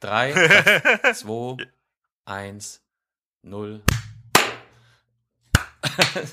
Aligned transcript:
3, 0.00 1.12
2, 1.12 1.56
1, 2.24 2.80
0. 3.42 3.82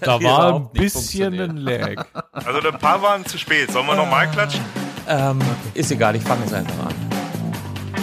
Da 0.02 0.22
war 0.24 0.56
ein 0.56 0.70
bisschen 0.72 1.40
ein 1.40 1.58
Lag. 1.58 2.06
Also 2.32 2.60
ein 2.60 2.78
paar 2.78 3.02
waren 3.02 3.26
zu 3.26 3.40
spät. 3.40 3.72
Sollen 3.72 3.88
wir 3.88 3.96
nochmal 3.96 4.30
klatschen? 4.30 4.64
Ähm, 5.08 5.40
ist 5.74 5.90
egal, 5.90 6.16
ich 6.16 6.22
fange 6.22 6.42
jetzt 6.44 6.54
einfach 6.54 6.88
an. 6.88 6.94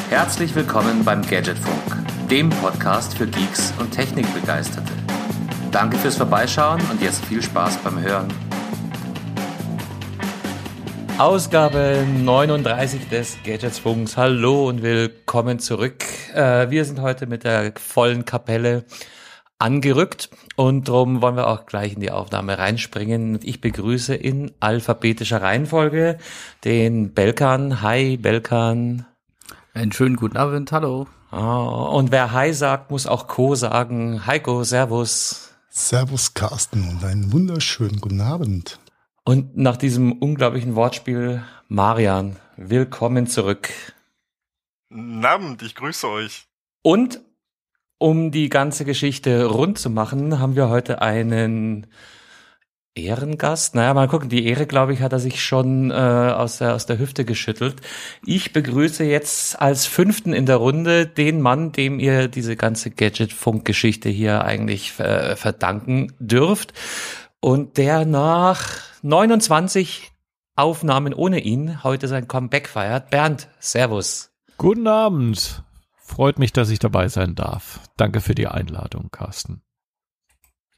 Herzlich 0.08 0.52
willkommen 0.54 1.04
beim 1.04 1.22
Gadgetfunk, 1.22 2.28
dem 2.28 2.50
Podcast 2.50 3.16
für 3.16 3.28
Geeks 3.28 3.72
und 3.78 3.92
Technikbegeisterte. 3.92 4.92
Danke 5.70 5.96
fürs 5.96 6.16
Vorbeischauen 6.16 6.80
und 6.90 7.00
jetzt 7.00 7.24
viel 7.26 7.40
Spaß 7.40 7.78
beim 7.78 8.00
Hören. 8.00 8.28
Ausgabe 11.22 12.04
39 12.04 13.08
des 13.08 13.36
Gadgetsfunks. 13.44 14.16
Hallo 14.16 14.68
und 14.68 14.82
willkommen 14.82 15.60
zurück. 15.60 16.02
Äh, 16.34 16.68
wir 16.70 16.84
sind 16.84 17.00
heute 17.00 17.28
mit 17.28 17.44
der 17.44 17.74
vollen 17.76 18.24
Kapelle 18.24 18.84
angerückt 19.56 20.30
und 20.56 20.88
darum 20.88 21.22
wollen 21.22 21.36
wir 21.36 21.46
auch 21.46 21.66
gleich 21.66 21.92
in 21.92 22.00
die 22.00 22.10
Aufnahme 22.10 22.58
reinspringen. 22.58 23.38
Ich 23.44 23.60
begrüße 23.60 24.16
in 24.16 24.50
alphabetischer 24.58 25.40
Reihenfolge 25.40 26.18
den 26.64 27.14
Belkan. 27.14 27.82
Hi 27.82 28.16
Belkan. 28.16 29.06
Einen 29.74 29.92
schönen 29.92 30.16
guten 30.16 30.36
Abend, 30.36 30.72
hallo. 30.72 31.06
Oh, 31.30 31.36
und 31.96 32.10
wer 32.10 32.32
Hi 32.32 32.52
sagt, 32.52 32.90
muss 32.90 33.06
auch 33.06 33.28
Co 33.28 33.54
sagen. 33.54 34.26
Heiko, 34.26 34.64
Servus. 34.64 35.52
Servus 35.70 36.34
Carsten 36.34 36.88
und 36.88 37.04
einen 37.04 37.32
wunderschönen 37.32 38.00
guten 38.00 38.20
Abend. 38.22 38.80
Und 39.24 39.56
nach 39.56 39.76
diesem 39.76 40.10
unglaublichen 40.10 40.74
Wortspiel, 40.74 41.44
Marian, 41.68 42.36
willkommen 42.56 43.28
zurück. 43.28 43.70
Guten 44.90 45.24
Abend, 45.24 45.62
ich 45.62 45.76
grüße 45.76 46.08
euch. 46.08 46.46
Und 46.82 47.20
um 47.98 48.32
die 48.32 48.48
ganze 48.48 48.84
Geschichte 48.84 49.44
rund 49.44 49.78
zu 49.78 49.90
machen, 49.90 50.40
haben 50.40 50.56
wir 50.56 50.68
heute 50.68 51.02
einen 51.02 51.86
Ehrengast. 52.96 53.76
Naja, 53.76 53.94
mal 53.94 54.08
gucken, 54.08 54.28
die 54.28 54.44
Ehre, 54.44 54.66
glaube 54.66 54.92
ich, 54.92 55.02
hat 55.02 55.12
er 55.12 55.20
sich 55.20 55.40
schon 55.40 55.92
äh, 55.92 55.94
aus, 55.94 56.58
der, 56.58 56.74
aus 56.74 56.86
der 56.86 56.98
Hüfte 56.98 57.24
geschüttelt. 57.24 57.76
Ich 58.26 58.52
begrüße 58.52 59.04
jetzt 59.04 59.62
als 59.62 59.86
fünften 59.86 60.32
in 60.32 60.46
der 60.46 60.56
Runde 60.56 61.06
den 61.06 61.40
Mann, 61.40 61.70
dem 61.70 62.00
ihr 62.00 62.26
diese 62.26 62.56
ganze 62.56 62.90
Gadget-Funk-Geschichte 62.90 64.08
hier 64.08 64.44
eigentlich 64.44 64.98
äh, 64.98 65.36
verdanken 65.36 66.12
dürft. 66.18 66.72
Und 67.38 67.76
der 67.76 68.04
nach 68.04 68.91
29 69.02 70.12
Aufnahmen 70.54 71.12
ohne 71.12 71.40
ihn 71.40 71.82
heute 71.82 72.06
sein 72.06 72.28
Comeback 72.28 72.68
feiert. 72.68 73.10
Bernd, 73.10 73.48
Servus. 73.58 74.30
Guten 74.58 74.86
Abend. 74.86 75.64
Freut 75.96 76.38
mich, 76.38 76.52
dass 76.52 76.70
ich 76.70 76.78
dabei 76.78 77.08
sein 77.08 77.34
darf. 77.34 77.80
Danke 77.96 78.20
für 78.20 78.36
die 78.36 78.46
Einladung, 78.46 79.08
Carsten. 79.10 79.62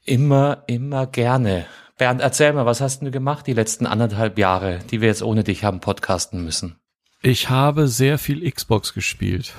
Immer, 0.03 0.63
immer 0.65 1.05
gerne. 1.05 1.67
Bernd, 1.97 2.19
erzähl 2.19 2.53
mal, 2.53 2.65
was 2.65 2.81
hast 2.81 3.03
du 3.03 3.11
gemacht 3.11 3.45
die 3.45 3.53
letzten 3.53 3.85
anderthalb 3.85 4.39
Jahre, 4.39 4.79
die 4.89 5.01
wir 5.01 5.07
jetzt 5.07 5.21
ohne 5.23 5.43
dich 5.43 5.63
haben 5.63 5.79
podcasten 5.79 6.43
müssen? 6.43 6.79
Ich 7.21 7.51
habe 7.51 7.87
sehr 7.87 8.17
viel 8.17 8.49
Xbox 8.49 8.93
gespielt. 8.93 9.53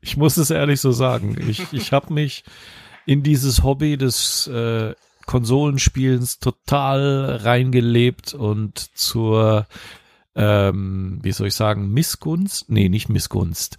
Ich 0.00 0.16
muss 0.16 0.36
es 0.36 0.50
ehrlich 0.50 0.80
so 0.80 0.92
sagen. 0.92 1.36
Ich, 1.48 1.72
ich 1.72 1.92
habe 1.92 2.12
mich 2.12 2.44
in 3.06 3.22
dieses 3.22 3.62
Hobby 3.62 3.96
des 3.96 4.46
äh, 4.46 4.94
Konsolenspielens 5.26 6.38
total 6.38 7.36
reingelebt 7.42 8.34
und 8.34 8.78
zur, 8.96 9.66
ähm, 10.34 11.18
wie 11.22 11.32
soll 11.32 11.48
ich 11.48 11.54
sagen, 11.54 11.90
Missgunst? 11.90 12.70
Nee, 12.70 12.88
nicht 12.88 13.08
Missgunst 13.08 13.78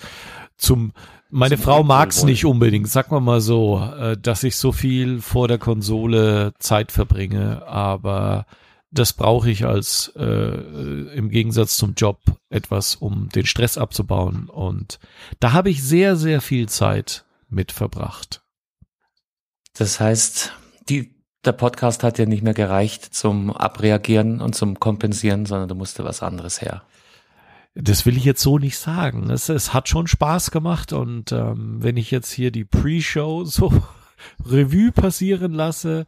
zum 0.58 0.94
meine 1.30 1.58
Frau 1.58 1.84
mag's 1.84 2.24
nicht 2.24 2.46
unbedingt, 2.46 2.88
sag 2.88 3.12
mal 3.12 3.20
mal 3.20 3.42
so, 3.42 3.80
äh, 3.80 4.16
dass 4.16 4.44
ich 4.44 4.56
so 4.56 4.72
viel 4.72 5.22
vor 5.22 5.48
der 5.48 5.58
Konsole 5.58 6.54
Zeit 6.60 6.92
verbringe, 6.92 7.68
aber 7.68 8.46
das 8.92 9.12
brauche 9.12 9.50
ich 9.50 9.66
als 9.66 10.14
äh, 10.16 10.24
im 10.24 11.30
Gegensatz 11.30 11.76
zum 11.78 11.96
Job 11.96 12.22
etwas, 12.50 12.96
um 12.96 13.28
den 13.30 13.46
Stress 13.46 13.78
abzubauen. 13.78 14.48
Und 14.48 15.00
da 15.42 15.52
habe 15.52 15.70
ich 15.70 15.84
sehr, 15.84 16.16
sehr 16.16 16.40
viel 16.40 16.70
Zeit 16.70 17.26
mit 17.50 17.74
verbracht. 17.74 18.42
Das 19.74 20.00
heißt, 20.00 20.54
die, 20.88 21.15
der 21.46 21.54
Podcast 21.54 22.04
hat 22.04 22.18
ja 22.18 22.26
nicht 22.26 22.44
mehr 22.44 22.54
gereicht 22.54 23.14
zum 23.14 23.52
Abreagieren 23.52 24.42
und 24.42 24.56
zum 24.56 24.80
Kompensieren, 24.80 25.46
sondern 25.46 25.70
du 25.70 25.76
musste 25.76 26.04
was 26.04 26.22
anderes 26.22 26.62
her. 26.62 26.84
Das 27.76 28.06
will 28.06 28.18
ich 28.18 28.24
jetzt 28.24 28.42
so 28.42 28.58
nicht 28.58 28.78
sagen. 28.78 29.30
Es, 29.30 29.50
es 29.50 29.74
hat 29.74 29.90
schon 29.90 30.08
Spaß 30.08 30.52
gemacht 30.52 30.94
und 30.94 31.32
ähm, 31.32 31.78
wenn 31.84 31.98
ich 31.98 32.10
jetzt 32.10 32.32
hier 32.32 32.52
die 32.52 32.64
Pre-Show 32.64 33.44
so 33.46 33.72
Revue 34.46 34.92
passieren 34.92 35.54
lasse, 35.54 36.06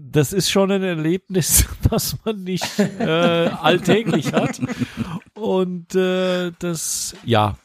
das 0.00 0.32
ist 0.32 0.50
schon 0.50 0.70
ein 0.70 0.82
Erlebnis, 0.82 1.66
was 1.90 2.16
man 2.24 2.42
nicht 2.44 2.78
äh, 2.78 3.50
alltäglich 3.60 4.32
hat. 4.32 4.60
Und 5.34 5.94
äh, 5.94 6.52
das, 6.58 7.14
ja, 7.24 7.56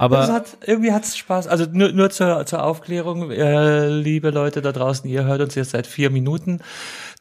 aber 0.00 0.16
das 0.16 0.30
hat, 0.30 0.56
irgendwie 0.66 0.92
hat's 0.92 1.18
Spaß. 1.18 1.46
Also 1.46 1.66
nur, 1.70 1.92
nur 1.92 2.08
zur, 2.08 2.46
zur 2.46 2.64
Aufklärung, 2.64 3.30
äh, 3.30 3.88
liebe 3.88 4.30
Leute 4.30 4.62
da 4.62 4.72
draußen, 4.72 5.08
ihr 5.10 5.24
hört 5.24 5.42
uns 5.42 5.54
jetzt 5.56 5.72
seit 5.72 5.86
vier 5.86 6.08
Minuten. 6.08 6.60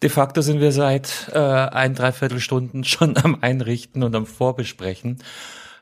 De 0.02 0.10
facto 0.10 0.42
sind 0.42 0.62
wir 0.62 0.72
seit 0.72 1.30
äh, 1.34 1.40
ein, 1.40 1.94
dreiviertel 1.94 2.40
Stunden 2.40 2.84
schon 2.86 3.18
am 3.18 3.40
Einrichten 3.42 4.02
und 4.02 4.16
am 4.16 4.26
Vorbesprechen. 4.26 5.18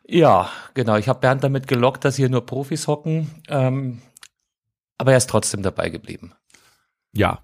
Ja, 0.07 0.49
genau. 0.73 0.95
Ich 0.95 1.07
habe 1.07 1.19
Bernd 1.19 1.43
damit 1.43 1.67
gelockt, 1.67 2.03
dass 2.03 2.15
hier 2.15 2.29
nur 2.29 2.47
Profis 2.47 2.87
hocken. 2.87 3.29
Ähm, 3.47 4.01
aber 4.97 5.11
er 5.11 5.17
ist 5.17 5.29
trotzdem 5.29 5.61
dabei 5.61 5.89
geblieben. 5.89 6.33
Ja, 7.13 7.41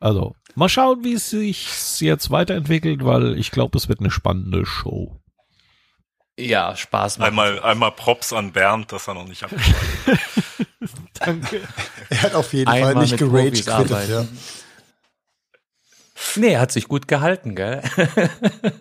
also 0.00 0.34
mal 0.56 0.68
schauen, 0.68 1.04
wie 1.04 1.12
es 1.12 1.30
sich 1.30 2.00
jetzt 2.00 2.32
weiterentwickelt, 2.32 3.04
weil 3.04 3.38
ich 3.38 3.52
glaube, 3.52 3.78
es 3.78 3.88
wird 3.88 4.00
eine 4.00 4.10
spannende 4.10 4.66
Show. 4.66 5.20
Ja, 6.38 6.76
Spaß 6.76 7.18
macht. 7.18 7.28
Einmal, 7.28 7.62
einmal 7.62 7.92
Props 7.92 8.32
an 8.32 8.52
Bernd, 8.52 8.92
dass 8.92 9.08
er 9.08 9.14
noch 9.14 9.26
nicht 9.26 9.42
abgeschaltet 9.42 9.78
Danke. 11.14 11.62
Er 12.10 12.22
hat 12.22 12.34
auf 12.34 12.52
jeden 12.52 12.68
Einmal 12.68 12.92
Fall 12.92 13.02
nicht 13.02 13.16
geraged 13.16 13.66
ja. 13.66 14.26
Nee, 16.36 16.52
er 16.52 16.60
hat 16.60 16.72
sich 16.72 16.88
gut 16.88 17.08
gehalten, 17.08 17.54
gell? 17.54 17.82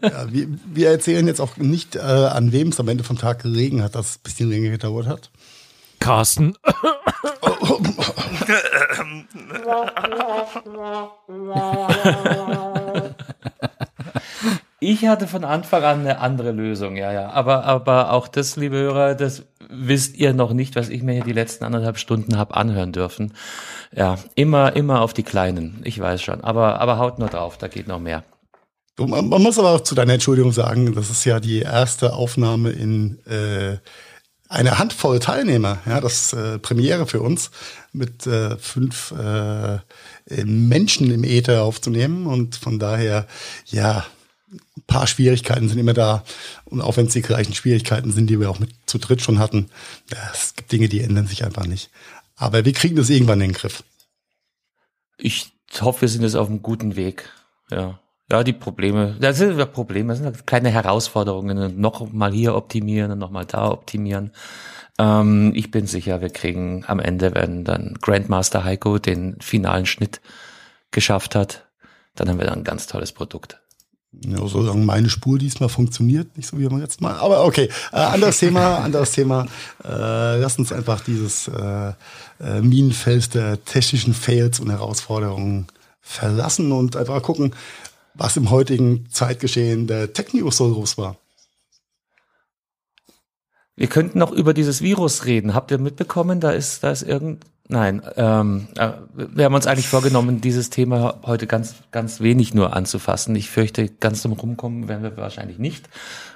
ja, 0.01 0.31
wir, 0.31 0.47
wir, 0.65 0.89
erzählen 0.89 1.25
jetzt 1.27 1.39
auch 1.39 1.55
nicht, 1.57 1.95
äh, 1.95 1.99
an 1.99 2.51
wem 2.51 2.69
es 2.69 2.79
am 2.79 2.89
Ende 2.89 3.05
vom 3.05 3.17
Tag 3.17 3.41
gelegen 3.41 3.81
hat, 3.81 3.95
dass 3.95 4.09
es 4.09 4.15
ein 4.17 4.23
bisschen 4.23 4.49
länger 4.49 4.71
gedauert 4.71 5.07
hat. 5.07 5.31
Carsten. 5.99 6.57
Ich 14.79 15.05
hatte 15.07 15.27
von 15.27 15.45
Anfang 15.45 15.83
an 15.83 15.99
eine 16.01 16.19
andere 16.19 16.51
Lösung, 16.51 16.97
ja, 16.97 17.11
ja. 17.11 17.29
Aber, 17.29 17.63
aber 17.63 18.11
auch 18.11 18.27
das, 18.27 18.57
liebe 18.57 18.75
Hörer, 18.75 19.15
das 19.15 19.43
wisst 19.69 20.17
ihr 20.17 20.33
noch 20.33 20.51
nicht, 20.51 20.75
was 20.75 20.89
ich 20.89 21.01
mir 21.01 21.13
hier 21.13 21.23
die 21.23 21.33
letzten 21.33 21.63
anderthalb 21.63 21.97
Stunden 21.97 22.37
habe 22.37 22.55
anhören 22.55 22.91
dürfen. 22.91 23.33
Ja, 23.95 24.17
immer, 24.35 24.75
immer 24.75 25.01
auf 25.01 25.13
die 25.13 25.23
Kleinen. 25.23 25.81
Ich 25.85 25.99
weiß 25.99 26.21
schon. 26.21 26.41
Aber, 26.43 26.81
aber 26.81 26.97
haut 26.97 27.19
nur 27.19 27.29
drauf, 27.29 27.57
da 27.57 27.67
geht 27.67 27.87
noch 27.87 27.99
mehr. 27.99 28.23
Man, 28.97 29.29
man 29.29 29.41
muss 29.41 29.59
aber 29.59 29.71
auch 29.71 29.81
zu 29.81 29.95
deiner 29.95 30.13
Entschuldigung 30.13 30.51
sagen, 30.51 30.93
das 30.93 31.09
ist 31.09 31.25
ja 31.25 31.39
die 31.39 31.59
erste 31.59 32.13
Aufnahme 32.13 32.71
in 32.71 33.19
äh, 33.25 33.77
eine 34.47 34.77
Handvoll 34.77 35.19
Teilnehmer. 35.19 35.79
Ja, 35.85 36.01
das 36.01 36.33
äh, 36.33 36.59
Premiere 36.59 37.07
für 37.07 37.21
uns 37.21 37.51
mit 37.91 38.27
äh, 38.27 38.57
fünf 38.57 39.11
äh, 39.11 39.79
Menschen 40.43 41.11
im 41.11 41.23
Äther 41.23 41.63
aufzunehmen 41.63 42.27
und 42.27 42.55
von 42.55 42.79
daher 42.79 43.25
ja 43.65 44.05
ein 44.77 44.83
paar 44.87 45.07
Schwierigkeiten 45.07 45.69
sind 45.69 45.79
immer 45.79 45.93
da. 45.93 46.23
Und 46.65 46.81
auch 46.81 46.97
wenn 46.97 47.07
es 47.07 47.13
die 47.13 47.21
gleichen 47.21 47.53
Schwierigkeiten 47.53 48.11
sind, 48.11 48.27
die 48.29 48.39
wir 48.39 48.49
auch 48.49 48.59
mit 48.59 48.71
zu 48.85 48.97
dritt 48.97 49.21
schon 49.21 49.39
hatten, 49.39 49.69
es 50.33 50.55
gibt 50.55 50.71
Dinge, 50.71 50.89
die 50.89 51.01
ändern 51.01 51.27
sich 51.27 51.43
einfach 51.43 51.65
nicht. 51.65 51.89
Aber 52.35 52.65
wir 52.65 52.73
kriegen 52.73 52.95
das 52.95 53.09
irgendwann 53.09 53.41
in 53.41 53.49
den 53.49 53.55
Griff. 53.55 53.83
Ich 55.17 55.53
hoffe, 55.79 56.01
wir 56.01 56.09
sind 56.09 56.23
jetzt 56.23 56.35
auf 56.35 56.49
einem 56.49 56.61
guten 56.61 56.95
Weg. 56.95 57.29
Ja. 57.69 57.99
Ja, 58.31 58.43
die 58.43 58.53
Probleme, 58.53 59.15
das 59.19 59.37
sind 59.37 59.55
ja 59.55 59.65
Probleme, 59.65 60.09
das 60.09 60.17
sind 60.17 60.25
halt 60.25 60.47
kleine 60.47 60.71
Herausforderungen. 60.71 61.79
Noch 61.79 62.11
mal 62.11 62.33
hier 62.33 62.55
optimieren 62.55 63.11
und 63.11 63.19
noch 63.19 63.29
mal 63.29 63.45
da 63.45 63.69
optimieren. 63.69 64.31
Ähm, 64.97 65.51
ich 65.55 65.69
bin 65.69 65.85
sicher, 65.85 66.21
wir 66.21 66.29
kriegen 66.29 66.83
am 66.87 66.99
Ende, 66.99 67.35
wenn 67.35 67.63
dann 67.63 67.97
Grandmaster 68.01 68.63
Heiko 68.63 68.97
den 68.97 69.39
finalen 69.41 69.85
Schnitt 69.85 70.21
geschafft 70.89 71.35
hat, 71.35 71.67
dann 72.15 72.29
haben 72.29 72.39
wir 72.39 72.47
dann 72.47 72.59
ein 72.59 72.63
ganz 72.63 72.87
tolles 72.87 73.11
Produkt. 73.11 73.61
Ja, 74.23 74.47
solange 74.47 74.83
meine 74.83 75.09
Spur 75.09 75.37
diesmal 75.37 75.69
funktioniert, 75.69 76.35
nicht 76.37 76.47
so 76.47 76.57
wie 76.57 76.67
beim 76.67 76.79
letzten 76.79 77.03
Mal. 77.03 77.15
Aber 77.15 77.45
okay, 77.45 77.69
äh, 77.91 77.97
anderes 77.97 78.39
Thema, 78.39 78.77
anderes 78.83 79.11
Thema. 79.11 79.45
Äh, 79.83 80.39
lass 80.39 80.57
uns 80.57 80.71
einfach 80.71 81.01
dieses 81.01 81.47
äh, 81.47 81.93
äh, 82.39 82.61
Minenfeld 82.61 83.33
der 83.33 83.63
technischen 83.65 84.13
Fails 84.13 84.59
und 84.59 84.69
Herausforderungen 84.69 85.67
verlassen 86.01 86.71
und 86.71 86.95
einfach 86.95 87.21
gucken, 87.21 87.53
was 88.13 88.37
im 88.37 88.49
heutigen 88.49 89.07
Zeitgeschehen 89.11 89.87
der 89.87 90.13
Tech 90.13 90.33
News 90.33 90.57
so 90.57 90.71
groß 90.71 90.97
war. 90.97 91.17
Wir 93.75 93.87
könnten 93.87 94.19
noch 94.19 94.31
über 94.31 94.53
dieses 94.53 94.81
Virus 94.81 95.25
reden. 95.25 95.53
Habt 95.53 95.71
ihr 95.71 95.77
mitbekommen? 95.77 96.39
Da 96.39 96.51
ist, 96.51 96.83
da 96.83 96.91
ist 96.91 97.01
irgend, 97.01 97.43
nein, 97.67 98.01
ähm, 98.15 98.67
äh, 98.77 98.91
wir 99.13 99.45
haben 99.45 99.53
uns 99.53 99.67
eigentlich 99.67 99.87
vorgenommen, 99.87 100.41
dieses 100.41 100.69
Thema 100.69 101.19
heute 101.25 101.47
ganz, 101.47 101.75
ganz 101.91 102.19
wenig 102.21 102.53
nur 102.53 102.75
anzufassen. 102.75 103.35
Ich 103.35 103.49
fürchte, 103.49 103.89
ganz 103.89 104.21
zum 104.21 104.33
Rumkommen 104.33 104.87
werden 104.87 105.03
wir 105.03 105.17
wahrscheinlich 105.17 105.57
nicht, 105.59 105.89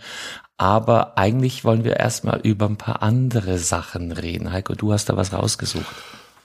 Aber 0.56 1.18
eigentlich 1.18 1.64
wollen 1.64 1.82
wir 1.84 1.96
erstmal 1.96 2.40
über 2.40 2.66
ein 2.66 2.76
paar 2.76 3.02
andere 3.02 3.58
Sachen 3.58 4.12
reden. 4.12 4.52
Heiko, 4.52 4.74
du 4.74 4.92
hast 4.92 5.08
da 5.08 5.16
was 5.16 5.32
rausgesucht. 5.32 5.86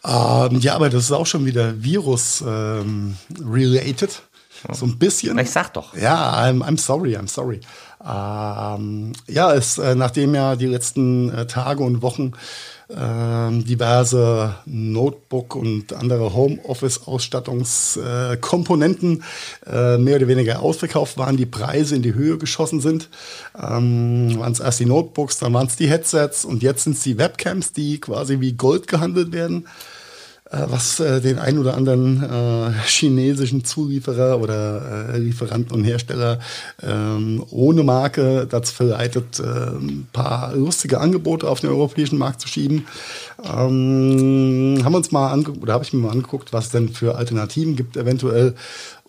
Ähm, 0.04 0.60
ja, 0.60 0.74
aber 0.76 0.90
das 0.90 1.04
ist 1.04 1.12
auch 1.12 1.28
schon 1.28 1.46
wieder 1.46 1.84
Virus-related. 1.84 4.22
Ähm, 4.68 4.74
so 4.74 4.86
ein 4.86 4.98
bisschen. 4.98 5.38
Ich 5.40 5.52
sag 5.52 5.74
doch. 5.74 5.96
Ja, 5.96 6.44
I'm, 6.44 6.64
I'm 6.64 6.78
sorry, 6.78 7.16
I'm 7.16 7.28
sorry. 7.28 7.62
Ähm, 8.02 9.12
ja, 9.28 9.54
es, 9.54 9.78
äh, 9.78 9.96
nachdem 9.96 10.34
ja 10.34 10.56
die 10.56 10.68
letzten 10.68 11.30
äh, 11.32 11.48
Tage 11.48 11.84
und 11.84 12.02
Wochen 12.02 12.32
ähm, 12.96 13.66
diverse 13.66 14.56
Notebook 14.66 15.56
und 15.56 15.92
andere 15.94 16.34
Homeoffice-Ausstattungskomponenten 16.34 19.24
äh, 19.68 19.98
mehr 19.98 20.16
oder 20.16 20.28
weniger 20.28 20.62
ausverkauft 20.62 21.18
waren, 21.18 21.36
die 21.38 21.46
Preise 21.46 21.96
in 21.96 22.02
die 22.02 22.16
Höhe 22.16 22.40
geschossen 22.40 22.82
sind. 22.82 23.10
Ähm, 23.56 24.40
waren 24.40 24.54
es 24.54 24.60
erst 24.60 24.80
die 24.80 24.86
Notebooks, 24.86 25.38
dann 25.38 25.54
waren 25.54 25.68
es 25.68 25.76
die 25.76 25.88
Headsets 25.88 26.46
und 26.46 26.64
jetzt 26.64 26.86
sind 26.86 26.98
es 26.98 27.04
die 27.04 27.20
Webcams, 27.20 27.74
die 27.74 28.00
quasi 28.00 28.40
wie 28.40 28.54
Gold 28.54 28.88
gehandelt 28.88 29.34
werden. 29.34 29.68
Äh, 30.52 30.66
was 30.68 31.00
äh, 31.00 31.22
den 31.22 31.38
ein 31.38 31.60
oder 31.60 31.76
anderen 31.76 32.24
äh, 32.24 32.72
chinesischen 32.86 33.64
Zulieferer 33.64 34.40
oder 34.42 35.14
äh, 35.14 35.18
Lieferanten 35.20 35.76
und 35.76 35.84
Hersteller 35.84 36.40
ähm, 36.82 37.44
ohne 37.52 37.84
Marke 37.84 38.48
dazu 38.50 38.74
verleitet, 38.74 39.40
äh, 39.40 39.44
ein 39.44 40.08
paar 40.12 40.56
lustige 40.56 41.00
Angebote 41.00 41.48
auf 41.48 41.60
den 41.60 41.70
europäischen 41.70 42.18
Markt 42.18 42.42
zu 42.42 42.48
schieben. 42.48 42.88
Ähm, 43.44 44.80
haben 44.84 44.94
wir 44.94 44.98
uns 44.98 45.12
mal 45.12 45.32
angeguckt, 45.32 45.62
oder 45.62 45.74
habe 45.74 45.84
ich 45.84 45.94
mir 45.94 46.00
mal 46.00 46.12
angeguckt, 46.12 46.52
was 46.52 46.70
denn 46.70 46.90
für 46.90 47.16
Alternativen 47.16 47.76
gibt, 47.76 47.96
eventuell 47.96 48.56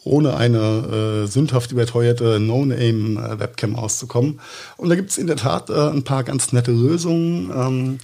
ohne 0.04 0.36
eine 0.36 1.24
äh, 1.24 1.26
sündhaft 1.26 1.72
überteuerte 1.72 2.40
No-Name-Webcam 2.40 3.76
auszukommen. 3.76 4.40
Und 4.76 4.88
da 4.88 4.94
gibt 4.94 5.10
es 5.10 5.18
in 5.18 5.26
der 5.26 5.36
Tat 5.36 5.68
äh, 5.68 5.90
ein 5.90 6.04
paar 6.04 6.24
ganz 6.24 6.52
nette 6.52 6.72
Lösungen. 6.72 7.50
Ähm, 7.54 7.98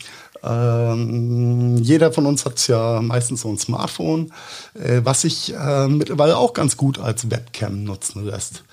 ähm, 0.47 1.77
jeder 1.79 2.13
von 2.13 2.27
uns 2.27 2.45
hat 2.45 2.67
ja 2.69 3.01
meistens 3.01 3.43
so 3.43 3.49
ein 3.49 3.59
Smartphone, 3.59 4.33
äh, 4.75 5.01
was 5.05 5.23
sich 5.23 5.55
äh, 5.55 5.89
mittlerweile 5.89 6.37
auch 6.37 6.53
ganz 6.53 6.77
gut 6.77 6.99
als 6.99 7.31
Webcam 7.31 7.85
nutzen 7.85 8.25
lässt. 8.25 8.65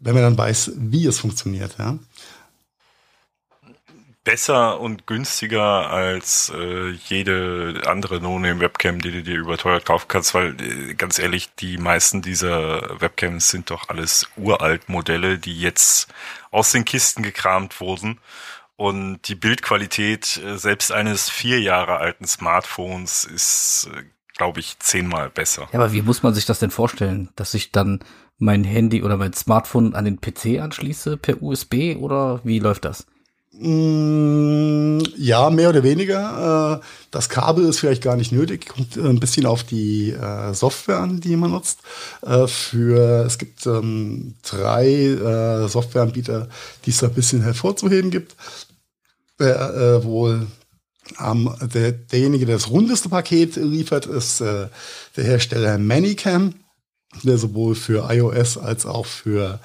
Wenn 0.00 0.14
man 0.14 0.22
dann 0.22 0.38
weiß, 0.38 0.72
wie 0.76 1.06
es 1.06 1.18
funktioniert, 1.18 1.76
ja. 1.78 1.98
Besser 4.22 4.80
und 4.80 5.06
günstiger 5.06 5.90
als 5.90 6.50
äh, 6.54 6.90
jede 7.08 7.82
andere 7.86 8.22
No-Name-Webcam, 8.22 9.02
die 9.02 9.12
du 9.12 9.22
dir 9.22 9.36
überteuert 9.36 9.84
kaufen 9.84 10.06
kannst, 10.08 10.32
weil 10.32 10.56
äh, 10.62 10.94
ganz 10.94 11.18
ehrlich, 11.18 11.54
die 11.56 11.76
meisten 11.76 12.22
dieser 12.22 13.00
Webcams 13.02 13.50
sind 13.50 13.70
doch 13.70 13.90
alles 13.90 14.26
uralt 14.38 14.88
Modelle, 14.88 15.38
die 15.38 15.60
jetzt 15.60 16.08
aus 16.50 16.72
den 16.72 16.86
Kisten 16.86 17.22
gekramt 17.22 17.80
wurden 17.80 18.18
und 18.76 19.20
die 19.28 19.34
Bildqualität 19.34 20.40
äh, 20.44 20.58
selbst 20.58 20.92
eines 20.92 21.30
vier 21.30 21.60
Jahre 21.60 21.98
alten 21.98 22.26
Smartphones 22.26 23.24
ist, 23.24 23.88
äh, 23.94 24.02
glaube 24.36 24.60
ich, 24.60 24.78
zehnmal 24.80 25.30
besser. 25.30 25.68
Ja, 25.72 25.78
aber 25.78 25.92
wie 25.92 26.02
muss 26.02 26.22
man 26.22 26.34
sich 26.34 26.46
das 26.46 26.58
denn 26.58 26.70
vorstellen? 26.70 27.30
Dass 27.36 27.54
ich 27.54 27.70
dann 27.70 28.00
mein 28.38 28.64
Handy 28.64 29.02
oder 29.02 29.16
mein 29.16 29.32
Smartphone 29.32 29.94
an 29.94 30.04
den 30.04 30.20
PC 30.20 30.60
anschließe 30.60 31.16
per 31.16 31.40
USB 31.40 31.96
oder 31.96 32.40
wie 32.44 32.58
läuft 32.58 32.84
das? 32.84 33.06
Mm, 33.58 35.00
ja, 35.16 35.48
mehr 35.50 35.68
oder 35.68 35.82
weniger. 35.82 36.80
Äh, 36.80 36.84
das 37.10 37.28
Kabel 37.28 37.66
ist 37.66 37.78
vielleicht 37.78 38.02
gar 38.02 38.16
nicht 38.16 38.32
nötig. 38.32 38.68
Kommt 38.68 38.96
ein 38.96 39.20
bisschen 39.20 39.46
auf 39.46 39.62
die 39.62 40.14
Software 40.52 40.98
an, 40.98 41.20
die 41.20 41.36
man 41.36 41.52
nutzt. 41.52 41.78
Für 42.46 43.24
es 43.24 43.38
gibt 43.38 43.64
ähm, 43.66 44.34
drei 44.42 45.66
Softwareanbieter, 45.68 46.48
die 46.84 46.90
es 46.90 47.04
ein 47.04 47.14
bisschen 47.14 47.42
hervorzuheben 47.42 48.10
gibt 48.10 48.34
der 49.38 49.74
äh, 49.74 50.04
wohl 50.04 50.46
ähm, 51.20 51.54
der, 51.60 51.92
derjenige, 51.92 52.46
der 52.46 52.56
das 52.56 52.70
rundeste 52.70 53.08
Paket 53.08 53.56
liefert, 53.56 54.06
ist 54.06 54.40
äh, 54.40 54.68
der 55.16 55.24
Hersteller 55.24 55.78
Manicam, 55.78 56.54
der 57.22 57.38
sowohl 57.38 57.74
für 57.74 58.10
iOS 58.10 58.58
als 58.58 58.86
auch 58.86 59.06
für 59.06 59.60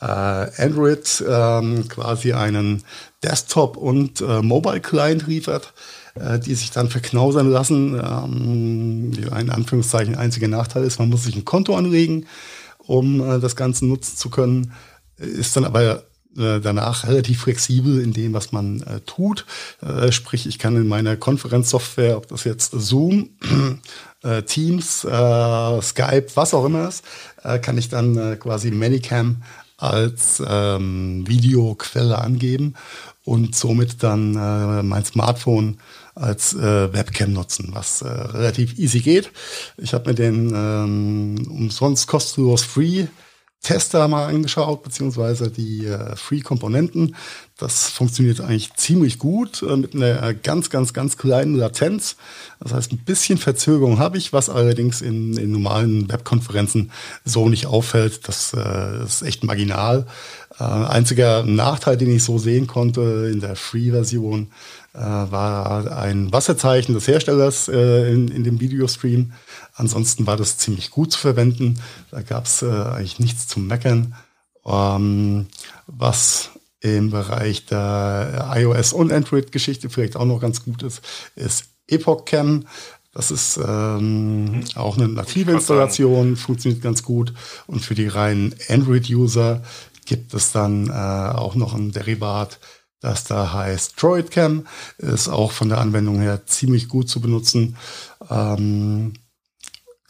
äh, 0.00 0.04
Android 0.04 1.24
ähm, 1.26 1.88
quasi 1.88 2.32
einen 2.32 2.84
Desktop- 3.22 3.76
und 3.76 4.20
äh, 4.20 4.42
Mobile-Client 4.42 5.26
liefert, 5.26 5.72
äh, 6.14 6.38
die 6.38 6.54
sich 6.54 6.70
dann 6.70 6.88
verknausern 6.88 7.50
lassen. 7.50 7.94
Ähm, 7.94 9.12
in 9.12 9.50
Anführungszeichen 9.50 10.16
einziger 10.16 10.48
Nachteil 10.48 10.84
ist, 10.84 10.98
man 10.98 11.08
muss 11.08 11.24
sich 11.24 11.36
ein 11.36 11.44
Konto 11.44 11.76
anlegen, 11.76 12.26
um 12.78 13.20
äh, 13.20 13.38
das 13.38 13.56
Ganze 13.56 13.86
nutzen 13.86 14.16
zu 14.16 14.30
können. 14.30 14.72
Ist 15.18 15.56
dann 15.56 15.64
aber 15.64 16.04
äh, 16.36 16.60
danach 16.60 17.06
relativ 17.06 17.42
flexibel 17.42 18.00
in 18.00 18.14
dem, 18.14 18.32
was 18.32 18.52
man 18.52 18.80
äh, 18.82 19.00
tut. 19.00 19.44
Äh, 19.82 20.10
sprich, 20.12 20.46
ich 20.46 20.58
kann 20.58 20.76
in 20.76 20.88
meiner 20.88 21.16
Konferenzsoftware, 21.16 22.16
ob 22.16 22.28
das 22.28 22.44
jetzt 22.44 22.72
Zoom, 22.72 23.30
Teams, 24.46 25.00
Skype, 25.00 26.26
was 26.36 26.54
auch 26.54 26.64
immer 26.64 26.88
ist, 26.88 27.02
kann 27.60 27.76
ich 27.76 27.88
dann 27.88 28.38
quasi 28.38 28.70
Manicam 28.70 29.42
als 29.82 30.42
ähm, 30.46 31.24
Videoquelle 31.26 32.18
angeben 32.18 32.74
und 33.24 33.54
somit 33.54 34.02
dann 34.02 34.32
mein 34.86 35.04
Smartphone 35.04 35.78
als 36.14 36.54
äh, 36.54 36.92
Webcam 36.92 37.32
nutzen, 37.32 37.70
was 37.72 38.02
äh, 38.02 38.08
relativ 38.08 38.78
easy 38.78 39.00
geht. 39.00 39.30
Ich 39.78 39.94
habe 39.94 40.10
mir 40.10 40.14
den 40.14 40.52
ähm, 40.54 41.46
umsonst 41.50 42.06
kostenlos 42.06 42.64
free 42.64 43.06
Tester 43.62 44.08
mal 44.08 44.26
angeschaut, 44.26 44.82
beziehungsweise 44.82 45.48
die 45.48 45.86
äh, 45.86 46.16
Free-Komponenten. 46.16 47.14
Das 47.56 47.90
funktioniert 47.90 48.40
eigentlich 48.40 48.74
ziemlich 48.74 49.20
gut 49.20 49.62
äh, 49.62 49.76
mit 49.76 49.94
einer 49.94 50.34
ganz, 50.34 50.68
ganz, 50.68 50.92
ganz 50.92 51.16
kleinen 51.16 51.54
Latenz. 51.54 52.16
Das 52.58 52.72
heißt, 52.74 52.92
ein 52.92 52.98
bisschen 52.98 53.38
Verzögerung 53.38 54.00
habe 54.00 54.18
ich, 54.18 54.32
was 54.32 54.50
allerdings 54.50 55.00
in, 55.00 55.36
in 55.36 55.52
normalen 55.52 56.10
Webkonferenzen 56.10 56.90
so 57.24 57.48
nicht 57.48 57.66
auffällt. 57.66 58.26
Das 58.26 58.52
äh, 58.52 59.04
ist 59.04 59.22
echt 59.22 59.44
marginal. 59.44 60.06
Äh, 60.58 60.64
einziger 60.64 61.44
Nachteil, 61.44 61.96
den 61.96 62.10
ich 62.10 62.24
so 62.24 62.38
sehen 62.38 62.66
konnte 62.66 63.30
in 63.32 63.38
der 63.38 63.54
Free-Version, 63.54 64.48
äh, 64.94 64.98
war 64.98 65.96
ein 65.96 66.32
Wasserzeichen 66.32 66.94
des 66.94 67.06
Herstellers 67.06 67.68
äh, 67.68 68.12
in, 68.12 68.26
in 68.28 68.42
dem 68.42 68.60
Videostream. 68.60 69.32
Ansonsten 69.74 70.26
war 70.26 70.36
das 70.36 70.58
ziemlich 70.58 70.90
gut 70.90 71.12
zu 71.12 71.18
verwenden. 71.18 71.80
Da 72.10 72.22
gab 72.22 72.46
es 72.46 72.62
äh, 72.62 72.66
eigentlich 72.66 73.18
nichts 73.18 73.48
zu 73.48 73.60
meckern. 73.60 74.14
Ähm, 74.64 75.46
was 75.86 76.50
im 76.80 77.10
Bereich 77.10 77.66
der 77.66 78.52
iOS 78.54 78.92
und 78.92 79.12
Android-Geschichte 79.12 79.88
vielleicht 79.88 80.16
auch 80.16 80.24
noch 80.24 80.40
ganz 80.40 80.64
gut 80.64 80.82
ist, 80.82 81.00
ist 81.36 81.66
Epoch 81.86 82.24
Cam. 82.24 82.66
Das 83.12 83.30
ist 83.30 83.58
ähm, 83.58 84.64
auch 84.74 84.96
eine 84.96 85.08
native 85.08 85.52
Installation, 85.52 86.36
funktioniert 86.36 86.82
ganz 86.82 87.02
gut. 87.02 87.34
Und 87.66 87.84
für 87.84 87.94
die 87.94 88.08
reinen 88.08 88.54
Android-User 88.68 89.62
gibt 90.06 90.34
es 90.34 90.52
dann 90.52 90.88
äh, 90.88 90.92
auch 90.92 91.54
noch 91.54 91.74
ein 91.74 91.92
Derivat, 91.92 92.58
das 93.00 93.24
da 93.24 93.52
heißt 93.52 94.02
DroidCam. 94.02 94.66
Ist 94.98 95.28
auch 95.28 95.52
von 95.52 95.68
der 95.68 95.78
Anwendung 95.78 96.20
her 96.20 96.46
ziemlich 96.46 96.88
gut 96.88 97.08
zu 97.08 97.20
benutzen. 97.20 97.76
Ähm, 98.30 99.12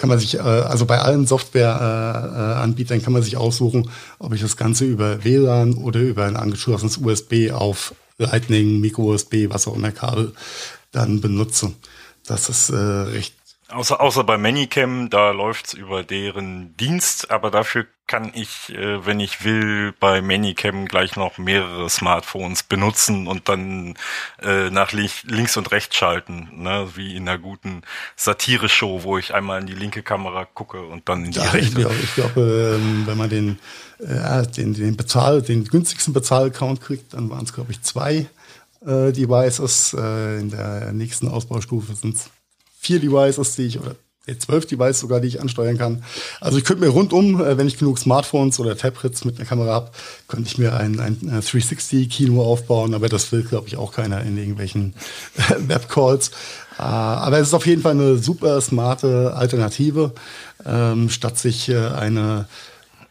kann 0.02 0.08
man 0.08 0.18
sich, 0.18 0.34
äh, 0.34 0.40
also 0.40 0.84
bei 0.84 0.98
allen 0.98 1.28
Softwareanbietern 1.28 2.98
äh, 2.98 3.00
kann 3.00 3.12
man 3.12 3.22
sich 3.22 3.36
aussuchen, 3.36 3.88
ob 4.18 4.34
ich 4.34 4.40
das 4.40 4.56
Ganze 4.56 4.84
über 4.84 5.22
WLAN 5.22 5.74
oder 5.74 6.00
über 6.00 6.24
ein 6.24 6.34
angeschlossenes 6.34 6.96
USB 6.96 7.52
auf 7.52 7.94
Lightning, 8.18 8.80
Micro-USB, 8.80 9.48
was 9.48 9.68
auch 9.68 9.76
immer 9.76 9.92
Kabel 9.92 10.32
dann 10.90 11.20
benutze. 11.20 11.70
Das 12.26 12.48
ist 12.48 12.70
äh, 12.70 12.74
recht 12.74 13.32
Außer, 13.72 14.00
außer 14.00 14.24
bei 14.24 14.36
Manicam, 14.36 15.08
da 15.08 15.30
läuft's 15.30 15.72
über 15.72 16.02
deren 16.02 16.76
Dienst, 16.76 17.30
aber 17.30 17.50
dafür 17.50 17.86
kann 18.06 18.32
ich, 18.34 18.68
äh, 18.68 19.06
wenn 19.06 19.18
ich 19.18 19.44
will, 19.44 19.94
bei 19.98 20.20
Manicam 20.20 20.86
gleich 20.86 21.16
noch 21.16 21.38
mehrere 21.38 21.88
Smartphones 21.88 22.64
benutzen 22.64 23.26
und 23.26 23.48
dann 23.48 23.94
äh, 24.42 24.68
nach 24.68 24.92
li 24.92 25.08
links 25.24 25.56
und 25.56 25.72
rechts 25.72 25.96
schalten, 25.96 26.50
ne? 26.54 26.88
wie 26.94 27.16
in 27.16 27.26
einer 27.26 27.38
guten 27.38 27.82
Satire-Show, 28.16 29.04
wo 29.04 29.16
ich 29.16 29.32
einmal 29.32 29.60
in 29.62 29.66
die 29.66 29.74
linke 29.74 30.02
Kamera 30.02 30.44
gucke 30.44 30.82
und 30.82 31.08
dann 31.08 31.24
in 31.24 31.30
die 31.30 31.38
ja, 31.38 31.50
rechte. 31.50 31.90
Ich 32.02 32.14
glaube, 32.14 32.34
glaub, 32.34 32.36
ähm, 32.36 33.02
wenn 33.06 33.16
man 33.16 33.30
den, 33.30 33.58
äh, 34.00 34.46
den, 34.48 34.74
den, 34.74 34.96
Bezahl, 34.96 35.40
den 35.40 35.64
günstigsten 35.64 36.12
Bezahl-Account 36.12 36.82
kriegt, 36.82 37.14
dann 37.14 37.30
waren 37.30 37.44
es, 37.44 37.54
glaube 37.54 37.72
ich, 37.72 37.80
zwei 37.80 38.26
äh, 38.82 39.12
Devices. 39.12 39.96
Äh, 39.98 40.40
in 40.40 40.50
der 40.50 40.92
nächsten 40.92 41.28
Ausbaustufe 41.28 41.94
sind 41.94 42.16
es 42.16 42.30
vier 42.82 42.98
Devices, 42.98 43.54
die 43.54 43.62
ich, 43.62 43.80
oder 43.80 43.94
zwölf 44.38 44.66
Device 44.66 45.00
sogar, 45.00 45.20
die 45.20 45.28
ich 45.28 45.40
ansteuern 45.40 45.78
kann. 45.78 46.04
Also 46.40 46.58
ich 46.58 46.64
könnte 46.64 46.84
mir 46.84 46.90
rundum, 46.90 47.40
äh, 47.40 47.56
wenn 47.56 47.66
ich 47.68 47.78
genug 47.78 47.98
Smartphones 47.98 48.58
oder 48.60 48.76
Tablets 48.76 49.24
mit 49.24 49.38
einer 49.38 49.48
Kamera 49.48 49.72
habe, 49.72 49.90
könnte 50.28 50.48
ich 50.48 50.58
mir 50.58 50.74
ein, 50.74 51.00
ein 51.00 51.18
360-Kino 51.42 52.42
aufbauen, 52.42 52.94
aber 52.94 53.08
das 53.08 53.30
will, 53.32 53.42
glaube 53.42 53.68
ich, 53.68 53.76
auch 53.76 53.92
keiner 53.92 54.22
in 54.22 54.36
irgendwelchen 54.36 54.94
Webcalls. 55.58 56.30
Äh, 56.78 56.82
aber 56.82 57.38
es 57.38 57.48
ist 57.48 57.54
auf 57.54 57.66
jeden 57.66 57.82
Fall 57.82 57.92
eine 57.92 58.18
super 58.18 58.60
smarte 58.60 59.34
Alternative, 59.34 60.12
ähm, 60.66 61.08
statt 61.08 61.38
sich 61.38 61.68
äh, 61.68 61.76
eine 61.76 62.46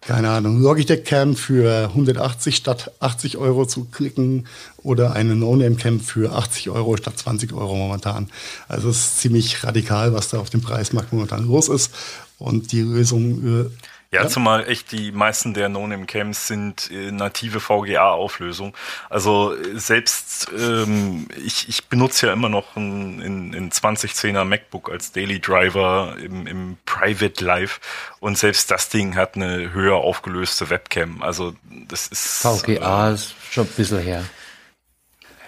keine 0.02 0.30
Ahnung, 0.30 0.60
Logitech 0.60 1.04
Cam 1.04 1.36
für 1.36 1.90
180 1.90 2.56
statt 2.56 2.92
80 3.00 3.38
Euro 3.38 3.68
zu 3.68 3.86
klicken 3.86 4.48
oder 4.82 5.14
eine 5.14 5.36
No-Name 5.36 5.76
Cam 5.76 6.00
für 6.00 6.34
80 6.34 6.72
Euro 6.72 6.98
statt 6.98 7.20
20 7.20 7.54
Euro 7.54 7.76
momentan. 7.76 8.30
Also 8.68 8.90
es 8.90 8.98
ist 8.98 9.20
ziemlich 9.20 9.64
radikal, 9.64 10.14
was 10.14 10.30
da 10.30 10.40
auf 10.40 10.50
dem 10.50 10.62
Preismarkt 10.62 11.14
momentan 11.14 11.46
los 11.46 11.70
ist. 11.70 11.92
Und 12.40 12.72
die 12.72 12.82
Lösung 12.82 13.66
äh, 13.66 13.70
ja, 14.14 14.24
ja, 14.24 14.28
zumal 14.28 14.68
echt 14.68 14.92
die 14.92 15.14
meisten 15.14 15.54
der 15.54 15.70
No-Name-Cams 15.70 16.48
sind 16.48 16.92
äh, 16.92 17.12
native 17.12 17.62
VGA-Auflösung. 17.62 18.76
Also 19.10 19.56
äh, 19.56 19.80
selbst 19.80 20.52
ähm, 20.58 21.28
ich, 21.38 21.70
ich 21.70 21.86
benutze 21.86 22.28
ja 22.28 22.34
immer 22.34 22.50
noch 22.50 22.76
ein, 22.76 23.22
ein, 23.22 23.54
ein 23.54 23.72
2010er 23.72 24.44
MacBook 24.44 24.92
als 24.92 25.14
Daily 25.14 25.40
Driver 25.40 26.18
im, 26.22 26.46
im 26.46 26.78
Private 26.86 27.44
Live 27.44 27.80
und 28.20 28.38
selbst 28.38 28.70
das 28.70 28.90
Ding 28.90 29.16
hat 29.16 29.36
eine 29.36 29.72
höher 29.72 29.96
aufgelöste 29.96 30.70
Webcam. 30.70 31.22
Also 31.22 31.54
das 31.88 32.08
ist 32.08 32.42
VGA 32.42 33.12
äh, 33.12 33.14
ist 33.14 33.34
schon 33.50 33.66
ein 33.66 33.74
bisschen 33.78 34.00
her. 34.00 34.26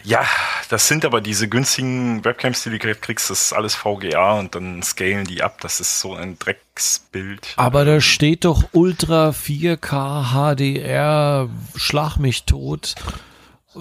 Ja, 0.04 0.26
das 0.70 0.88
sind 0.88 1.06
aber 1.06 1.22
diese 1.22 1.48
günstigen 1.48 2.26
Webcams, 2.26 2.64
die 2.64 2.78
du 2.78 2.96
kriegst, 2.96 3.30
das 3.30 3.46
ist 3.46 3.54
alles 3.54 3.76
VGA 3.76 4.34
und 4.34 4.56
dann 4.56 4.84
scalen 4.84 5.26
die 5.26 5.42
ab. 5.42 5.60
Das 5.62 5.80
ist 5.80 6.00
so 6.00 6.14
ein 6.14 6.38
Drecksbild. 6.40 7.54
Aber 7.56 7.86
da 7.86 8.02
steht 8.02 8.46
doch 8.46 8.66
Ultra 8.74 9.30
4K 9.30 10.56
HDR, 10.56 11.50
schlag 11.76 12.18
mich 12.18 12.44
tot 12.44 12.96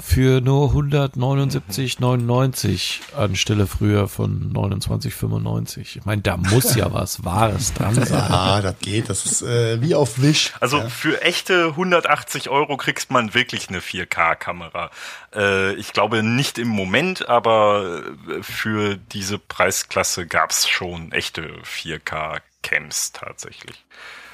für 0.00 0.40
nur 0.40 0.72
179,99 0.72 3.00
anstelle 3.16 3.66
früher 3.66 4.08
von 4.08 4.52
29,95. 4.52 5.80
Ich 5.80 6.04
meine, 6.04 6.22
da 6.22 6.36
muss 6.36 6.74
ja 6.74 6.92
was 6.94 7.24
Wahres 7.24 7.72
dran 7.74 7.94
sein. 7.94 8.30
Ja, 8.30 8.60
das 8.62 8.78
geht. 8.80 9.08
Das 9.08 9.26
ist 9.26 9.42
äh, 9.42 9.80
wie 9.80 9.94
auf 9.94 10.20
Wish. 10.22 10.52
Also 10.60 10.78
ja. 10.78 10.88
für 10.88 11.22
echte 11.22 11.68
180 11.68 12.48
Euro 12.48 12.76
kriegst 12.76 13.10
man 13.10 13.34
wirklich 13.34 13.68
eine 13.68 13.80
4K-Kamera. 13.80 14.90
Äh, 15.34 15.74
ich 15.74 15.92
glaube 15.92 16.22
nicht 16.22 16.58
im 16.58 16.68
Moment, 16.68 17.28
aber 17.28 18.02
für 18.40 18.96
diese 18.96 19.38
Preisklasse 19.38 20.26
gab's 20.26 20.68
schon 20.68 21.12
echte 21.12 21.42
4K-Cams 21.64 23.12
tatsächlich. 23.12 23.84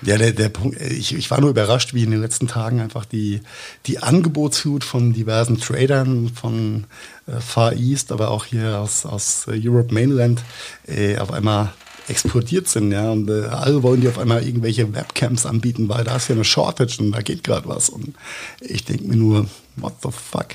Ja, 0.02 0.17
der, 0.17 0.33
der 0.33 0.49
Punkt, 0.49 0.81
ich, 0.81 1.14
ich 1.14 1.31
war 1.31 1.40
nur 1.40 1.50
überrascht, 1.50 1.93
wie 1.93 2.05
in 2.05 2.12
den 2.12 2.21
letzten 2.21 2.47
Tagen 2.47 2.81
einfach 2.81 3.05
die, 3.05 3.40
die 3.87 3.99
Angebotsflut 3.99 4.85
von 4.85 5.12
diversen 5.12 5.59
Tradern 5.59 6.28
von 6.28 6.85
äh, 7.26 7.40
Far 7.40 7.73
East, 7.73 8.12
aber 8.12 8.31
auch 8.31 8.45
hier 8.45 8.78
aus, 8.78 9.05
aus 9.05 9.47
äh, 9.49 9.61
Europe 9.61 9.93
Mainland 9.93 10.43
äh, 10.87 11.19
auf 11.19 11.33
einmal 11.33 11.73
explodiert 12.09 12.69
sind, 12.69 12.93
ja. 12.93 13.11
Und 13.11 13.28
äh, 13.28 13.47
alle 13.47 13.83
wollen 13.83 14.00
die 14.00 14.09
auf 14.09 14.19
einmal 14.19 14.47
irgendwelche 14.47 14.95
Webcams 14.95 15.47
anbieten, 15.47 15.88
weil 15.88 16.05
da 16.05 16.17
ist 16.17 16.28
ja 16.28 16.35
eine 16.35 16.45
Shortage 16.45 16.99
und 17.00 17.12
da 17.12 17.21
geht 17.21 17.43
gerade 17.45 17.69
was. 17.69 17.88
Und 17.88 18.14
ich 18.61 18.85
denke 18.85 19.05
mir 19.05 19.17
nur, 19.17 19.47
what 19.76 19.95
the 20.02 20.11
fuck? 20.11 20.49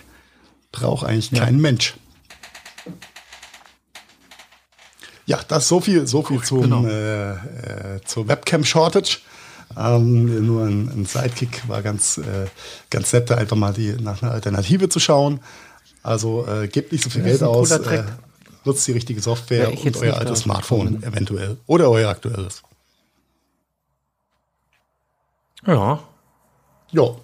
Braucht 0.71 1.05
eigentlich 1.05 1.31
ja. 1.31 1.43
kein 1.43 1.59
Mensch. 1.59 1.95
Ja, 5.25 5.39
das 5.47 5.67
so 5.67 5.79
viel, 5.79 6.05
so 6.07 6.23
viel 6.23 6.41
zum, 6.41 6.61
genau. 6.61 6.85
äh, 6.85 7.31
äh, 7.31 8.01
zur 8.05 8.27
Webcam 8.27 8.63
Shortage. 8.63 9.19
Ähm, 9.77 10.45
nur 10.45 10.65
ein, 10.65 10.89
ein, 10.89 11.05
Sidekick 11.05 11.67
war 11.67 11.81
ganz, 11.81 12.17
äh, 12.17 12.47
ganz 12.89 13.11
nett, 13.13 13.29
da 13.29 13.35
einfach 13.35 13.55
mal 13.55 13.73
die, 13.73 13.93
nach 13.93 14.21
einer 14.21 14.31
Alternative 14.31 14.89
zu 14.89 14.99
schauen. 14.99 15.39
Also 16.01 16.45
äh, 16.47 16.67
gebt 16.67 16.91
nicht 16.91 17.03
so 17.03 17.09
viel 17.09 17.23
Geld 17.23 17.43
aus, 17.43 17.71
äh, 17.71 18.03
nutzt 18.65 18.87
die 18.87 18.91
richtige 18.91 19.21
Software 19.21 19.71
ja, 19.71 19.77
und 19.77 19.97
euer 19.97 20.17
altes 20.17 20.39
Smartphone 20.39 21.01
eventuell 21.03 21.57
oder 21.65 21.89
euer 21.89 22.09
aktuelles. 22.09 22.61
Ja. 25.65 26.03
Ja. 26.91 27.15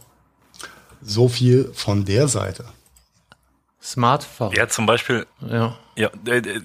So 1.01 1.27
viel 1.27 1.71
von 1.73 2.05
der 2.05 2.27
Seite. 2.27 2.65
Smartphone. 3.81 4.51
Ja, 4.53 4.67
zum 4.67 4.85
Beispiel. 4.85 5.25
Ja. 5.39 5.77
Ja, 5.95 6.09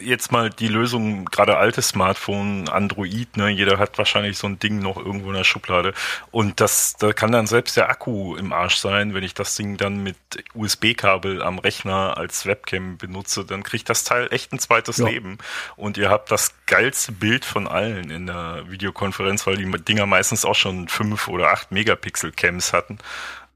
jetzt 0.00 0.30
mal 0.30 0.48
die 0.48 0.68
Lösung, 0.68 1.24
gerade 1.24 1.56
altes 1.56 1.88
Smartphone, 1.88 2.68
Android, 2.68 3.36
ne, 3.36 3.48
jeder 3.48 3.78
hat 3.78 3.98
wahrscheinlich 3.98 4.38
so 4.38 4.46
ein 4.46 4.60
Ding 4.60 4.78
noch 4.78 4.96
irgendwo 4.96 5.30
in 5.30 5.34
der 5.34 5.42
Schublade. 5.42 5.92
Und 6.30 6.60
das, 6.60 6.94
da 6.94 7.12
kann 7.12 7.32
dann 7.32 7.48
selbst 7.48 7.76
der 7.76 7.88
Akku 7.88 8.36
im 8.36 8.52
Arsch 8.52 8.76
sein, 8.76 9.12
wenn 9.12 9.24
ich 9.24 9.34
das 9.34 9.56
Ding 9.56 9.76
dann 9.76 10.04
mit 10.04 10.16
USB-Kabel 10.54 11.42
am 11.42 11.58
Rechner 11.58 12.16
als 12.16 12.46
Webcam 12.46 12.96
benutze, 12.96 13.44
dann 13.44 13.64
kriegt 13.64 13.88
das 13.90 14.04
Teil 14.04 14.28
echt 14.30 14.52
ein 14.52 14.60
zweites 14.60 14.98
ja. 14.98 15.08
Leben. 15.08 15.38
Und 15.74 15.98
ihr 15.98 16.10
habt 16.10 16.30
das 16.30 16.54
geilste 16.66 17.10
Bild 17.10 17.44
von 17.44 17.66
allen 17.66 18.10
in 18.12 18.26
der 18.28 18.70
Videokonferenz, 18.70 19.48
weil 19.48 19.56
die 19.56 19.68
Dinger 19.82 20.06
meistens 20.06 20.44
auch 20.44 20.54
schon 20.54 20.86
fünf 20.86 21.26
oder 21.26 21.50
acht 21.50 21.72
Megapixel 21.72 22.30
Cams 22.30 22.72
hatten. 22.72 22.98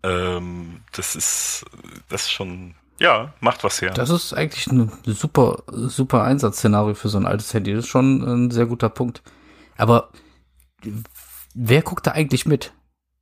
Ähm, 0.03 0.81
das 0.91 1.15
ist, 1.15 1.67
das 2.09 2.23
ist 2.23 2.33
schon 2.33 2.75
ja, 2.99 3.33
macht 3.41 3.65
was 3.65 3.81
her. 3.81 3.91
Das 3.91 4.11
ist 4.11 4.33
eigentlich 4.33 4.67
ein 4.67 4.91
super, 5.05 5.63
super 5.73 6.23
Einsatzszenario 6.25 6.95
für 6.95 7.09
so 7.09 7.19
ein 7.19 7.27
altes 7.27 7.55
Handy. 7.55 7.73
Das 7.73 7.85
ist 7.85 7.91
schon 7.91 8.23
ein 8.23 8.51
sehr 8.51 8.67
guter 8.67 8.89
Punkt. 8.89 9.23
Aber 9.77 10.11
wer 11.55 11.83
guckt 11.83 12.07
da 12.07 12.13
eigentlich 12.13 12.47
mit? 12.47 12.73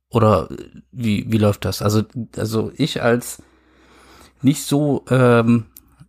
Oder 0.09 0.49
wie, 0.91 1.31
wie 1.31 1.37
läuft 1.37 1.65
das? 1.65 1.81
Also, 1.81 2.03
also 2.37 2.71
ich 2.75 3.01
als 3.01 3.43
nicht 4.41 4.63
so, 4.63 5.05
ähm, 5.09 5.65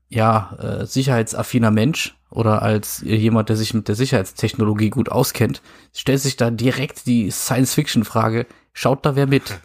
ja, 0.08 0.56
äh, 0.60 0.86
sicherheitsaffiner 0.86 1.70
Mensch 1.70 2.16
oder 2.30 2.62
als 2.62 3.00
jemand, 3.00 3.48
der 3.48 3.56
sich 3.56 3.74
mit 3.74 3.88
der 3.88 3.94
Sicherheitstechnologie 3.94 4.90
gut 4.90 5.10
auskennt, 5.10 5.62
stellt 5.92 6.20
sich 6.20 6.36
da 6.36 6.50
direkt 6.50 7.06
die 7.06 7.30
Science-Fiction-Frage, 7.30 8.46
schaut 8.72 9.04
da 9.04 9.16
wer 9.16 9.26
mit? 9.26 9.60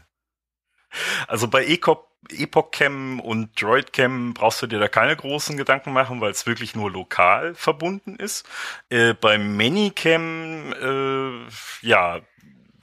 Also 1.28 1.48
bei 1.48 1.66
ECOP 1.66 2.08
Epoch-Cam 2.32 3.20
und 3.20 3.62
Droid-Cam 3.62 4.34
brauchst 4.34 4.62
du 4.62 4.68
dir 4.68 4.80
da 4.80 4.88
keine 4.88 5.16
großen 5.16 5.58
Gedanken 5.58 5.92
machen, 5.94 6.22
weil 6.22 6.32
es 6.32 6.46
wirklich 6.46 6.76
nur 6.76 6.90
lokal 6.90 7.54
verbunden 7.56 8.16
ist. 8.16 8.46
Äh, 8.90 9.14
beim 9.14 9.58
Manycam, 9.58 10.74
äh, 10.74 11.86
ja, 11.86 12.22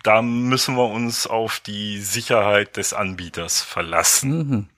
da 0.03 0.23
müssen 0.23 0.77
wir 0.77 0.89
uns 0.89 1.27
auf 1.27 1.61
die 1.61 2.01
Sicherheit 2.01 2.77
des 2.77 2.93
Anbieters 2.93 3.63
verlassen. 3.63 4.39
Mhm. 4.39 4.69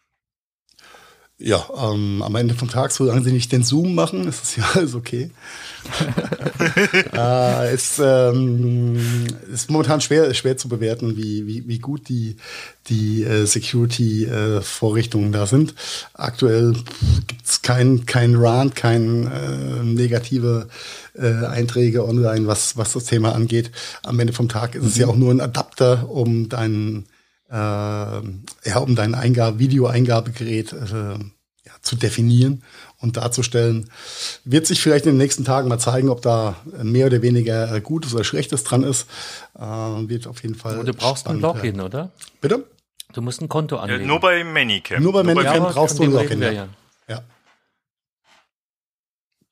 Ja, 1.44 1.66
ähm, 1.76 2.22
am 2.22 2.36
Ende 2.36 2.54
vom 2.54 2.68
Tag, 2.68 2.92
solange 2.92 3.24
sie 3.24 3.32
nicht 3.32 3.50
den 3.50 3.64
Zoom 3.64 3.96
machen, 3.96 4.28
ist 4.28 4.44
es 4.44 4.56
ja 4.56 4.64
alles 4.74 4.94
okay. 4.94 5.32
äh, 7.12 7.74
ist, 7.74 8.00
ähm, 8.00 9.26
ist 9.52 9.68
momentan 9.68 10.00
schwer, 10.00 10.32
schwer 10.34 10.56
zu 10.56 10.68
bewerten, 10.68 11.16
wie, 11.16 11.44
wie, 11.48 11.66
wie 11.66 11.80
gut 11.80 12.08
die, 12.08 12.36
die 12.88 13.24
äh, 13.24 13.44
Security-Vorrichtungen 13.44 15.30
äh, 15.30 15.38
da 15.38 15.46
sind. 15.46 15.74
Aktuell 16.14 16.74
gibt 17.26 17.44
es 17.44 17.60
kein, 17.60 18.06
kein 18.06 18.36
Rant, 18.36 18.76
kein 18.76 19.26
äh, 19.26 19.82
negative 19.82 20.68
äh, 21.14 21.44
Einträge 21.44 22.06
online, 22.06 22.46
was, 22.46 22.76
was 22.76 22.92
das 22.92 23.06
Thema 23.06 23.34
angeht. 23.34 23.72
Am 24.04 24.20
Ende 24.20 24.32
vom 24.32 24.48
Tag 24.48 24.76
ist 24.76 24.82
mhm. 24.82 24.88
es 24.88 24.96
ja 24.96 25.08
auch 25.08 25.16
nur 25.16 25.32
ein 25.32 25.40
Adapter, 25.40 26.08
um 26.08 26.48
deinen 26.48 27.06
ja, 27.54 28.78
um 28.78 28.96
dein 28.96 29.14
Eingabe, 29.14 29.58
Videoeingabegerät 29.58 30.72
äh, 30.72 31.18
ja, 31.64 31.72
zu 31.82 31.96
definieren 31.96 32.62
und 32.98 33.16
darzustellen. 33.16 33.90
Wird 34.44 34.66
sich 34.66 34.80
vielleicht 34.80 35.04
in 35.04 35.12
den 35.12 35.18
nächsten 35.18 35.44
Tagen 35.44 35.68
mal 35.68 35.78
zeigen, 35.78 36.08
ob 36.08 36.22
da 36.22 36.56
mehr 36.82 37.06
oder 37.06 37.20
weniger 37.22 37.80
Gutes 37.80 38.14
oder 38.14 38.24
Schlechtes 38.24 38.64
dran 38.64 38.82
ist. 38.82 39.06
Äh, 39.58 39.62
wird 39.62 40.26
auf 40.26 40.42
jeden 40.42 40.54
Fall. 40.54 40.78
Und 40.78 40.86
du 40.86 40.94
brauchst 40.94 41.24
spannend, 41.24 41.44
ein 41.44 41.54
Login, 41.54 41.80
oder? 41.80 42.10
Bitte? 42.40 42.64
Du 43.12 43.20
musst 43.20 43.42
ein 43.42 43.48
Konto 43.48 43.76
anlegen. 43.76 44.02
Ja, 44.02 44.08
nur 44.08 44.20
bei 44.20 44.42
Manycam. 44.42 45.02
Nur 45.02 45.12
bei 45.12 45.22
Manycam 45.22 45.64
brauchst 45.64 45.98
du 45.98 46.04
ein 46.04 46.12
Login. 46.12 46.40
Ja. 46.40 46.68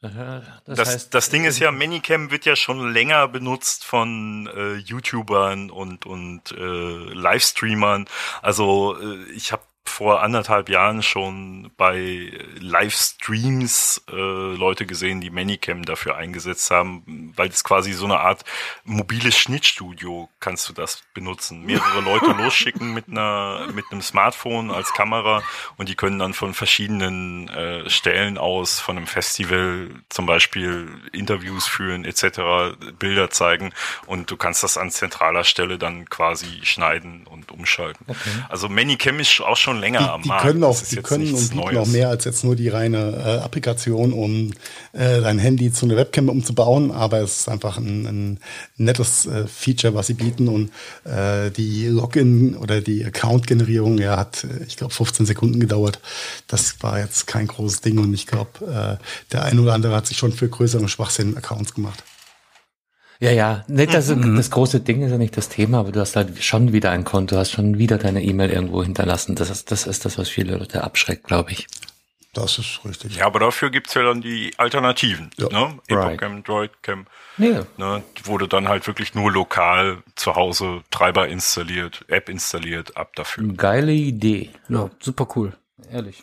Ja. 0.02 0.42
Das, 0.64 0.76
das, 0.78 0.88
heißt, 0.88 1.14
das 1.14 1.30
Ding 1.30 1.44
ist 1.44 1.58
ja, 1.58 1.70
Manycam 1.70 2.30
wird 2.30 2.44
ja 2.46 2.56
schon 2.56 2.92
länger 2.92 3.28
benutzt 3.28 3.84
von 3.84 4.46
äh, 4.46 4.76
YouTubern 4.76 5.70
und, 5.70 6.06
und 6.06 6.52
äh, 6.52 7.12
Livestreamern. 7.12 8.06
Also 8.40 8.96
äh, 9.00 9.30
ich 9.32 9.52
habe 9.52 9.62
vor 9.90 10.22
anderthalb 10.22 10.68
Jahren 10.68 11.02
schon 11.02 11.70
bei 11.76 12.32
Livestreams 12.58 14.04
äh, 14.10 14.14
Leute 14.14 14.86
gesehen, 14.86 15.20
die 15.20 15.30
Manicam 15.30 15.84
dafür 15.84 16.16
eingesetzt 16.16 16.70
haben, 16.70 17.32
weil 17.36 17.48
es 17.48 17.64
quasi 17.64 17.92
so 17.92 18.04
eine 18.04 18.20
Art 18.20 18.44
mobiles 18.84 19.36
Schnittstudio 19.36 20.28
kannst 20.40 20.68
du 20.68 20.72
das 20.72 21.02
benutzen. 21.12 21.64
Mehrere 21.66 22.00
Leute 22.00 22.26
losschicken 22.42 22.94
mit 22.94 23.08
einer 23.08 23.66
mit 23.74 23.84
einem 23.90 24.02
Smartphone 24.02 24.70
als 24.70 24.92
Kamera 24.92 25.42
und 25.76 25.88
die 25.88 25.96
können 25.96 26.18
dann 26.18 26.34
von 26.34 26.54
verschiedenen 26.54 27.48
äh, 27.48 27.90
Stellen 27.90 28.38
aus, 28.38 28.80
von 28.80 28.96
einem 28.96 29.06
Festival 29.06 29.90
zum 30.08 30.26
Beispiel 30.26 30.88
Interviews 31.12 31.66
führen 31.66 32.04
etc., 32.04 32.76
Bilder 32.98 33.30
zeigen 33.30 33.72
und 34.06 34.30
du 34.30 34.36
kannst 34.36 34.62
das 34.62 34.78
an 34.78 34.90
zentraler 34.90 35.44
Stelle 35.44 35.78
dann 35.78 36.08
quasi 36.08 36.60
schneiden 36.62 37.26
und 37.26 37.50
umschalten. 37.52 38.06
Okay. 38.08 38.30
Also 38.48 38.68
Manicam 38.68 39.18
ist 39.18 39.40
auch 39.40 39.56
schon 39.56 39.79
länger 39.80 39.98
die, 39.98 40.04
am 40.04 40.22
die 40.22 40.28
Markt. 40.28 40.42
Können 40.42 40.64
auch, 40.64 40.80
die 40.80 40.96
können 40.96 41.34
und 41.34 41.50
bieten 41.50 41.76
auch 41.76 41.86
mehr 41.86 42.08
als 42.08 42.24
jetzt 42.24 42.44
nur 42.44 42.56
die 42.56 42.68
reine 42.68 43.22
äh, 43.24 43.44
Applikation, 43.44 44.12
um 44.12 44.52
äh, 44.92 45.20
dein 45.20 45.38
Handy 45.38 45.72
zu 45.72 45.86
einer 45.86 45.96
Webcam 45.96 46.28
umzubauen, 46.28 46.90
aber 46.90 47.18
es 47.18 47.40
ist 47.40 47.48
einfach 47.48 47.78
ein, 47.78 48.06
ein 48.06 48.38
nettes 48.76 49.26
äh, 49.26 49.46
Feature, 49.46 49.94
was 49.94 50.06
sie 50.06 50.14
bieten 50.14 50.48
und 50.48 50.70
äh, 51.04 51.50
die 51.50 51.86
Login 51.86 52.56
oder 52.56 52.80
die 52.80 53.04
Account-Generierung, 53.04 53.98
ja, 53.98 54.16
hat, 54.16 54.44
äh, 54.44 54.64
ich 54.66 54.76
glaube, 54.76 54.94
15 54.94 55.26
Sekunden 55.26 55.60
gedauert. 55.60 56.00
Das 56.46 56.82
war 56.82 56.98
jetzt 56.98 57.26
kein 57.26 57.46
großes 57.46 57.80
Ding 57.80 57.98
und 57.98 58.12
ich 58.14 58.26
glaube, 58.26 58.98
äh, 59.00 59.32
der 59.32 59.44
eine 59.44 59.60
oder 59.60 59.74
andere 59.74 59.96
hat 59.96 60.06
sich 60.06 60.18
schon 60.18 60.32
für 60.32 60.48
größere 60.48 60.88
Schwachsinn 60.88 61.36
Accounts 61.36 61.74
gemacht. 61.74 62.04
Ja, 63.20 63.30
ja, 63.30 63.64
nicht 63.68 63.92
das, 63.92 64.08
mhm. 64.08 64.36
das 64.36 64.50
große 64.50 64.80
Ding 64.80 65.02
ist 65.02 65.10
ja 65.10 65.18
nicht 65.18 65.36
das 65.36 65.50
Thema, 65.50 65.80
aber 65.80 65.92
du 65.92 66.00
hast 66.00 66.16
halt 66.16 66.42
schon 66.42 66.72
wieder 66.72 66.90
ein 66.90 67.04
Konto, 67.04 67.36
hast 67.36 67.50
schon 67.52 67.78
wieder 67.78 67.98
deine 67.98 68.22
E-Mail 68.22 68.50
irgendwo 68.50 68.82
hinterlassen. 68.82 69.34
Das 69.34 69.50
ist, 69.50 69.70
das 69.70 69.86
ist 69.86 70.06
das, 70.06 70.16
was 70.16 70.30
viele 70.30 70.56
Leute 70.56 70.82
abschreckt, 70.82 71.24
glaube 71.24 71.52
ich. 71.52 71.66
Das 72.32 72.58
ist 72.58 72.80
richtig. 72.84 73.16
Ja, 73.16 73.26
aber 73.26 73.40
dafür 73.40 73.70
gibt's 73.70 73.92
ja 73.92 74.04
dann 74.04 74.22
die 74.22 74.54
Alternativen. 74.56 75.30
Ja. 75.36 75.48
Ne? 75.50 75.78
Epocam, 75.88 76.34
right. 76.36 76.48
Droidcam, 76.48 77.06
ja. 77.36 77.66
ne? 77.76 78.02
wo 78.24 78.38
du 78.38 78.46
dann 78.46 78.68
halt 78.68 78.86
wirklich 78.86 79.14
nur 79.14 79.30
lokal 79.30 79.98
zu 80.14 80.36
Hause 80.36 80.82
Treiber 80.90 81.28
installiert, 81.28 82.04
App 82.08 82.30
installiert, 82.30 82.96
ab 82.96 83.14
dafür. 83.16 83.52
Geile 83.54 83.92
Idee. 83.92 84.50
Ja, 84.68 84.88
super 85.00 85.28
cool. 85.36 85.52
Ehrlich. 85.92 86.22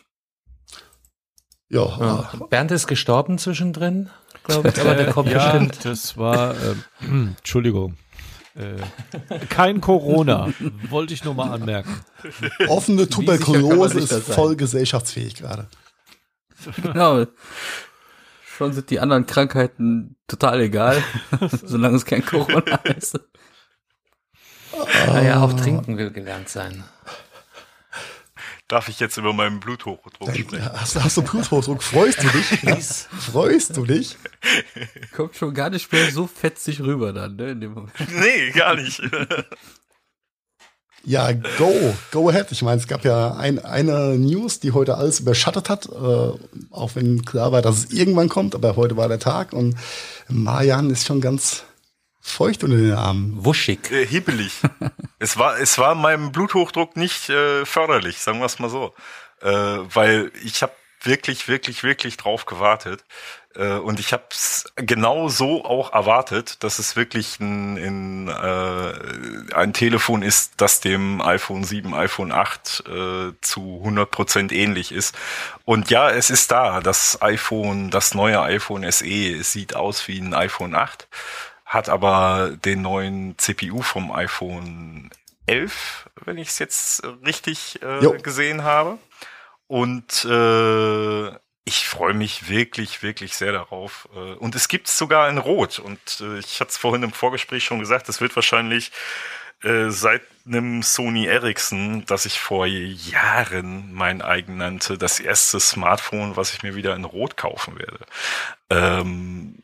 Ja. 1.68 1.84
ja. 2.00 2.46
Bernd 2.48 2.70
ist 2.72 2.86
gestorben 2.86 3.38
zwischendrin 3.38 4.10
glaube 4.48 4.68
ich, 4.68 4.80
aber 4.80 4.94
der 4.94 5.12
kommt 5.12 5.30
ja, 5.30 5.52
bestimmt. 5.52 5.84
Das 5.84 6.16
war, 6.16 6.54
ähm, 7.02 7.34
Entschuldigung. 7.38 7.96
Äh, 8.54 8.76
kein 9.48 9.80
Corona, 9.80 10.52
wollte 10.88 11.14
ich 11.14 11.22
nur 11.22 11.34
mal 11.34 11.52
anmerken. 11.52 12.00
Offene 12.66 13.08
Tuberkulose 13.08 14.00
ist 14.00 14.12
voll 14.12 14.56
gesellschaftsfähig 14.56 15.36
gerade. 15.36 15.68
Genau. 16.82 17.26
Schon 18.44 18.72
sind 18.72 18.90
die 18.90 18.98
anderen 18.98 19.26
Krankheiten 19.26 20.16
total 20.26 20.60
egal, 20.62 21.00
solange 21.62 21.96
es 21.96 22.04
kein 22.04 22.26
Corona 22.26 22.76
ist. 22.96 23.20
Naja, 25.06 25.40
auch 25.40 25.52
trinken 25.52 25.96
will 25.96 26.10
gelernt 26.10 26.48
sein 26.48 26.82
darf 28.68 28.88
ich 28.88 29.00
jetzt 29.00 29.16
über 29.16 29.32
meinen 29.32 29.60
Bluthochdruck 29.60 30.36
sprechen. 30.36 30.72
Hast, 30.72 31.02
hast 31.02 31.16
du 31.16 31.22
Bluthochdruck? 31.22 31.82
Freust 31.82 32.22
du 32.22 32.28
dich? 32.28 32.46
Freust 33.32 33.76
du 33.76 33.84
dich? 33.86 34.16
Kommt 35.16 35.34
schon 35.34 35.54
gar 35.54 35.70
nicht 35.70 35.90
mehr 35.90 36.10
so 36.12 36.26
fetzig 36.26 36.80
rüber 36.80 37.12
dann, 37.12 37.36
ne, 37.36 37.50
in 37.50 37.60
dem 37.62 37.72
Moment. 37.72 37.92
Nee, 38.20 38.50
gar 38.52 38.76
nicht. 38.76 39.02
Ja, 41.04 41.32
go, 41.32 41.94
go 42.10 42.28
ahead. 42.28 42.50
Ich 42.50 42.60
meine, 42.60 42.78
es 42.78 42.86
gab 42.86 43.04
ja 43.04 43.34
ein, 43.34 43.64
eine 43.64 44.18
News, 44.18 44.60
die 44.60 44.72
heute 44.72 44.96
alles 44.96 45.20
überschattet 45.20 45.70
hat, 45.70 45.86
äh, 45.86 45.90
auch 46.70 46.90
wenn 46.96 47.24
klar 47.24 47.50
war, 47.50 47.62
dass 47.62 47.78
es 47.78 47.92
irgendwann 47.92 48.28
kommt, 48.28 48.54
aber 48.54 48.76
heute 48.76 48.96
war 48.96 49.08
der 49.08 49.20
Tag 49.20 49.54
und 49.54 49.76
Marian 50.28 50.90
ist 50.90 51.06
schon 51.06 51.22
ganz 51.22 51.64
feucht 52.30 52.64
unter 52.64 52.76
den 52.76 52.92
Armen. 52.92 53.44
Wuschig. 53.44 53.90
Äh, 53.90 54.06
hibbelig. 54.06 54.60
es 55.18 55.36
war, 55.36 55.58
es 55.58 55.78
war 55.78 55.94
meinem 55.94 56.32
Bluthochdruck 56.32 56.96
nicht 56.96 57.28
äh, 57.28 57.64
förderlich, 57.64 58.18
sagen 58.18 58.38
wir 58.38 58.46
es 58.46 58.58
mal 58.58 58.70
so. 58.70 58.94
Äh, 59.42 59.48
weil 59.48 60.32
ich 60.42 60.62
habe 60.62 60.72
wirklich, 61.02 61.48
wirklich, 61.48 61.82
wirklich 61.82 62.16
drauf 62.16 62.46
gewartet. 62.46 63.04
Äh, 63.54 63.74
und 63.74 64.00
ich 64.00 64.12
habe 64.12 64.24
es 64.30 64.72
genau 64.76 65.28
so 65.28 65.64
auch 65.64 65.92
erwartet, 65.92 66.62
dass 66.62 66.78
es 66.78 66.96
wirklich 66.96 67.40
ein, 67.40 67.76
ein, 67.76 68.28
äh, 68.28 69.54
ein 69.54 69.72
Telefon 69.72 70.22
ist, 70.22 70.54
das 70.58 70.80
dem 70.80 71.20
iPhone 71.20 71.64
7, 71.64 71.94
iPhone 71.94 72.32
8 72.32 72.84
äh, 72.86 73.32
zu 73.40 73.78
100 73.80 74.10
Prozent 74.10 74.52
ähnlich 74.52 74.92
ist. 74.92 75.16
Und 75.64 75.90
ja, 75.90 76.10
es 76.10 76.30
ist 76.30 76.50
da. 76.50 76.80
Das 76.80 77.20
iPhone, 77.22 77.90
das 77.90 78.14
neue 78.14 78.40
iPhone 78.40 78.90
SE, 78.90 79.06
es 79.06 79.52
sieht 79.52 79.74
aus 79.74 80.08
wie 80.08 80.20
ein 80.20 80.34
iPhone 80.34 80.74
8 80.74 81.08
hat 81.68 81.90
aber 81.90 82.56
den 82.64 82.82
neuen 82.82 83.36
CPU 83.36 83.82
vom 83.82 84.10
iPhone 84.10 85.10
11, 85.46 86.08
wenn 86.24 86.38
ich 86.38 86.48
es 86.48 86.58
jetzt 86.58 87.02
richtig 87.24 87.80
äh, 87.82 88.18
gesehen 88.18 88.64
habe. 88.64 88.98
Und 89.66 90.24
äh, 90.24 91.28
ich 91.64 91.86
freue 91.86 92.14
mich 92.14 92.48
wirklich, 92.48 93.02
wirklich 93.02 93.36
sehr 93.36 93.52
darauf. 93.52 94.08
Äh, 94.14 94.34
und 94.34 94.54
es 94.54 94.68
gibt 94.68 94.88
sogar 94.88 95.28
in 95.28 95.36
Rot. 95.36 95.78
Und 95.78 95.98
äh, 96.22 96.38
ich 96.38 96.60
hatte 96.60 96.70
es 96.70 96.78
vorhin 96.78 97.02
im 97.02 97.12
Vorgespräch 97.12 97.64
schon 97.64 97.80
gesagt, 97.80 98.08
es 98.08 98.22
wird 98.22 98.34
wahrscheinlich 98.34 98.90
äh, 99.62 99.90
seit 99.90 100.22
einem 100.46 100.82
Sony 100.82 101.26
Ericsson, 101.26 102.06
das 102.06 102.24
ich 102.24 102.40
vor 102.40 102.66
Jahren 102.66 103.92
mein 103.92 104.22
eigen 104.22 104.56
nannte, 104.56 104.96
das 104.96 105.20
erste 105.20 105.60
Smartphone, 105.60 106.36
was 106.36 106.54
ich 106.54 106.62
mir 106.62 106.74
wieder 106.74 106.96
in 106.96 107.04
Rot 107.04 107.36
kaufen 107.36 107.78
werde. 107.78 107.98
Ähm, 108.70 109.62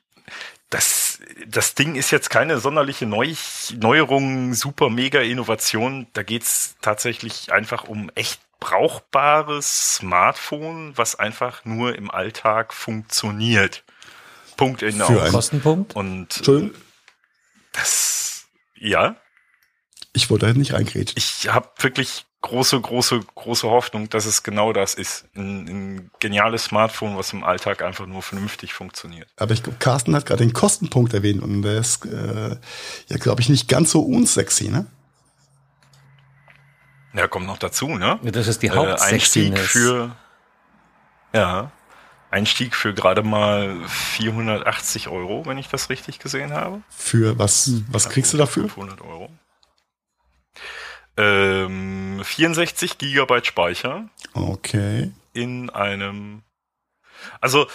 das, 0.70 1.20
das 1.46 1.74
Ding 1.74 1.94
ist 1.94 2.10
jetzt 2.10 2.30
keine 2.30 2.58
sonderliche 2.58 3.06
Neu 3.06 3.34
Neuerung, 3.78 4.54
super 4.54 4.90
mega 4.90 5.20
Innovation. 5.20 6.06
Da 6.12 6.22
geht's 6.22 6.76
tatsächlich 6.80 7.52
einfach 7.52 7.84
um 7.84 8.10
echt 8.14 8.40
brauchbares 8.60 9.96
Smartphone, 9.96 10.96
was 10.96 11.16
einfach 11.16 11.64
nur 11.64 11.96
im 11.96 12.10
Alltag 12.10 12.72
funktioniert. 12.72 13.84
Punkt 14.56 14.82
in 14.82 14.96
Für 14.96 15.22
einen 15.22 15.32
Kostenpunkt. 15.32 15.94
Und 15.96 16.46
das, 17.72 18.46
ja. 18.76 19.16
Ich 20.12 20.30
wollte 20.30 20.46
halt 20.46 20.56
nicht 20.56 20.72
reingrätschen. 20.72 21.16
Ich 21.18 21.48
habe 21.52 21.68
wirklich 21.78 22.24
große, 22.44 22.78
große, 22.78 23.20
große 23.34 23.68
Hoffnung, 23.68 24.10
dass 24.10 24.26
es 24.26 24.42
genau 24.42 24.72
das 24.72 24.94
ist. 24.94 25.24
Ein, 25.34 25.68
ein 25.68 26.10
geniales 26.20 26.64
Smartphone, 26.64 27.16
was 27.16 27.32
im 27.32 27.42
Alltag 27.42 27.82
einfach 27.82 28.06
nur 28.06 28.22
vernünftig 28.22 28.74
funktioniert. 28.74 29.28
Aber 29.36 29.54
ich 29.54 29.62
glaube, 29.62 29.78
Carsten 29.78 30.14
hat 30.14 30.26
gerade 30.26 30.44
den 30.44 30.52
Kostenpunkt 30.52 31.14
erwähnt 31.14 31.42
und 31.42 31.62
der 31.62 31.78
ist 31.78 32.04
äh, 32.04 32.56
ja, 33.08 33.16
glaube 33.16 33.40
ich, 33.40 33.48
nicht 33.48 33.66
ganz 33.68 33.90
so 33.90 34.02
unsexy, 34.02 34.68
ne? 34.68 34.86
Ja, 37.14 37.28
kommt 37.28 37.46
noch 37.46 37.58
dazu, 37.58 37.88
ne? 37.88 38.18
Ja, 38.22 38.30
das 38.30 38.46
ist 38.46 38.62
die 38.62 38.70
Hauptsexiness. 38.70 39.06
Äh, 39.06 39.14
Einstieg 39.14 39.58
für, 39.58 40.16
ja, 41.32 41.70
Einstieg 42.30 42.74
für 42.74 42.92
gerade 42.92 43.22
mal 43.22 43.74
480 43.88 45.08
Euro, 45.08 45.46
wenn 45.46 45.56
ich 45.56 45.68
das 45.68 45.88
richtig 45.88 46.18
gesehen 46.18 46.52
habe. 46.52 46.82
Für 46.90 47.38
was, 47.38 47.70
was 47.88 48.10
kriegst 48.10 48.32
du 48.34 48.36
dafür? 48.36 48.64
500 48.64 49.00
Euro. 49.00 49.30
Ähm, 51.16 52.20
64 52.24 52.98
Gigabyte 52.98 53.46
Speicher. 53.46 54.08
Okay. 54.32 55.12
In 55.32 55.70
einem 55.70 56.42
also 57.40 57.64
äh, 57.64 57.68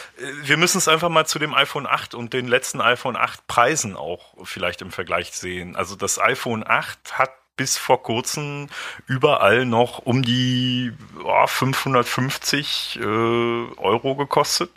wir 0.44 0.58
müssen 0.58 0.78
es 0.78 0.88
einfach 0.88 1.10
mal 1.10 1.26
zu 1.26 1.40
dem 1.40 1.54
iPhone 1.54 1.88
8 1.88 2.14
und 2.14 2.34
den 2.34 2.48
letzten 2.48 2.82
iPhone 2.82 3.16
8 3.16 3.48
Preisen 3.48 3.96
auch 3.96 4.36
vielleicht 4.44 4.82
im 4.82 4.92
Vergleich 4.92 5.32
sehen. 5.32 5.76
Also 5.76 5.96
das 5.96 6.20
iPhone 6.20 6.64
8 6.66 7.18
hat 7.18 7.32
bis 7.56 7.78
vor 7.78 8.04
kurzem 8.04 8.70
überall 9.06 9.66
noch 9.66 10.00
um 10.00 10.24
die 10.24 10.94
oh, 11.24 11.48
550 11.48 13.00
äh, 13.02 13.04
Euro 13.04 14.16
gekostet, 14.16 14.72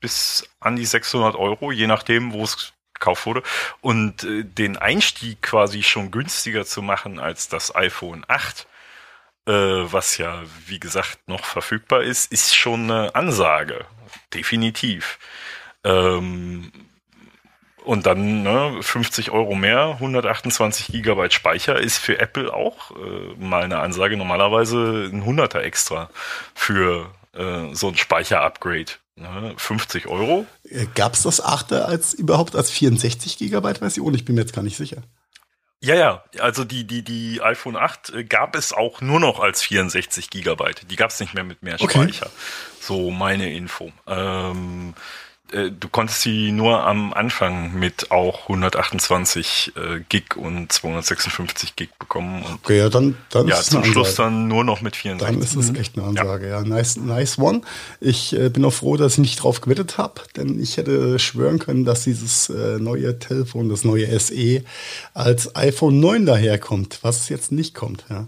bis 0.00 0.48
an 0.58 0.76
die 0.76 0.86
600 0.86 1.36
Euro, 1.36 1.70
je 1.70 1.86
nachdem, 1.86 2.32
wo 2.32 2.42
es 2.44 2.73
gekauft 2.94 3.26
wurde. 3.26 3.42
Und 3.80 4.24
äh, 4.24 4.44
den 4.44 4.76
Einstieg 4.76 5.42
quasi 5.42 5.82
schon 5.82 6.10
günstiger 6.10 6.64
zu 6.64 6.82
machen 6.82 7.18
als 7.18 7.48
das 7.48 7.74
iPhone 7.74 8.24
8, 8.28 8.66
äh, 9.46 9.52
was 9.52 10.18
ja, 10.18 10.42
wie 10.66 10.80
gesagt, 10.80 11.18
noch 11.26 11.44
verfügbar 11.44 12.02
ist, 12.02 12.32
ist 12.32 12.54
schon 12.54 12.90
eine 12.90 13.14
Ansage. 13.14 13.84
Definitiv. 14.32 15.18
Ähm, 15.84 16.72
und 17.84 18.06
dann 18.06 18.42
ne, 18.42 18.78
50 18.80 19.30
Euro 19.30 19.54
mehr, 19.54 19.96
128 20.00 20.86
Gigabyte 20.86 21.34
Speicher 21.34 21.78
ist 21.78 21.98
für 21.98 22.18
Apple 22.18 22.52
auch 22.52 22.92
äh, 22.92 23.34
mal 23.38 23.62
eine 23.62 23.80
Ansage. 23.80 24.16
Normalerweise 24.16 25.10
ein 25.12 25.24
Hunderter 25.26 25.62
extra 25.62 26.08
für 26.54 27.10
äh, 27.34 27.74
so 27.74 27.88
ein 27.88 27.96
Speicher-Upgrade. 27.96 28.92
50 29.16 30.04
ne, 30.04 30.10
Euro. 30.10 30.46
Gab 30.94 31.14
es 31.14 31.22
das 31.22 31.40
8 31.40 31.72
als 31.72 32.14
überhaupt 32.14 32.56
als 32.56 32.70
64 32.70 33.38
Gigabyte 33.38 33.78
Version? 33.78 34.14
Ich 34.14 34.24
bin 34.24 34.34
mir 34.34 34.42
jetzt 34.42 34.54
gar 34.54 34.62
nicht 34.62 34.76
sicher. 34.76 35.02
Ja, 35.80 35.94
ja, 35.94 36.24
also 36.40 36.64
die, 36.64 36.84
die, 36.84 37.02
die 37.02 37.42
iPhone 37.42 37.76
8 37.76 38.10
äh, 38.10 38.24
gab 38.24 38.56
es 38.56 38.72
auch 38.72 39.02
nur 39.02 39.20
noch 39.20 39.38
als 39.38 39.62
64 39.62 40.30
Gigabyte. 40.30 40.90
Die 40.90 40.96
gab 40.96 41.10
es 41.10 41.20
nicht 41.20 41.34
mehr 41.34 41.44
mit 41.44 41.62
mehr 41.62 41.76
Okay. 41.78 42.04
Speicher. 42.04 42.30
So 42.80 43.10
meine 43.10 43.52
Info. 43.52 43.92
Ähm, 44.06 44.94
äh, 45.52 45.70
du 45.70 45.88
konntest 45.88 46.22
sie 46.22 46.52
nur 46.52 46.84
am 46.86 47.12
Anfang 47.12 47.74
mit 47.78 48.10
auch 48.10 48.42
128 48.42 49.72
äh, 49.76 50.00
Gig 50.08 50.36
und 50.36 50.72
256 50.72 51.76
Gig 51.76 51.90
bekommen 51.98 52.42
und 52.42 52.54
Okay, 52.54 52.78
ja, 52.78 52.88
dann, 52.88 53.16
dann 53.30 53.46
ja, 53.48 53.54
ist 53.54 53.62
es 53.62 53.70
zum 53.70 53.84
Schluss 53.84 54.14
dann 54.14 54.48
nur 54.48 54.64
noch 54.64 54.80
mit 54.80 54.94
Dann 54.94 55.18
64. 55.18 55.42
ist 55.42 55.56
es 55.56 55.78
echt 55.78 55.98
eine 55.98 56.06
Ansage, 56.06 56.48
ja. 56.48 56.62
Nice, 56.62 56.96
nice 56.96 57.38
one. 57.38 57.60
Ich 58.00 58.32
äh, 58.34 58.48
bin 58.48 58.64
auch 58.64 58.72
froh, 58.72 58.96
dass 58.96 59.12
ich 59.14 59.18
nicht 59.18 59.42
drauf 59.42 59.60
gewettet 59.60 59.98
habe, 59.98 60.22
denn 60.36 60.58
ich 60.60 60.76
hätte 60.76 61.18
schwören 61.18 61.58
können, 61.58 61.84
dass 61.84 62.04
dieses 62.04 62.48
äh, 62.48 62.78
neue 62.78 63.18
Telefon, 63.18 63.68
das 63.68 63.84
neue 63.84 64.18
SE, 64.18 64.62
als 65.12 65.54
iPhone 65.56 66.00
9 66.00 66.26
daherkommt, 66.26 66.98
was 67.02 67.28
jetzt 67.28 67.52
nicht 67.52 67.74
kommt, 67.74 68.04
ja. 68.08 68.26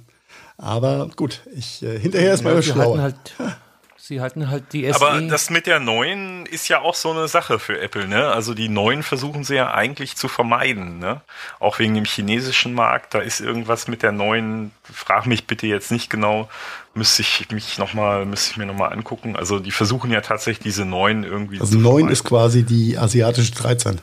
Aber 0.58 1.10
gut, 1.16 1.42
ich 1.54 1.82
äh, 1.82 1.98
hinterher 1.98 2.32
ist 2.32 2.42
mal 2.44 2.50
Ja, 2.50 2.56
ja, 2.56 2.62
schlauer. 2.62 2.98
halt, 2.98 3.16
sie 4.06 4.20
halten 4.20 4.48
halt 4.50 4.72
die 4.72 4.84
SE. 4.84 4.94
Aber 4.94 5.20
das 5.20 5.50
mit 5.50 5.66
der 5.66 5.80
neuen 5.80 6.46
ist 6.46 6.68
ja 6.68 6.80
auch 6.80 6.94
so 6.94 7.10
eine 7.10 7.28
Sache 7.28 7.58
für 7.58 7.80
Apple, 7.80 8.06
ne? 8.06 8.28
Also 8.28 8.54
die 8.54 8.68
neuen 8.68 9.02
versuchen 9.02 9.44
sie 9.44 9.56
ja 9.56 9.72
eigentlich 9.72 10.16
zu 10.16 10.28
vermeiden, 10.28 10.98
ne? 10.98 11.20
Auch 11.58 11.78
wegen 11.78 11.94
dem 11.94 12.04
chinesischen 12.04 12.72
Markt, 12.72 13.14
da 13.14 13.18
ist 13.18 13.40
irgendwas 13.40 13.88
mit 13.88 14.02
der 14.02 14.12
neuen, 14.12 14.70
frag 14.84 15.26
mich 15.26 15.46
bitte 15.46 15.66
jetzt 15.66 15.90
nicht 15.90 16.08
genau, 16.08 16.48
müsste 16.94 17.22
ich 17.22 17.50
mich 17.50 17.78
noch 17.78 17.94
mal, 17.94 18.24
müsste 18.24 18.52
ich 18.52 18.56
mir 18.56 18.66
noch 18.66 18.76
mal 18.76 18.88
angucken. 18.88 19.36
Also 19.36 19.58
die 19.58 19.72
versuchen 19.72 20.10
ja 20.10 20.20
tatsächlich 20.20 20.62
diese 20.62 20.84
neuen 20.84 21.24
irgendwie 21.24 21.60
Also 21.60 21.72
zu 21.72 21.78
9 21.78 21.84
vermeiden. 21.84 22.12
ist 22.12 22.24
quasi 22.24 22.62
die 22.62 22.96
asiatische 22.96 23.52
13. 23.52 24.00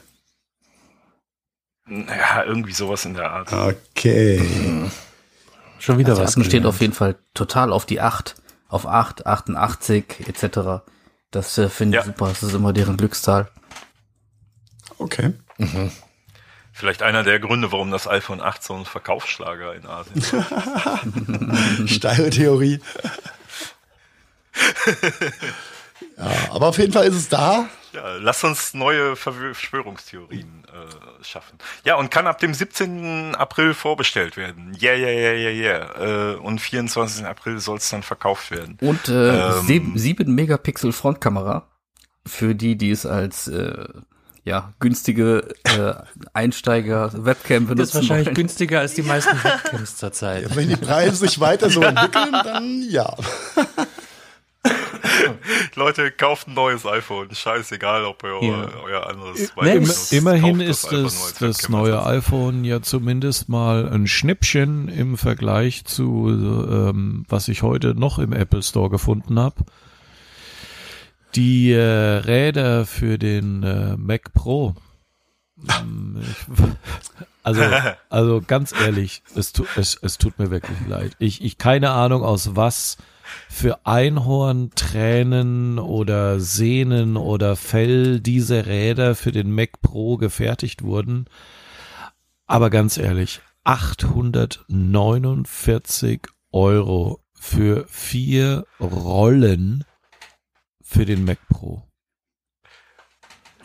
ja, 1.89 2.43
irgendwie 2.43 2.73
sowas 2.73 3.05
in 3.05 3.13
der 3.13 3.31
Art. 3.31 3.51
Okay. 3.51 4.41
schon 5.79 5.97
wieder 5.97 6.11
Also 6.11 6.23
was. 6.23 6.31
Atem 6.31 6.43
steht 6.43 6.65
auf 6.65 6.81
jeden 6.81 6.93
Fall 6.93 7.15
total 7.33 7.71
auf 7.71 7.85
die 7.85 7.99
8, 8.01 8.35
auf 8.73 8.85
8, 8.87 9.25
88 9.25 10.27
etc. 10.27 10.83
Das 11.31 11.57
äh, 11.57 11.69
finde 11.69 11.97
ich 11.97 12.03
Ja. 12.03 12.05
super. 12.05 12.27
Das 12.29 12.43
ist 12.43 12.53
immer 12.53 12.73
deren 12.73 12.97
Glückszahl. 12.97 13.49
Okay. 14.97 15.33
Vielleicht 16.71 17.03
einer 17.03 17.23
der 17.23 17.39
Gründe, 17.39 17.71
warum 17.71 17.91
das 17.91 18.07
iPhone 18.07 18.41
8 18.41 18.63
so 18.63 18.73
ein 18.75 18.85
Verkaufsschlager 18.85 19.75
in 19.75 19.85
Asien 19.85 20.17
ist. 20.17 20.33
Steile 21.95 22.29
Theorie. 22.29 22.79
ja, 26.17 26.31
aber 26.51 26.67
auf 26.67 26.77
jeden 26.77 26.93
Fall 26.93 27.05
ist 27.05 27.15
es 27.15 27.29
da. 27.29 27.67
Ja, 27.93 28.15
lass 28.19 28.43
uns 28.43 28.73
neue 28.73 29.15
Verschwörungstheorien 29.15 30.63
äh, 30.67 31.23
schaffen. 31.23 31.57
Ja, 31.83 31.95
und 31.95 32.09
kann 32.09 32.25
ab 32.27 32.39
dem 32.39 32.53
17. 32.53 33.35
April 33.35 33.73
vorbestellt 33.73 34.35
werden. 34.35 34.75
Yeah, 34.81 34.95
yeah, 34.95 35.09
yeah, 35.11 35.33
yeah, 35.51 35.51
yeah. 35.99 36.31
Äh, 36.33 36.35
und 36.37 36.59
24. 36.59 37.25
April 37.25 37.59
soll 37.59 37.77
es 37.77 37.89
dann 37.89 38.03
verkauft 38.03 38.51
werden. 38.51 38.77
Und 38.81 39.07
äh, 39.09 39.47
Ähm. 39.59 39.65
sieb- 39.65 39.91
7 39.95 40.33
Megapixel 40.33 40.91
Frontkamera 40.91 41.67
für 42.25 42.55
die, 42.55 42.77
die 42.77 42.91
es 42.91 43.05
als 43.05 43.47
äh, 43.47 43.85
ja, 44.45 44.73
günstige 44.79 45.53
äh, 45.63 45.93
Einsteiger 46.33 47.11
Webcam 47.13 47.63
Das 47.67 47.69
ist 47.69 47.75
benutzen 47.75 47.95
wahrscheinlich 47.95 48.25
wollen. 48.27 48.35
günstiger 48.35 48.79
als 48.79 48.93
die 48.93 49.03
meisten 49.03 49.37
Webcams 49.43 49.97
zurzeit. 49.97 50.55
Wenn 50.55 50.67
die 50.69 50.75
Preise 50.77 51.15
sich 51.17 51.39
weiter 51.39 51.69
so 51.69 51.81
entwickeln, 51.81 52.31
dann 52.31 52.81
ja. 52.89 53.15
Leute, 55.75 56.11
kauft 56.11 56.47
ein 56.47 56.53
neues 56.53 56.85
iPhone. 56.85 57.33
Scheißegal, 57.33 58.05
ob 58.05 58.23
ihr 58.23 58.29
Ja. 58.41 58.69
euer, 58.83 59.07
anderes 59.07 59.51
Im, 59.55 59.63
benutzt. 59.81 60.13
immerhin 60.13 60.59
ist 60.59 60.91
das 60.91 61.41
Webcam 61.41 61.71
neue 61.71 61.91
Ersatz. 61.93 62.07
iPhone 62.07 62.63
ja 62.63 62.81
zumindest 62.81 63.49
mal 63.49 63.89
ein 63.89 64.07
Schnäppchen 64.07 64.87
im 64.87 65.17
Vergleich 65.17 65.85
zu, 65.85 66.29
ähm, 66.29 67.25
was 67.27 67.47
ich 67.47 67.61
heute 67.63 67.95
noch 67.95 68.19
im 68.19 68.33
Apple 68.33 68.63
Store 68.63 68.89
gefunden 68.89 69.39
habe. 69.39 69.63
Die 71.35 71.71
äh, 71.71 71.79
Räder 71.81 72.85
für 72.85 73.17
den 73.17 73.63
äh, 73.63 73.97
Mac 73.97 74.33
Pro. 74.33 74.75
Ähm, 75.81 76.21
also, 77.43 77.61
also 78.09 78.41
ganz 78.45 78.73
ehrlich, 78.79 79.23
es, 79.35 79.51
tu, 79.51 79.65
es, 79.75 79.97
es 80.01 80.17
tut 80.17 80.37
mir 80.39 80.51
wirklich 80.51 80.77
leid. 80.87 81.15
Ich, 81.19 81.43
ich 81.43 81.57
keine 81.57 81.91
Ahnung 81.91 82.23
aus 82.23 82.55
was 82.55 82.97
für 83.49 83.85
Einhorn, 83.85 84.71
Tränen 84.75 85.79
oder 85.79 86.39
Sehnen 86.39 87.17
oder 87.17 87.55
Fell 87.55 88.19
diese 88.19 88.65
Räder 88.65 89.15
für 89.15 89.31
den 89.31 89.53
Mac 89.53 89.81
Pro 89.81 90.17
gefertigt 90.17 90.83
wurden. 90.83 91.25
Aber 92.45 92.69
ganz 92.69 92.97
ehrlich, 92.97 93.41
849 93.63 96.21
Euro 96.51 97.23
für 97.39 97.85
vier 97.87 98.65
Rollen 98.79 99.85
für 100.81 101.05
den 101.05 101.25
Mac 101.25 101.39
Pro. 101.49 101.83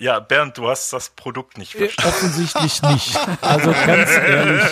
Ja, 0.01 0.21
Bernd, 0.21 0.57
du 0.57 0.69
hast 0.69 0.93
das 0.93 1.11
Produkt 1.11 1.59
nicht 1.59 1.75
Äh, 1.75 1.89
verstanden. 1.89 2.11
Offensichtlich 2.17 2.83
nicht. 2.83 3.19
Also 3.41 3.73
ganz 3.73 4.11
ehrlich, 4.17 4.63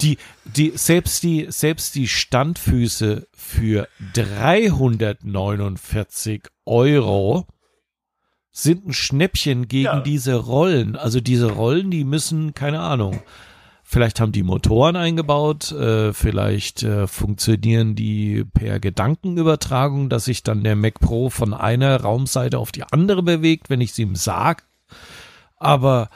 die, 0.00 0.18
die, 0.44 0.72
selbst 0.76 1.22
die, 1.22 1.46
selbst 1.50 1.94
die 1.94 2.08
Standfüße 2.08 3.26
für 3.34 3.88
349 4.14 6.42
Euro 6.66 7.46
sind 8.50 8.86
ein 8.88 8.92
Schnäppchen 8.92 9.68
gegen 9.68 9.84
Ja. 9.84 10.00
diese 10.00 10.34
Rollen. 10.34 10.96
Also 10.96 11.20
diese 11.20 11.52
Rollen, 11.52 11.90
die 11.90 12.04
müssen, 12.04 12.54
keine 12.54 12.80
Ahnung, 12.80 13.20
vielleicht 13.82 14.20
haben 14.20 14.32
die 14.32 14.42
Motoren 14.42 14.96
eingebaut, 14.96 15.72
äh, 15.72 16.12
vielleicht 16.12 16.82
äh, 16.82 17.06
funktionieren 17.06 17.94
die 17.94 18.44
per 18.44 18.80
Gedankenübertragung, 18.80 20.08
dass 20.08 20.24
sich 20.26 20.42
dann 20.42 20.64
der 20.64 20.76
Mac 20.76 21.00
Pro 21.00 21.30
von 21.30 21.54
einer 21.54 22.00
Raumseite 22.00 22.58
auf 22.58 22.72
die 22.72 22.84
andere 22.84 23.22
bewegt, 23.22 23.70
wenn 23.70 23.80
ich 23.80 23.90
es 23.92 23.98
ihm 23.98 24.16
sag. 24.16 24.64
Aber 25.56 26.10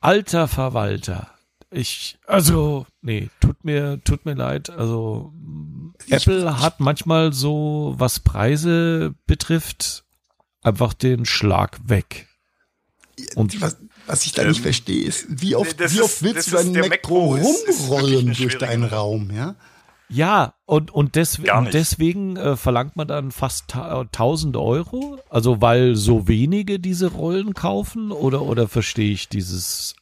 alter 0.00 0.48
Verwalter, 0.48 1.28
ich, 1.70 2.18
also, 2.26 2.86
nee, 3.02 3.28
tut 3.40 3.64
mir, 3.64 4.02
tut 4.04 4.24
mir 4.24 4.34
leid. 4.34 4.70
Also, 4.70 5.32
Apple 6.08 6.60
hat 6.60 6.80
manchmal 6.80 7.32
so, 7.32 7.94
was 7.96 8.20
Preise 8.20 9.14
betrifft, 9.26 10.04
einfach 10.62 10.92
den 10.94 11.24
Schlag 11.24 11.78
weg. 11.88 12.26
Und 13.36 13.60
Was, 13.60 13.76
was 14.06 14.24
ich 14.24 14.32
da 14.32 14.42
Ähm, 14.42 14.48
nicht 14.48 14.62
verstehe, 14.62 15.04
ist, 15.04 15.26
wie 15.28 15.54
oft, 15.54 15.78
wie 15.78 15.84
ist- 15.84 16.00
oft 16.00 16.22
willst 16.22 16.50
du 16.50 16.56
deinen 16.56 16.72
Mac 16.72 16.88
Mac 16.88 17.02
Pro 17.02 17.34
rumrollen 17.36 18.32
durch 18.34 18.56
deinen. 18.58 18.84
Raum, 18.84 19.30
ja? 19.34 19.56
Ja, 20.08 20.54
und, 20.64 20.90
und 20.90 21.14
deswegen, 21.14 21.46
Gar 21.46 21.60
nicht. 21.62 21.74
deswegen 21.74 22.36
äh, 22.36 22.56
verlangt 22.56 22.96
man 22.96 23.06
dann 23.06 23.30
fast 23.30 23.68
ta 23.68 24.00
1000 24.00 24.56
Euro? 24.56 25.20
Also 25.28 25.60
weil 25.60 25.94
so 25.94 26.26
wenige 26.26 26.80
diese 26.80 27.08
Rollen 27.12 27.54
kaufen? 27.54 28.10
Oder, 28.10 28.42
oder 28.42 28.66
verstehe 28.66 29.12
ich 29.12 29.28
dieses 29.28 29.94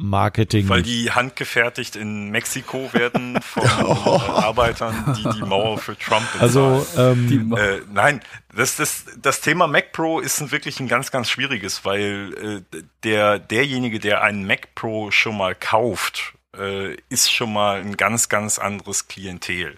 Marketing 0.00 0.68
Weil 0.68 0.82
die 0.82 1.10
handgefertigt 1.10 1.94
in 1.94 2.30
Mexiko 2.30 2.90
werden 2.92 3.40
von 3.42 3.64
äh, 3.64 4.30
Arbeitern, 4.30 5.16
die 5.18 5.38
die 5.38 5.42
Mauer 5.42 5.78
für 5.78 5.96
Trump 5.96 6.24
bezahlen. 6.32 6.42
Also, 6.42 6.86
ähm, 6.96 7.28
Äh, 7.56 7.80
nein, 7.92 8.20
das, 8.54 8.76
das, 8.76 9.04
das 9.20 9.40
Thema 9.42 9.66
Mac 9.66 9.92
Pro 9.92 10.20
ist 10.20 10.40
ein, 10.40 10.50
wirklich 10.52 10.80
ein 10.80 10.88
ganz, 10.88 11.10
ganz 11.10 11.28
schwieriges, 11.28 11.84
weil 11.84 12.64
äh, 12.72 12.82
der, 13.04 13.38
derjenige, 13.38 13.98
der 13.98 14.22
einen 14.22 14.46
Mac 14.46 14.74
Pro 14.74 15.10
schon 15.10 15.36
mal 15.36 15.54
kauft, 15.54 16.32
äh, 16.56 16.96
ist 17.10 17.30
schon 17.30 17.52
mal 17.52 17.80
ein 17.80 17.96
ganz, 17.96 18.28
ganz 18.28 18.58
anderes 18.58 19.06
Klientel. 19.06 19.76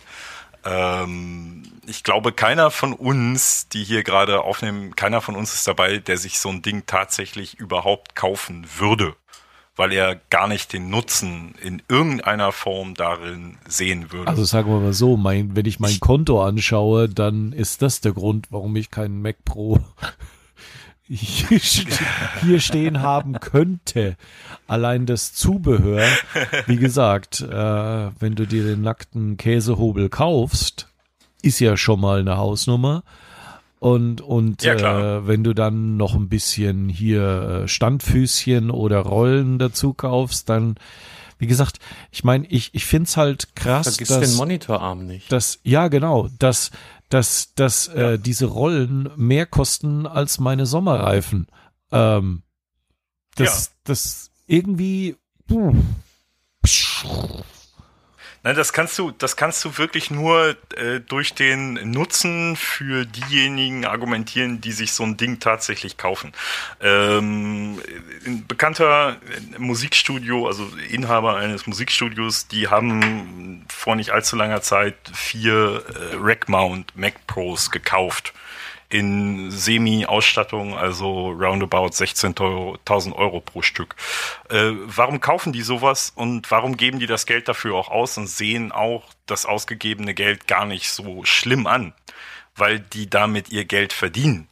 Ähm, 0.65 1.65
ich 1.87 2.05
glaube, 2.05 2.33
keiner 2.33 2.71
von 2.71 2.93
uns, 2.93 3.69
die 3.69 3.83
hier 3.83 4.05
gerade 4.05 4.43
aufnehmen, 4.43 4.95
keiner 4.95 5.21
von 5.21 5.35
uns 5.35 5.53
ist 5.55 5.67
dabei, 5.67 5.99
der 5.99 6.17
sich 6.17 6.39
so 6.39 6.49
ein 6.49 6.63
Ding 6.63 6.85
tatsächlich 6.87 7.59
überhaupt 7.59 8.15
kaufen 8.15 8.67
würde, 8.79 9.17
weil 9.77 9.93
er 9.93 10.17
gar 10.31 10.49
nicht 10.49 10.73
den 10.73 10.91
Nutzen 10.91 11.55
in 11.63 11.83
irgendeiner 11.89 12.53
Form 12.53 12.95
darin 12.95 13.57
sehen 13.67 14.13
würde. 14.13 14.29
also 14.29 14.45
sagen 14.45 14.71
wir 14.71 14.81
mal 14.81 14.93
so, 14.93 15.17
mein, 15.17 15.57
wenn 15.57 15.67
ich 15.67 15.81
mein 15.81 15.99
Konto 16.01 16.45
anschaue, 16.45 17.09
dann 17.09 17.53
ist 17.53 17.81
das 17.81 18.01
der 18.01 18.13
Grund, 18.13 18.49
warum 18.51 18.77
ich 18.77 18.91
keinen 18.91 19.23
Mac 19.23 19.45
Pro 19.45 19.81
hier 21.09 22.61
stehen 22.61 23.03
haben 23.03 23.41
könnte. 23.41 24.17
Allein 24.67 25.07
das 25.07 25.35
Zubehör, 25.35 26.07
wie 26.67 26.77
gesagt, 26.77 27.41
äh, 27.41 28.11
wenn 28.21 28.35
du 28.35 28.47
dir 28.47 28.65
den 28.65 28.83
nackten 28.83 29.37
Käsehobel 29.37 30.09
kaufst, 30.09 30.89
ist 31.43 31.61
ja 31.61 31.77
schon 31.77 32.01
mal 32.01 32.21
eine 32.21 32.37
Hausnummer. 32.37 33.03
Und, 33.83 34.21
und 34.21 34.63
Ja, 34.63 34.75
äh, 34.75 35.27
wenn 35.27 35.43
du 35.43 35.55
dann 35.55 35.97
noch 35.97 36.15
ein 36.15 36.29
bisschen 36.29 36.89
hier 36.89 37.65
äh, 37.65 37.69
Standfüßchen 37.69 38.71
oder 38.71 39.01
Rollen 39.01 39.59
dazu 39.59 39.93
kaufst, 39.93 40.49
dann, 40.49 40.77
wie 41.39 41.49
gesagt, 41.49 41.81
ich 42.13 42.23
meine, 42.23 42.47
ich, 42.47 42.73
ich 42.75 42.87
find's 42.87 43.17
halt 43.17 43.57
krass, 43.57 43.89
Vergiss 43.89 44.07
dass, 44.07 44.21
den 44.21 44.37
Monitorarm 44.37 45.05
nicht. 45.09 45.33
dass, 45.33 45.59
ja 45.65 45.89
genau, 45.89 46.29
dass, 46.39 46.71
dass, 47.09 47.55
dass 47.57 47.89
äh, 47.89 48.21
diese 48.21 48.47
Rollen 48.47 49.11
mehr 49.17 49.47
kosten 49.47 50.07
als 50.07 50.39
meine 50.39 50.65
Sommerreifen. 50.65 51.49
Ähm, 51.91 52.45
das, 53.35 53.73
das 53.83 54.31
irgendwie, 54.47 55.17
Nein, 58.45 58.57
das 58.57 58.73
kannst 58.73 58.99
du, 58.99 59.13
das 59.13 59.37
kannst 59.37 59.65
du 59.65 59.79
wirklich 59.79 60.11
nur 60.11 60.57
äh, 60.77 60.99
durch 60.99 61.33
den 61.35 61.75
Nutzen 61.93 62.57
für 62.57 63.07
diejenigen 63.07 63.87
argumentieren, 63.87 64.61
die 64.61 64.73
sich 64.73 64.93
so 64.93 65.05
ein 65.05 65.17
Ding 65.17 65.39
tatsächlich 65.39 65.97
kaufen. 65.97 66.33
Ähm, 66.81 67.81
ein 68.27 68.45
bekannter 68.49 69.19
Musikstudio, 69.59 70.49
also 70.49 70.69
Inhaber 70.91 71.37
eines 71.37 71.69
Musikstudios, 71.69 72.49
die 72.49 72.67
haben 72.67 73.65
vor 73.69 73.95
nicht 73.95 74.11
allzu 74.11 74.35
langer 74.35 74.61
Zeit 74.61 74.97
vier 75.15 75.85
äh, 75.87 76.17
Rack-Mount 76.17 76.97
Mac 76.97 77.25
Pros 77.29 77.71
gekauft 77.71 78.33
in 78.93 79.51
Semi-Ausstattung, 79.51 80.77
also 80.77 81.31
roundabout 81.31 81.89
16.000 81.89 83.13
Euro 83.15 83.41
pro 83.41 83.63
Stück. 83.63 83.97
Äh, 84.51 84.73
warum 84.85 85.21
kaufen 85.21 85.53
die 85.53 85.63
sowas 85.63 86.13
und 86.15 86.51
warum 86.51 86.77
geben 86.77 86.99
die 86.99 87.07
das 87.07 87.25
Geld 87.25 87.49
dafür 87.49 87.75
auch 87.75 87.89
aus 87.89 88.19
und 88.19 88.27
sehen 88.27 88.71
auch 88.71 89.05
das 89.25 89.47
ausgegebene 89.47 90.13
Geld 90.13 90.47
gar 90.47 90.67
nicht 90.67 90.91
so 90.91 91.25
schlimm 91.25 91.67
an? 91.67 91.95
Weil 92.55 92.81
die 92.81 93.09
damit 93.09 93.49
ihr 93.51 93.65
Geld 93.65 93.95
verdienen. 93.95 94.47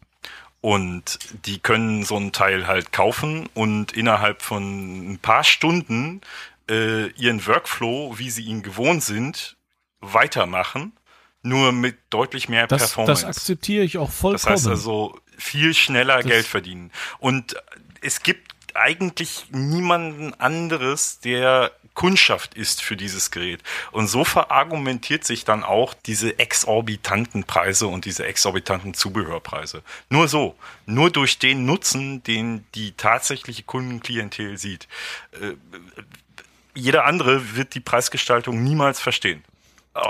Und 0.63 1.19
die 1.47 1.59
können 1.59 2.05
so 2.05 2.17
einen 2.17 2.33
Teil 2.33 2.67
halt 2.67 2.93
kaufen 2.93 3.49
und 3.53 3.93
innerhalb 3.93 4.41
von 4.41 5.13
ein 5.13 5.19
paar 5.19 5.45
Stunden 5.45 6.23
äh, 6.69 7.09
ihren 7.11 7.47
Workflow, 7.47 8.19
wie 8.19 8.31
sie 8.31 8.45
ihn 8.45 8.63
gewohnt 8.63 9.03
sind, 9.03 9.57
weitermachen 10.01 10.93
nur 11.43 11.73
mit 11.73 11.97
deutlich 12.11 12.49
mehr 12.49 12.67
Das, 12.67 12.83
Performance. 12.83 13.23
das 13.27 13.37
akzeptiere 13.37 13.85
ich 13.85 13.99
auch 13.99 14.11
vollkommen. 14.11 14.43
Das 14.43 14.47
heißt 14.47 14.67
also 14.69 15.19
viel 15.39 15.75
schneller 15.75 16.19
Das- 16.19 16.27
Geld 16.27 16.47
verdienen. 16.47 16.91
Und 17.19 17.57
es 18.03 18.23
gibt 18.23 18.51
eigentlich 18.75 19.47
niemanden 19.51 20.33
anderes, 20.35 21.19
der 21.21 21.73
Kundschaft 21.95 22.55
ist 22.55 22.83
für 22.83 22.97
dieses 22.97 23.31
Gerät. 23.33 23.63
Und 23.91 24.07
so 24.07 24.25
verargumentiert 24.25 25.25
sich 25.25 25.45
dann 25.45 25.65
auch 25.65 25.93
diese 25.93 26.39
exorbitanten 26.39 27.45
Preise 27.45 27.89
und 27.89 28.05
diese 28.05 28.25
exorbitanten 28.25 28.95
Zubehörpreise. 28.95 29.83
Nur 30.09 30.29
so. 30.29 30.55
Nur 30.87 31.11
durch 31.11 31.39
den 31.41 31.67
Nutzen, 31.67 32.23
den 32.23 32.65
die 32.77 32.93
tatsächliche 32.93 33.65
Kundenklientel 33.65 34.57
sieht. 34.57 34.87
Äh, 35.33 35.55
jeder 36.75 37.05
andere 37.07 37.57
wird 37.57 37.75
die 37.75 37.81
Preisgestaltung 37.81 38.63
niemals 38.63 39.01
verstehen. 39.01 39.43
Äh, 39.95 40.01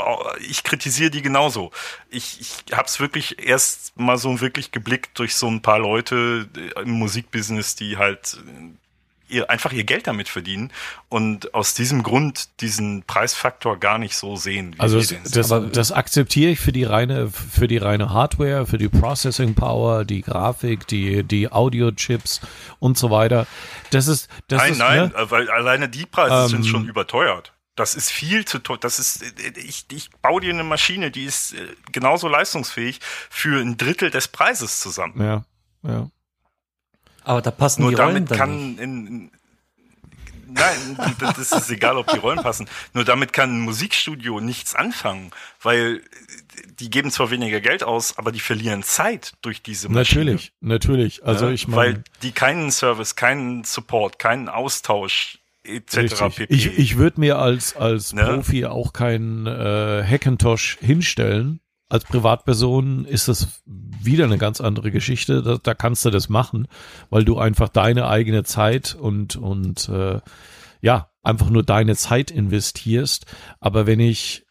Ich 0.49 0.63
kritisiere 0.65 1.11
die 1.11 1.23
genauso. 1.23 1.71
Ich, 2.11 2.41
ich 2.41 2.77
habe 2.77 2.87
es 2.87 3.01
wirklich 3.01 3.47
erst 3.47 3.99
mal 3.99 4.19
so 4.19 4.41
wirklich 4.41 4.73
geblickt 4.73 5.19
durch 5.19 5.35
so 5.35 5.47
ein 5.49 5.63
paar 5.63 5.79
Leute 5.79 6.49
äh, 6.77 6.83
im 6.83 6.93
Musikbusiness, 6.93 7.77
die 7.77 7.97
halt 7.97 8.39
äh, 8.47 8.71
ihr, 9.31 9.49
einfach 9.49 9.73
ihr 9.73 9.85
Geld 9.85 10.07
damit 10.07 10.29
verdienen 10.29 10.73
und 11.09 11.55
aus 11.55 11.75
diesem 11.75 12.03
Grund 12.03 12.61
diesen 12.61 13.05
Preisfaktor 13.05 13.79
gar 13.79 13.99
nicht 13.99 14.17
so 14.17 14.37
sehen. 14.37 14.75
Wie 14.75 14.81
Also 14.81 14.99
das, 14.99 15.49
das, 15.49 15.71
das 15.73 15.93
akzeptiere 15.93 16.51
ich 16.51 16.61
für 16.61 16.73
die 16.73 16.85
reine, 16.85 17.31
für 17.31 17.69
die 17.69 17.79
reine 17.79 18.11
Hardware, 18.11 18.67
für 18.67 18.79
die 18.79 18.89
Processing 18.89 19.55
Power, 19.55 20.05
die 20.05 20.23
Grafik, 20.23 20.87
die, 20.89 21.23
die 21.23 21.51
Audio-Chips 21.51 22.41
und 22.81 22.99
so 22.99 23.11
weiter. 23.11 23.47
Das 23.91 24.09
ist, 24.09 24.29
das 24.49 24.63
nein, 24.63 24.73
ist, 24.73 24.79
nein, 24.79 24.99
ne? 25.09 25.31
weil 25.31 25.51
alleine 25.51 25.89
die 25.89 26.07
Preise 26.07 26.49
sind 26.49 26.65
Ähm, 26.65 26.71
schon 26.71 26.89
überteuert. 26.89 27.53
Das 27.81 27.95
ist 27.95 28.13
viel 28.13 28.45
zu 28.45 28.59
teuer. 28.59 28.77
Das 28.79 28.99
ist, 28.99 29.23
äh, 29.23 29.59
ich, 29.59 29.87
ich 29.91 30.11
baue 30.21 30.43
dir 30.43 30.53
eine 30.53 30.65
Maschine, 30.65 31.11
die 31.11 31.25
ist 31.25 31.55
äh, 31.55 31.67
genauso 31.93 32.29
leistungsfähig 32.29 33.01
für 33.31 33.59
ein 33.59 33.79
Drittel 33.79 34.11
des 34.11 34.29
Preises 34.29 34.81
zusammen. 34.81 35.19
Ja, 35.19 35.45
ja. 35.83 36.11
Aber 37.25 37.41
da 37.41 37.51
passen 37.51 37.83
Nur 37.83 37.91
die 37.91 37.97
Rollen 37.97 38.27
damit 38.27 38.31
dann 38.31 38.39
kann 38.39 38.69
nicht. 38.69 38.81
in, 38.81 39.07
in 39.07 39.31
Nein, 40.53 40.99
das 41.21 41.53
ist 41.53 41.71
egal, 41.71 41.97
ob 41.97 42.09
die 42.09 42.19
Rollen 42.19 42.43
passen. 42.43 42.69
Nur 42.93 43.05
damit 43.05 43.33
kann 43.33 43.57
ein 43.57 43.61
Musikstudio 43.61 44.41
nichts 44.41 44.75
anfangen, 44.75 45.31
weil 45.63 46.03
die 46.81 46.91
geben 46.91 47.11
zwar 47.11 47.31
weniger 47.31 47.61
Geld 47.61 47.83
aus, 47.83 48.19
aber 48.19 48.33
die 48.33 48.41
verlieren 48.41 48.83
Zeit 48.83 49.35
durch 49.43 49.63
diese 49.63 49.89
Maschine. 49.89 50.25
Natürlich, 50.25 50.53
natürlich. 50.61 51.25
Also 51.25 51.47
Ja, 51.47 51.53
ich 51.53 51.71
weil 51.71 51.93
meine, 51.93 52.05
die 52.23 52.33
keinen 52.33 52.73
Service, 52.73 53.17
keinen 53.17 53.65
Support, 53.65 54.19
keinen 54.19 54.49
Austausch 54.49 55.40
etc. 55.65 56.47
Ich, 56.49 56.79
ich 56.79 56.97
würde 56.97 57.21
mir 57.21 57.39
als, 57.39 57.77
als 57.77 58.13
Ne? 58.13 58.25
Profi 58.25 58.67
auch 58.67 58.93
keinen 58.93 59.47
äh, 59.47 60.05
Hackintosh 60.05 60.79
hinstellen. 60.81 61.61
Als 61.89 62.05
Privatperson 62.05 63.05
ist 63.05 63.29
das 63.29 63.63
wieder 63.67 64.25
eine 64.25 64.39
ganz 64.39 64.61
andere 64.61 64.91
Geschichte. 64.91 65.43
Da, 65.43 65.59
da 65.61 65.75
kannst 65.75 66.05
du 66.05 66.11
das 66.11 66.29
machen, 66.29 66.69
weil 67.11 67.25
du 67.25 67.39
einfach 67.39 67.69
deine 67.69 68.07
eigene 68.07 68.45
Zeit 68.45 68.95
und, 68.95 69.37
und 69.37 69.89
äh, 69.89 70.21
ja, 70.81 71.11
einfach 71.23 71.51
nur 71.51 71.65
deine 71.65 71.97
Zeit 71.97 72.31
investierst. 72.31 73.27
Aber 73.59 73.87
wenn 73.87 74.01
ich 74.01 74.47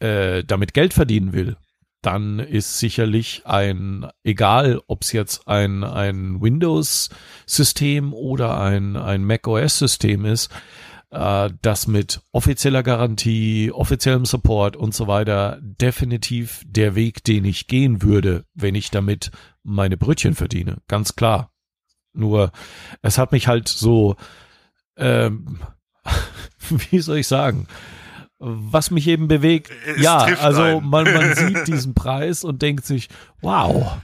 äh, 0.00 0.44
damit 0.44 0.74
Geld 0.74 0.92
verdienen 0.92 1.32
will, 1.32 1.56
dann 2.02 2.40
ist 2.40 2.78
sicherlich 2.78 3.42
ein, 3.44 4.06
egal 4.24 4.80
ob 4.86 5.02
es 5.02 5.12
jetzt 5.12 5.48
ein, 5.48 5.84
ein 5.84 6.42
Windows-System 6.42 8.12
oder 8.12 8.60
ein, 8.60 8.96
ein 8.96 9.24
macOS-System 9.24 10.24
ist, 10.24 10.50
äh, 11.10 11.50
das 11.62 11.86
mit 11.86 12.22
offizieller 12.32 12.82
Garantie, 12.82 13.70
offiziellem 13.70 14.24
Support 14.24 14.76
und 14.76 14.94
so 14.94 15.06
weiter 15.06 15.58
definitiv 15.62 16.62
der 16.66 16.94
Weg, 16.94 17.22
den 17.22 17.44
ich 17.44 17.68
gehen 17.68 18.02
würde, 18.02 18.44
wenn 18.54 18.74
ich 18.74 18.90
damit 18.90 19.30
meine 19.62 19.96
Brötchen 19.96 20.34
verdiene. 20.34 20.78
Ganz 20.88 21.14
klar. 21.14 21.52
Nur, 22.14 22.52
es 23.00 23.16
hat 23.16 23.32
mich 23.32 23.46
halt 23.46 23.68
so, 23.68 24.16
ähm, 24.96 25.60
wie 26.90 26.98
soll 26.98 27.18
ich 27.18 27.28
sagen, 27.28 27.68
was 28.42 28.90
mich 28.90 29.06
eben 29.06 29.28
bewegt. 29.28 29.70
Es 29.86 30.02
ja, 30.02 30.18
also 30.18 30.80
man, 30.80 31.04
man 31.12 31.34
sieht 31.36 31.68
diesen 31.68 31.94
Preis 31.94 32.42
und 32.44 32.60
denkt 32.60 32.84
sich, 32.84 33.08
wow, 33.40 33.98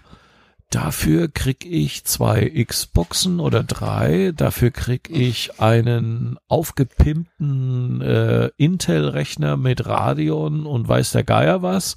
dafür 0.71 1.29
krieg 1.29 1.65
ich 1.65 2.05
zwei 2.05 2.49
Xboxen 2.65 3.41
oder 3.41 3.65
drei, 3.65 4.33
dafür 4.37 4.71
krieg 4.71 5.09
ich 5.11 5.61
einen 5.61 6.39
aufgepimpten 6.47 8.01
äh, 8.01 8.51
Intel-Rechner 8.57 9.57
mit 9.57 9.87
Radeon 9.87 10.67
und 10.67 10.89
weiß 10.89 11.13
der 11.13 11.25
Geier 11.25 11.63
was 11.63 11.97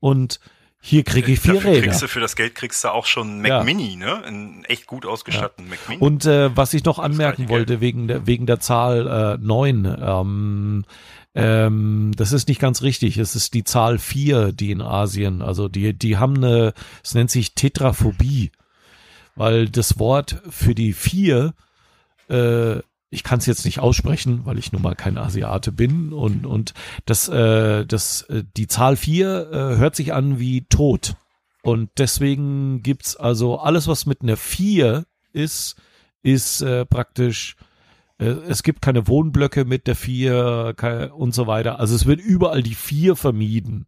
und 0.00 0.40
hier 0.80 1.02
krieg 1.02 1.28
ich 1.28 1.40
vier 1.40 1.54
Dafür 1.54 1.70
Räder. 1.72 1.82
kriegst 1.82 2.02
du 2.02 2.08
für 2.08 2.20
das 2.20 2.36
Geld 2.36 2.54
kriegst 2.54 2.84
du 2.84 2.88
auch 2.88 3.04
schon 3.04 3.28
einen 3.28 3.42
Mac 3.42 3.50
Ja. 3.50 3.64
Mini, 3.64 3.96
ne? 3.96 4.22
Einen 4.22 4.64
echt 4.64 4.86
gut 4.86 5.06
ausgestatteten 5.06 5.68
Mac 5.68 5.80
Mini. 5.88 6.00
Und 6.00 6.24
äh, 6.24 6.56
was 6.56 6.72
ich 6.72 6.84
noch 6.84 7.00
anmerken 7.00 7.48
wollte 7.48 7.80
wegen 7.80 8.06
der 8.06 8.28
wegen 8.28 8.46
der 8.46 8.60
Zahl 8.60 9.38
äh, 9.40 9.44
9, 9.44 9.96
ähm, 10.00 10.84
ähm, 11.38 12.12
das 12.16 12.32
ist 12.32 12.48
nicht 12.48 12.60
ganz 12.60 12.82
richtig. 12.82 13.16
Es 13.18 13.36
ist 13.36 13.54
die 13.54 13.64
Zahl 13.64 13.98
4, 13.98 14.52
die 14.52 14.72
in 14.72 14.82
Asien, 14.82 15.40
also 15.40 15.68
die 15.68 15.92
die 15.96 16.16
haben 16.16 16.36
eine, 16.36 16.72
es 17.04 17.14
nennt 17.14 17.30
sich 17.30 17.54
Tetraphobie, 17.54 18.50
weil 19.36 19.68
das 19.68 19.98
Wort 19.98 20.42
für 20.50 20.74
die 20.74 20.92
4 20.92 21.54
äh, 22.28 22.80
ich 23.10 23.22
kann 23.22 23.38
es 23.38 23.46
jetzt 23.46 23.64
nicht 23.64 23.78
aussprechen, 23.78 24.42
weil 24.44 24.58
ich 24.58 24.72
nun 24.72 24.82
mal 24.82 24.94
kein 24.94 25.16
Asiate 25.16 25.72
bin 25.72 26.12
und 26.12 26.44
und 26.44 26.74
das 27.06 27.28
äh, 27.28 27.86
das 27.86 28.22
äh, 28.22 28.44
die 28.56 28.66
Zahl 28.66 28.96
4 28.96 29.50
äh, 29.50 29.54
hört 29.76 29.96
sich 29.96 30.12
an 30.12 30.38
wie 30.38 30.62
tot 30.66 31.14
und 31.62 31.90
deswegen 31.98 32.82
gibt's 32.82 33.16
also 33.16 33.58
alles 33.60 33.86
was 33.86 34.06
mit 34.06 34.22
einer 34.22 34.36
4 34.36 35.06
ist 35.32 35.76
ist 36.22 36.62
äh, 36.62 36.84
praktisch 36.84 37.56
es 38.18 38.62
gibt 38.62 38.82
keine 38.82 39.06
Wohnblöcke 39.06 39.64
mit 39.64 39.86
der 39.86 39.94
4 39.96 40.74
ke- 40.76 41.12
und 41.14 41.32
so 41.34 41.46
weiter. 41.46 41.78
Also 41.78 41.94
es 41.94 42.04
wird 42.06 42.20
überall 42.20 42.62
die 42.62 42.74
4 42.74 43.14
vermieden. 43.16 43.86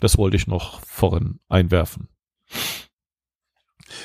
Das 0.00 0.18
wollte 0.18 0.36
ich 0.36 0.46
noch 0.46 0.80
vorhin 0.84 1.38
einwerfen. 1.48 2.08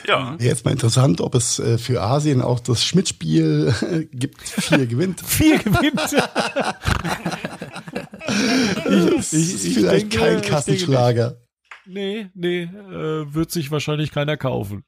ja. 0.07 0.31
Wäre 0.37 0.49
jetzt 0.49 0.65
mal 0.65 0.71
interessant, 0.71 1.21
ob 1.21 1.33
es 1.35 1.57
äh, 1.59 1.77
für 1.77 2.01
Asien 2.01 2.41
auch 2.41 2.59
das 2.59 2.83
Schmidt-Spiel 2.85 3.73
äh, 3.81 4.05
gibt, 4.15 4.41
vier 4.41 4.85
gewinnt. 4.87 5.21
4 5.21 5.59
gewinnt. 5.59 6.01
Das 8.27 9.33
ist 9.33 9.67
vielleicht 9.73 10.13
denke- 10.13 10.17
kein 10.17 10.39
ich 10.39 10.47
Kassenschlager. 10.47 11.41
Nee, 11.85 12.29
nee, 12.33 12.63
äh, 12.63 13.33
wird 13.33 13.51
sich 13.51 13.71
wahrscheinlich 13.71 14.11
keiner 14.11 14.37
kaufen. 14.37 14.83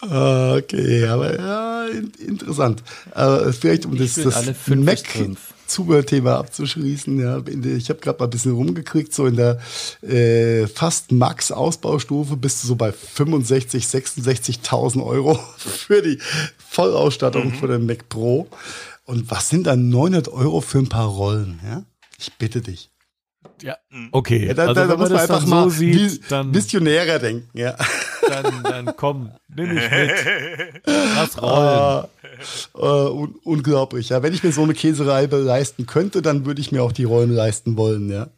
Ah, 0.00 0.54
Okay, 0.56 1.04
aber 1.06 1.36
ja, 1.38 1.86
in, 1.86 2.10
interessant. 2.26 2.82
Aber 3.12 3.52
vielleicht 3.52 3.84
um 3.86 3.96
das, 3.96 4.16
will 4.16 4.24
das 4.24 4.44
fünf. 4.56 4.84
Mac-Zubehörthema 4.84 6.36
abzuschließen, 6.36 7.20
ja, 7.20 7.40
der- 7.40 7.76
ich 7.76 7.88
habe 7.90 8.00
gerade 8.00 8.18
mal 8.18 8.24
ein 8.26 8.30
bisschen 8.30 8.52
rumgekriegt, 8.52 9.12
so 9.14 9.26
in 9.26 9.36
der 9.36 9.60
äh, 10.02 10.66
fast 10.66 11.12
Max-Ausbaustufe 11.12 12.36
bist 12.36 12.62
du 12.62 12.68
so 12.68 12.76
bei 12.76 12.92
65, 12.92 13.84
66.000 13.84 15.04
Euro 15.04 15.38
für 15.58 16.02
die 16.02 16.18
Vollausstattung 16.70 17.52
von 17.54 17.68
dem 17.70 17.86
Mac 17.86 18.08
Pro. 18.08 18.48
Und 19.04 19.30
was 19.30 19.48
sind 19.48 19.66
dann 19.66 19.88
900 19.90 20.28
Euro 20.28 20.60
für 20.60 20.78
ein 20.78 20.88
paar 20.88 21.06
Rollen? 21.08 21.60
Ja? 21.64 21.82
Ich 22.18 22.32
bitte 22.38 22.60
dich. 22.62 22.90
Ja, 23.62 23.76
okay. 24.12 24.46
Ja, 24.48 24.54
da, 24.54 24.62
also 24.68 24.74
da, 24.74 24.86
da 24.86 24.96
muss 24.96 25.08
man 25.08 25.12
das 25.18 25.22
einfach 25.22 25.40
dann 25.40 25.48
mal 25.50 25.64
so 25.64 25.76
sieht, 25.76 26.22
visionärer 26.30 27.18
denken. 27.18 27.48
Ja. 27.58 27.76
Dann, 28.30 28.62
dann 28.62 28.96
komm, 28.96 29.30
nimm 29.54 29.74
mich 29.74 29.90
mit. 29.90 30.82
Lass 30.86 31.40
rollen. 31.40 32.04
Äh, 32.74 32.80
un 32.80 33.34
unglaublich. 33.44 34.08
Ja, 34.08 34.22
wenn 34.22 34.34
ich 34.34 34.42
mir 34.42 34.52
so 34.52 34.62
eine 34.62 34.74
Käsereibe 34.74 35.36
leisten 35.36 35.86
könnte, 35.86 36.22
dann 36.22 36.46
würde 36.46 36.60
ich 36.60 36.72
mir 36.72 36.82
auch 36.82 36.92
die 36.92 37.04
Rollen 37.04 37.32
leisten 37.32 37.76
wollen, 37.76 38.10
ja. 38.10 38.28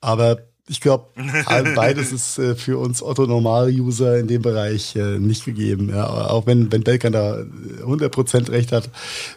Aber 0.00 0.38
ich 0.68 0.80
glaube, 0.80 1.08
beides 1.74 2.12
ist 2.12 2.38
äh, 2.38 2.54
für 2.54 2.78
uns 2.78 3.02
Otto-Normal-User 3.02 4.18
in 4.18 4.28
dem 4.28 4.42
Bereich 4.42 4.96
äh, 4.96 5.18
nicht 5.18 5.44
gegeben. 5.44 5.90
Ja, 5.90 6.28
auch 6.30 6.46
wenn, 6.46 6.72
wenn 6.72 6.84
Belkan 6.84 7.12
da 7.12 7.44
100% 7.82 8.50
recht 8.50 8.72
hat, 8.72 8.88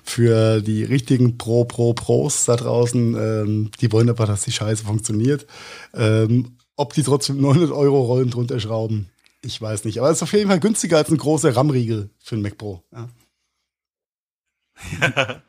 für 0.03 0.61
die 0.61 0.83
richtigen 0.83 1.37
Pro-Pro-Pros 1.37 2.45
da 2.45 2.55
draußen, 2.55 3.15
ähm, 3.15 3.71
die 3.81 3.91
wollen 3.91 4.09
aber, 4.09 4.25
dass 4.25 4.43
die 4.43 4.51
Scheiße 4.51 4.85
funktioniert. 4.85 5.45
Ähm, 5.93 6.57
ob 6.77 6.93
die 6.93 7.03
trotzdem 7.03 7.41
900 7.41 7.71
Euro 7.71 8.03
Rollen 8.03 8.29
drunter 8.29 8.59
schrauben, 8.59 9.09
ich 9.47 9.61
weiß 9.61 9.85
nicht. 9.85 9.99
Aber 9.99 10.09
es 10.09 10.17
ist 10.17 10.23
auf 10.23 10.33
jeden 10.33 10.49
Fall 10.49 10.59
günstiger 10.59 10.97
als 10.97 11.09
ein 11.09 11.17
großer 11.17 11.55
RAM-Riegel 11.55 12.09
für 12.21 12.35
einen 12.35 12.43
Mac 12.43 12.57
Pro. 12.57 12.83
Ja. 12.91 13.09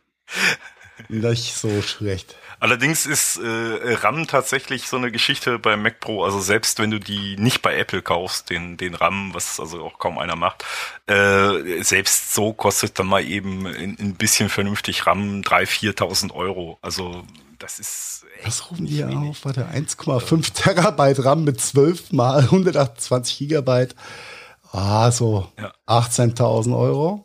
nicht 1.08 1.54
so 1.54 1.82
schlecht. 1.82 2.37
Allerdings 2.61 3.06
ist 3.06 3.38
äh, 3.38 3.94
RAM 3.94 4.26
tatsächlich 4.26 4.88
so 4.88 4.96
eine 4.96 5.12
Geschichte 5.12 5.58
bei 5.58 5.76
Mac 5.76 6.00
Pro. 6.00 6.24
Also 6.24 6.40
selbst 6.40 6.78
wenn 6.78 6.90
du 6.90 6.98
die 6.98 7.37
nicht 7.37 7.61
bei 7.62 7.76
Apple 7.76 8.02
kaufst, 8.02 8.50
den 8.50 8.76
den 8.76 8.94
RAM, 8.94 9.34
was 9.34 9.61
also 9.61 9.82
auch 9.84 9.98
kaum 9.98 10.18
einer 10.18 10.37
macht, 10.37 10.64
äh, 11.06 11.82
selbst 11.82 12.34
so 12.34 12.52
kostet 12.52 12.98
dann 12.98 13.06
mal 13.06 13.24
eben 13.24 13.66
ein, 13.66 13.96
ein 13.98 14.14
bisschen 14.14 14.48
vernünftig 14.48 15.06
RAM 15.06 15.42
3.000, 15.42 15.96
4.000 15.96 16.34
Euro. 16.34 16.78
Also 16.82 17.24
das 17.59 17.79
ist 17.79 18.27
echt 18.37 18.47
Was 18.47 18.71
rufen 18.71 18.87
die 18.87 19.05
auf? 19.05 19.44
Warte, 19.44 19.66
1,5 19.66 20.53
Terabyte 20.53 21.25
RAM 21.25 21.44
mit 21.44 21.61
12 21.61 22.12
mal 22.12 22.40
128 22.40 23.38
Gigabyte. 23.38 23.94
Ah, 24.73 25.11
so 25.11 25.51
ja. 25.59 25.73
18.000 25.87 26.77
Euro. 26.77 27.25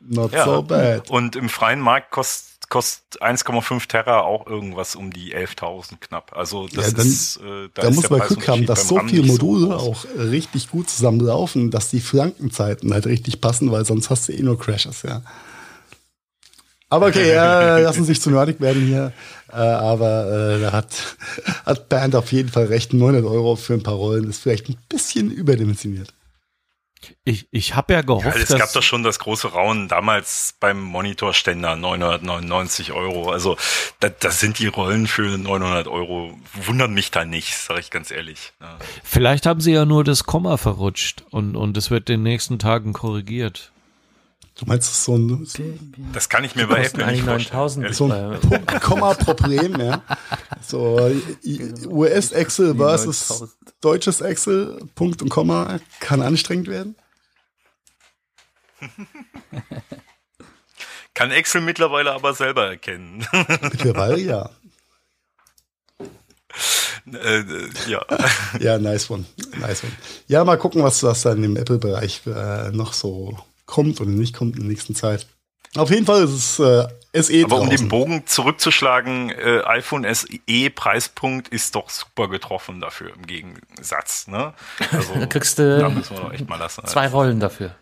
Not 0.00 0.32
ja. 0.32 0.44
so 0.44 0.62
bad. 0.62 1.10
Und 1.10 1.36
im 1.36 1.48
freien 1.48 1.80
Markt 1.80 2.10
kostet 2.10 2.50
kostet 2.70 3.20
1,5 3.20 3.88
Terra 3.88 4.20
auch 4.20 4.46
irgendwas 4.46 4.94
um 4.94 5.12
die 5.12 5.36
11.000 5.36 5.96
knapp. 6.00 6.34
Also 6.34 6.68
das 6.68 6.92
ja, 6.92 6.96
dann, 6.96 7.06
ist, 7.06 7.36
äh, 7.38 7.68
da, 7.74 7.82
da 7.82 7.90
muss 7.90 8.08
man 8.08 8.20
Glück 8.20 8.48
haben, 8.48 8.64
dass 8.64 8.88
so 8.88 8.98
viele 9.00 9.24
Module 9.24 9.66
so 9.66 9.74
auch 9.74 10.04
richtig 10.16 10.70
gut 10.70 10.88
zusammenlaufen, 10.88 11.70
dass 11.72 11.90
die 11.90 12.00
Flankenzeiten 12.00 12.94
halt 12.94 13.06
richtig 13.06 13.40
passen, 13.40 13.72
weil 13.72 13.84
sonst 13.84 14.08
hast 14.08 14.28
du 14.28 14.32
eh 14.32 14.42
nur 14.42 14.58
Crashes, 14.58 15.02
ja. 15.02 15.22
Aber 16.90 17.06
okay, 17.06 17.30
äh, 17.30 17.82
lassen 17.82 18.04
sich 18.04 18.20
zu 18.20 18.30
nerdig 18.30 18.60
werden 18.60 18.84
hier. 18.84 19.12
Äh, 19.52 19.54
aber 19.54 20.56
äh, 20.56 20.60
da 20.60 20.72
hat, 20.72 21.16
hat 21.64 21.88
Band 21.88 22.16
auf 22.16 22.32
jeden 22.32 22.48
Fall 22.48 22.66
recht. 22.66 22.92
900 22.92 23.24
Euro 23.24 23.54
für 23.54 23.74
ein 23.74 23.82
paar 23.82 23.94
Rollen 23.94 24.28
ist 24.28 24.42
vielleicht 24.42 24.68
ein 24.68 24.76
bisschen 24.88 25.30
überdimensioniert. 25.30 26.12
Ich, 27.24 27.48
ich 27.50 27.76
habe 27.76 27.94
ja 27.94 28.02
gehofft, 28.02 28.26
ja, 28.26 28.42
es 28.42 28.58
gab 28.58 28.72
doch 28.72 28.82
schon 28.82 29.02
das 29.02 29.18
große 29.18 29.48
Raunen 29.48 29.88
damals 29.88 30.54
beim 30.60 30.82
Monitorständer 30.82 31.76
999 31.76 32.92
Euro. 32.92 33.30
Also 33.30 33.56
da, 34.00 34.10
das 34.10 34.40
sind 34.40 34.58
die 34.58 34.66
Rollen 34.66 35.06
für 35.06 35.38
900 35.38 35.88
Euro. 35.88 36.38
Wundern 36.54 36.92
mich 36.92 37.10
da 37.10 37.24
nicht, 37.24 37.56
sage 37.56 37.80
ich 37.80 37.90
ganz 37.90 38.10
ehrlich. 38.10 38.52
Ja. 38.60 38.76
Vielleicht 39.02 39.46
haben 39.46 39.60
sie 39.60 39.72
ja 39.72 39.86
nur 39.86 40.04
das 40.04 40.24
Komma 40.24 40.56
verrutscht 40.56 41.24
und 41.30 41.56
und 41.56 41.76
es 41.76 41.90
wird 41.90 42.10
in 42.10 42.16
den 42.16 42.24
nächsten 42.24 42.58
Tagen 42.58 42.92
korrigiert. 42.92 43.72
Du 44.56 44.66
meinst 44.66 44.90
das 44.90 45.04
so 45.04 45.16
ein 45.16 45.46
Das 46.12 46.28
kann 46.28 46.44
ich 46.44 46.54
mir 46.54 46.66
bei 46.66 46.84
Apple 46.84 47.06
nicht 47.06 47.22
vorstellen. 47.24 47.92
So 47.92 48.10
ein 48.10 48.38
Punkt, 48.40 48.80
Komma 48.82 49.14
Problem, 49.14 49.80
ja. 49.80 50.02
So 50.60 51.10
US 51.86 52.32
Excel 52.32 52.74
versus 52.74 53.56
deutsches 53.80 54.20
Excel, 54.20 54.80
Punkt 54.94 55.22
und 55.22 55.30
Komma 55.30 55.78
kann 56.00 56.20
anstrengend 56.20 56.68
werden. 56.68 56.94
kann 61.14 61.30
Excel 61.30 61.60
mittlerweile 61.60 62.12
aber 62.12 62.34
selber 62.34 62.66
erkennen. 62.66 63.26
Mittlerweile 63.62 64.18
ja. 64.18 64.50
Äh, 67.12 67.44
ja. 67.88 68.04
Ja, 68.60 68.78
nice 68.78 69.10
one. 69.10 69.24
Nice 69.58 69.84
one. 69.84 69.92
Ja, 70.28 70.44
mal 70.44 70.56
gucken, 70.56 70.82
was, 70.82 71.02
was 71.02 71.22
dann 71.22 71.42
im 71.42 71.56
Apple-Bereich 71.56 72.22
äh, 72.26 72.70
noch 72.70 72.92
so 72.92 73.38
kommt 73.70 74.00
oder 74.00 74.10
nicht 74.10 74.34
kommt 74.36 74.56
in 74.56 74.62
der 74.62 74.70
nächsten 74.70 74.94
Zeit. 74.94 75.26
Auf 75.76 75.90
jeden 75.90 76.04
Fall 76.04 76.24
ist 76.24 76.30
es 76.30 76.58
äh, 76.58 76.88
SE 77.12 77.44
Aber 77.44 77.56
draußen. 77.56 77.62
um 77.62 77.70
den 77.70 77.88
Bogen 77.88 78.26
zurückzuschlagen, 78.26 79.30
äh, 79.30 79.62
iPhone 79.64 80.04
SE 80.12 80.70
Preispunkt 80.70 81.48
ist 81.48 81.76
doch 81.76 81.90
super 81.90 82.28
getroffen 82.28 82.80
dafür 82.80 83.14
im 83.14 83.26
Gegensatz. 83.26 84.26
Ne? 84.26 84.52
Also, 84.90 85.14
da 85.18 85.26
kriegst 85.26 85.58
du 85.58 85.78
da 85.78 85.88
müssen 85.88 86.16
wir 86.16 86.22
doch 86.22 86.32
echt 86.32 86.48
mal 86.48 86.56
lassen, 86.56 86.84
zwei 86.86 87.04
also. 87.04 87.16
Rollen 87.16 87.38
dafür. 87.40 87.76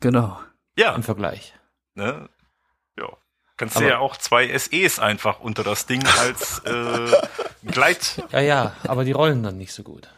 Genau. 0.00 0.38
Ja. 0.76 0.94
Im 0.94 1.02
Vergleich. 1.02 1.54
Ne? 1.94 2.28
Ja. 2.98 3.08
Kannst 3.56 3.76
aber, 3.76 3.86
du 3.86 3.90
ja 3.90 3.98
auch 3.98 4.18
zwei 4.18 4.56
SEs 4.56 4.98
einfach 4.98 5.40
unter 5.40 5.64
das 5.64 5.86
Ding 5.86 6.06
als 6.20 6.58
äh, 6.60 7.10
Gleit. 7.64 8.22
Ja, 8.30 8.40
ja, 8.40 8.76
aber 8.86 9.04
die 9.04 9.12
rollen 9.12 9.42
dann 9.42 9.56
nicht 9.56 9.72
so 9.72 9.82
gut. 9.82 10.08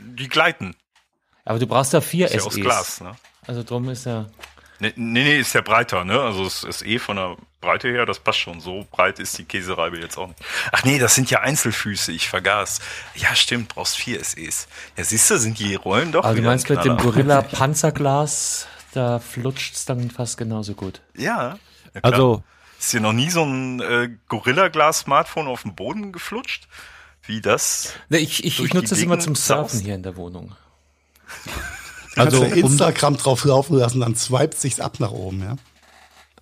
Die 0.00 0.28
gleiten. 0.28 0.76
Aber 1.44 1.58
du 1.58 1.66
brauchst 1.66 1.92
ja 1.92 2.00
vier 2.00 2.26
ist 2.26 2.32
SEs. 2.32 2.42
Ja 2.42 2.46
aus 2.46 2.54
Glas, 2.54 3.00
ne? 3.00 3.16
Also 3.46 3.62
drum 3.62 3.88
ist 3.88 4.06
ja. 4.06 4.26
Nee, 4.80 4.92
nee, 4.96 5.24
nee, 5.24 5.38
ist 5.38 5.54
ja 5.54 5.60
breiter, 5.60 6.04
ne? 6.04 6.20
Also 6.20 6.44
es 6.44 6.64
ist 6.64 6.84
eh 6.84 6.98
von 6.98 7.16
der 7.16 7.36
Breite 7.60 7.88
her, 7.88 8.06
das 8.06 8.18
passt 8.18 8.38
schon. 8.38 8.60
So 8.60 8.86
breit 8.90 9.18
ist 9.18 9.38
die 9.38 9.44
Käsereibe 9.44 9.98
jetzt 9.98 10.18
auch 10.18 10.28
nicht. 10.28 10.40
Ach 10.72 10.84
nee, 10.84 10.98
das 10.98 11.14
sind 11.14 11.30
ja 11.30 11.40
Einzelfüße, 11.40 12.12
ich 12.12 12.28
vergaß. 12.28 12.80
Ja, 13.14 13.34
stimmt, 13.34 13.68
brauchst 13.70 13.96
vier 13.96 14.22
SEs. 14.22 14.68
Ja, 14.96 15.04
siehst 15.04 15.30
du, 15.30 15.38
sind 15.38 15.58
die 15.58 15.74
Rollen 15.74 16.12
doch. 16.12 16.24
Aber 16.24 16.34
du 16.34 16.42
meinst 16.42 16.68
mit 16.68 16.84
dem 16.84 16.96
Gorilla 16.96 17.42
Panzerglas, 17.42 18.66
da 18.92 19.18
flutscht 19.20 19.74
es 19.74 19.84
dann 19.84 20.10
fast 20.10 20.36
genauso 20.38 20.74
gut. 20.74 21.00
Ja. 21.16 21.58
ja 21.94 22.00
also. 22.02 22.42
Ist 22.78 22.90
hier 22.90 23.00
noch 23.00 23.12
nie 23.12 23.30
so 23.30 23.44
ein 23.44 23.80
äh, 23.80 24.10
Gorilla-Glas-Smartphone 24.28 25.46
auf 25.46 25.62
dem 25.62 25.74
Boden 25.74 26.12
geflutscht? 26.12 26.68
Wie 27.22 27.40
das? 27.40 27.94
Nee, 28.10 28.18
ich, 28.18 28.44
ich, 28.44 28.62
ich 28.62 28.74
nutze 28.74 28.90
das 28.90 28.98
immer 28.98 29.18
zum 29.18 29.34
Surfen 29.34 29.80
hier 29.80 29.94
in 29.94 30.02
der 30.02 30.16
Wohnung. 30.16 30.54
Also 32.16 32.42
um 32.42 32.52
Instagram 32.52 33.16
drauf 33.16 33.44
laufen 33.44 33.76
lassen, 33.76 34.00
dann 34.00 34.14
swipet 34.14 34.58
sich's 34.58 34.80
ab 34.80 35.00
nach 35.00 35.10
oben, 35.10 35.42
ja. 35.42 35.56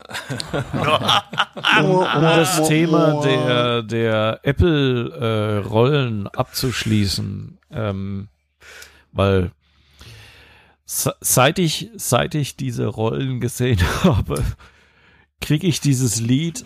um, 1.81 1.91
um 1.91 2.23
das 2.23 2.67
Thema 2.69 3.23
der, 3.23 3.83
der 3.83 4.41
Apple-Rollen 4.43 6.27
äh, 6.27 6.29
abzuschließen, 6.37 7.59
ähm, 7.71 8.29
weil 9.13 9.53
seit 10.85 11.59
ich, 11.59 11.91
seit 11.97 12.35
ich 12.35 12.57
diese 12.57 12.87
Rollen 12.87 13.41
gesehen 13.41 13.81
habe, 14.05 14.43
kriege 15.41 15.67
ich 15.67 15.81
dieses 15.81 16.21
Lied 16.21 16.65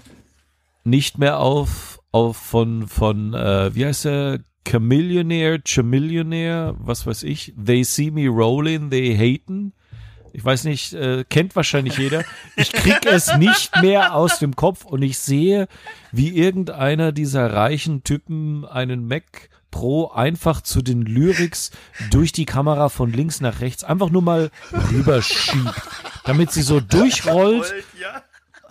nicht 0.85 1.19
mehr 1.19 1.39
auf, 1.39 2.01
auf 2.13 2.37
von, 2.37 2.89
von 2.89 3.35
äh, 3.35 3.75
wie 3.75 3.87
heißt 3.87 4.07
der, 4.07 4.41
Chamillionaire, 4.69 5.61
Chamillionaire, 5.65 6.75
was 6.79 7.07
weiß 7.07 7.23
ich, 7.23 7.55
They 7.63 7.85
See 7.85 8.11
Me 8.11 8.29
Rolling, 8.29 8.91
They 8.91 9.17
Haten. 9.17 9.73
Ich 10.33 10.45
weiß 10.45 10.65
nicht, 10.65 10.93
äh, 10.93 11.25
kennt 11.29 11.57
wahrscheinlich 11.57 11.97
jeder. 11.97 12.23
Ich 12.57 12.73
krieg 12.73 13.07
es 13.07 13.35
nicht 13.37 13.71
mehr 13.81 14.15
aus 14.15 14.39
dem 14.39 14.55
Kopf 14.55 14.85
und 14.85 15.03
ich 15.03 15.19
sehe, 15.19 15.67
wie 16.13 16.37
irgendeiner 16.37 17.13
dieser 17.13 17.53
reichen 17.53 18.05
Typen 18.05 18.65
einen 18.67 19.07
Mac 19.09 19.49
Pro 19.71 20.09
einfach 20.09 20.63
zu 20.63 20.81
den 20.83 21.03
Lyrics 21.03 21.71
durch 22.11 22.33
die 22.33 22.47
Kamera 22.47 22.89
von 22.89 23.13
links 23.13 23.41
nach 23.41 23.61
rechts 23.61 23.85
einfach 23.85 24.11
nur 24.11 24.23
mal 24.23 24.51
rüberschiebt, 24.91 25.75
damit 26.25 26.51
sie 26.51 26.63
so 26.63 26.81
durchrollt 26.81 27.75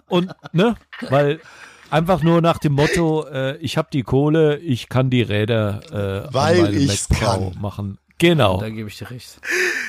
und 0.07 0.33
ne, 0.51 0.75
weil 1.09 1.39
Einfach 1.89 2.23
nur 2.23 2.41
nach 2.41 2.57
dem 2.57 2.73
Motto, 2.73 3.25
äh, 3.27 3.57
ich 3.57 3.77
habe 3.77 3.87
die 3.93 4.03
Kohle, 4.03 4.57
ich 4.57 4.89
kann 4.89 5.09
die 5.09 5.21
Räder 5.21 6.25
äh, 6.27 6.33
Weil 6.33 6.75
ich 6.75 7.07
kann. 7.09 7.55
machen. 7.59 7.97
Genau. 8.17 8.59
Da 8.59 8.69
gebe 8.69 8.89
ich 8.89 8.97
dir 8.97 9.11
recht. 9.11 9.39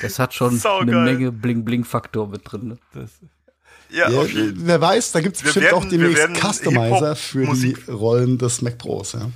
Das 0.01 0.19
hat 0.19 0.33
schon 0.33 0.57
Saugeil. 0.59 0.95
eine 0.95 1.11
Menge 1.11 1.31
Bling-Bling-Faktor 1.31 2.27
mit 2.27 2.41
drin. 2.43 2.67
Ne? 2.67 2.77
Das, 2.93 3.11
ja, 3.89 4.09
ja 4.09 4.19
okay. 4.19 4.51
Wer 4.53 4.81
weiß, 4.81 5.13
da 5.13 5.21
gibt 5.21 5.37
es 5.37 5.43
bestimmt 5.43 5.65
werden, 5.65 5.75
auch 5.75 5.85
demnächst 5.85 6.27
Customizer 6.35 7.15
für 7.15 7.53
die 7.53 7.75
Rollen 7.89 8.37
des 8.37 8.61
Mac 8.61 8.77
Pros. 8.77 9.13
Ja. 9.13 9.29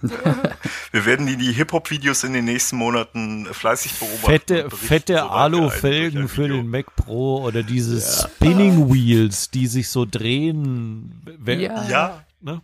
Wir 0.00 1.06
werden 1.06 1.26
die, 1.26 1.36
die 1.36 1.52
Hip-Hop-Videos 1.52 2.24
in 2.24 2.32
den 2.32 2.44
nächsten 2.44 2.76
Monaten 2.76 3.46
fleißig 3.46 3.94
beobachten. 3.94 4.26
Fette, 4.26 4.70
fette 4.70 5.22
Alu-Felgen 5.24 6.28
für 6.28 6.48
den 6.48 6.68
Mac 6.68 6.94
Pro 6.94 7.42
oder 7.42 7.62
diese 7.62 7.98
ja. 7.98 8.28
Spinning 8.28 8.92
Wheels, 8.92 9.50
die 9.50 9.66
sich 9.66 9.88
so 9.88 10.04
drehen. 10.04 11.22
Ja. 11.46 11.88
ja. 11.88 12.24
Ne? 12.40 12.62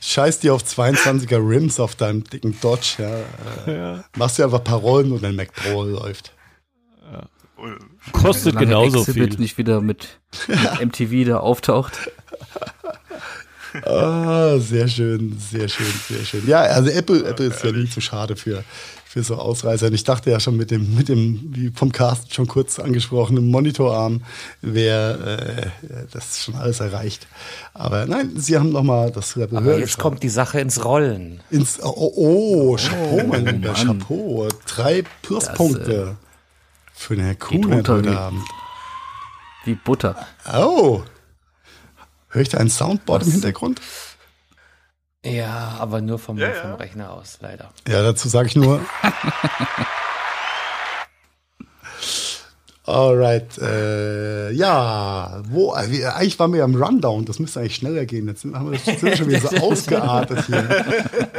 Scheiß 0.00 0.40
dir 0.40 0.54
auf 0.54 0.62
22er 0.62 1.38
Rims 1.38 1.78
auf 1.80 1.94
deinem 1.94 2.24
dicken 2.24 2.58
Dodge. 2.60 2.96
Ja. 3.66 3.72
ja. 3.72 4.04
Machst 4.16 4.38
dir 4.38 4.44
einfach 4.44 4.58
ein 4.58 4.64
paar 4.64 4.78
Rollen 4.78 5.12
und 5.12 5.22
dein 5.22 5.36
Mac 5.36 5.52
Pro 5.54 5.84
läuft. 5.84 6.32
Ja. 7.10 7.28
Kostet 8.12 8.58
genauso 8.58 9.00
Exhibit 9.00 9.34
viel. 9.34 9.40
nicht 9.40 9.58
wieder 9.58 9.80
mit, 9.80 10.20
mit 10.48 10.80
MTV 10.86 11.26
da 11.26 11.38
auftaucht. 11.38 12.10
Ah, 13.84 14.58
sehr 14.58 14.86
schön, 14.88 15.36
sehr 15.38 15.68
schön, 15.68 15.86
sehr 16.08 16.24
schön. 16.24 16.46
Ja, 16.46 16.60
also 16.60 16.90
Apple, 16.90 17.24
Apple 17.26 17.46
ist 17.46 17.64
ja 17.64 17.72
nie 17.72 17.88
zu 17.88 18.00
schade 18.00 18.36
für, 18.36 18.62
für 19.04 19.22
so 19.24 19.34
Ausreißer. 19.36 19.88
Und 19.88 19.94
ich 19.94 20.04
dachte 20.04 20.30
ja 20.30 20.38
schon 20.38 20.56
mit 20.56 20.70
dem, 20.70 20.94
mit 20.94 21.08
dem, 21.08 21.50
wie 21.54 21.72
vom 21.74 21.90
Cast 21.90 22.32
schon 22.34 22.46
kurz 22.46 22.78
angesprochenen 22.78 23.48
Monitorarm 23.50 24.22
wäre 24.62 25.72
äh, 25.82 26.06
das 26.12 26.44
schon 26.44 26.54
alles 26.54 26.78
erreicht. 26.80 27.26
Aber 27.72 28.06
nein, 28.06 28.32
sie 28.36 28.56
haben 28.56 28.70
nochmal 28.70 29.10
das 29.10 29.34
Aber 29.36 29.46
Behörden- 29.48 29.80
jetzt 29.80 29.98
kommt 29.98 30.22
die 30.22 30.28
Sache 30.28 30.60
ins 30.60 30.84
Rollen. 30.84 31.40
ins 31.50 31.80
oh, 31.82 31.92
oh, 31.96 32.12
oh 32.72 32.76
Chapeau, 32.76 33.26
mein 33.26 33.46
Lieber. 33.46 33.74
Chapeau. 33.74 34.48
Drei 34.66 35.02
Pluspunkte 35.22 36.16
für 36.94 37.16
den 37.16 37.24
Herr 37.24 37.34
Kuhn 37.34 37.64
runter 37.64 37.94
heute 37.94 38.10
wie- 38.12 38.14
Abend. 38.16 38.42
Wie 39.64 39.74
Butter. 39.74 40.14
Oh. 40.56 41.02
Höre 42.34 42.42
ich 42.42 42.48
da 42.48 42.58
ein 42.58 42.68
Soundboard 42.68 43.22
im 43.22 43.30
Hintergrund? 43.30 43.80
Ja, 45.24 45.76
aber 45.78 46.00
nur 46.00 46.18
vom, 46.18 46.36
Ja, 46.36 46.50
vom 46.50 46.70
ja. 46.70 46.76
Rechner 46.76 47.12
aus, 47.12 47.38
leider. 47.40 47.70
Ja, 47.86 48.02
dazu 48.02 48.28
sage 48.28 48.48
ich 48.48 48.56
nur. 48.56 48.80
Alright, 52.86 53.56
äh, 53.58 54.50
ja, 54.50 55.42
wo, 55.48 55.74
äh, 55.74 56.04
eigentlich 56.06 56.38
waren 56.40 56.52
wir 56.52 56.58
ja 56.58 56.64
im 56.64 56.74
Rundown, 56.74 57.24
das 57.24 57.38
müsste 57.38 57.60
eigentlich 57.60 57.76
schneller 57.76 58.04
gehen. 58.04 58.26
Jetzt 58.26 58.40
sind, 58.42 58.56
haben 58.56 58.72
wir, 58.72 58.80
sind 58.80 59.00
wir 59.00 59.16
schon 59.16 59.28
wieder 59.28 59.40
so 59.40 59.56
ausgeartet 59.62 60.46
hier. 60.46 60.68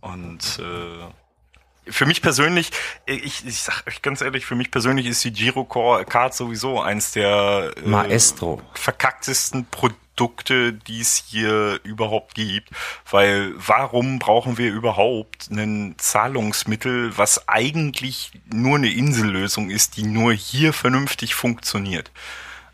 Und 0.00 0.58
äh, 0.60 1.90
für 1.90 2.06
mich 2.06 2.22
persönlich, 2.22 2.70
ich, 3.04 3.44
ich 3.46 3.62
sag 3.62 3.86
euch 3.86 4.00
ganz 4.00 4.22
ehrlich, 4.22 4.46
für 4.46 4.54
mich 4.54 4.70
persönlich 4.70 5.04
ist 5.06 5.22
die 5.24 5.32
Girocard 5.32 6.34
sowieso 6.34 6.80
eins 6.80 7.12
der 7.12 7.72
äh, 7.76 7.86
Maestro. 7.88 8.62
verkacktesten 8.72 9.66
Produkte, 9.66 10.00
die 10.18 11.00
es 11.00 11.24
hier 11.26 11.80
überhaupt 11.82 12.34
gibt. 12.34 12.70
Weil 13.10 13.52
warum 13.56 14.18
brauchen 14.18 14.58
wir 14.58 14.72
überhaupt 14.72 15.50
ein 15.50 15.94
Zahlungsmittel, 15.98 17.16
was 17.18 17.48
eigentlich 17.48 18.32
nur 18.52 18.76
eine 18.76 18.92
Insellösung 18.92 19.70
ist, 19.70 19.96
die 19.96 20.04
nur 20.04 20.32
hier 20.32 20.72
vernünftig 20.72 21.34
funktioniert? 21.34 22.10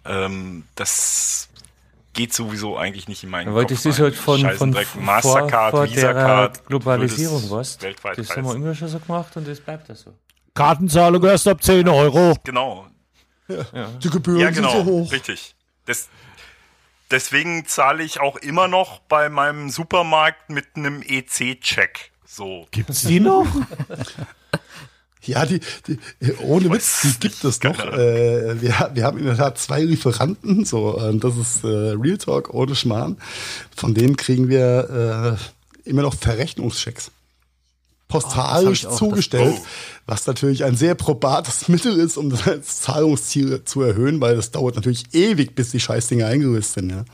Ähm, 0.04 0.64
das 0.74 1.48
geht 2.12 2.32
sowieso 2.34 2.76
eigentlich 2.76 3.08
nicht 3.08 3.22
in 3.22 3.30
meinen 3.30 3.48
ich 3.56 3.82
Kopf 3.82 3.84
heute 3.98 4.04
rein. 4.04 4.12
von, 4.14 4.40
Scheißen 4.40 4.58
von 4.74 4.84
vor, 4.84 5.02
Mastercard, 5.02 5.70
vor 5.70 5.84
Visa 5.84 6.12
der 6.12 6.14
Card, 6.14 6.66
Globalisierung 6.66 7.50
was. 7.50 7.80
weltweit 7.80 8.18
Das 8.18 8.36
haben 8.36 8.44
wir 8.46 8.54
immer 8.54 8.74
schon 8.74 8.88
so 8.88 8.98
gemacht 8.98 9.36
und 9.36 9.46
das 9.46 9.60
bleibt 9.60 9.88
das 9.88 10.00
so. 10.02 10.14
Kartenzahlung 10.54 11.22
erst 11.24 11.46
ab 11.46 11.62
10 11.62 11.88
Euro. 11.88 12.36
Genau, 12.44 12.86
Die 14.02 14.10
Gebühren 14.10 14.40
Ja, 14.40 14.50
genau, 14.50 14.70
sind 14.70 14.84
so 14.86 14.90
hoch. 14.90 15.12
richtig. 15.12 15.54
Das, 15.86 16.08
deswegen 17.10 17.66
zahle 17.66 18.02
ich 18.02 18.20
auch 18.20 18.36
immer 18.36 18.68
noch 18.68 19.00
bei 19.00 19.28
meinem 19.28 19.70
Supermarkt 19.70 20.50
mit 20.50 20.66
einem 20.74 21.02
EC-Check. 21.02 22.10
So. 22.26 22.66
Gibt's 22.70 23.02
die 23.02 23.20
noch? 23.20 23.46
Ja, 25.22 25.44
die, 25.44 25.60
die 25.86 25.98
ohne 26.38 26.70
Witz, 26.70 27.02
die 27.02 27.28
gibt 27.28 27.44
es 27.44 27.62
noch. 27.62 27.76
Keine 27.76 27.92
Äh, 27.92 28.62
wir, 28.62 28.90
wir 28.94 29.04
haben 29.04 29.18
in 29.18 29.26
der 29.26 29.36
Tat 29.36 29.58
zwei 29.58 29.82
Lieferanten, 29.82 30.64
so 30.64 30.98
äh, 30.98 31.14
das 31.18 31.36
ist 31.36 31.62
äh, 31.62 31.66
Real 31.68 32.16
Talk 32.16 32.54
ohne 32.54 32.74
Schmarrn. 32.74 33.18
Von 33.76 33.92
denen 33.92 34.16
kriegen 34.16 34.48
wir 34.48 35.38
äh, 35.84 35.88
immer 35.88 36.00
noch 36.02 36.14
Verrechnungschecks. 36.14 37.10
Postalisch 38.08 38.80
ich 38.80 38.86
auch, 38.86 38.90
das- 38.92 38.98
zugestellt, 38.98 39.56
Oh. 39.58 39.64
Was 40.10 40.26
natürlich 40.26 40.64
ein 40.64 40.76
sehr 40.76 40.94
probates 40.94 41.68
Mittel 41.68 41.96
ist, 41.98 42.16
um 42.16 42.30
das 42.30 42.80
Zahlungsziel 42.80 43.64
zu 43.64 43.80
erhöhen, 43.82 44.20
weil 44.20 44.36
das 44.36 44.50
dauert 44.50 44.74
natürlich 44.76 45.14
ewig, 45.14 45.54
bis 45.54 45.70
die 45.70 45.80
Scheißdinger 45.80 46.26
eingelöst 46.26 46.74
sind. 46.74 46.90
Ja. 46.90 47.04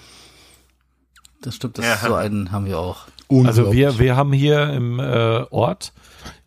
Das 1.43 1.55
stimmt, 1.55 1.79
das 1.79 1.85
Ja. 1.85 1.95
ist 1.95 2.03
so 2.03 2.15
einen 2.15 2.51
haben 2.51 2.67
wir 2.67 2.79
auch. 2.79 3.07
Also 3.29 3.73
wir, 3.73 3.99
wir 3.99 4.17
haben 4.17 4.33
hier 4.33 4.71
im 4.73 4.99
äh, 5.01 5.43
Ort 5.51 5.93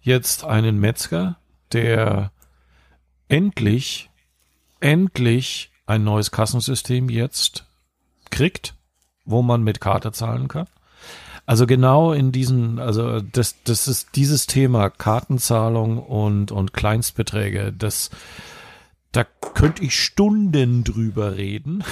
jetzt 0.02 0.44
einen 0.46 0.80
Metzger, 0.80 1.38
der 1.74 2.32
endlich, 3.28 4.10
endlich 4.80 5.72
ein 5.86 6.04
neues 6.04 6.32
Kassensystem 6.32 7.10
jetzt 7.10 7.66
kriegt, 8.32 8.76
wo 9.26 9.42
man 9.42 9.62
mit 9.62 9.82
Karte 9.82 10.12
zahlen 10.12 10.48
kann. 10.48 10.68
Also 11.50 11.66
genau 11.66 12.14
in 12.14 12.32
diesen, 12.32 12.78
also 12.78 13.22
das, 13.22 13.56
das 13.64 13.88
ist 13.88 14.10
dieses 14.16 14.46
Thema 14.46 14.92
Kartenzahlung 14.92 15.98
und, 15.98 16.52
und 16.52 16.74
Kleinstbeträge, 16.74 17.74
das, 17.76 18.12
da 19.12 19.24
könnte 19.56 19.84
ich 19.84 20.00
Stunden 20.00 20.84
drüber 20.84 21.38
reden. 21.38 21.84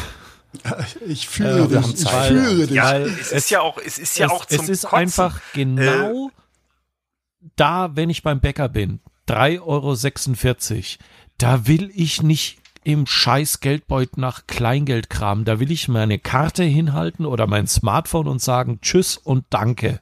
ich 1.07 1.27
fühle 1.27 1.63
Äh, 1.63 1.67
dich, 1.69 2.01
ich 2.03 2.07
fühle 2.07 2.67
dich. 2.67 2.75
Ja, 2.75 2.99
es, 2.99 3.17
es- 3.17 3.31
ist 3.31 3.49
ja 3.49 3.61
auch, 3.61 3.79
es 3.83 3.97
ist 3.97 4.19
ja 4.19 4.27
es, 4.27 4.31
auch 4.31 4.45
zum 4.45 4.59
es 4.61 4.69
ist 4.69 4.81
Kotzen. 4.83 4.95
einfach 4.99 5.41
genau 5.53 6.29
da, 7.55 7.95
wenn 7.95 8.11
ich 8.11 8.21
beim 8.21 8.39
Bäcker 8.39 8.69
bin, 8.69 8.99
3,46 9.27 9.61
Euro, 9.63 11.03
da 11.39 11.65
will 11.65 11.89
ich 11.95 12.21
nicht 12.21 12.59
im 12.87 13.05
scheiß 13.05 13.59
Geldbeutel 13.59 14.21
nach 14.21 14.47
Kleingeld 14.47 15.09
kramen. 15.09 15.43
Da 15.43 15.59
will 15.59 15.71
ich 15.71 15.89
meine 15.89 16.19
Karte 16.19 16.63
hinhalten 16.63 17.25
oder 17.25 17.45
mein 17.45 17.67
Smartphone 17.67 18.27
und 18.29 18.41
sagen 18.41 18.79
Tschüss 18.81 19.17
und 19.17 19.43
Danke. 19.49 19.99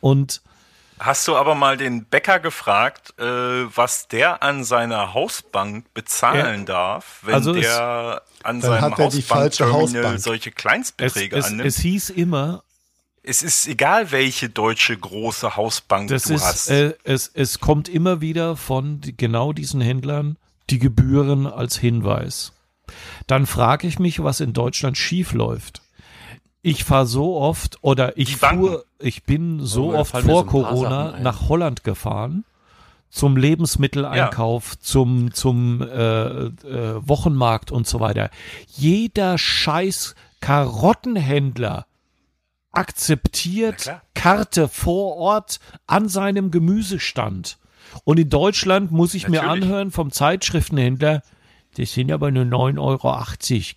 Und 0.00 0.40
Hast 0.98 1.28
du 1.28 1.36
aber 1.36 1.54
mal 1.54 1.76
den 1.76 2.06
Bäcker 2.06 2.38
gefragt, 2.40 3.12
äh, 3.18 3.24
was 3.24 4.08
der 4.08 4.42
an 4.42 4.64
seiner 4.64 5.12
Hausbank 5.12 5.92
bezahlen 5.92 6.64
darf, 6.64 7.18
wenn 7.24 7.34
Also 7.34 7.52
es- 7.54 7.60
der 7.66 8.22
an 8.42 8.60
Dann 8.60 8.70
seinem 8.70 8.80
hat 8.80 8.98
er 8.98 9.08
die 9.10 9.20
falsche 9.20 9.64
Hausbankterminal 9.64 10.04
Hausbank. 10.04 10.20
solche 10.20 10.48
es, 10.50 10.54
Kleinstbeträge 10.56 11.36
es, 11.36 11.44
annimmt? 11.46 11.66
es 11.68 11.76
hieß 11.78 12.10
immer, 12.10 12.62
Es 13.24 13.42
ist 13.42 13.66
egal, 13.68 14.10
welche 14.12 14.48
deutsche 14.48 14.96
große 14.96 15.56
Hausbank 15.56 16.08
das 16.08 16.24
du 16.24 16.34
ist, 16.34 16.42
hast. 16.44 16.70
äh, 16.70 16.94
es, 17.04 17.30
es 17.34 17.60
kommt 17.60 17.88
immer 17.88 18.20
wieder 18.22 18.56
von 18.56 19.00
genau 19.16 19.52
diesen 19.52 19.80
Händlern 19.82 20.38
die 20.70 20.78
Gebühren 20.78 21.46
als 21.46 21.76
Hinweis. 21.78 22.52
Dann 23.26 23.46
frage 23.46 23.86
ich 23.86 23.98
mich, 23.98 24.22
was 24.22 24.40
in 24.40 24.52
Deutschland 24.52 24.96
schief 24.96 25.32
läuft. 25.32 25.82
Ich 26.62 26.84
fahre 26.84 27.06
so 27.06 27.36
oft 27.36 27.78
oder 27.82 28.16
ich 28.16 28.36
fuhr, 28.36 28.84
ich 28.98 29.24
bin 29.24 29.64
so 29.64 29.90
mir 29.90 29.98
oft 29.98 30.16
vor 30.16 30.46
Corona 30.46 31.18
nach 31.20 31.48
Holland 31.48 31.82
gefahren 31.82 32.44
zum 33.10 33.36
Lebensmitteleinkauf, 33.36 34.78
zum 34.78 35.34
zum 35.34 35.82
äh, 35.82 36.46
äh, 36.46 37.08
Wochenmarkt 37.08 37.70
und 37.70 37.86
so 37.86 38.00
weiter. 38.00 38.30
Jeder 38.68 39.38
Scheiß 39.38 40.14
Karottenhändler 40.40 41.86
akzeptiert. 42.72 43.92
Karte 44.14 44.68
vor 44.68 45.16
Ort 45.16 45.60
an 45.86 46.08
seinem 46.08 46.50
Gemüsestand. 46.50 47.58
Und 48.04 48.18
in 48.18 48.28
Deutschland 48.28 48.90
muss 48.92 49.14
ich 49.14 49.28
mir 49.28 49.42
Natürlich. 49.42 49.64
anhören 49.64 49.90
vom 49.90 50.10
Zeitschriftenhändler, 50.12 51.22
das 51.76 51.92
sind 51.92 52.12
aber 52.12 52.30
nur 52.30 52.44
9,80 52.44 52.78
Euro. 52.78 53.22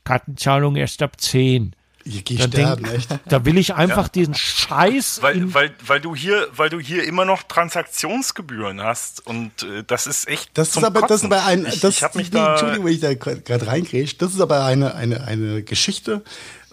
Kartenzahlung 0.03 0.75
erst 0.75 1.01
ab 1.01 1.19
10. 1.19 1.75
Hier 2.07 2.21
geh 2.21 2.35
Da, 2.35 2.43
sterben, 2.43 2.83
denk, 2.83 2.95
echt. 2.97 3.09
da 3.27 3.45
will 3.45 3.57
ich 3.57 3.73
einfach 3.73 4.09
diesen 4.09 4.35
Scheiß. 4.35 5.23
Weil, 5.23 5.51
weil, 5.55 5.73
weil 5.87 5.99
du 5.99 6.15
hier, 6.15 6.47
weil 6.55 6.69
du 6.69 6.79
hier 6.79 7.03
immer 7.03 7.25
noch 7.25 7.41
Transaktionsgebühren 7.43 8.79
hast 8.81 9.25
und 9.25 9.63
äh, 9.63 9.83
das 9.87 10.05
ist 10.05 10.27
echt. 10.27 10.51
Das 10.55 10.71
zum 10.71 10.83
ist 10.83 10.87
aber, 10.87 11.07
das 11.07 11.21
ist 11.21 11.25
aber 11.25 11.43
ein, 11.45 11.65
ich, 11.65 11.79
das, 11.79 11.97
ich 11.97 12.03
hab 12.03 12.13
mich 12.13 12.29
da, 12.29 12.51
Entschuldigung, 12.51 12.85
wenn 12.85 12.93
ich 12.93 12.99
da 12.99 13.13
gerade 13.15 13.65
reingrätsch, 13.65 14.17
das 14.19 14.35
ist 14.35 14.39
aber 14.39 14.65
eine, 14.65 14.93
eine, 14.93 15.23
eine 15.23 15.63
Geschichte, 15.63 16.23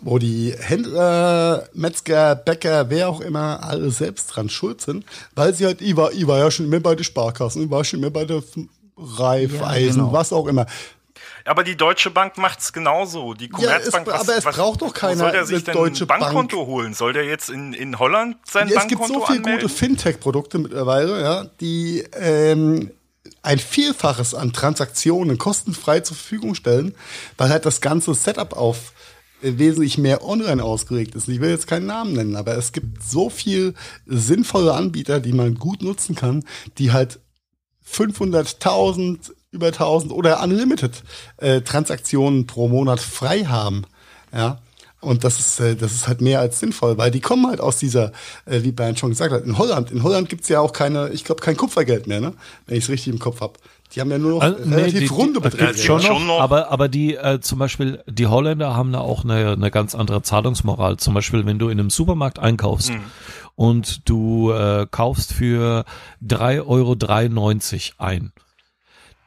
wo 0.03 0.19
die 0.19 0.55
Händler, 0.59 1.69
Metzger, 1.75 2.35
Bäcker, 2.35 2.91
wer 2.91 3.09
auch 3.09 3.21
immer, 3.21 3.63
alle 3.63 3.91
selbst 3.91 4.27
dran 4.27 4.49
schuld 4.49 4.81
sind, 4.81 5.05
weil 5.35 5.55
sie 5.55 5.65
halt, 5.65 5.81
ich 5.81 5.97
war, 5.97 6.13
ich 6.13 6.27
war 6.27 6.39
ja 6.39 6.51
schon 6.51 6.67
immer 6.67 6.81
bei 6.81 6.95
der 6.95 7.05
Sparkassen, 7.05 7.63
ich 7.65 7.71
war 7.71 7.85
schon 7.85 8.01
immer 8.01 8.11
bei 8.11 8.25
der 8.25 8.43
Raiffeisen, 8.97 10.01
genau. 10.03 10.13
was 10.13 10.33
auch 10.33 10.47
immer. 10.47 10.67
Aber 11.45 11.65
die 11.65 11.77
Deutsche 11.77 12.11
Bank 12.11 12.39
macht's 12.39 12.73
genauso. 12.73 13.35
Die 13.35 13.49
Commerzbank, 13.49 14.07
es- 14.07 14.13
aber 14.13 14.37
es 14.37 14.45
braucht 14.45 14.83
doch 14.83 14.95
keiner 14.95 15.17
soll 15.17 15.33
der 15.33 15.45
sich 15.45 15.65
denn 15.65 15.75
Deutsche 15.75 16.05
ein 16.05 16.07
Bankkonto 16.07 16.67
holen? 16.67 16.95
Soll 16.95 17.13
der 17.13 17.25
jetzt 17.25 17.51
in, 17.51 17.73
in 17.73 17.99
Holland 17.99 18.37
sein 18.45 18.69
Ja, 18.69 18.81
es 18.81 18.87
gibt 18.87 19.01
Bankkonto 19.01 19.21
so 19.21 19.27
viele 19.27 19.39
anmelden? 19.39 19.63
gute 19.69 19.75
Fintech-Produkte 19.75 20.59
mittlerweile, 20.59 21.21
ja, 21.21 21.47
die 21.61 22.05
ähm, 22.15 22.93
ein 23.43 23.59
Vielfaches 23.59 24.35
an 24.35 24.53
Transaktionen 24.53 25.37
kostenfrei 25.37 26.01
zur 26.01 26.17
Verfügung 26.17 26.55
stellen, 26.55 26.95
weil 27.39 27.49
halt 27.51 27.67
das 27.67 27.81
ganze 27.81 28.15
Setup 28.15 28.57
auf 28.57 28.77
äh, 28.79 28.93
wesentlich 29.43 29.99
mehr 29.99 30.25
online 30.25 30.63
ausgelegt 30.63 31.15
ist. 31.15 31.29
Ich 31.29 31.41
will 31.41 31.51
jetzt 31.51 31.67
keinen 31.67 31.87
Namen 31.87 32.15
nennen, 32.15 32.37
aber 32.37 32.57
es 32.57 32.73
gibt 32.73 33.03
so 33.03 33.29
viel 33.29 33.75
sinnvolle 34.07 34.75
Anbieter, 34.75 35.21
die 35.21 35.33
man 35.33 35.57
gut 35.57 35.83
nutzen 35.83 36.15
kann, 36.15 36.45
die 36.79 36.93
halt 36.93 37.21
500.000, 37.91 39.33
über 39.51 39.67
1000 39.67 40.13
oder 40.13 40.43
unlimited 40.43 41.03
äh, 41.39 41.61
Transaktionen 41.61 42.47
pro 42.47 42.69
Monat 42.69 43.01
frei 43.01 43.45
haben. 43.45 43.85
Ja. 44.33 44.61
Und 45.01 45.25
das 45.25 45.41
ist, 45.41 45.61
äh, 45.61 45.75
das 45.75 45.93
ist 45.93 46.07
halt 46.07 46.21
mehr 46.21 46.39
als 46.39 46.61
sinnvoll, 46.61 46.97
weil 46.97 47.11
die 47.11 47.21
kommen 47.21 47.49
halt 47.49 47.61
aus 47.61 47.77
dieser, 47.77 48.13
äh, 48.47 48.63
wie 48.63 48.71
Bernd 48.71 49.01
schon 49.01 49.11
gesagt 49.11 49.33
hat, 49.33 49.45
in 49.45 49.59
Holland. 49.59 49.91
In 49.91 50.05
Holland 50.05 50.29
gibt's 50.29 50.49
ja 50.49 50.61
auch 50.61 50.73
keine, 50.73 51.11
ich 51.11 51.25
glaube, 51.25 51.43
kein 51.43 51.57
Kupfergeld 51.57 52.07
mehr, 52.07 52.21
ne? 52.21 52.35
Wenn 52.67 52.79
ich 52.79 52.85
es 52.85 52.91
richtig 52.91 53.13
im 53.13 53.19
Kopf 53.19 53.41
hab. 53.41 53.59
Die 53.95 54.01
haben 54.01 54.11
ja 54.11 54.19
nur 54.19 54.33
noch 54.33 54.41
Also, 54.41 54.59
nee, 54.65 54.75
relativ 54.75 55.01
die- 55.01 55.07
runde 55.15 55.41
Beträge. 55.41 55.77
Schon 55.79 55.99
noch, 55.99 56.07
Schon 56.07 56.27
noch. 56.27 56.41
aber, 56.41 56.71
aber 56.71 56.89
die, 56.89 57.15
äh, 57.17 57.41
zum 57.41 57.59
Beispiel, 57.59 58.03
die 58.09 58.27
Holländer 58.27 58.75
haben 58.75 58.93
da 58.93 59.01
auch 59.01 59.25
eine, 59.25 59.53
eine 59.53 59.71
ganz 59.71 59.95
andere 59.95 60.23
Zahlungsmoral. 60.23 60.97
Zum 60.97 61.15
Beispiel, 61.15 61.45
wenn 61.47 61.59
du 61.59 61.69
in 61.69 61.79
einem 61.79 61.91
Supermarkt 61.91 62.39
einkaufst 62.39 62.93
und 63.55 64.09
du 64.09 64.51
äh, 64.53 64.87
kaufst 64.91 65.33
für 65.35 65.85
3,93 66.23 66.63
Euro 66.67 66.97
ein, 68.07 68.33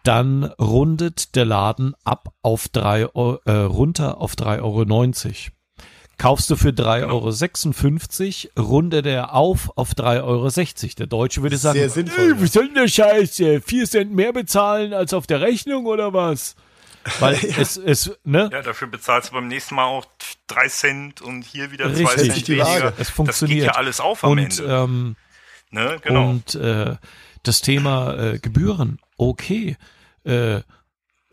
dann 0.04 0.44
rundet 0.60 1.36
der 1.36 1.46
Laden 1.46 1.96
ab 2.04 2.30
auf 2.42 2.68
drei, 2.68 3.02
äh, 3.02 3.52
runter 3.52 4.20
auf 4.22 4.36
3,90 4.36 4.62
Euro. 4.62 5.55
Kaufst 6.18 6.50
du 6.50 6.56
für 6.56 6.70
3,56 6.70 8.50
Euro, 8.56 8.68
rundet 8.70 9.06
er 9.06 9.34
auf 9.34 9.72
auf 9.78 9.92
3,60 9.94 10.24
Euro. 10.24 10.96
Der 11.00 11.08
Deutsche 11.08 11.42
würde 11.42 11.58
sagen, 11.58 11.80
Sehr 11.80 11.90
sinnvoll, 11.90 12.34
"Ey, 12.34 12.42
was 12.42 12.54
soll 12.54 12.66
denn 12.68 12.76
der 12.76 12.88
Scheiß? 12.88 13.40
äh, 13.42 13.60
Vier 13.62 13.86
Cent 13.86 14.14
mehr 14.14 14.32
bezahlen 14.34 14.94
als 14.94 15.14
auf 15.14 15.28
der 15.28 15.42
Rechnung 15.42 15.86
oder 15.86 16.14
was? 16.14 16.56
Weil 17.20 17.36
es, 17.58 17.78
es, 17.78 18.12
ne? 18.24 18.50
Ja, 18.52 18.62
dafür 18.62 18.88
bezahlst 18.88 19.30
du 19.30 19.34
beim 19.34 19.48
nächsten 19.48 19.76
Mal 19.76 19.86
auch 19.86 20.06
drei 20.48 20.68
Cent 20.70 21.22
und 21.22 21.44
hier 21.44 21.72
wieder 21.72 21.94
zwei 21.94 22.14
Richtig. 22.14 22.34
Cent 22.34 22.48
Die 22.48 22.58
Waage. 22.60 22.70
weniger. 22.72 22.90
Es 22.92 22.98
Das 22.98 23.10
funktioniert. 23.10 23.60
geht 23.60 23.68
ja 23.68 23.76
alles 23.76 24.00
auf 24.00 24.24
am 24.24 24.32
und, 24.32 24.40
Ende. 24.40 24.64
ähm, 24.64 25.16
ne? 25.72 25.98
Genau. 26.02 26.30
Und 26.30 26.56
äh, 26.56 26.96
das 27.44 27.62
Thema 27.62 28.14
äh, 28.18 28.40
Gebühren, 28.40 29.00
okay, 29.18 29.78
äh, 30.24 30.62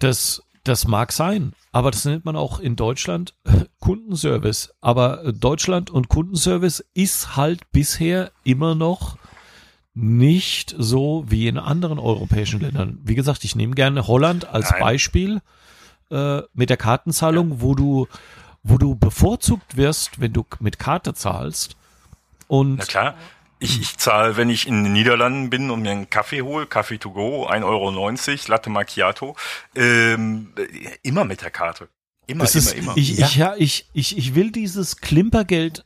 das, 0.00 0.42
das 0.64 0.86
mag 0.86 1.12
sein, 1.12 1.54
aber 1.72 1.90
das 1.90 2.04
nennt 2.04 2.24
man 2.24 2.36
auch 2.36 2.60
in 2.60 2.76
Deutschland 2.76 3.34
Kundenservice. 3.80 4.74
Aber 4.80 5.32
Deutschland 5.32 5.90
und 5.90 6.08
Kundenservice 6.08 6.84
ist 6.94 7.36
halt 7.36 7.72
bisher 7.72 8.30
immer 8.44 8.74
noch 8.74 9.16
nicht 9.94 10.74
so 10.78 11.24
wie 11.28 11.48
in 11.48 11.58
anderen 11.58 11.98
europäischen 11.98 12.60
Ländern. 12.60 12.98
Wie 13.02 13.14
gesagt, 13.14 13.44
ich 13.44 13.56
nehme 13.56 13.74
gerne 13.74 14.06
Holland 14.06 14.46
als 14.48 14.70
Nein. 14.70 14.80
Beispiel 14.80 15.42
äh, 16.10 16.42
mit 16.54 16.70
der 16.70 16.76
Kartenzahlung, 16.76 17.60
wo 17.60 17.74
du 17.74 18.06
wo 18.62 18.78
du 18.78 18.94
bevorzugt 18.94 19.76
wirst, 19.76 20.20
wenn 20.20 20.32
du 20.32 20.46
mit 20.60 20.78
Karte 20.78 21.14
zahlst. 21.14 21.76
Und 22.46 22.76
Na 22.76 22.84
klar. 22.84 23.14
Ich, 23.62 23.80
ich 23.80 23.96
zahle, 23.96 24.36
wenn 24.36 24.50
ich 24.50 24.66
in 24.66 24.84
den 24.84 24.92
Niederlanden 24.92 25.50
bin 25.50 25.70
und 25.70 25.82
mir 25.82 25.92
einen 25.92 26.10
Kaffee 26.10 26.42
hole, 26.42 26.66
Kaffee 26.66 26.98
to 26.98 27.10
go, 27.10 27.46
1,90 27.46 27.62
Euro, 27.64 28.48
Latte 28.48 28.70
Macchiato, 28.70 29.36
ähm, 29.74 30.52
immer 31.02 31.24
mit 31.24 31.42
der 31.42 31.50
Karte. 31.50 31.88
Immer, 32.26 32.44
Es 32.44 32.54
immer, 32.54 32.64
ist, 32.64 32.74
immer. 32.74 32.96
Ich, 32.96 33.18
ich, 33.18 33.36
ja, 33.36 33.54
ich, 33.56 33.88
ich, 33.92 34.16
ich 34.16 34.34
will 34.34 34.50
dieses 34.50 34.96
Klimpergeld, 34.96 35.84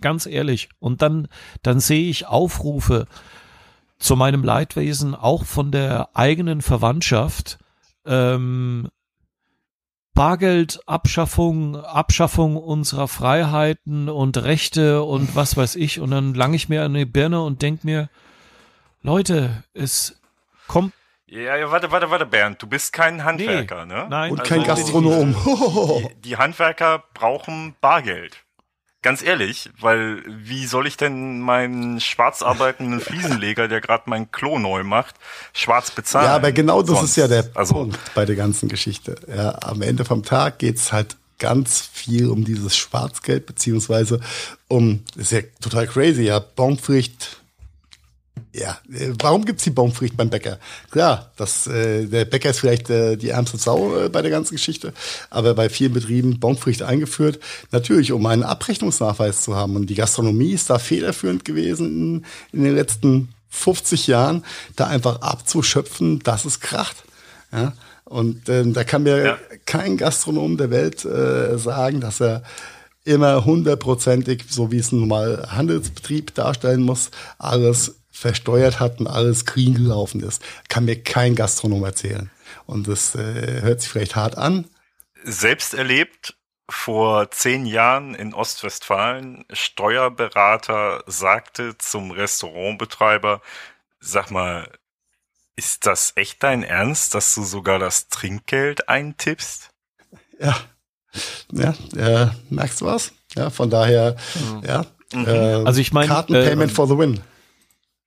ganz 0.00 0.26
ehrlich. 0.26 0.68
Und 0.78 1.02
dann, 1.02 1.28
dann 1.62 1.80
sehe 1.80 2.08
ich 2.08 2.26
Aufrufe 2.26 3.06
zu 3.98 4.16
meinem 4.16 4.42
Leidwesen 4.42 5.14
auch 5.14 5.44
von 5.44 5.70
der 5.70 6.10
eigenen 6.14 6.62
Verwandtschaft. 6.62 7.58
Ähm, 8.06 8.88
Bargeldabschaffung, 10.14 11.76
Abschaffung 11.76 12.56
unserer 12.56 13.08
Freiheiten 13.08 14.08
und 14.08 14.36
Rechte 14.38 15.02
und 15.02 15.34
was 15.36 15.56
weiß 15.56 15.76
ich. 15.76 16.00
Und 16.00 16.10
dann 16.10 16.34
lang 16.34 16.54
ich 16.54 16.68
mir 16.68 16.84
an 16.84 16.94
die 16.94 17.04
Birne 17.04 17.42
und 17.42 17.62
denk 17.62 17.84
mir, 17.84 18.08
Leute, 19.02 19.64
es 19.72 20.20
kommt 20.66 20.92
ja, 21.32 21.56
ja, 21.56 21.70
warte, 21.70 21.92
warte, 21.92 22.10
warte, 22.10 22.26
Bernd, 22.26 22.60
du 22.60 22.66
bist 22.66 22.92
kein 22.92 23.22
Handwerker, 23.22 23.86
ne? 23.86 24.08
nein. 24.10 24.32
Und 24.32 24.40
Also- 24.40 24.52
kein 24.52 24.64
Gastronom. 24.64 25.36
Die, 25.44 26.20
die 26.30 26.36
Handwerker 26.36 27.04
brauchen 27.14 27.76
Bargeld. 27.80 28.44
Ganz 29.02 29.22
ehrlich, 29.22 29.70
weil 29.80 30.22
wie 30.26 30.66
soll 30.66 30.86
ich 30.86 30.98
denn 30.98 31.40
meinen 31.40 32.00
schwarz 32.00 32.42
arbeitenden 32.42 33.00
Fliesenleger, 33.00 33.66
der 33.66 33.80
gerade 33.80 34.04
mein 34.06 34.30
Klo 34.30 34.58
neu 34.58 34.84
macht, 34.84 35.14
schwarz 35.54 35.90
bezahlen? 35.90 36.26
Ja, 36.26 36.36
aber 36.36 36.52
genau 36.52 36.82
das 36.82 36.98
Sonst. 36.98 37.10
ist 37.10 37.16
ja 37.16 37.28
der 37.28 37.48
also, 37.54 37.74
Punkt 37.74 37.98
bei 38.14 38.26
der 38.26 38.36
ganzen 38.36 38.68
Geschichte. 38.68 39.16
Ja, 39.26 39.56
am 39.62 39.80
Ende 39.80 40.04
vom 40.04 40.22
Tag 40.22 40.58
geht's 40.58 40.92
halt 40.92 41.16
ganz 41.38 41.80
viel 41.80 42.28
um 42.28 42.44
dieses 42.44 42.76
Schwarzgeld, 42.76 43.46
beziehungsweise 43.46 44.20
um, 44.68 45.02
das 45.16 45.24
ist 45.24 45.32
ja 45.32 45.40
total 45.60 45.86
crazy, 45.86 46.22
ja, 46.22 46.38
Baumfricht. 46.38 47.39
Ja, 48.52 48.78
äh, 48.92 49.12
warum 49.20 49.44
gibt's 49.44 49.64
die 49.64 49.70
Baumfricht 49.70 50.16
beim 50.16 50.28
Bäcker? 50.28 50.58
Klar, 50.90 51.30
das, 51.36 51.66
äh, 51.68 52.06
der 52.06 52.24
Bäcker 52.24 52.50
ist 52.50 52.58
vielleicht 52.60 52.90
äh, 52.90 53.16
die 53.16 53.28
ärmste 53.28 53.58
Sau 53.58 53.96
äh, 53.96 54.08
bei 54.08 54.22
der 54.22 54.30
ganzen 54.30 54.54
Geschichte, 54.54 54.92
aber 55.30 55.54
bei 55.54 55.68
vielen 55.68 55.92
Betrieben 55.92 56.40
Baumfricht 56.40 56.82
eingeführt, 56.82 57.38
natürlich, 57.70 58.10
um 58.12 58.26
einen 58.26 58.42
Abrechnungsnachweis 58.42 59.42
zu 59.42 59.54
haben. 59.54 59.76
Und 59.76 59.86
die 59.86 59.94
Gastronomie 59.94 60.52
ist 60.52 60.68
da 60.68 60.78
federführend 60.78 61.44
gewesen 61.44 62.22
in, 62.52 62.58
in 62.58 62.64
den 62.64 62.74
letzten 62.74 63.28
50 63.50 64.06
Jahren, 64.08 64.44
da 64.76 64.86
einfach 64.88 65.22
abzuschöpfen, 65.22 66.18
dass 66.20 66.44
es 66.44 66.60
kracht. 66.60 66.96
Ja? 67.52 67.72
Und 68.04 68.48
ähm, 68.48 68.72
da 68.74 68.82
kann 68.84 69.04
mir 69.04 69.24
Ja. 69.24 69.38
kein 69.66 69.96
Gastronom 69.96 70.56
der 70.56 70.70
Welt 70.70 71.04
äh, 71.04 71.56
sagen, 71.58 72.00
dass 72.00 72.20
er 72.20 72.42
immer 73.04 73.44
hundertprozentig, 73.44 74.44
so 74.50 74.70
wie 74.72 74.78
es 74.78 74.92
ein 74.92 75.00
normaler 75.00 75.52
Handelsbetrieb 75.52 76.34
darstellen 76.34 76.82
muss, 76.82 77.10
alles 77.38 77.96
versteuert 78.20 78.80
hat 78.80 79.00
und 79.00 79.06
alles 79.06 79.46
clean 79.46 79.74
gelaufen 79.74 80.20
ist. 80.22 80.42
Kann 80.68 80.84
mir 80.84 81.02
kein 81.02 81.34
Gastronom 81.34 81.82
erzählen. 81.84 82.30
Und 82.66 82.86
das 82.86 83.14
äh, 83.14 83.62
hört 83.62 83.80
sich 83.80 83.90
vielleicht 83.90 84.14
hart 84.16 84.36
an. 84.36 84.66
selbst 85.24 85.74
erlebt 85.74 86.36
vor 86.68 87.30
zehn 87.30 87.66
Jahren 87.66 88.14
in 88.14 88.32
Ostwestfalen, 88.32 89.44
Steuerberater 89.52 91.02
sagte 91.06 91.76
zum 91.78 92.12
Restaurantbetreiber, 92.12 93.40
sag 93.98 94.30
mal, 94.30 94.68
ist 95.56 95.86
das 95.86 96.12
echt 96.16 96.42
dein 96.42 96.62
Ernst, 96.62 97.14
dass 97.14 97.34
du 97.34 97.42
sogar 97.42 97.78
das 97.78 98.08
Trinkgeld 98.08 98.88
eintippst? 98.88 99.70
Ja, 100.38 100.56
ja, 101.52 101.74
äh, 101.96 102.30
merkst 102.50 102.80
du 102.82 102.86
was? 102.86 103.12
Ja, 103.34 103.50
von 103.50 103.68
daher, 103.68 104.16
ja. 104.64 104.86
Äh, 105.12 105.64
Also 105.64 105.80
ich 105.80 105.92
meine, 105.92 106.08
Kartenpayment 106.08 106.70
äh, 106.70 106.74
for 106.74 106.86
the 106.86 106.96
win. 106.96 107.20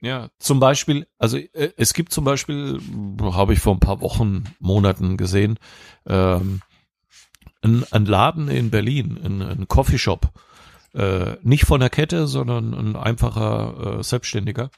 Ja, 0.03 0.27
zum 0.37 0.59
Beispiel, 0.59 1.07
also 1.17 1.37
äh, 1.37 1.71
es 1.77 1.93
gibt 1.93 2.11
zum 2.11 2.25
Beispiel, 2.25 2.77
habe 3.21 3.53
ich 3.53 3.59
vor 3.59 3.73
ein 3.73 3.79
paar 3.79 4.01
Wochen, 4.01 4.43
Monaten 4.59 5.15
gesehen, 5.15 5.57
ähm, 6.05 6.61
ein, 7.61 7.85
ein 7.89 8.05
Laden 8.05 8.49
in 8.49 8.69
Berlin, 8.69 9.17
ein, 9.23 9.41
ein 9.41 9.67
Coffeeshop, 9.69 10.29
äh, 10.93 11.37
nicht 11.41 11.63
von 11.63 11.79
der 11.79 11.89
Kette, 11.89 12.27
sondern 12.27 12.73
ein 12.73 12.95
einfacher 12.97 13.99
äh, 13.99 14.03
Selbstständiger, 14.03 14.71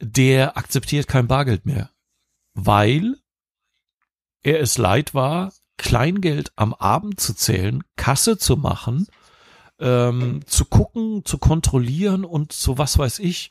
der 0.00 0.56
akzeptiert 0.56 1.08
kein 1.08 1.26
Bargeld 1.26 1.66
mehr, 1.66 1.90
weil 2.54 3.16
er 4.44 4.60
es 4.60 4.78
leid 4.78 5.14
war, 5.14 5.52
Kleingeld 5.78 6.52
am 6.54 6.74
Abend 6.74 7.18
zu 7.18 7.34
zählen, 7.34 7.82
Kasse 7.96 8.38
zu 8.38 8.56
machen, 8.56 9.08
ähm, 9.80 10.46
zu 10.46 10.64
gucken, 10.64 11.24
zu 11.24 11.38
kontrollieren 11.38 12.24
und 12.24 12.52
so 12.52 12.78
was 12.78 12.96
weiß 12.98 13.18
ich. 13.18 13.50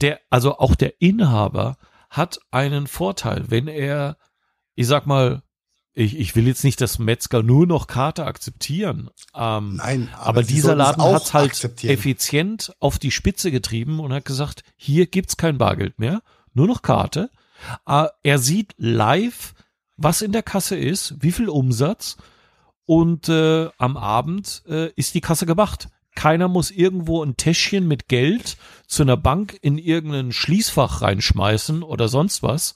Der, 0.00 0.20
also 0.30 0.58
auch 0.58 0.74
der 0.74 1.00
Inhaber 1.00 1.76
hat 2.10 2.38
einen 2.50 2.86
Vorteil, 2.86 3.44
wenn 3.48 3.68
er, 3.68 4.16
ich 4.74 4.86
sag 4.86 5.06
mal, 5.06 5.42
ich, 5.98 6.16
ich 6.16 6.36
will 6.36 6.46
jetzt 6.46 6.62
nicht, 6.62 6.80
dass 6.80 7.00
Metzger 7.00 7.42
nur 7.42 7.66
noch 7.66 7.88
Karte 7.88 8.24
akzeptieren. 8.24 9.10
Ähm, 9.34 9.76
Nein, 9.76 10.08
aber 10.14 10.28
aber, 10.28 10.42
dieser 10.44 10.72
es 10.72 10.78
Laden 10.78 11.00
auch 11.00 11.14
hat's 11.14 11.34
halt 11.34 11.82
effizient 11.84 12.72
auf 12.78 13.00
die 13.00 13.10
Spitze 13.10 13.50
getrieben 13.50 13.98
und 13.98 14.12
hat 14.12 14.24
gesagt, 14.24 14.62
hier 14.76 15.06
gibt's 15.06 15.36
kein 15.36 15.58
Bargeld 15.58 15.98
mehr, 15.98 16.22
nur 16.54 16.68
noch 16.68 16.82
Karte. 16.82 17.30
Äh, 17.86 18.06
er 18.22 18.38
sieht 18.38 18.74
live, 18.76 19.54
was 19.96 20.22
in 20.22 20.30
der 20.30 20.44
Kasse 20.44 20.76
ist, 20.76 21.16
wie 21.20 21.32
viel 21.32 21.48
Umsatz 21.48 22.16
und 22.86 23.28
äh, 23.28 23.68
am 23.76 23.96
Abend 23.96 24.62
äh, 24.68 24.92
ist 24.92 25.14
die 25.14 25.20
Kasse 25.20 25.46
gemacht. 25.46 25.88
Keiner 26.18 26.48
muss 26.48 26.72
irgendwo 26.72 27.22
ein 27.24 27.36
Täschchen 27.36 27.86
mit 27.86 28.08
Geld 28.08 28.56
zu 28.88 29.02
einer 29.04 29.16
Bank 29.16 29.56
in 29.62 29.78
irgendein 29.78 30.32
Schließfach 30.32 31.00
reinschmeißen 31.00 31.84
oder 31.84 32.08
sonst 32.08 32.42
was, 32.42 32.74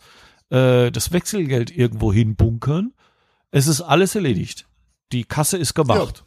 äh, 0.51 0.93
das 0.93 1.11
Wechselgeld 1.11 1.77
irgendwo 1.77 2.13
hinbunkern. 2.13 2.93
Es 3.51 3.67
ist 3.67 3.81
alles 3.81 4.15
erledigt. 4.15 4.67
Die 5.11 5.25
Kasse 5.25 5.59
ist 5.59 5.75
gemacht. 5.75 6.23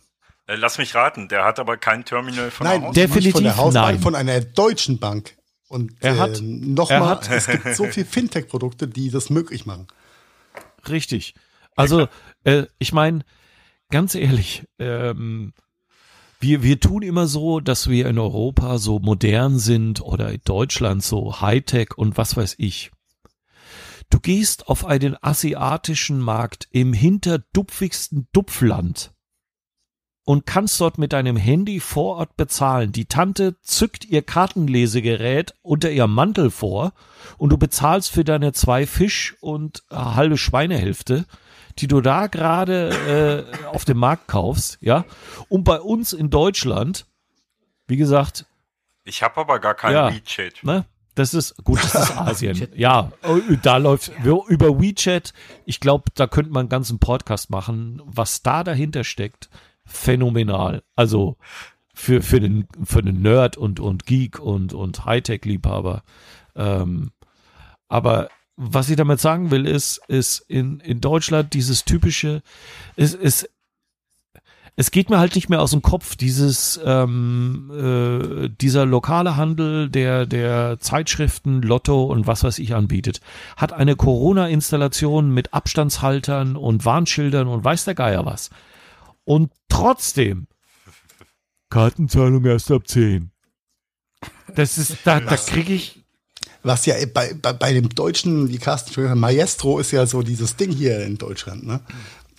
Äh, 0.47 0.55
lass 0.55 0.77
mich 0.77 0.93
raten, 0.93 1.29
der 1.29 1.45
hat 1.45 1.57
aber 1.57 1.77
kein 1.77 2.03
Terminal 2.03 2.51
von 2.51 2.67
Nein, 2.67 2.81
der 2.81 2.87
Haus. 2.89 2.95
definitiv 2.95 3.23
nicht 3.25 3.33
von 3.35 3.43
der 3.45 3.57
Hausbank, 3.57 3.85
nein. 3.93 3.99
von 4.01 4.15
einer 4.15 4.41
deutschen 4.41 4.99
Bank. 4.99 5.37
Und 5.69 5.93
Er 6.01 6.17
hat- 6.19 6.39
äh, 6.39 6.43
noch 6.43 6.91
er 6.91 6.99
mal, 6.99 7.09
hat- 7.11 7.31
es 7.31 7.47
gibt 7.47 7.75
so 7.75 7.85
viel 7.85 8.03
Fintech-Produkte, 8.03 8.89
die 8.89 9.09
das 9.09 9.29
möglich 9.29 9.65
machen. 9.65 9.87
Richtig. 10.89 11.33
Also, 11.77 12.07
äh, 12.43 12.63
ich 12.77 12.91
meine, 12.93 13.21
ganz 13.89 14.15
ehrlich, 14.15 14.63
ähm, 14.79 15.53
wir, 16.39 16.63
wir 16.63 16.79
tun 16.79 17.01
immer 17.01 17.27
so, 17.27 17.59
dass 17.59 17.89
wir 17.89 18.07
in 18.07 18.19
Europa 18.19 18.77
so 18.77 18.99
modern 18.99 19.59
sind 19.59 20.01
oder 20.01 20.31
in 20.31 20.41
Deutschland 20.43 21.03
so 21.03 21.41
Hightech 21.41 21.97
und 21.97 22.17
was 22.17 22.37
weiß 22.37 22.55
ich. 22.57 22.91
Du 24.09 24.19
gehst 24.19 24.67
auf 24.67 24.85
einen 24.85 25.17
asiatischen 25.21 26.19
Markt 26.19 26.67
im 26.71 26.93
hinterdupfigsten 26.93 28.27
Dupfland 28.31 29.11
und 30.25 30.45
kannst 30.45 30.81
dort 30.81 30.97
mit 30.97 31.13
deinem 31.13 31.37
Handy 31.37 31.79
vor 31.79 32.17
Ort 32.17 32.35
bezahlen. 32.35 32.91
Die 32.91 33.05
Tante 33.05 33.55
zückt 33.61 34.05
ihr 34.05 34.21
Kartenlesegerät 34.21 35.53
unter 35.61 35.91
ihrem 35.91 36.13
Mantel 36.13 36.49
vor 36.51 36.93
und 37.37 37.51
du 37.51 37.57
bezahlst 37.57 38.11
für 38.11 38.23
deine 38.23 38.51
zwei 38.51 38.85
Fisch 38.87 39.35
und 39.39 39.83
eine 39.89 40.15
halbe 40.15 40.37
Schweinehälfte, 40.37 41.25
die 41.79 41.87
du 41.87 42.01
da 42.01 42.27
gerade 42.27 43.45
äh, 43.59 43.65
auf 43.67 43.85
dem 43.85 43.97
Markt 43.97 44.27
kaufst, 44.27 44.77
ja. 44.81 45.05
Und 45.49 45.63
bei 45.63 45.79
uns 45.79 46.13
in 46.13 46.29
Deutschland, 46.29 47.05
wie 47.87 47.97
gesagt, 47.97 48.45
Ich 49.03 49.21
habe 49.23 49.37
aber 49.41 49.59
gar 49.59 49.75
keinen 49.75 49.93
Ja. 49.93 50.13
WeChat. 50.13 50.63
Ne? 50.63 50.85
Das 51.15 51.33
ist 51.33 51.63
gut, 51.63 51.81
das 51.83 51.95
ist 51.95 52.11
Asien. 52.17 52.67
ja, 52.75 53.11
äh, 53.23 53.57
da 53.61 53.77
läuft 53.77 54.11
über 54.23 54.79
WeChat. 54.81 55.33
Ich 55.65 55.79
glaube, 55.79 56.05
da 56.15 56.27
könnte 56.27 56.51
man 56.51 56.61
einen 56.61 56.69
ganzen 56.69 56.99
Podcast 56.99 57.49
machen, 57.49 58.01
was 58.05 58.41
da 58.41 58.63
dahinter 58.63 59.03
steckt. 59.03 59.49
Phänomenal. 59.85 60.81
Also 60.95 61.37
für 61.93 62.21
für 62.21 62.39
den 62.41 62.67
für 62.83 63.01
den 63.03 63.21
Nerd 63.21 63.55
und 63.55 63.79
und 63.79 64.05
Geek 64.05 64.39
und 64.39 64.73
und 64.73 65.05
Hightech-Liebhaber. 65.05 66.03
Ähm, 66.55 67.11
aber 67.87 68.29
was 68.57 68.89
ich 68.89 68.95
damit 68.95 69.19
sagen 69.19 69.51
will, 69.51 69.65
ist, 69.65 70.01
ist 70.07 70.39
in, 70.47 70.79
in 70.79 71.01
Deutschland 71.01 71.53
dieses 71.53 71.83
typische, 71.83 72.41
es, 72.95 73.13
es, 73.13 73.49
es 74.77 74.91
geht 74.91 75.09
mir 75.09 75.19
halt 75.19 75.35
nicht 75.35 75.49
mehr 75.49 75.61
aus 75.61 75.71
dem 75.71 75.81
Kopf, 75.81 76.15
dieses, 76.15 76.79
ähm, 76.83 77.71
äh, 77.71 78.49
dieser 78.49 78.85
lokale 78.85 79.37
Handel, 79.37 79.89
der, 79.89 80.25
der 80.25 80.79
Zeitschriften, 80.79 81.61
Lotto 81.61 82.03
und 82.05 82.27
was 82.27 82.43
weiß 82.43 82.59
ich 82.59 82.75
anbietet, 82.75 83.21
hat 83.55 83.73
eine 83.73 83.95
Corona-Installation 83.95 85.31
mit 85.31 85.53
Abstandshaltern 85.53 86.55
und 86.55 86.83
Warnschildern 86.85 87.47
und 87.47 87.63
weiß 87.63 87.85
der 87.85 87.95
Geier 87.95 88.25
was. 88.25 88.49
Und 89.23 89.51
trotzdem, 89.69 90.47
Kartenzahlung 91.69 92.45
erst 92.45 92.71
ab 92.71 92.87
10. 92.87 93.31
Das 94.55 94.77
ist, 94.77 94.99
da, 95.05 95.19
da 95.19 95.35
kriege 95.35 95.73
ich, 95.73 96.04
Was 96.65 96.85
ja 96.87 96.95
bei, 97.13 97.33
bei, 97.39 97.53
bei 97.53 97.73
dem 97.73 97.89
deutschen, 97.89 98.49
wie 98.49 98.57
Carsten 98.57 98.91
schon 98.93 99.03
gesagt 99.03 99.15
hat, 99.15 99.21
Maestro 99.21 99.79
ist 99.79 99.91
ja 99.91 100.05
so 100.05 100.21
dieses 100.23 100.55
Ding 100.55 100.71
hier 100.71 101.05
in 101.05 101.17
Deutschland, 101.17 101.65
ne? 101.65 101.79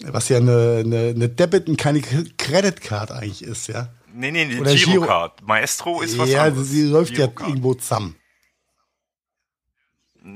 Was 0.01 0.29
ja 0.29 0.39
eine, 0.39 0.83
eine, 0.85 0.99
eine 1.15 1.29
Debit 1.29 1.69
und 1.69 1.77
keine 1.79 2.01
Credit 2.03 2.81
Card 2.81 3.13
eigentlich 3.13 3.43
ist, 3.43 3.69
ja. 3.69 3.89
Nee, 4.15 4.31
nee, 4.31 4.47
die 4.47 4.59
Oder 4.61 4.75
Giro- 4.75 4.91
Girocard. 4.93 5.43
Maestro 5.47 6.01
ist 6.03 6.19
was 6.19 6.29
ja, 6.31 6.45
anderes. 6.45 6.69
sie 6.71 6.83
läuft 6.83 7.15
Girocard. 7.15 7.41
ja 7.41 7.47
irgendwo 7.49 7.75
zusammen. 7.75 8.17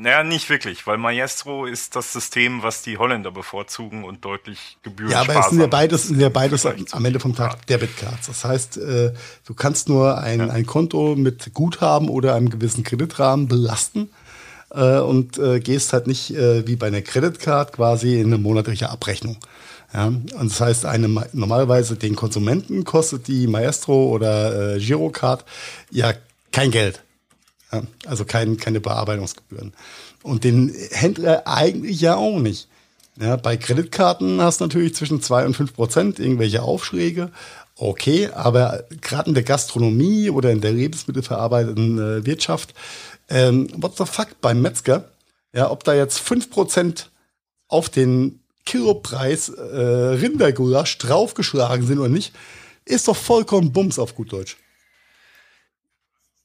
Naja, 0.02 0.24
nicht 0.24 0.48
wirklich, 0.48 0.86
weil 0.86 0.96
Maestro 0.96 1.66
ist 1.66 1.94
das 1.94 2.14
System, 2.14 2.62
was 2.62 2.80
die 2.80 2.96
Holländer 2.96 3.30
bevorzugen 3.30 4.02
und 4.04 4.24
deutlich 4.24 4.78
gebühren. 4.82 5.10
Ja, 5.10 5.20
aber 5.20 5.38
es 5.38 5.50
sind 5.50 5.60
ja 5.60 5.66
beides, 5.66 6.08
sind 6.08 6.18
ja 6.18 6.30
beides 6.30 6.64
am 6.64 7.04
Ende 7.04 7.20
vom 7.20 7.34
Tag 7.36 7.66
Debitcards. 7.66 8.26
Das 8.26 8.44
heißt, 8.46 8.78
äh, 8.78 9.12
du 9.46 9.54
kannst 9.54 9.90
nur 9.90 10.16
ein, 10.16 10.50
ein 10.50 10.64
Konto 10.64 11.16
mit 11.16 11.52
Guthaben 11.52 12.08
oder 12.08 12.34
einem 12.34 12.48
gewissen 12.48 12.82
Kreditrahmen 12.82 13.46
belasten 13.46 14.08
äh, 14.70 15.00
und 15.00 15.36
äh, 15.36 15.60
gehst 15.60 15.92
halt 15.92 16.06
nicht 16.06 16.30
äh, 16.30 16.66
wie 16.66 16.76
bei 16.76 16.86
einer 16.86 17.02
Creditcard 17.02 17.74
quasi 17.74 18.20
in 18.20 18.28
eine 18.28 18.38
monatliche 18.38 18.88
Abrechnung. 18.88 19.36
Ja, 19.92 20.06
und 20.06 20.32
das 20.38 20.60
heißt, 20.60 20.86
eine, 20.86 21.08
Ma- 21.08 21.26
normalerweise 21.34 21.96
den 21.96 22.16
Konsumenten 22.16 22.84
kostet 22.84 23.28
die 23.28 23.46
Maestro 23.46 24.08
oder 24.08 24.76
äh, 24.76 24.78
Girocard 24.78 25.44
ja 25.90 26.14
kein 26.52 26.70
Geld. 26.70 27.02
Also 28.06 28.24
kein, 28.24 28.56
keine 28.56 28.80
Bearbeitungsgebühren. 28.80 29.72
Und 30.22 30.44
den 30.44 30.74
Händler 30.90 31.46
eigentlich 31.46 32.00
ja 32.00 32.16
auch 32.16 32.38
nicht. 32.38 32.68
Ja, 33.20 33.36
bei 33.36 33.56
Kreditkarten 33.56 34.40
hast 34.40 34.60
du 34.60 34.64
natürlich 34.64 34.94
zwischen 34.94 35.20
zwei 35.20 35.44
und 35.44 35.54
fünf 35.54 35.74
Prozent 35.74 36.18
irgendwelche 36.18 36.62
Aufschläge. 36.62 37.30
Okay, 37.76 38.28
aber 38.28 38.84
gerade 39.00 39.28
in 39.28 39.34
der 39.34 39.42
Gastronomie 39.42 40.30
oder 40.30 40.50
in 40.50 40.60
der 40.60 40.72
lebensmittelverarbeitenden 40.72 41.98
äh, 41.98 42.26
Wirtschaft, 42.26 42.74
ähm, 43.28 43.68
what 43.76 43.96
the 43.96 44.04
fuck, 44.04 44.28
beim 44.40 44.60
Metzger, 44.60 45.08
ja, 45.54 45.70
ob 45.70 45.84
da 45.84 45.94
jetzt 45.94 46.18
fünf 46.18 46.50
Prozent 46.50 47.10
auf 47.68 47.88
den 47.88 48.40
Kilopreis 48.66 49.48
äh, 49.48 49.80
Rindergulasch 49.80 50.98
draufgeschlagen 50.98 51.86
sind 51.86 51.98
oder 51.98 52.08
nicht, 52.08 52.34
ist 52.84 53.08
doch 53.08 53.16
vollkommen 53.16 53.72
Bums 53.72 53.98
auf 53.98 54.14
gut 54.14 54.32
Deutsch. 54.32 54.56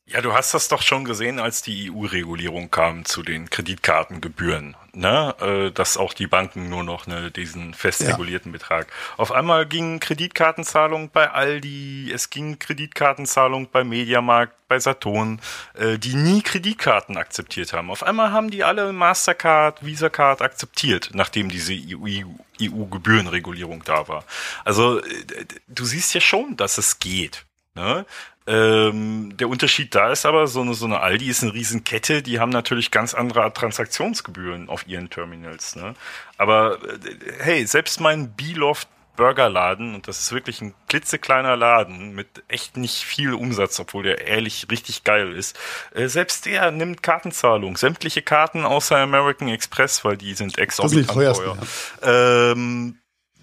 Ja, 0.08 0.22
du 0.22 0.34
hast 0.34 0.54
das 0.54 0.68
doch 0.68 0.84
schon 0.84 1.04
gesehen, 1.04 1.40
als 1.40 1.64
die 1.64 1.90
EU-Regulierung 1.92 2.70
kam 2.70 3.06
zu 3.06 3.24
den 3.24 3.50
Kreditkartengebühren, 3.50 4.78
ne? 4.94 5.34
Äh, 5.42 5.72
dass 5.72 5.98
auch 5.98 6.14
die 6.14 6.28
Banken 6.28 6.70
nur 6.70 6.84
noch 6.84 7.08
ne, 7.08 7.32
diesen 7.32 7.74
fest 7.74 8.02
Ja. 8.02 8.12
regulierten 8.12 8.52
Betrag. 8.52 8.86
Auf 9.18 9.32
einmal 9.32 9.66
ging 9.66 10.00
Kreditkartenzahlung 10.00 11.10
bei 11.10 11.32
Aldi, 11.32 12.12
es 12.14 12.30
ging 12.30 12.60
Kreditkartenzahlung 12.60 13.68
bei 13.72 13.84
Mediamarkt, 13.84 14.54
bei 14.68 14.78
Saturn, 14.78 15.42
äh, 15.74 15.98
die 15.98 16.14
nie 16.14 16.44
Kreditkarten 16.44 17.18
akzeptiert 17.18 17.74
haben. 17.74 17.90
Auf 17.90 18.04
einmal 18.04 18.32
haben 18.32 18.52
die 18.52 18.64
alle 18.64 18.94
Mastercard, 18.94 19.84
Visa 19.84 20.10
Card 20.10 20.44
akzeptiert, 20.44 21.10
nachdem 21.14 21.50
diese 21.50 21.74
EU-Gebührenregulierung 21.74 23.84
da 23.84 24.08
war. 24.08 24.24
Also 24.66 25.00
äh, 25.00 25.46
du 25.68 25.84
siehst 25.84 26.14
ja 26.14 26.22
schon, 26.22 26.58
dass 26.58 26.78
es 26.78 27.00
geht. 27.00 27.44
Ne? 27.74 28.06
Ähm, 28.48 29.36
der 29.38 29.50
Unterschied 29.50 29.96
da 29.96 30.12
ist 30.12 30.26
aber, 30.26 30.46
so 30.48 30.62
eine, 30.62 30.76
so 30.76 30.86
eine 30.86 31.00
Aldi 31.00 31.28
ist 31.30 31.42
eine 31.42 31.54
Riesenkette, 31.54 32.22
die 32.22 32.40
haben 32.40 32.52
natürlich 32.52 32.92
ganz 32.92 33.14
andere 33.14 33.52
Transaktionsgebühren 33.52 34.70
auf 34.70 34.88
ihren 34.88 35.10
Terminals. 35.10 35.76
Ne? 35.76 35.96
Aber 36.38 36.78
äh, 36.84 37.18
hey, 37.40 37.66
selbst 37.66 38.00
mein 38.00 38.36
Beloft 38.36 38.88
Burgerladen, 39.16 39.96
und 39.96 40.08
das 40.08 40.20
ist 40.20 40.32
wirklich 40.32 40.62
ein 40.62 40.74
klitzekleiner 40.88 41.56
Laden 41.56 42.14
mit 42.14 42.44
echt 42.48 42.78
nicht 42.78 43.04
viel 43.04 43.34
Umsatz, 43.34 43.80
obwohl 43.80 44.04
der 44.04 44.28
ehrlich 44.28 44.68
richtig 44.70 45.04
geil 45.04 45.34
ist, 45.34 45.58
äh, 45.94 46.08
selbst 46.08 46.46
der 46.46 46.72
nimmt 46.72 47.02
Kartenzahlung. 47.02 47.78
Sämtliche 47.78 48.22
Karten 48.22 48.66
außer 48.66 48.98
American 48.98 49.48
Express, 49.48 50.04
weil 50.06 50.18
die 50.18 50.34
sind 50.34 50.58
exorbitant 50.58 51.08
teuer. 51.08 51.58
Ähm, 52.04 53.00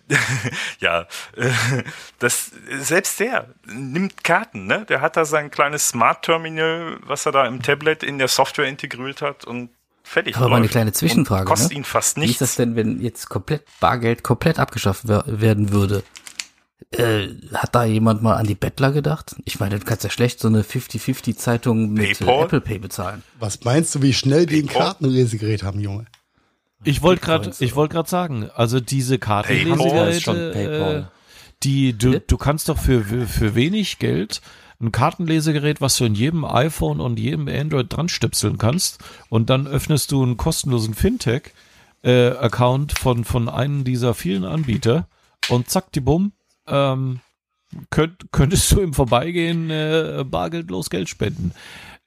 ja, 0.80 1.02
äh, 1.36 1.50
das 2.18 2.50
selbst 2.80 3.18
der 3.20 3.48
nimmt 3.66 4.24
Karten, 4.24 4.66
ne? 4.66 4.84
Der 4.88 5.00
hat 5.00 5.16
da 5.16 5.24
sein 5.24 5.50
kleines 5.50 5.88
Smart 5.88 6.24
Terminal, 6.24 6.98
was 7.06 7.24
er 7.26 7.32
da 7.32 7.46
im 7.46 7.62
Tablet 7.62 8.02
in 8.02 8.18
der 8.18 8.28
Software 8.28 8.66
integriert 8.68 9.22
hat 9.22 9.44
und 9.44 9.70
fertig. 10.02 10.36
Aber 10.36 10.48
mal 10.48 10.56
eine 10.56 10.68
kleine 10.68 10.92
Zwischenfrage, 10.92 11.42
Und 11.42 11.46
Kostet 11.48 11.70
ne? 11.72 11.76
ihn 11.78 11.84
fast 11.84 12.16
Wie 12.16 12.24
ist 12.24 12.40
das 12.40 12.50
nichts. 12.50 12.56
denn, 12.56 12.76
wenn 12.76 13.00
jetzt 13.00 13.28
komplett 13.28 13.64
Bargeld 13.80 14.22
komplett 14.22 14.58
abgeschafft 14.58 15.02
wer- 15.06 15.24
werden 15.26 15.70
würde? 15.72 16.02
Äh, 16.90 17.28
hat 17.54 17.74
da 17.74 17.84
jemand 17.84 18.22
mal 18.22 18.36
an 18.36 18.46
die 18.46 18.54
Bettler 18.56 18.92
gedacht? 18.92 19.36
Ich 19.46 19.60
meine, 19.60 19.78
du 19.78 19.84
kannst 19.86 20.04
ja 20.04 20.10
schlecht 20.10 20.40
so 20.40 20.48
eine 20.48 20.62
50-50-Zeitung 20.62 21.92
mit 21.92 22.18
PayPal? 22.18 22.44
Apple 22.44 22.60
Pay 22.60 22.78
bezahlen. 22.80 23.22
Was 23.38 23.62
meinst 23.64 23.94
du, 23.94 24.02
wie 24.02 24.12
schnell 24.12 24.44
die 24.44 24.60
ein 24.62 24.66
PayPal? 24.66 24.88
Kartenlesegerät 24.88 25.62
haben, 25.62 25.80
Junge? 25.80 26.04
Ich 26.84 27.02
wollte 27.02 27.22
gerade, 27.22 27.52
ich 27.58 27.76
wollte 27.76 27.94
gerade 27.94 28.08
sagen, 28.08 28.50
also 28.54 28.80
diese 28.80 29.18
Kartenlesegeräte, 29.18 31.08
äh, 31.08 31.12
die 31.62 31.96
du, 31.96 32.20
du 32.20 32.36
kannst 32.36 32.68
doch 32.68 32.78
für 32.78 33.02
für 33.04 33.54
wenig 33.54 33.98
Geld 33.98 34.40
ein 34.80 34.92
Kartenlesegerät, 34.92 35.80
was 35.80 35.96
du 35.96 36.04
in 36.04 36.14
jedem 36.14 36.44
iPhone 36.44 37.00
und 37.00 37.18
jedem 37.18 37.48
Android 37.48 37.86
dran 37.88 38.08
stöpseln 38.08 38.58
kannst 38.58 38.98
und 39.28 39.48
dann 39.48 39.66
öffnest 39.66 40.10
du 40.10 40.22
einen 40.22 40.36
kostenlosen 40.36 40.94
Fintech 40.94 41.52
äh, 42.02 42.30
Account 42.30 42.98
von, 42.98 43.24
von 43.24 43.48
einem 43.48 43.84
dieser 43.84 44.14
vielen 44.14 44.44
Anbieter 44.44 45.06
und 45.48 45.70
zack, 45.70 45.92
die 45.92 46.00
Bumm, 46.00 46.32
ähm, 46.66 47.20
könnt, 47.90 48.32
könntest 48.32 48.72
du 48.72 48.80
im 48.80 48.92
Vorbeigehen 48.92 49.70
äh, 49.70 50.24
bargeldlos 50.28 50.90
Geld 50.90 51.08
spenden. 51.08 51.52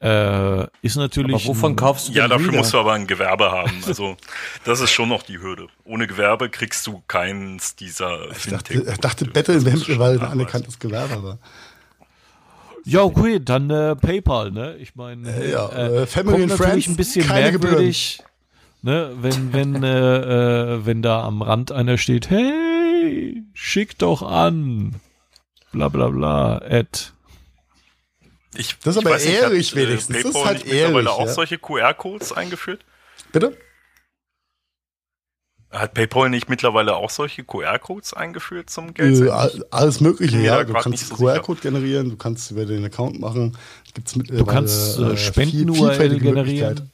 Äh, 0.01 0.67
ist 0.81 0.97
natürlich. 0.97 1.35
Aber 1.35 1.45
wovon 1.45 1.71
ein- 1.71 1.75
kaufst 1.77 2.09
du 2.09 2.11
Ja, 2.13 2.27
dafür 2.27 2.47
Hühner? 2.47 2.57
musst 2.59 2.73
du 2.73 2.77
aber 2.79 2.93
ein 2.93 3.07
Gewerbe 3.07 3.49
haben. 3.51 3.81
Also 3.87 4.17
das 4.65 4.81
ist 4.81 4.91
schon 4.91 5.09
noch 5.09 5.23
die 5.23 5.39
Hürde. 5.39 5.67
Ohne 5.85 6.05
Gewerbe 6.05 6.49
kriegst 6.49 6.85
du 6.85 7.01
keins 7.07 7.75
dieser 7.75 8.29
Ich 8.31 8.45
dachte, 8.47 8.73
ich 8.73 8.97
dachte 8.99 9.25
Battle 9.25 9.59
mittlerweile 9.61 10.19
ein 10.19 10.25
anerkanntes 10.27 10.77
Gewerbe, 10.79 11.13
aber 11.15 11.39
Ja, 12.83 13.01
okay, 13.03 13.39
dann 13.39 13.69
äh, 13.69 13.95
PayPal, 13.95 14.51
ne? 14.51 14.75
Ich 14.77 14.95
meine, 14.95 15.29
Äh, 15.29 15.51
ja, 15.51 15.69
äh, 15.69 16.05
Family 16.05 16.39
kommt 16.39 16.51
and 16.51 16.59
natürlich 16.59 16.85
Friends, 16.85 16.87
ein 16.87 16.95
bisschen 16.97 17.25
keine 17.27 17.51
merkwürdig, 17.51 18.19
ne? 18.83 19.11
Wenn 19.21 19.53
wenn 19.53 19.81
äh, 19.83 20.73
äh, 20.75 20.85
wenn 20.85 21.01
da 21.01 21.23
am 21.23 21.41
Rand 21.41 21.71
einer 21.71 21.97
steht, 21.97 22.29
hey, 22.29 23.43
schick 23.53 23.97
doch 23.97 24.21
an, 24.21 24.95
bla 25.71 25.87
bla 25.87 26.09
bla, 26.09 26.57
Ad. 26.57 26.89
Ich, 28.57 28.77
Das 28.79 28.95
ist 28.95 29.01
ich 29.01 29.05
aber 29.05 29.15
weiß 29.15 29.25
nicht, 29.25 29.33
ehrlich 29.35 29.71
hat, 29.71 29.77
äh, 29.77 29.87
wenigstens. 29.87 30.15
Das 30.17 30.25
ist 30.25 30.33
PayPal 30.33 30.45
halt 30.45 30.57
nicht 30.59 30.65
mittlerweile 30.73 30.95
ehrlich, 30.97 31.09
auch 31.09 31.25
ja. 31.25 31.33
solche 31.33 31.57
QR-Codes 31.57 32.31
eingeführt? 32.33 32.85
bitte? 33.31 33.57
Hat 35.71 35.93
PayPal 35.93 36.29
nicht 36.29 36.47
mittlerweile 36.47 36.95
auch 36.95 37.09
solche 37.09 37.43
QR-Codes 37.43 38.13
eingeführt 38.13 38.69
zum 38.69 38.89
Äh, 38.89 38.93
Geld? 38.93 39.29
all- 39.29 39.65
alles 39.71 39.99
Mögliche, 39.99 40.39
ja. 40.39 40.63
Du 40.63 40.71
kannst 40.73 40.87
nicht 40.89 41.05
so. 41.05 41.15
QR-Code 41.15 41.59
generieren, 41.61 42.09
du 42.11 42.15
kannst 42.15 42.49
über 42.51 42.65
den 42.65 42.85
Account 42.85 43.19
machen. 43.19 43.57
Gibt's 43.93 44.15
mit, 44.15 44.29
Du 44.29 44.45
kannst 44.45 44.97
äh, 44.99 45.17
Spenden-URL 45.17 46.19
generieren. 46.19 46.91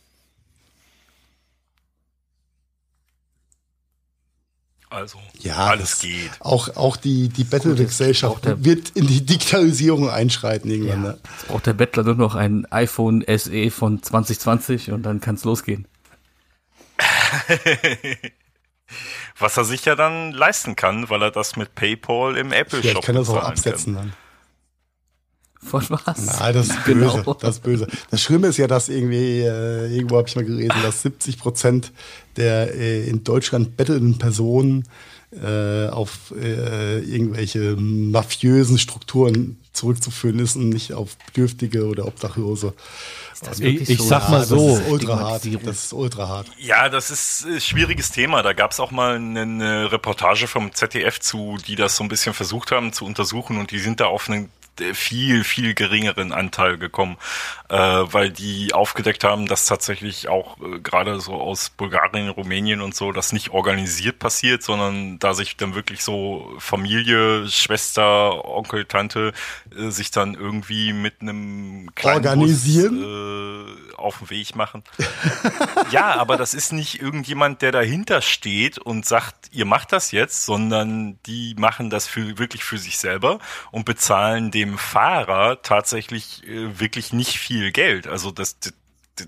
Also, 4.91 5.19
Ja, 5.39 5.67
alles 5.67 5.99
geht. 5.99 6.31
Auch, 6.41 6.75
auch 6.75 6.97
die, 6.97 7.29
die 7.29 7.45
der- 8.39 8.63
wird 8.65 8.89
in 8.89 9.07
die 9.07 9.25
Digitalisierung 9.25 10.09
einschreiten 10.09 10.69
irgendwann. 10.69 11.01
Ne? 11.01 11.17
Jetzt 11.37 11.47
braucht 11.47 11.65
der 11.65 11.71
Bettler 11.73 12.03
nur 12.03 12.15
noch 12.15 12.35
ein 12.35 12.69
iPhone 12.71 13.23
SE 13.25 13.71
von 13.71 14.03
2020 14.03 14.91
und 14.91 15.03
dann 15.03 15.21
kann's 15.21 15.45
losgehen. 15.45 15.87
Was 19.39 19.55
er 19.55 19.63
sich 19.63 19.85
ja 19.85 19.95
dann 19.95 20.33
leisten 20.33 20.75
kann, 20.75 21.09
weil 21.09 21.21
er 21.23 21.31
das 21.31 21.55
mit 21.55 21.73
PayPal 21.73 22.35
im 22.35 22.51
Apple 22.51 22.83
Shop 22.83 23.05
kann 23.05 23.15
das 23.15 23.29
auch 23.29 23.41
absetzen 23.41 23.95
dann. 23.95 24.13
Von 25.64 25.86
was? 25.89 26.39
Nein, 26.39 26.53
das 26.53 26.68
ist 26.70 26.84
Genau. 26.86 27.18
böse. 27.18 27.38
Das 27.39 27.55
ist 27.55 27.64
böse. 27.64 27.88
Das 28.09 28.22
Schlimme 28.22 28.47
ist 28.47 28.57
ja, 28.57 28.68
dass 28.68 28.89
irgendwie, 28.89 29.41
äh, 29.41 29.93
irgendwo 29.95 30.18
habe 30.18 30.28
ich 30.28 30.36
mal 30.36 30.43
gelesen, 30.45 30.76
dass 30.84 31.01
70 31.03 31.38
Prozent 31.38 31.91
der 32.36 32.74
äh, 32.76 33.07
in 33.07 33.24
Deutschland 33.24 33.78
bettelnden 33.78 34.18
Personen 34.18 34.88
äh, 35.32 35.88
auf 35.88 36.34
äh, 36.38 36.99
irgendwelche 36.99 37.76
mafiösen 37.78 38.78
Strukturen 38.78 39.57
zurückzuführen 39.72 40.39
ist 40.39 40.57
und 40.57 40.68
nicht 40.70 40.91
auf 40.93 41.16
Bedürftige 41.28 41.86
oder 41.86 42.05
Obdachlose. 42.05 42.74
das 43.41 43.59
Ich- 43.62 43.89
ich 43.89 43.97
so? 43.99 44.03
sag 44.03 44.30
mal 44.30 44.39
das 44.39 44.49
so. 44.49 44.76
ist 44.78 44.89
ultra 44.89 45.20
hart. 45.20 45.43
Das 45.66 45.86
ist 45.86 45.93
ultra 45.93 46.28
hart. 46.28 46.47
Ja, 46.57 46.89
das 46.89 47.09
ist 47.12 47.45
ein 47.45 47.62
schwieriges 47.62 48.12
Thema. 48.12 48.43
Da 48.43 48.51
gab 48.53 48.72
es 48.72 48.80
auch 48.82 48.91
mal 48.91 49.16
eine, 49.16 49.41
eine 49.43 49.91
Reportage 49.91 50.47
vom 50.47 50.74
ZDF 50.74 51.20
zu, 51.22 51.57
die 51.66 51.76
das 51.76 51.95
so 51.95 52.03
ein 52.03 52.09
bisschen 52.09 52.34
versucht 52.34 52.72
haben 52.72 52.91
zu 52.91 53.05
untersuchen 53.05 53.57
und 53.57 53.72
die 53.72 53.80
sind 53.80 54.01
da 54.01 54.07
auf 54.07 54.30
einen 54.30 54.49
viel, 54.93 55.43
viel 55.43 55.74
geringeren 55.74 56.32
Anteil 56.32 56.78
gekommen, 56.78 57.17
äh, 57.69 57.78
weil 57.78 58.32
die 58.32 58.74
aufgedeckt 58.74 59.24
haben, 59.24 59.45
dass 59.47 59.65
tatsächlich 59.65 60.28
auch 60.28 60.59
äh, 60.59 60.80
gerade 60.80 61.19
so 61.19 61.34
aus 61.34 61.69
Bulgarien, 61.69 62.30
Rumänien 62.30 62.82
und 62.82 62.95
so, 62.95 63.11
das 63.11 63.34
nicht 63.34 63.51
organisiert 63.51 64.19
passiert, 64.19 64.63
sondern 64.63 65.19
da 65.19 65.34
sich 65.34 65.57
dann 65.57 65.76
wirklich 65.76 66.03
so 66.03 66.51
Familie, 66.57 67.47
Schwester, 67.47 68.45
Onkel, 68.45 68.86
Tante 68.86 69.34
äh, 69.78 69.89
sich 69.89 70.11
dann 70.11 70.34
irgendwie 70.34 70.93
mit 70.93 71.22
einem 71.22 71.93
kleinen 71.95 72.26
Organisieren? 72.26 73.01
Bus, 73.01 73.78
äh, 73.78 73.80
auf 74.02 74.20
den 74.20 74.30
Weg 74.30 74.56
machen. 74.56 74.84
Ja, 75.91 76.16
aber 76.16 76.38
das 76.38 76.54
ist 76.54 76.72
nicht 76.72 77.02
irgendjemand, 77.02 77.62
der 77.62 77.74
dahinter 77.74 78.22
steht 78.22 78.78
und 78.78 79.06
sagt, 79.06 79.49
ihr 79.52 79.66
macht 79.66 79.91
das 79.91 80.12
jetzt, 80.12 80.45
sondern 80.45 81.20
die 81.26 81.54
machen 81.58 81.89
das 81.89 82.08
für, 82.08 82.38
wirklich 82.38 82.64
für 82.64 82.78
sich 82.78 82.97
selber 82.97 83.39
und 83.72 83.84
bezahlen 83.84 84.52
dem 84.52 84.78
Fahrer 84.78 85.62
tatsächlich 85.62 86.47
äh, 86.47 86.80
wirklich 86.80 87.12
nicht 87.12 87.38
viel 87.38 87.72
Geld. 87.74 88.08
Also 88.08 88.32
das, 88.32 88.58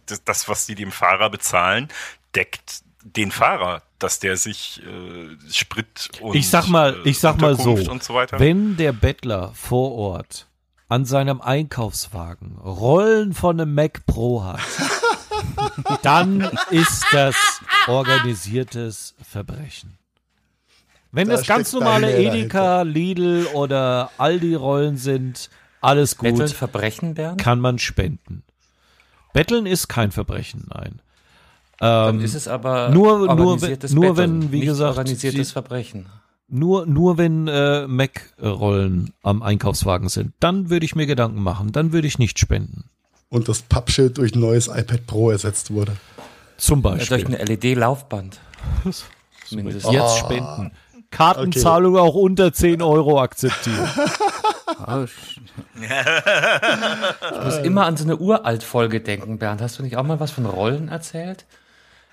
das, 0.05 0.23
das, 0.23 0.47
was 0.47 0.65
die 0.65 0.75
dem 0.75 0.91
Fahrer 0.91 1.29
bezahlen, 1.29 1.89
deckt 2.33 2.83
den 3.03 3.31
Fahrer, 3.31 3.83
dass 3.99 4.19
der 4.19 4.37
sich 4.37 4.81
äh, 4.83 5.51
Sprit 5.51 6.09
und 6.21 6.35
Ich 6.35 6.49
sag 6.49 6.67
mal, 6.67 6.95
ich 7.03 7.19
sag 7.19 7.39
mal 7.39 7.55
so, 7.55 7.71
Unterkunft 7.71 7.89
und 7.89 8.03
so 8.03 8.13
weiter. 8.13 8.39
wenn 8.39 8.77
der 8.77 8.93
Bettler 8.93 9.53
vor 9.55 9.91
Ort 9.93 10.47
an 10.93 11.05
seinem 11.05 11.41
Einkaufswagen 11.41 12.55
Rollen 12.63 13.33
von 13.33 13.59
einem 13.59 13.73
Mac 13.73 14.05
Pro 14.05 14.43
hat, 14.43 14.59
dann 16.03 16.41
ist 16.69 17.03
das 17.11 17.35
organisiertes 17.87 19.15
Verbrechen. 19.27 19.97
Wenn 21.11 21.29
Da 21.29 21.37
das 21.37 21.47
ganz 21.47 21.73
normale 21.73 22.15
Edeka, 22.15 22.83
Lidl 22.83 23.47
oder 23.55 24.11
Aldi 24.19 24.53
Rollen 24.53 24.97
sind, 24.97 25.49
alles 25.81 26.13
Betteln 26.13 26.45
gut, 26.47 26.51
Verbrechen, 26.51 27.15
Bernd? 27.15 27.41
kann 27.41 27.59
man 27.59 27.79
spenden. 27.79 28.43
Betteln 29.33 29.65
ist 29.65 29.87
kein 29.89 30.11
Verbrechen, 30.11 30.67
nein. 30.71 31.01
Dann 31.79 32.19
Ähm, 32.19 32.21
ist 32.23 32.35
es 32.35 32.47
aber 32.47 32.89
nur- 32.89 33.25
nur 33.35 33.35
nur 33.35 33.57
Betteln, 33.59 34.15
wenn, 34.17 34.51
wie 34.51 34.57
nicht 34.59 34.67
gesagt, 34.67 34.89
organisiertes 34.95 35.47
die- 35.47 35.53
Verbrechen. 35.53 36.05
Nur, 36.55 36.85
nur 36.85 37.17
wenn 37.17 37.47
äh, 37.47 37.87
Mac-Rollen 37.87 39.11
am 39.23 39.41
Einkaufswagen 39.41 40.07
sind, 40.07 40.33
dann 40.39 40.69
würde 40.69 40.85
ich 40.85 40.95
mir 40.95 41.07
Gedanken 41.07 41.41
machen. 41.41 41.71
Dann 41.71 41.91
würde 41.93 42.07
ich 42.07 42.19
nicht 42.19 42.37
spenden. 42.37 42.83
Und 43.29 43.47
das 43.49 43.63
Pappschild 43.63 44.19
durch 44.19 44.35
ein 44.35 44.39
neues 44.39 44.67
iPad 44.67 45.07
Pro 45.07 45.31
ersetzt 45.31 45.71
wurde. 45.71 45.93
Zum 46.57 46.83
Ja, 46.83 46.91
durch 46.91 47.09
Beispiel. 47.09 47.35
eine 47.35 47.43
LED-Laufband. 47.45 48.39
Mindestens. 49.51 49.91
Jetzt 49.91 50.17
spenden. 50.19 50.71
Kartenzahlung 51.09 51.97
auch 51.97 52.13
unter 52.15 52.53
10 52.53 52.81
Euro 52.83 53.19
akzeptieren. 53.21 53.89
Ah, 54.85 55.05
Ich 55.05 55.39
muss 57.45 57.57
immer 57.59 57.85
an 57.85 57.95
so 57.95 58.03
eine 58.03 58.17
Uralt-Folge 58.17 59.01
denken, 59.01 59.37
Bernd. 59.37 59.61
Hast 59.61 59.77
du 59.79 59.83
nicht 59.83 59.97
auch 59.97 60.03
mal 60.03 60.19
was 60.19 60.31
von 60.31 60.45
Rollen 60.45 60.89
erzählt? 60.89 61.45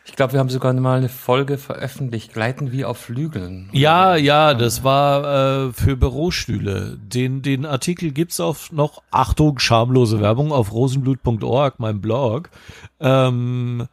Ich 0.04 0.16
glaube, 0.16 0.32
wir 0.32 0.40
haben 0.40 0.48
sogar 0.48 0.72
mal 0.72 0.98
eine 0.98 1.08
Folge 1.08 1.58
veröffentlicht, 1.58 2.32
Gleiten 2.32 2.72
wie 2.72 2.84
auf 2.84 2.98
Flügeln. 2.98 3.68
Ja, 3.72 4.16
ja, 4.16 4.54
das 4.54 4.82
war 4.82 5.68
äh, 5.68 5.72
für 5.72 5.96
Bürostühle. 5.96 6.98
Den, 6.98 7.42
den 7.42 7.66
Artikel 7.66 8.10
gibt's 8.10 8.40
auf 8.40 8.72
noch, 8.72 9.02
Achtung, 9.10 9.58
schamlose 9.58 10.20
Werbung 10.20 10.52
auf 10.52 10.72
rosenblut.org, 10.72 11.78
mein 11.78 12.00
Blog. 12.00 12.50
Ähm, 12.98 13.86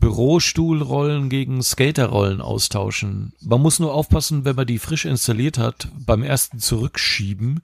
Bürostuhlrollen 0.00 1.28
gegen 1.28 1.62
Skaterrollen 1.62 2.40
austauschen. 2.40 3.32
Man 3.40 3.60
muss 3.60 3.80
nur 3.80 3.92
aufpassen, 3.92 4.44
wenn 4.44 4.56
man 4.56 4.66
die 4.66 4.78
frisch 4.78 5.04
installiert 5.04 5.58
hat, 5.58 5.88
beim 5.98 6.22
ersten 6.22 6.60
Zurückschieben, 6.60 7.62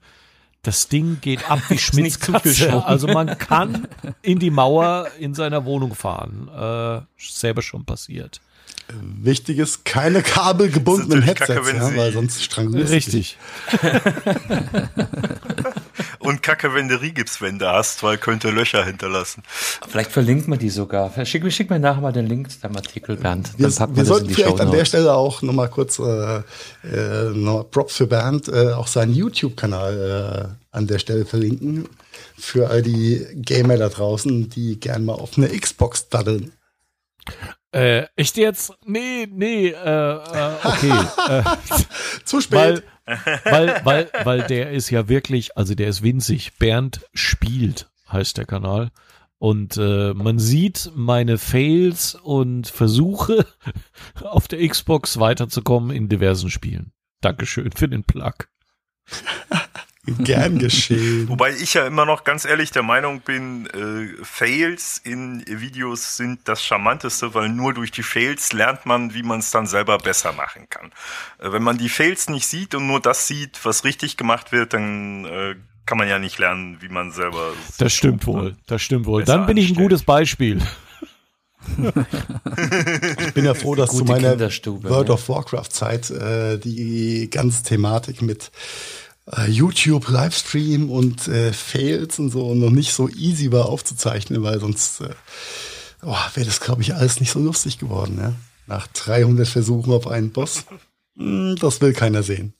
das 0.65 0.87
Ding 0.87 1.19
geht 1.21 1.49
ab 1.49 1.61
wie 1.69 1.77
Schmitz 1.79 2.19
Katze. 2.19 2.85
Also 2.85 3.07
man 3.07 3.37
kann 3.37 3.87
in 4.21 4.39
die 4.39 4.49
Mauer 4.49 5.07
in 5.19 5.33
seiner 5.33 5.65
Wohnung 5.65 5.95
fahren. 5.95 6.49
Äh, 6.49 7.01
selber 7.17 7.61
schon 7.61 7.85
passiert. 7.85 8.41
Wichtig 9.01 9.57
ist, 9.57 9.83
keine 9.83 10.21
natürlich 11.07 11.39
Headsets, 11.39 11.47
kacke, 11.47 11.65
wenn 11.65 11.77
ja, 11.77 11.95
weil 11.97 12.13
sonst 12.13 12.43
strangulierst. 12.43 12.93
Richtig. 12.93 13.37
Und 16.25 16.41
Kacke, 16.43 16.73
wenn 16.73 16.87
du 16.87 16.99
Rigipswände 16.99 17.67
hast, 17.69 18.03
weil 18.03 18.17
könnte 18.17 18.49
Löcher 18.49 18.83
hinterlassen. 18.85 19.43
Vielleicht 19.87 20.11
verlinkt 20.11 20.47
man 20.47 20.59
die 20.59 20.69
sogar. 20.69 21.11
Schick, 21.25 21.43
mir- 21.43 21.51
schick 21.51 21.69
mir 21.69 21.79
nachher 21.79 22.01
mal 22.01 22.11
den 22.11 22.27
Link 22.27 22.51
zu 22.51 22.59
deinem 22.59 22.75
Artikel, 22.77 23.15
Bernd. 23.17 23.51
Wir, 23.57 23.67
Dann 23.67 23.75
packen 23.75 23.93
wir 23.95 23.97
wir 23.97 24.05
sollten 24.05 24.27
die 24.27 24.33
vielleicht 24.33 24.57
Show 24.57 24.63
an 24.63 24.71
der. 24.71 24.85
Stelle 24.85 25.13
auch 25.13 25.41
nochmal 25.41 25.69
kurz 25.69 25.99
äh, 25.99 26.37
äh, 26.83 27.29
noch 27.33 27.63
Props 27.71 27.95
für 27.97 28.07
Bernd, 28.07 28.47
äh, 28.47 28.73
auch 28.73 28.87
seinen 28.87 29.13
YouTube-Kanal 29.13 30.55
äh, 30.71 30.75
an 30.75 30.87
der 30.87 30.99
Stelle 30.99 31.25
verlinken. 31.25 31.87
Für 32.37 32.69
all 32.69 32.81
die 32.81 33.25
Gamer 33.35 33.77
da 33.77 33.89
draußen, 33.89 34.49
die 34.49 34.79
gern 34.79 35.05
mal 35.05 35.13
auf 35.13 35.37
eine 35.37 35.47
Xbox 35.49 36.09
daddeln. 36.09 36.51
Äh, 37.71 38.05
echt 38.15 38.37
jetzt? 38.37 38.71
Nee, 38.85 39.27
nee, 39.29 39.67
äh, 39.69 39.73
äh, 39.73 40.51
okay. 40.63 40.91
äh, 41.29 41.43
Zu 42.23 42.39
spät. 42.39 42.57
weil, 42.59 42.83
weil, 43.05 43.81
weil, 43.83 44.09
weil 44.23 44.43
der 44.43 44.71
ist 44.71 44.89
ja 44.89 45.07
wirklich, 45.07 45.57
also 45.57 45.75
der 45.75 45.87
ist 45.87 46.01
winzig. 46.01 46.57
Bernd 46.57 47.01
spielt, 47.13 47.89
heißt 48.11 48.37
der 48.37 48.45
Kanal. 48.45 48.91
Und 49.37 49.77
äh, 49.77 50.13
man 50.13 50.39
sieht 50.39 50.91
meine 50.95 51.37
Fails 51.37 52.15
und 52.15 52.67
Versuche, 52.67 53.45
auf 54.21 54.47
der 54.47 54.67
Xbox 54.67 55.19
weiterzukommen 55.19 55.95
in 55.95 56.09
diversen 56.09 56.49
Spielen. 56.49 56.93
Dankeschön 57.21 57.71
für 57.71 57.87
den 57.87 58.03
Plug. 58.03 58.33
Gern 60.19 60.59
geschehen. 60.59 61.27
Wobei 61.29 61.51
ich 61.51 61.73
ja 61.73 61.85
immer 61.87 62.05
noch 62.05 62.23
ganz 62.23 62.45
ehrlich 62.45 62.71
der 62.71 62.83
Meinung 62.83 63.21
bin, 63.21 63.67
äh, 63.67 64.23
Fails 64.23 65.01
in 65.03 65.43
Videos 65.47 66.17
sind 66.17 66.41
das 66.45 66.63
Charmanteste, 66.63 67.33
weil 67.33 67.49
nur 67.49 67.73
durch 67.73 67.91
die 67.91 68.03
Fails 68.03 68.53
lernt 68.53 68.85
man, 68.85 69.13
wie 69.13 69.23
man 69.23 69.39
es 69.39 69.51
dann 69.51 69.67
selber 69.67 69.97
besser 69.97 70.33
machen 70.33 70.67
kann. 70.69 70.91
Äh, 71.39 71.51
wenn 71.51 71.63
man 71.63 71.77
die 71.77 71.89
Fails 71.89 72.29
nicht 72.29 72.45
sieht 72.45 72.75
und 72.75 72.87
nur 72.87 72.99
das 72.99 73.27
sieht, 73.27 73.59
was 73.63 73.83
richtig 73.83 74.17
gemacht 74.17 74.51
wird, 74.51 74.73
dann 74.73 75.25
äh, 75.25 75.55
kann 75.85 75.97
man 75.97 76.07
ja 76.07 76.19
nicht 76.19 76.39
lernen, 76.39 76.77
wie 76.81 76.89
man 76.89 77.11
selber. 77.11 77.53
Das 77.77 77.93
stimmt 77.93 78.25
wohl, 78.27 78.55
das 78.67 78.81
stimmt 78.81 79.05
wohl. 79.05 79.23
Dann 79.23 79.45
bin 79.45 79.57
ich 79.57 79.69
ein 79.69 79.75
gutes 79.75 80.03
Beispiel. 80.03 80.61
ich 81.77 83.33
bin 83.33 83.45
ja 83.45 83.53
froh, 83.53 83.75
dass 83.75 83.91
zu 83.95 84.05
meiner 84.05 84.39
World 84.39 85.07
ne? 85.07 85.13
of 85.13 85.29
Warcraft 85.29 85.69
Zeit 85.69 86.11
äh, 86.11 86.57
die 86.57 87.27
ganze 87.29 87.63
Thematik 87.63 88.21
mit 88.21 88.51
äh, 89.31 89.49
YouTube 89.49 90.07
Livestream 90.09 90.89
und 90.89 91.27
äh, 91.27 91.53
Fails 91.53 92.19
und 92.19 92.29
so 92.29 92.53
noch 92.53 92.69
nicht 92.69 92.93
so 92.93 93.09
easy 93.09 93.51
war 93.51 93.67
aufzuzeichnen, 93.67 94.43
weil 94.43 94.59
sonst 94.59 95.01
äh, 95.01 95.13
oh, 96.03 96.17
wäre 96.33 96.45
das 96.45 96.59
glaube 96.59 96.81
ich 96.81 96.95
alles 96.95 97.19
nicht 97.19 97.31
so 97.31 97.39
lustig 97.39 97.79
geworden, 97.79 98.17
ja. 98.19 98.33
Nach 98.67 98.87
300 98.87 99.47
Versuchen 99.47 99.93
auf 99.93 100.07
einen 100.07 100.31
Boss. 100.31 100.65
Hm, 101.17 101.55
das 101.59 101.81
will 101.81 101.93
keiner 101.93 102.23
sehen. 102.23 102.53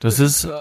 Das 0.00 0.20
ist, 0.20 0.44
äh, 0.44 0.52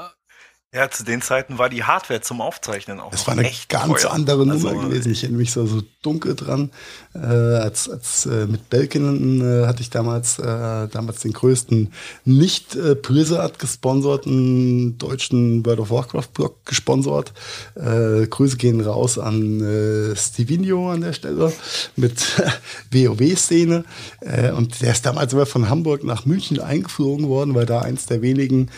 Ja, 0.73 0.91
zu 0.91 1.05
den 1.05 1.21
Zeiten 1.21 1.57
war 1.57 1.69
die 1.69 1.85
Hardware 1.85 2.19
zum 2.19 2.41
Aufzeichnen 2.41 2.99
auch 2.99 3.11
Das 3.11 3.25
war 3.25 3.35
eine 3.37 3.47
echt 3.47 3.69
ganz 3.69 4.01
teuer. 4.01 4.11
andere 4.11 4.45
Nummer 4.45 4.71
Also, 4.71 4.81
gewesen. 4.81 5.13
Ich 5.13 5.23
erinnere 5.23 5.39
mich 5.39 5.53
so, 5.53 5.65
so 5.65 5.81
dunkel 6.01 6.35
dran. 6.35 6.71
Äh, 7.15 7.19
als 7.19 7.89
als 7.89 8.25
äh, 8.25 8.45
mit 8.47 8.69
Belkin 8.69 9.39
äh, 9.39 9.65
hatte 9.65 9.81
ich 9.81 9.89
damals 9.89 10.39
äh, 10.39 10.43
damals 10.89 11.21
den 11.21 11.31
größten 11.31 11.93
nicht 12.25 12.75
äh, 12.75 12.95
Blizzard 12.95 13.59
gesponserten 13.59 14.97
deutschen 14.97 15.65
World 15.65 15.79
of 15.79 15.89
Warcraft 15.89 16.33
Blog 16.33 16.65
gesponsert. 16.65 17.31
Äh, 17.75 18.27
Grüße 18.27 18.57
gehen 18.57 18.81
raus 18.81 19.17
an 19.17 19.61
äh, 19.61 20.17
Stevenio 20.17 20.91
an 20.91 20.99
der 20.99 21.13
Stelle 21.13 21.53
mit 21.95 22.19
WoW-Szene. 22.91 23.85
Äh, 24.19 24.51
und 24.51 24.81
der 24.81 24.91
ist 24.91 25.05
damals 25.05 25.31
sogar 25.31 25.45
von 25.45 25.69
Hamburg 25.69 26.03
nach 26.03 26.25
München 26.25 26.59
eingeflogen 26.59 27.29
worden, 27.29 27.55
weil 27.55 27.65
da 27.65 27.79
eins 27.83 28.05
der 28.05 28.21
wenigen 28.21 28.69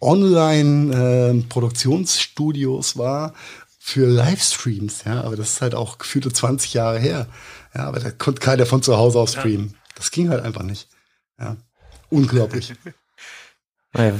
Online-Produktionsstudios 0.00 2.96
war 2.96 3.34
für 3.78 4.08
Livestreams, 4.08 5.04
ja, 5.04 5.22
aber 5.22 5.36
das 5.36 5.54
ist 5.54 5.62
halt 5.62 5.74
auch 5.74 5.98
gefühlte 5.98 6.32
20 6.32 6.74
Jahre 6.74 6.98
her. 6.98 7.28
Ja, 7.74 7.84
aber 7.84 8.00
da 8.00 8.10
konnte 8.10 8.40
keiner 8.40 8.66
von 8.66 8.82
zu 8.82 8.96
Hause 8.96 9.20
aus 9.20 9.32
streamen. 9.32 9.74
Das 9.94 10.10
ging 10.10 10.28
halt 10.28 10.42
einfach 10.42 10.62
nicht. 10.62 10.88
Ja. 11.38 11.56
Unglaublich. 12.10 12.74
Naja, 13.92 14.14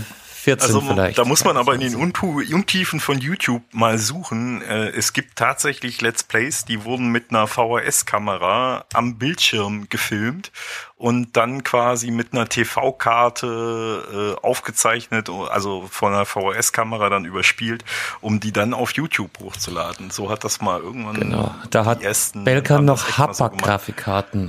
14 0.47 0.65
Also 0.65 0.81
vielleicht. 0.81 1.19
da 1.19 1.25
muss 1.25 1.45
man 1.45 1.57
aber 1.57 1.75
in 1.75 1.81
den 1.81 1.97
Untu 1.97 2.41
Untiefen 2.41 3.01
von 3.01 3.19
YouTube 3.19 3.65
mal 3.73 3.99
suchen. 3.99 4.63
Äh, 4.63 4.91
es 4.91 5.13
gibt 5.13 5.35
tatsächlich 5.35 6.01
Let's 6.03 6.23
Plays, 6.23 6.65
die 6.65 6.85
wurden 6.85 7.11
mit 7.11 7.31
einer 7.31 7.49
VHS-Kamera 7.49 8.85
am 8.95 9.19
Bildschirm 9.19 9.89
gefilmt 9.89 10.53
und 10.95 11.37
dann 11.37 11.65
quasi 11.65 12.13
mit 12.13 12.33
einer 12.33 12.49
TV-Karte 12.49 14.37
äh, 14.41 14.47
aufgezeichnet, 14.47 15.29
also 15.29 15.89
von 15.91 16.15
einer 16.15 16.27
VHS-Kamera 16.27 17.11
dann 17.11 17.25
überspielt, 17.25 17.85
um 18.21 18.39
die 18.39 18.53
dann 18.53 18.73
auf 18.73 18.93
YouTube 18.93 19.41
hochzuladen. 19.41 20.11
So 20.11 20.31
hat 20.31 20.45
das 20.45 20.61
mal 20.61 20.81
irgendwann. 20.81 21.19
Genau. 21.19 21.57
Da 21.71 21.87
hat 21.87 22.03
ersten 22.03 22.45
Belkan 22.45 22.85
noch 22.85 23.19
mal 23.19 23.35
so 23.35 23.51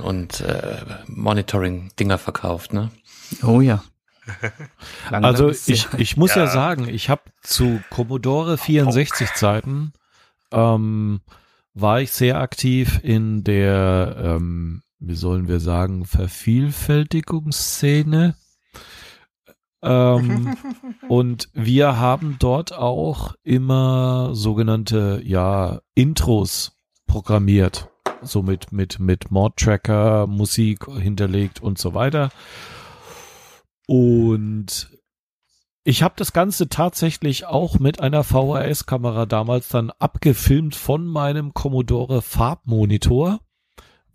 und 0.00 0.40
äh, 0.42 0.76
Monitoring-Dinger 1.08 2.18
verkauft, 2.18 2.72
ne? 2.72 2.92
Oh 3.42 3.60
ja. 3.60 3.82
Also 5.10 5.50
ich, 5.50 5.86
ich 5.96 6.16
muss 6.16 6.34
ja, 6.34 6.44
Ja. 6.44 6.50
sagen, 6.50 6.88
ich 6.88 7.08
habe 7.08 7.22
zu 7.42 7.80
Commodore 7.90 8.58
64 8.58 9.34
Zeiten 9.34 9.92
ähm, 10.52 11.20
war 11.74 12.00
ich 12.00 12.10
sehr 12.12 12.40
aktiv 12.40 13.00
in 13.02 13.44
der, 13.44 14.16
ähm, 14.18 14.82
wie 14.98 15.14
sollen 15.14 15.48
wir 15.48 15.60
sagen, 15.60 16.04
Vervielfältigungsszene. 16.04 18.34
Ähm, 19.82 20.56
und 21.08 21.48
wir 21.54 21.98
haben 21.98 22.36
dort 22.38 22.72
auch 22.72 23.34
immer 23.44 24.34
sogenannte, 24.34 25.20
ja, 25.24 25.80
Intros 25.94 26.72
programmiert. 27.06 27.88
So 28.22 28.42
mit, 28.42 28.72
mit, 28.72 28.98
mit 28.98 29.30
Mod-Tracker, 29.30 30.26
Musik 30.26 30.86
hinterlegt 30.86 31.62
und 31.62 31.78
so 31.78 31.94
weiter. 31.94 32.30
Und 33.88 34.90
ich 35.82 36.02
habe 36.02 36.12
das 36.18 36.34
Ganze 36.34 36.68
tatsächlich 36.68 37.46
auch 37.46 37.78
mit 37.78 38.00
einer 38.00 38.22
VHS-Kamera 38.22 39.24
damals 39.24 39.68
dann 39.68 39.90
abgefilmt 39.90 40.76
von 40.76 41.06
meinem 41.06 41.54
Commodore 41.54 42.20
Farbmonitor, 42.20 43.40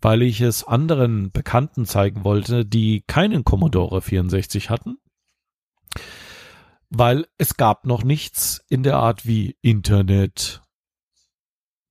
weil 0.00 0.22
ich 0.22 0.40
es 0.40 0.62
anderen 0.62 1.32
Bekannten 1.32 1.86
zeigen 1.86 2.22
wollte, 2.22 2.64
die 2.64 3.02
keinen 3.08 3.42
Commodore 3.42 4.00
64 4.00 4.70
hatten. 4.70 4.98
Weil 6.90 7.26
es 7.36 7.56
gab 7.56 7.84
noch 7.84 8.04
nichts 8.04 8.64
in 8.68 8.84
der 8.84 8.98
Art 8.98 9.26
wie 9.26 9.56
Internet. 9.60 10.62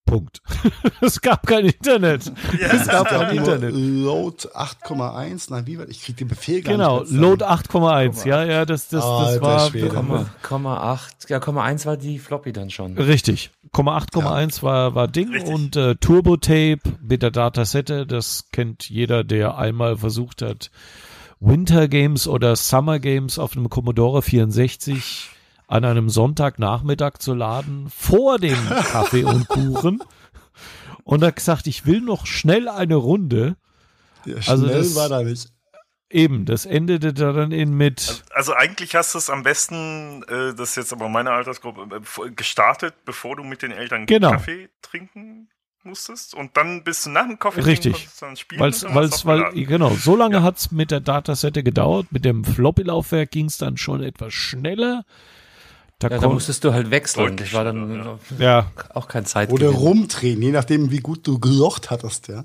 Punkt. 0.06 0.42
es 1.02 1.22
gab 1.22 1.48
kein 1.48 1.66
Internet. 1.66 2.32
es 2.60 2.88
gab 2.88 3.08
kein 3.08 3.36
nur 3.36 3.46
Internet. 3.46 3.74
Load 3.74 4.48
8,1. 4.54 5.48
Nein, 5.50 5.66
wie 5.68 5.78
war 5.80 5.88
Ich 5.90 6.04
krieg 6.04 6.18
den 6.18 6.28
Befehl 6.28 6.62
gar 6.62 6.74
Genau, 6.74 7.00
nicht. 7.02 7.12
mehr 7.12 7.22
Load 7.22 7.46
8,1. 7.46 8.28
Ja, 8.28 8.44
ja, 8.44 8.66
das, 8.66 8.90
das, 8.90 9.02
das 9.02 9.42
Alter 9.42 9.42
war. 9.42 9.72
Komma, 9.90 10.26
Komma 10.42 10.78
8, 10.94 11.30
ja, 11.30 11.40
Komma 11.40 11.64
1 11.64 11.86
war 11.86 11.98
die 11.98 12.20
Floppy 12.20 12.54
dann 12.54 12.70
schon. 12.70 12.98
Richtig. 12.98 13.52
Komma 13.72 13.98
8,1 13.98 14.62
war, 14.62 14.94
war 14.94 15.08
Ding 15.08 15.30
Richtig. 15.32 15.52
und 15.54 15.76
äh, 15.76 15.96
Turbo 15.96 16.38
Tape 16.38 16.82
mit 17.02 17.24
der 17.24 17.32
Datasette, 17.32 18.06
das 18.06 18.50
kennt 18.52 18.90
jeder, 18.90 19.24
der 19.24 19.58
einmal 19.58 19.98
versucht 19.98 20.42
hat, 20.44 20.70
Winter 21.40 21.88
Games 21.88 22.28
oder 22.28 22.56
Summer 22.56 23.00
Games 23.00 23.40
auf 23.40 23.58
einem 23.58 23.70
Commodore 23.70 24.22
64 24.22 25.30
an 25.74 25.86
einem 25.86 26.10
Sonntagnachmittag 26.10 27.18
zu 27.18 27.34
laden, 27.34 27.90
vor 27.90 28.38
dem 28.38 28.58
Kaffee 28.70 29.24
und 29.24 29.48
Kuchen. 29.48 30.04
Und 31.04 31.24
hat 31.24 31.36
gesagt, 31.36 31.66
ich 31.68 31.86
will 31.86 32.00
noch 32.02 32.26
schnell 32.28 32.70
eine 32.70 32.96
Runde. 32.96 33.56
Ja, 34.26 34.36
Also 34.48 34.66
schnell 34.66 34.78
das- 34.84 34.96
war 34.96 35.10
da 35.10 35.24
nicht. 35.24 35.50
Eben, 36.10 36.46
das 36.46 36.68
endete 36.68 37.12
dann 37.12 37.52
in 37.52 37.74
mit, 37.76 38.24
Also 38.36 38.54
eigentlich 38.54 38.94
hast 38.96 39.16
du 39.16 39.18
es 39.18 39.32
am 39.32 39.42
besten, 39.42 40.22
äh, 40.30 40.54
das 40.54 40.70
ist 40.70 40.76
jetzt 40.76 40.94
aber 40.94 41.10
meine 41.10 41.32
Altersgruppe, 41.32 41.88
äh, 41.96 42.30
gestartet, 42.30 42.94
bevor 43.04 43.36
du 43.36 43.44
mit 43.44 43.64
den 43.64 43.72
Eltern 43.72 44.06
Genau. 44.06 44.30
Kaffee 44.30 44.70
trinken 44.84 45.50
musstest 45.84 46.36
und 46.36 46.56
dann 46.56 46.84
bist 46.84 47.08
du 47.08 47.10
nach 47.10 47.26
dem 47.26 47.40
Kaffee 47.40 47.62
Richtig. 47.62 48.08
dann 48.20 48.38
spielen. 48.38 48.62
Weil's, 48.62 48.84
weil's, 48.84 49.12
hast 49.14 49.24
du 49.24 49.28
weil, 49.28 49.52
genau, 49.66 49.90
so 49.96 50.16
lange 50.16 50.44
hat's 50.44 50.70
mit 50.70 50.92
der 50.92 51.00
Datasette 51.00 51.64
gedauert. 51.64 52.06
Mit 52.12 52.26
dem 52.26 52.44
Floppy-Laufwerk 52.46 53.32
ging's 53.32 53.58
dann 53.58 53.78
schon 53.78 54.04
etwas 54.04 54.34
schneller. 54.36 55.06
Da 56.10 56.16
Ja, 56.16 56.22
da 56.22 56.30
musstest 56.30 56.64
du 56.64 56.74
halt 56.74 56.92
wechseln. 56.92 57.26
Deutlich 57.28 57.50
Das 57.50 57.58
war 57.58 57.64
dann 57.66 58.20
ja, 58.38 58.72
auch 58.94 59.08
kein 59.08 59.26
Zeit. 59.26 59.52
Oder 59.52 59.70
rumdrehen, 59.70 60.42
je 60.42 60.52
nachdem, 60.52 60.92
wie 60.92 61.00
gut 61.00 61.26
du 61.28 61.40
gelocht 61.40 61.90
hattest, 61.92 62.28
ja. 62.28 62.44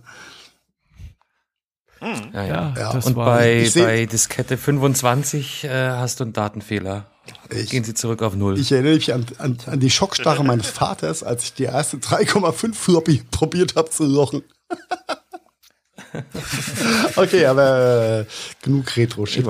Ja, 2.00 2.08
ja. 2.32 2.44
ja, 2.44 2.74
Ja, 2.76 2.90
Und 2.90 3.14
bei, 3.14 3.68
bei 3.74 4.06
Diskette 4.06 4.56
25 4.56 5.64
äh, 5.64 5.90
hast 5.90 6.20
du 6.20 6.24
einen 6.24 6.32
Datenfehler. 6.32 7.06
Ich- 7.50 7.70
Gehen 7.70 7.82
sie 7.84 7.92
zurück 7.94 8.22
auf 8.22 8.34
Null. 8.36 8.58
Ich 8.58 8.70
erinnere 8.72 8.94
mich 8.94 9.12
an, 9.12 9.26
an, 9.38 9.58
an 9.66 9.80
die 9.80 9.90
Schockstarre 9.90 10.44
meines 10.52 10.68
Vaters, 10.68 11.22
als 11.24 11.44
ich 11.44 11.54
die 11.54 11.64
erste 11.64 11.96
3,5 11.98 12.74
Floppy 12.74 13.22
probiert 13.30 13.74
habe 13.76 13.90
zu 13.90 14.04
lochen. 14.04 14.42
okay, 17.16 17.46
aber 17.46 18.20
äh, 18.20 18.24
genug 18.62 18.96
Retro-Shit. 18.96 19.44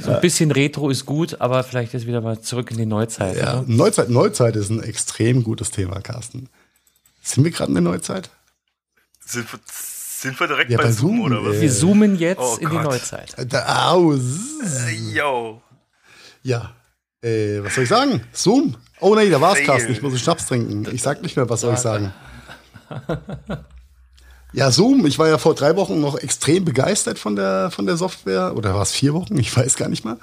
So, 0.00 0.10
ein 0.12 0.20
bisschen 0.20 0.50
Retro 0.50 0.90
ist 0.90 1.06
gut, 1.06 1.40
aber 1.40 1.64
vielleicht 1.64 1.94
ist 1.94 2.06
wieder 2.06 2.20
mal 2.20 2.40
zurück 2.40 2.70
in 2.70 2.76
die 2.78 2.86
Neuzeit. 2.86 3.36
Ja, 3.36 3.60
oder? 3.60 3.64
Neuzeit, 3.66 4.08
Neuzeit 4.10 4.56
ist 4.56 4.70
ein 4.70 4.82
extrem 4.82 5.42
gutes 5.44 5.70
Thema, 5.70 6.00
Carsten. 6.00 6.48
Sind 7.22 7.44
wir 7.44 7.50
gerade 7.50 7.68
in 7.70 7.74
der 7.74 7.82
Neuzeit? 7.82 8.30
Sind, 9.26 9.52
wir- 9.52 9.60
sind 9.66 10.38
wir 10.40 10.46
direkt 10.48 10.70
Ja, 10.70 10.78
bei, 10.78 10.84
bei 10.84 10.92
Zoom, 10.92 11.16
Zoom, 11.18 11.20
oder 11.26 11.44
was? 11.44 11.56
äh, 11.56 11.60
Wir 11.60 11.72
zoomen 11.72 12.18
jetzt 12.18 12.40
Oh 12.40 12.56
in 12.60 12.70
die. 12.70 12.76
Neuzeit. 12.76 13.34
Da, 13.48 13.90
au. 13.92 14.14
Äh, 14.14 14.18
Yo. 15.12 15.62
ja. 16.42 16.72
Äh, 17.22 17.62
was 17.64 17.74
soll 17.74 17.84
ich 17.84 17.90
sagen? 17.90 18.20
Zoom? 18.32 18.76
Oh 19.00 19.14
nee, 19.14 19.28
da 19.30 19.40
war's. 19.40 19.58
Carsten. 19.64 19.92
Ich 19.92 20.02
muss 20.02 20.12
einen 20.12 20.20
Schnaps 20.20 20.46
trinken. 20.46 20.86
Ich 20.94 21.02
sag 21.02 21.20
nicht 21.22 21.36
mehr, 21.36 21.48
was 21.50 21.60
soll 21.62 21.74
ich 21.74 21.80
sagen. 21.80 22.12
Ja, 24.54 24.70
Zoom. 24.70 25.04
Ich 25.04 25.18
war 25.18 25.28
ja 25.28 25.36
vor 25.36 25.54
drei 25.54 25.76
Wochen 25.76 26.00
noch 26.00 26.16
extrem 26.16 26.64
begeistert 26.64 27.18
von 27.18 27.36
der, 27.36 27.70
von 27.70 27.84
der 27.84 27.98
Software. 27.98 28.56
Oder 28.56 28.74
war 28.74 28.80
es 28.80 28.92
vier 28.92 29.12
Wochen? 29.12 29.36
Ich 29.38 29.54
weiß 29.54 29.76
gar 29.76 29.90
nicht 29.90 30.06
mehr. 30.06 30.16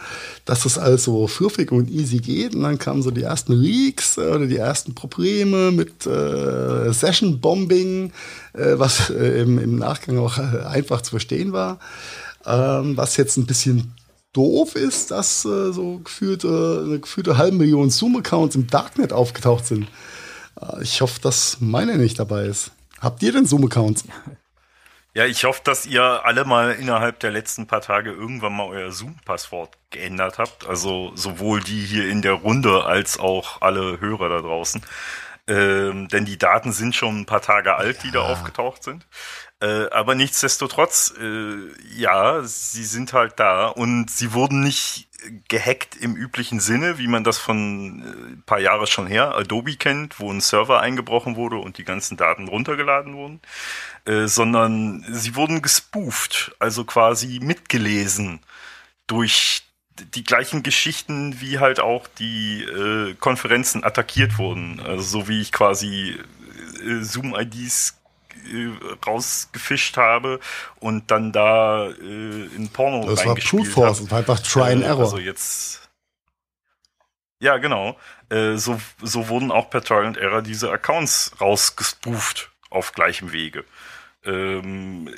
Dass 0.45 0.63
das 0.63 0.80
alles 0.80 1.03
so 1.03 1.28
fluffig 1.28 1.71
und 1.71 1.91
easy 1.91 2.17
geht. 2.17 2.55
Und 2.55 2.63
dann 2.63 2.80
kamen 2.80 3.03
so 3.03 3.11
die 3.11 3.21
ersten 3.21 3.53
Leaks 3.53 4.17
äh, 4.17 4.21
oder 4.21 4.47
die 4.47 4.57
ersten 4.57 4.95
Probleme 4.95 5.71
mit 5.71 6.07
äh, 6.07 6.91
Session-Bombing, 6.91 8.11
äh, 8.53 8.80
was 8.80 9.11
äh, 9.11 9.41
im, 9.41 9.59
im 9.59 9.76
Nachgang 9.76 10.17
auch 10.17 10.39
äh, 10.39 10.65
einfach 10.65 11.01
zu 11.01 11.11
verstehen 11.11 11.53
war. 11.53 11.78
Ähm, 12.47 12.97
was 12.97 13.17
jetzt 13.17 13.38
ein 13.38 13.45
bisschen 13.45 13.93
doof 14.34 14.76
ist, 14.76 15.11
dass 15.11 15.45
äh, 15.45 15.71
so 15.71 15.99
gefühlte, 16.03 16.84
eine 16.84 16.99
gefühlte 16.99 17.38
halbe 17.38 17.57
Million 17.57 17.91
Zoom-Accounts 17.91 18.55
im 18.55 18.65
Darknet 18.65 19.13
aufgetaucht 19.13 19.67
sind. 19.67 19.88
Äh, 20.59 20.82
ich 20.82 20.99
hoffe, 21.01 21.21
dass 21.21 21.57
meine 21.59 21.97
nicht 21.99 22.17
dabei 22.17 22.45
ist. 22.45 22.71
Habt 23.01 23.21
ihr 23.23 23.31
denn 23.31 23.45
Zoom-Accounts? 23.45 24.05
Ja, 25.13 25.25
ich 25.25 25.45
hoffe, 25.45 25.61
dass 25.63 25.85
ihr 25.85 26.25
alle 26.25 26.43
mal 26.43 26.71
innerhalb 26.71 27.21
der 27.21 27.31
letzten 27.31 27.67
paar 27.67 27.79
Tage 27.79 28.11
irgendwann 28.11 28.53
mal 28.53 28.67
euer 28.67 28.91
Zoom-Passwort 28.91 29.77
geändert 29.89 30.39
habt. 30.39 30.67
Also 30.67 31.13
sowohl 31.15 31.61
die 31.61 31.85
hier 31.85 32.09
in 32.09 32.21
der 32.21 32.33
Runde 32.33 32.83
als 32.83 33.17
auch 33.17 33.61
alle 33.61 34.01
Hörer 34.01 34.27
da 34.27 34.41
draußen. 34.41 34.81
Ähm, 35.47 36.07
denn 36.09 36.25
die 36.25 36.37
Daten 36.37 36.73
sind 36.73 36.95
schon 36.95 37.21
ein 37.21 37.25
paar 37.25 37.41
Tage 37.41 37.75
alt, 37.75 38.03
die 38.03 38.11
da 38.11 38.21
aufgetaucht 38.21 38.83
sind. 38.83 39.07
Äh, 39.61 39.89
aber 39.91 40.15
nichtsdestotrotz, 40.15 41.13
äh, 41.17 41.71
ja, 41.95 42.41
sie 42.43 42.83
sind 42.83 43.13
halt 43.13 43.39
da 43.39 43.67
und 43.67 44.09
sie 44.09 44.33
wurden 44.33 44.61
nicht 44.61 45.05
gehackt 45.47 45.95
im 45.95 46.15
üblichen 46.15 46.59
Sinne, 46.59 46.97
wie 46.97 47.07
man 47.07 47.23
das 47.23 47.38
von 47.38 48.01
äh, 48.01 48.45
paar 48.45 48.59
Jahre 48.59 48.88
schon 48.88 49.07
her 49.07 49.36
Adobe 49.36 49.76
kennt, 49.76 50.19
wo 50.19 50.32
ein 50.32 50.41
Server 50.41 50.80
eingebrochen 50.80 51.36
wurde 51.36 51.57
und 51.57 51.78
die 51.78 51.84
ganzen 51.84 52.17
Daten 52.17 52.47
runtergeladen 52.47 53.15
wurden, 53.15 53.41
äh, 54.05 54.28
sondern 54.28 55.05
sie 55.09 55.36
wurden 55.36 55.61
gespooft, 55.61 56.55
also 56.59 56.86
quasi 56.86 57.39
mitgelesen 57.41 58.41
durch 59.07 59.63
die 60.13 60.23
gleichen 60.23 60.61
Geschichten, 60.61 61.39
wie 61.39 61.59
halt 61.59 61.80
auch 61.80 62.07
die 62.07 62.63
äh, 62.63 63.15
Konferenzen 63.15 63.84
attackiert 63.84 64.38
wurden. 64.38 64.80
Also 64.82 65.03
so 65.03 65.28
wie 65.28 65.41
ich 65.41 65.51
quasi 65.51 66.17
Zoom-IDs 67.01 67.97
rausgefischt 69.05 69.97
habe 69.97 70.39
und 70.79 71.11
dann 71.11 71.31
da 71.31 71.88
äh, 71.89 72.45
in 72.55 72.69
Porno 72.71 73.07
Das 73.07 73.25
war 73.25 73.36
True 73.36 73.65
Force, 73.65 74.01
das 74.01 74.11
war 74.11 74.19
einfach 74.19 74.39
Try 74.39 74.73
and 74.73 74.83
äh, 74.83 74.88
Error. 74.88 75.03
Also 75.03 75.17
jetzt. 75.17 75.89
Ja, 77.39 77.57
genau. 77.57 77.97
Äh, 78.29 78.57
so, 78.57 78.79
so 79.01 79.27
wurden 79.27 79.51
auch 79.51 79.69
per 79.69 79.83
Try 79.83 80.05
and 80.05 80.17
Error 80.17 80.41
diese 80.41 80.71
Accounts 80.71 81.31
rausgespooft 81.39 82.51
auf 82.69 82.93
gleichem 82.93 83.31
Wege. 83.31 83.65
Ähm, 84.23 85.09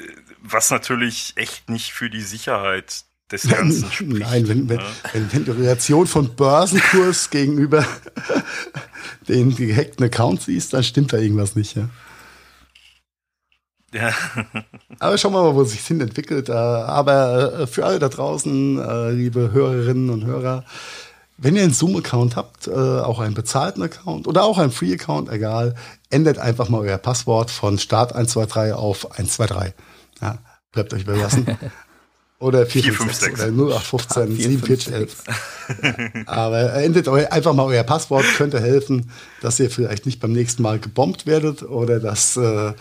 was 0.41 0.69
natürlich 0.69 1.33
echt 1.35 1.69
nicht 1.69 1.93
für 1.93 2.09
die 2.09 2.21
Sicherheit 2.21 3.05
des 3.31 3.47
Ganzen 3.47 3.91
spricht. 3.91 4.19
Nein, 4.19 4.47
wenn, 4.47 4.69
wenn, 4.69 4.77
ne? 4.77 4.85
wenn, 5.13 5.33
wenn 5.33 5.45
die 5.45 5.51
Relation 5.51 6.07
von 6.07 6.35
Börsenkurs 6.35 7.29
gegenüber 7.29 7.85
den 9.27 9.55
gehackten 9.55 10.05
Accounts 10.05 10.45
siehst, 10.45 10.73
dann 10.73 10.83
stimmt 10.83 11.13
da 11.13 11.17
irgendwas 11.17 11.55
nicht, 11.55 11.75
ja. 11.75 11.89
Ja. 13.93 14.11
Aber 14.99 15.17
schauen 15.17 15.33
wir 15.33 15.43
mal, 15.43 15.55
wo 15.55 15.63
sich 15.63 15.79
hin 15.81 16.01
entwickelt. 16.01 16.49
Äh, 16.49 16.53
Aber 16.53 17.61
äh, 17.61 17.67
für 17.67 17.85
alle 17.85 17.99
da 17.99 18.09
draußen, 18.09 18.79
äh, 18.79 19.11
liebe 19.11 19.51
Hörerinnen 19.51 20.09
und 20.09 20.25
Hörer, 20.25 20.65
wenn 21.37 21.55
ihr 21.55 21.63
einen 21.63 21.73
Zoom-Account 21.73 22.35
habt, 22.35 22.67
auch 22.67 23.19
einen 23.19 23.35
bezahlten 23.35 23.83
Account 23.83 24.27
oder 24.27 24.43
auch 24.43 24.57
einen 24.57 24.71
Free-Account, 24.71 25.29
egal, 25.29 25.75
ändert 26.09 26.39
einfach 26.39 26.67
mal 26.67 26.79
euer 26.79 26.97
Passwort 26.97 27.51
von 27.51 27.77
Start 27.77 28.13
123 28.13 28.73
auf 28.73 29.11
123. 29.11 29.75
Ja, 30.19 30.39
bleibt 30.71 30.95
euch 30.95 31.03
überlassen. 31.03 31.45
Oder 32.39 32.67
456 32.67 33.33
oder 33.33 33.47
0815 33.47 34.37
4711. 34.37 35.23
Aber 36.27 36.73
ändert 36.73 37.07
euer, 37.07 37.31
einfach 37.31 37.53
mal 37.53 37.63
euer 37.63 37.83
Passwort, 37.83 38.25
könnte 38.35 38.59
helfen, 38.61 39.09
dass 39.41 39.59
ihr 39.59 39.71
vielleicht 39.71 40.05
nicht 40.05 40.19
beim 40.19 40.33
nächsten 40.33 40.61
Mal 40.61 40.77
gebombt 40.77 41.25
werdet 41.25 41.63
oder 41.63 41.99
dass 41.99 42.37
äh, 42.37 42.73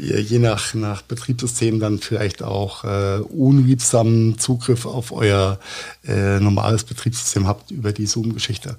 je 0.00 0.38
nach, 0.38 0.74
nach 0.74 1.02
Betriebssystem 1.02 1.80
dann 1.80 1.98
vielleicht 1.98 2.42
auch 2.42 2.84
äh, 2.84 3.18
unliebsamen 3.18 4.38
Zugriff 4.38 4.86
auf 4.86 5.12
euer 5.12 5.58
äh, 6.04 6.40
normales 6.40 6.84
Betriebssystem 6.84 7.46
habt 7.46 7.70
über 7.70 7.92
die 7.92 8.06
Zoom-Geschichte. 8.06 8.76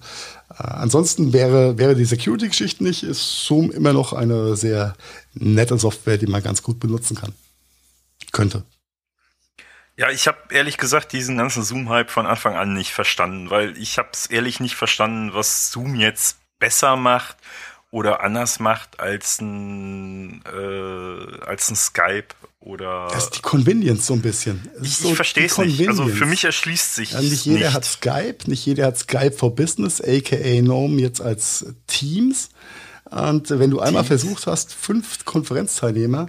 Äh, 0.50 0.64
ansonsten 0.64 1.34
wäre, 1.34 1.78
wäre 1.78 1.96
die 1.96 2.06
Security-Geschichte 2.06 2.84
nicht, 2.84 3.04
ist 3.04 3.46
Zoom 3.46 3.72
immer 3.72 3.94
noch 3.94 4.14
eine 4.14 4.56
sehr 4.56 4.96
nette 5.34 5.78
Software, 5.78 6.18
die 6.18 6.28
man 6.28 6.44
ganz 6.44 6.64
gut 6.64 6.80
benutzen 6.80 7.16
kann. 7.16 7.34
Könnte. 8.32 8.64
Ja, 9.98 10.10
ich 10.10 10.28
habe 10.28 10.38
ehrlich 10.50 10.78
gesagt 10.78 11.12
diesen 11.12 11.38
ganzen 11.38 11.64
Zoom-Hype 11.64 12.10
von 12.10 12.26
Anfang 12.26 12.56
an 12.56 12.74
nicht 12.74 12.92
verstanden, 12.92 13.50
weil 13.50 13.78
ich 13.78 13.98
habe 13.98 14.10
es 14.14 14.26
ehrlich 14.26 14.60
nicht 14.60 14.76
verstanden, 14.76 15.34
was 15.34 15.72
Zoom 15.72 15.96
jetzt 15.96 16.38
besser 16.60 16.96
macht 16.96 17.36
oder 17.92 18.24
anders 18.24 18.60
macht 18.60 19.00
als 19.00 19.40
ein, 19.42 20.42
äh, 20.46 21.46
als 21.46 21.70
ein 21.70 21.76
Skype 21.76 22.28
oder. 22.62 23.08
Das 23.12 23.26
ist 23.26 23.38
die 23.38 23.42
Convenience 23.42 24.08
so 24.08 24.14
ein 24.14 24.22
bisschen. 24.22 24.68
Ich 24.82 24.98
so 24.98 25.10
ich 25.10 25.16
verstehe 25.16 25.46
es 25.46 25.58
nicht. 25.58 25.88
Also 25.88 26.08
für 26.08 26.26
mich 26.26 26.44
erschließt 26.46 26.96
sich 26.96 27.12
Ja, 27.12 27.22
nicht 27.22 27.46
jeder 27.46 27.66
nicht. 27.68 27.74
hat 27.74 27.86
Skype, 27.86 28.38
nicht 28.48 28.66
jeder 28.66 28.88
hat 28.88 28.98
Skype 28.98 29.34
for 29.34 29.54
Business, 29.56 30.02
aka 30.02 30.36
Gnome 30.62 31.02
jetzt 31.02 31.22
als 31.22 31.66
Teams. 31.88 32.50
Und 33.10 33.50
wenn 33.50 33.72
du 33.72 33.80
einmal 33.82 34.06
versucht 34.06 34.48
hast, 34.48 34.74
fünf 34.74 35.26
Konferenzteilnehmer 35.26 36.28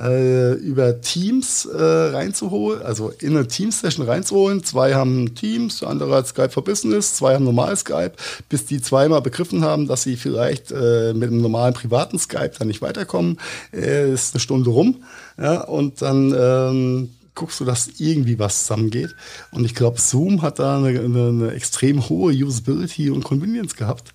äh, 0.00 0.52
über 0.54 1.00
Teams 1.00 1.66
äh, 1.66 1.82
reinzuholen, 1.82 2.82
also 2.82 3.10
in 3.20 3.36
eine 3.36 3.46
Teams-Session 3.46 4.06
reinzuholen, 4.06 4.64
zwei 4.64 4.94
haben 4.94 5.34
Teams, 5.34 5.80
der 5.80 5.88
andere 5.88 6.14
hat 6.14 6.26
Skype 6.26 6.50
for 6.50 6.64
Business, 6.64 7.14
zwei 7.14 7.34
haben 7.34 7.44
normal 7.44 7.76
Skype, 7.76 8.12
bis 8.48 8.66
die 8.66 8.80
zweimal 8.80 9.20
begriffen 9.20 9.62
haben, 9.62 9.86
dass 9.86 10.02
sie 10.02 10.16
vielleicht 10.16 10.72
äh, 10.72 11.12
mit 11.12 11.30
einem 11.30 11.42
normalen 11.42 11.74
privaten 11.74 12.18
Skype 12.18 12.52
dann 12.58 12.68
nicht 12.68 12.82
weiterkommen, 12.82 13.38
äh, 13.72 14.12
ist 14.12 14.34
eine 14.34 14.40
Stunde 14.40 14.70
rum. 14.70 15.04
Ja, 15.38 15.62
und 15.62 16.02
dann 16.02 16.34
ähm, 16.36 17.10
guckst 17.34 17.60
du, 17.60 17.64
dass 17.64 17.88
irgendwie 17.98 18.38
was 18.38 18.62
zusammengeht. 18.62 19.14
Und 19.50 19.64
ich 19.64 19.74
glaube, 19.74 20.00
Zoom 20.00 20.42
hat 20.42 20.58
da 20.58 20.78
eine, 20.78 20.88
eine, 21.00 21.28
eine 21.28 21.52
extrem 21.52 22.08
hohe 22.08 22.32
Usability 22.32 23.10
und 23.10 23.24
Convenience 23.24 23.76
gehabt, 23.76 24.12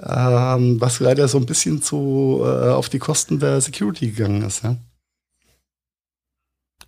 ähm, 0.00 0.80
was 0.80 1.00
leider 1.00 1.28
so 1.28 1.38
ein 1.38 1.46
bisschen 1.46 1.82
zu 1.82 2.40
äh, 2.42 2.70
auf 2.70 2.88
die 2.88 2.98
Kosten 2.98 3.38
der 3.38 3.60
Security 3.60 4.10
gegangen 4.10 4.42
ist. 4.42 4.62
Ja? 4.64 4.76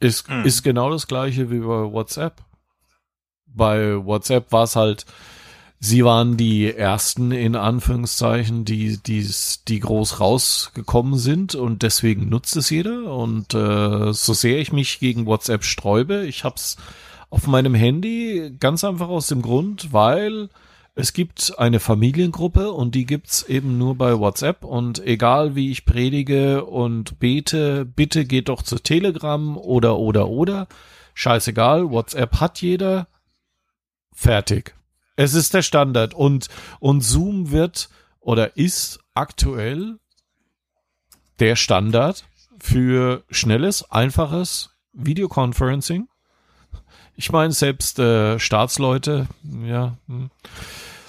Ist, 0.03 0.29
Hm. 0.29 0.45
ist 0.45 0.63
genau 0.63 0.91
das 0.91 1.07
gleiche 1.07 1.51
wie 1.51 1.61
bei 1.61 1.93
WhatsApp. 1.93 2.43
Bei 3.47 4.05
WhatsApp 4.05 4.51
war 4.51 4.65
es 4.65 4.77
halt, 4.77 5.05
sie 5.79 6.05
waren 6.05 6.37
die 6.37 6.73
ersten 6.73 7.33
in 7.33 7.55
Anführungszeichen, 7.55 8.65
die, 8.65 8.99
die, 8.99 9.29
die 9.69 9.81
groß 9.81 10.21
rausgekommen 10.21 11.19
sind 11.19 11.55
und 11.55 11.83
deswegen 11.83 12.29
nutzt 12.29 12.57
es 12.57 12.71
jeder. 12.71 13.13
Und 13.15 13.55
äh, 13.55 14.13
so 14.13 14.33
sehr 14.33 14.59
ich 14.59 14.73
mich 14.73 15.01
gegen 15.01 15.27
WhatsApp 15.27 15.65
sträube, 15.65 16.25
ich 16.25 16.45
hab's 16.45 16.77
auf 17.31 17.47
meinem 17.47 17.75
Handy 17.75 18.55
ganz 18.61 18.85
einfach 18.85 19.09
aus 19.09 19.27
dem 19.29 19.43
Grund, 19.43 19.93
weil 19.93 20.49
es 20.95 21.15
gibt 21.15 21.59
eine 21.59 21.81
Familiengruppe 21.81 22.71
und 22.73 22.95
die 22.95 23.07
gibt's 23.07 23.43
eben 23.45 23.79
nur 23.79 23.97
bei 23.97 24.19
WhatsApp 24.19 24.63
und 24.63 25.05
egal 25.07 25.55
wie 25.55 25.71
ich 25.71 25.87
predige 25.87 26.67
und 26.67 27.19
bete, 27.19 27.87
bitte 27.87 28.27
geht 28.27 28.49
doch 28.49 28.63
zu 28.63 28.79
Telegram 28.79 29.57
oder 29.57 29.99
oder 29.99 30.29
oder. 30.29 30.69
Scheißegal, 31.15 31.91
WhatsApp 31.91 32.41
hat 32.41 32.61
jeder. 32.61 33.09
Fertig. 34.13 34.75
Es 35.17 35.33
ist 35.33 35.55
der 35.55 35.63
Standard 35.63 36.13
und 36.13 36.49
und 36.79 37.01
Zoom 37.01 37.51
wird 37.51 37.89
oder 38.21 38.57
ist 38.59 39.01
aktuell 39.15 39.99
der 41.39 41.57
Standard 41.57 42.25
für 42.59 43.25
schnelles, 43.31 43.91
einfaches 43.91 44.77
Videoconferencing. 44.93 46.09
Ich 47.23 47.31
meine, 47.31 47.53
selbst 47.53 48.01
äh, 48.01 48.41
Staatsleute, 48.41 49.29
ja, 49.65 49.97
hm, 50.09 50.31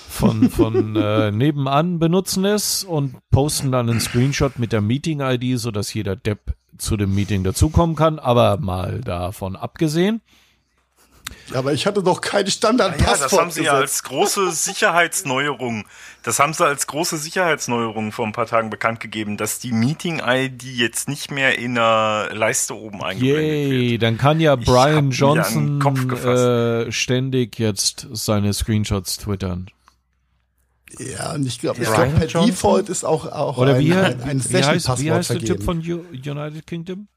von, 0.08 0.52
von 0.52 0.96
äh, 0.96 1.32
nebenan 1.32 1.98
benutzen 1.98 2.46
es 2.46 2.84
und 2.84 3.16
posten 3.32 3.72
dann 3.72 3.90
einen 3.90 4.00
Screenshot 4.00 4.60
mit 4.60 4.74
der 4.74 4.82
Meeting-ID, 4.82 5.60
sodass 5.60 5.92
jeder 5.92 6.16
Depp 6.16 6.54
zu 6.78 6.98
dem 6.98 7.16
Meeting 7.16 7.44
dazukommen 7.44 7.96
kann. 7.96 8.20
Aber 8.20 8.58
mal 8.58 9.02
davon 9.02 9.56
abgesehen. 9.56 10.22
Aber 11.54 11.74
ich 11.74 11.86
hatte 11.86 12.02
doch 12.02 12.22
keine 12.22 12.46
Ja, 12.46 12.52
Standardpasswort. 12.52 13.22
das 13.32 13.40
haben 13.40 13.52
sie 13.52 13.64
ja 13.64 13.74
gesetzt. 13.80 13.94
als 13.96 14.04
große 14.04 14.52
Sicherheitsneuerung, 14.54 15.86
das 16.24 16.40
haben 16.40 16.54
sie 16.54 16.66
als 16.66 16.88
große 16.88 17.18
Sicherheitsneuerung 17.18 18.12
vor 18.12 18.26
ein 18.26 18.32
paar 18.32 18.46
Tagen 18.48 18.70
bekannt 18.70 19.00
gegeben, 19.02 19.36
dass 19.38 19.60
die 19.60 19.74
Meeting-ID 19.74 20.64
jetzt 20.64 21.10
nicht 21.10 21.32
mehr 21.32 21.60
in 21.60 21.76
der 21.76 22.30
Leiste 22.34 22.76
oben 22.76 23.04
eingeblendet 23.04 23.46
Yay, 23.72 23.92
wird. 23.92 24.04
dann 24.04 24.18
kann 24.18 24.40
ja 24.40 24.56
Brian 24.56 25.12
Johnson 25.12 25.82
äh, 26.12 26.92
ständig 26.92 27.60
jetzt 27.60 28.08
seine 28.14 28.54
Screenshots 28.54 29.18
twittern. 29.18 29.68
Ja, 31.00 31.34
und 31.34 31.46
ich 31.46 31.60
glaube, 31.60 31.82
ich 31.82 31.88
glaub, 31.88 32.16
per 32.16 32.28
Johnson? 32.28 32.46
Default 32.46 32.90
ist 32.90 33.04
auch, 33.04 33.26
auch 33.32 33.58
Oder 33.58 33.76
ein, 33.76 33.82
wie, 33.82 33.94
ein, 33.94 34.22
ein 34.22 34.44
wie, 34.44 34.64
heißt, 34.64 35.00
wie 35.00 35.10
Session-Passwort 35.10 35.14
heißt 35.18 35.30
der 35.32 35.40
Typ 35.40 35.64
von 35.64 35.80
United 35.80 36.68
Kingdom? 36.68 37.08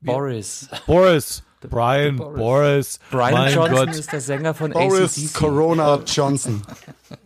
Boris. 0.00 0.68
Boris. 0.86 1.42
Brian, 1.68 2.16
Boris. 2.16 2.38
Boris. 2.38 3.00
Brian 3.10 3.32
mein 3.34 3.54
Johnson 3.54 3.74
Gott. 3.86 3.94
ist 3.96 4.12
der 4.12 4.20
Sänger 4.20 4.54
von 4.54 4.70
Boris 4.70 5.18
ACDC. 5.18 5.34
Corona 5.34 6.00
Johnson. 6.06 6.62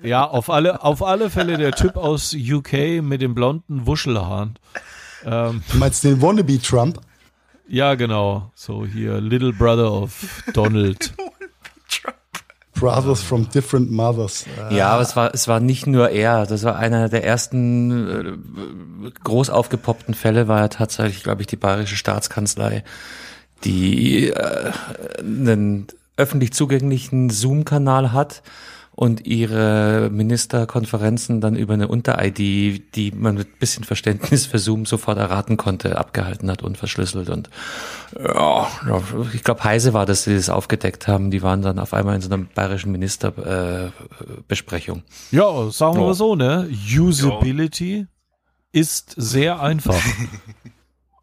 Ja, 0.02 0.24
auf 0.26 0.48
alle, 0.48 0.82
auf 0.82 1.02
alle 1.02 1.28
Fälle 1.28 1.58
der 1.58 1.72
Typ 1.72 1.96
aus 1.98 2.34
UK 2.34 3.02
mit 3.02 3.20
dem 3.20 3.34
blonden 3.34 3.86
Wuschelhaaren. 3.86 4.58
Ähm, 5.26 5.62
Du 5.70 5.76
meinst 5.78 6.04
den 6.04 6.22
Wannabe 6.22 6.58
Trump? 6.60 7.00
ja, 7.68 7.94
genau. 7.94 8.50
So 8.54 8.86
hier, 8.86 9.20
Little 9.20 9.52
Brother 9.52 9.92
of 9.92 10.42
Donald. 10.54 11.12
Brothers 12.74 13.22
from 13.22 13.48
different 13.50 13.90
mothers. 13.90 14.46
Ja, 14.70 14.88
aber 14.88 15.02
es 15.02 15.14
war, 15.16 15.32
es 15.32 15.46
war 15.48 15.60
nicht 15.60 15.86
nur 15.86 16.10
er. 16.10 16.44
Das 16.46 16.64
war 16.64 16.76
einer 16.76 17.08
der 17.08 17.24
ersten 17.24 19.06
äh, 19.06 19.10
groß 19.22 19.48
aufgepoppten 19.50 20.14
Fälle, 20.14 20.48
war 20.48 20.60
ja 20.60 20.68
tatsächlich, 20.68 21.22
glaube 21.22 21.42
ich, 21.42 21.46
die 21.46 21.56
bayerische 21.56 21.96
Staatskanzlei, 21.96 22.82
die 23.64 24.28
äh, 24.28 24.72
einen 25.18 25.88
öffentlich 26.16 26.52
zugänglichen 26.52 27.30
Zoom-Kanal 27.30 28.12
hat 28.12 28.42
und 28.96 29.26
ihre 29.26 30.08
Ministerkonferenzen 30.12 31.40
dann 31.40 31.56
über 31.56 31.74
eine 31.74 31.88
Unter-ID, 31.88 32.94
die 32.94 33.12
man 33.12 33.34
mit 33.34 33.58
bisschen 33.58 33.82
Verständnis 33.82 34.46
für 34.46 34.60
Zoom 34.60 34.86
sofort 34.86 35.18
erraten 35.18 35.56
konnte, 35.56 35.98
abgehalten 35.98 36.48
hat 36.48 36.62
und 36.62 36.78
verschlüsselt. 36.78 37.28
Und 37.28 37.50
ja, 38.16 38.68
ich 39.32 39.42
glaube, 39.42 39.64
Heise 39.64 39.94
war, 39.94 40.06
dass 40.06 40.22
sie 40.24 40.36
das 40.36 40.48
aufgedeckt 40.48 41.08
haben. 41.08 41.32
Die 41.32 41.42
waren 41.42 41.62
dann 41.62 41.80
auf 41.80 41.92
einmal 41.92 42.14
in 42.14 42.20
so 42.20 42.32
einer 42.32 42.44
bayerischen 42.44 42.92
Ministerbesprechung. 42.92 45.02
Äh, 45.32 45.36
ja, 45.36 45.68
sagen 45.70 45.98
wir 45.98 46.06
oh. 46.06 46.12
so, 46.12 46.36
ne? 46.36 46.70
Usability 46.96 47.98
ja. 47.98 48.04
ist 48.70 49.12
sehr 49.16 49.60
einfach. 49.60 50.00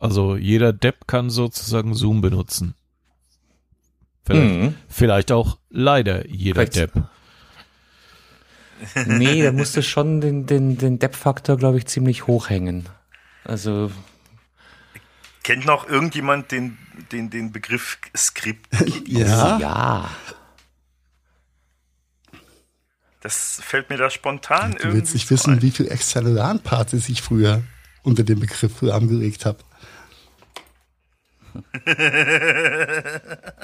also 0.02 0.36
jeder 0.36 0.74
Depp 0.74 1.06
kann 1.06 1.30
sozusagen 1.30 1.94
Zoom 1.94 2.22
benutzen. 2.22 2.74
Vielleicht, 4.26 4.56
mhm. 4.56 4.76
vielleicht 4.90 5.32
auch 5.32 5.60
leider 5.70 6.28
jeder 6.28 6.66
vielleicht, 6.66 6.76
Depp. 6.76 7.04
Nee, 9.06 9.44
da 9.44 9.52
musste 9.52 9.84
schon 9.84 10.20
den, 10.20 10.48
den, 10.48 10.80
den 10.80 10.98
Depth-Faktor, 10.98 11.56
glaube 11.58 11.78
ich, 11.78 11.86
ziemlich 11.86 12.26
hoch 12.26 12.50
hängen. 12.50 12.90
Also. 13.44 13.92
Kennt 15.44 15.66
noch 15.66 15.88
irgendjemand 15.88 16.52
den, 16.52 16.80
den, 17.12 17.30
den 17.30 17.52
Begriff 17.52 18.00
Skript? 18.18 18.68
ja. 19.06 19.60
Ja. 19.60 20.10
Das 23.20 23.62
fällt 23.64 23.92
mir 23.92 23.98
da 23.98 24.10
spontan 24.10 24.72
irgendwie. 24.72 24.88
Du 24.88 24.94
willst 24.96 25.14
nicht 25.14 25.30
wissen, 25.30 25.54
ein. 25.54 25.62
wie 25.62 25.70
viel 25.70 25.88
Excelleran-Partys 25.88 27.08
ich 27.10 27.22
früher 27.22 27.62
unter 28.02 28.24
dem 28.24 28.40
Begriff 28.40 28.82
angeregt 28.82 29.46
habe. 29.46 29.60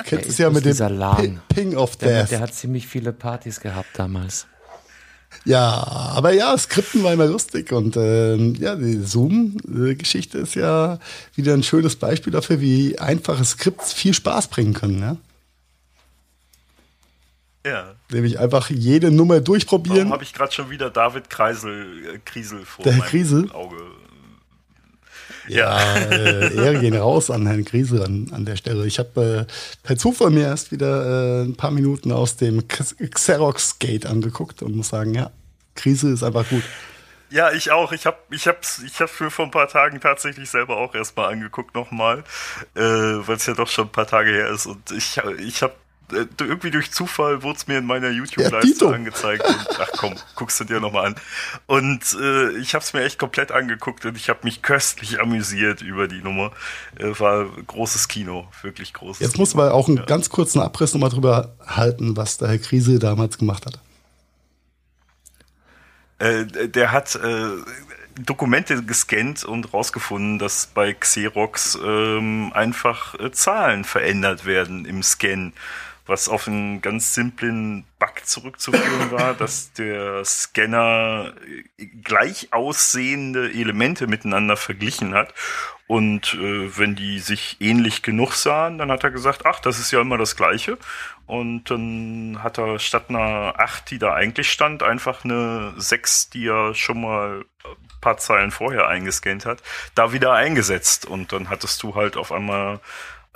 Kennst 0.06 0.30
es 0.30 0.38
ja 0.38 0.50
mit 0.50 0.66
dem 0.66 1.40
Ping 1.50 1.76
of 1.76 1.96
Death. 1.98 2.10
Der, 2.10 2.24
der 2.26 2.40
hat 2.42 2.54
ziemlich 2.54 2.88
viele 2.88 3.14
Partys 3.14 3.60
gehabt 3.60 3.90
damals. 3.94 4.48
Ja, 5.46 6.14
aber 6.16 6.34
ja, 6.34 6.58
Skripten 6.58 7.04
war 7.04 7.14
immer 7.14 7.26
lustig 7.26 7.72
und 7.72 7.96
ähm, 7.98 8.56
ja, 8.56 8.76
die 8.76 9.02
Zoom-Geschichte 9.02 10.40
ist 10.40 10.56
ja 10.56 11.00
wieder 11.36 11.54
ein 11.54 11.64
schönes 11.64 11.96
Beispiel 11.96 12.34
dafür, 12.34 12.60
wie 12.60 12.98
einfache 13.00 13.46
Skripts 13.46 13.94
viel 13.94 14.14
Spaß 14.14 14.48
bringen 14.48 14.74
können. 14.74 15.00
Ja? 15.00 15.18
Ja. 17.66 17.96
Nämlich 18.12 18.40
einfach 18.40 18.70
jede 18.70 19.12
Nummer 19.12 19.42
durchprobieren. 19.42 20.00
Warum 20.00 20.14
habe 20.14 20.24
ich 20.24 20.34
gerade 20.34 20.52
schon 20.54 20.70
wieder 20.70 20.90
David 20.90 21.30
Kreisel, 21.30 22.16
äh, 22.16 22.20
Kriesel 22.24 22.66
vor 22.66 22.84
Der 22.84 22.94
Herr 22.94 23.06
Kriesel? 23.06 23.52
Auge? 23.52 23.78
Ja, 25.48 25.95
äh, 25.95 26.56
Ehre 26.56 26.80
gehen 26.80 26.95
raus 26.95 27.30
an 27.30 27.48
Herrn 27.48 27.66
Kriesel 27.66 28.04
an, 28.04 28.30
an 28.34 28.45
der 28.45 28.56
Stelle. 28.56 28.86
Ich 28.86 29.00
habe 29.00 29.48
äh, 29.48 29.54
per 29.84 29.98
Zufall 29.98 30.30
mir 30.30 30.43
erst 30.43 30.72
wieder 30.72 31.41
äh, 31.41 31.43
ein 31.43 31.56
paar 31.56 31.72
Minuten 31.72 32.12
aus 32.12 32.38
dem 32.38 32.68
Xerox-Gate 32.68 34.06
angeguckt 34.06 34.62
und 34.62 34.76
muss 34.76 34.89
sagen, 34.89 35.14
ja, 35.14 35.32
Krise 35.76 36.10
ist 36.10 36.24
einfach 36.24 36.48
gut. 36.50 36.64
Ja, 37.30 37.52
ich 37.52 37.72
auch. 37.72 37.91
Ich 37.91 38.06
habe 38.06 38.18
ich 38.32 38.48
hab's, 38.48 38.82
ich 38.86 39.00
hab's 39.02 39.20
mir 39.20 39.30
vor 39.30 39.45
ein 39.45 39.52
paar 39.52 39.68
Tagen 39.68 40.00
tatsächlich 40.00 40.50
selber 40.50 40.78
auch 40.78 40.95
erstmal 40.95 41.32
angeguckt 41.32 41.76
nochmal, 41.76 42.24
äh, 42.76 42.82
weil 42.82 43.36
es 43.36 43.45
ja 43.45 43.54
doch 43.54 43.68
schon 43.68 43.88
ein 43.88 43.91
paar 43.91 44.08
Tage 44.08 44.32
her 44.32 44.50
ist. 44.50 44.66
Und 44.66 44.91
ich, 44.91 45.20
ich 45.39 45.62
habe 45.62 45.74
irgendwie 46.12 46.72
durch 46.72 46.91
Zufall 46.91 47.43
wurde 47.43 47.58
es 47.58 47.68
mir 47.68 47.80
in 47.80 47.86
meiner 47.86 48.10
YouTube-Leiste 48.10 48.86
ja, 48.86 48.91
angezeigt. 48.91 49.43
Und, 49.45 49.68
ach 49.80 49.89
komm, 49.97 50.16
guckst 50.36 50.60
du 50.60 50.64
dir 50.64 50.80
nochmal 50.80 51.08
an. 51.08 51.16
Und 51.66 52.16
äh, 52.20 52.51
ich 52.58 52.74
habe 52.74 52.84
es 52.84 52.93
mir 52.93 53.03
echt 53.03 53.20
komplett 53.20 53.51
angeguckt 53.51 54.05
und 54.05 54.16
ich 54.16 54.30
habe 54.30 54.39
mich 54.43 54.62
köstlich 54.62 55.20
amüsiert 55.20 55.82
über 55.82 56.08
die 56.08 56.22
Nummer. 56.22 56.51
Äh, 56.97 57.20
war 57.20 57.45
großes 57.45 58.08
Kino, 58.08 58.47
wirklich 58.62 58.93
großes 58.93 59.20
Jetzt 59.20 59.38
muss 59.38 59.53
man 59.53 59.70
auch 59.70 59.88
einen 59.88 59.97
ja. 59.97 60.05
ganz 60.05 60.30
kurzen 60.30 60.62
Abriss 60.62 60.93
nochmal 60.93 61.10
drüber 61.10 61.55
halten, 61.66 62.16
was 62.16 62.38
der 62.38 62.47
Herr 62.49 62.60
Krise 62.60 62.99
damals 62.99 63.38
gemacht 63.38 63.66
hat. 63.66 63.80
Äh, 66.20 66.45
der 66.70 66.91
hat 66.91 67.16
äh, 67.16 67.49
Dokumente 68.20 68.84
gescannt 68.84 69.43
und 69.43 69.74
rausgefunden, 69.74 70.39
dass 70.39 70.68
bei 70.68 70.93
Xerox 70.93 71.78
ähm, 71.84 72.51
einfach 72.53 73.20
äh, 73.20 73.32
Zahlen 73.32 73.84
verändert 73.84 74.45
werden 74.45 74.86
im 74.86 75.03
Scan 75.03 75.53
was 76.08 76.30
auf 76.30 76.47
einen 76.47 76.82
ganz 76.82 77.14
simplen 77.14 77.86
Bug 77.99 78.26
zurückzuführen 78.26 79.12
war, 79.12 79.34
dass 79.38 79.74
der 79.74 80.24
Scanner 80.26 81.34
gleich 82.03 82.49
aussehende 82.51 83.51
Elemente 83.51 84.08
miteinander 84.08 84.58
verglichen 84.58 85.14
hat. 85.14 85.34
Und 85.88 86.34
äh, 86.34 86.78
wenn 86.78 86.95
die 86.95 87.20
sich 87.20 87.58
ähnlich 87.62 88.01
genug 88.01 88.34
sahen, 88.34 88.78
dann 88.78 88.91
hat 88.91 89.05
er 89.05 89.12
gesagt, 89.12 89.45
ach, 89.45 89.62
das 89.62 89.80
ist 89.80 89.91
ja 89.91 90.01
immer 90.01 90.18
das 90.18 90.36
Gleiche. 90.36 90.78
Und 91.28 91.70
dann 91.70 92.39
hat 92.43 92.58
er 92.58 92.78
statt 92.80 93.05
einer 93.10 93.53
8, 93.58 93.91
die 93.91 93.99
da 93.99 94.14
eigentlich 94.14 94.51
stand, 94.51 94.84
einfach 94.84 95.24
eine 95.24 95.74
6, 95.78 96.30
die 96.30 96.47
er 96.47 96.74
schon 96.74 97.01
mal 97.01 97.45
ein 97.66 98.01
paar 98.01 98.18
Zeilen 98.18 98.51
vorher 98.51 98.88
eingescannt 98.88 99.45
hat, 99.45 99.64
da 99.95 100.12
wieder 100.12 100.34
eingesetzt. 100.34 101.05
Und 101.05 101.32
dann 101.32 101.49
hattest 101.49 101.82
du 101.84 101.95
halt 101.95 102.18
auf 102.18 102.34
einmal 102.34 102.82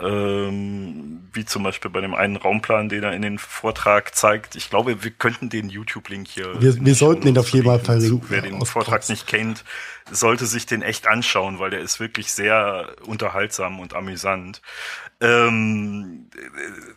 ähm, 0.01 1.21
wie 1.33 1.45
zum 1.45 1.63
Beispiel 1.63 1.91
bei 1.91 2.01
dem 2.01 2.13
einen 2.13 2.35
Raumplan, 2.35 2.89
den 2.89 3.03
er 3.03 3.13
in 3.13 3.21
den 3.21 3.37
Vortrag 3.37 4.15
zeigt. 4.15 4.55
Ich 4.55 4.69
glaube, 4.69 5.03
wir 5.03 5.11
könnten 5.11 5.49
den 5.49 5.69
YouTube-Link 5.69 6.27
hier. 6.27 6.61
Wir, 6.61 6.83
wir 6.83 6.95
sollten 6.95 7.25
den 7.25 7.37
auf 7.37 7.49
jeden 7.49 7.65
Fall 7.65 7.79
verlinken. 7.79 8.27
Wer 8.29 8.41
den 8.41 8.65
Vortrag 8.65 9.07
nicht 9.09 9.27
kennt, 9.27 9.63
sollte 10.11 10.45
sich 10.45 10.65
den 10.65 10.81
echt 10.81 11.07
anschauen, 11.07 11.59
weil 11.59 11.71
der 11.71 11.81
ist 11.81 11.99
wirklich 11.99 12.31
sehr 12.31 12.95
unterhaltsam 13.05 13.79
und 13.79 13.93
amüsant 13.93 14.61
ähm, 15.21 16.25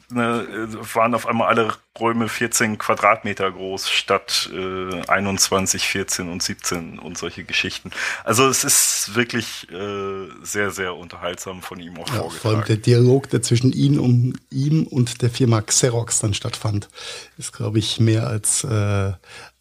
ne, 0.09 0.69
waren 0.95 1.15
auf 1.15 1.27
einmal 1.27 1.49
alle 1.49 1.75
Räume 2.01 2.29
14 2.29 2.79
Quadratmeter 2.79 3.53
groß 3.53 3.91
statt 3.91 4.51
äh, 4.53 5.07
21, 5.07 5.87
14 5.87 6.31
und 6.31 6.43
17 6.43 6.99
und 6.99 7.19
solche 7.19 7.45
Geschichten. 7.45 7.91
Also 8.25 8.49
es 8.49 8.65
ist 8.65 9.15
wirklich 9.15 9.71
äh, 9.71 10.29
sehr, 10.43 10.71
sehr 10.71 10.97
unterhaltsam 10.97 11.61
von 11.61 11.79
ihm 11.79 11.99
auch 11.99 12.09
ja, 12.09 12.15
vorgetragen. 12.15 12.41
Vor 12.41 12.51
allem 12.53 12.65
der 12.65 12.77
Dialog, 12.79 13.29
der 13.29 13.43
zwischen 13.43 13.73
ihm 13.73 14.01
und 14.01 14.39
ihm 14.51 14.87
und 14.87 15.21
der 15.21 15.29
Firma 15.29 15.61
Xerox 15.61 16.21
dann 16.21 16.33
stattfand, 16.33 16.89
ist, 17.37 17.53
glaube 17.53 17.79
ich, 17.79 18.01
mehr 18.01 18.27
als 18.27 18.65
äh, 18.65 19.13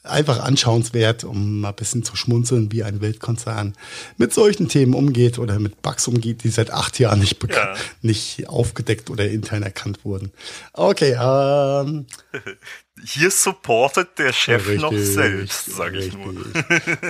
einfach 0.04 0.44
anschauenswert, 0.44 1.24
um 1.24 1.62
mal 1.62 1.70
ein 1.70 1.76
bisschen 1.76 2.04
zu 2.04 2.16
schmunzeln, 2.16 2.72
wie 2.72 2.84
ein 2.84 3.02
Weltkonzern 3.02 3.74
mit 4.18 4.34
solchen 4.34 4.68
Themen 4.68 4.94
umgeht 4.94 5.40
oder 5.40 5.60
mit 5.60 5.82
Bugs 5.82 6.08
umgeht, 6.08 6.44
die 6.44 6.50
seit 6.50 6.72
acht 6.72 7.00
Jahren 7.00 7.20
nicht, 7.20 7.42
ja. 7.50 7.76
nicht 8.02 8.50
aufgedeckt 8.50 9.10
oder 9.10 9.30
intern 9.30 9.64
erkannt 9.64 10.04
wurden. 10.04 10.32
Okay, 10.74 11.18
ähm, 11.20 12.06
hier 13.06 13.32
supportet 13.32 14.18
der 14.18 14.32
Chef 14.32 14.68
richtig, 14.68 14.82
noch 14.82 14.94
selbst, 14.94 15.76
sage 15.76 16.00
ich 16.00 16.14
nur. 16.18 16.34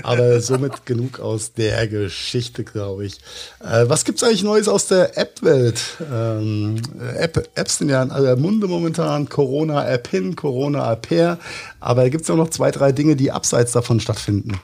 Aber 0.03 0.41
somit 0.41 0.85
genug 0.85 1.19
aus 1.19 1.53
der 1.53 1.87
Geschichte, 1.87 2.63
glaube 2.63 3.05
ich. 3.05 3.19
Äh, 3.59 3.87
was 3.87 4.03
gibt's 4.03 4.23
eigentlich 4.23 4.43
Neues 4.43 4.67
aus 4.67 4.87
der 4.87 5.17
App-Welt? 5.17 5.81
Ähm, 6.11 6.81
App, 7.15 7.47
Apps 7.55 7.77
sind 7.77 7.89
ja 7.89 8.01
in 8.01 8.11
aller 8.11 8.35
Munde 8.35 8.67
momentan. 8.67 9.29
Corona-App 9.29 10.07
hin, 10.07 10.35
Corona-App 10.35 11.09
her. 11.11 11.37
Aber 11.79 12.09
gibt's 12.09 12.29
auch 12.29 12.37
noch 12.37 12.49
zwei, 12.49 12.71
drei 12.71 12.91
Dinge, 12.91 13.15
die 13.15 13.31
abseits 13.31 13.71
davon 13.73 13.99
stattfinden? 13.99 14.59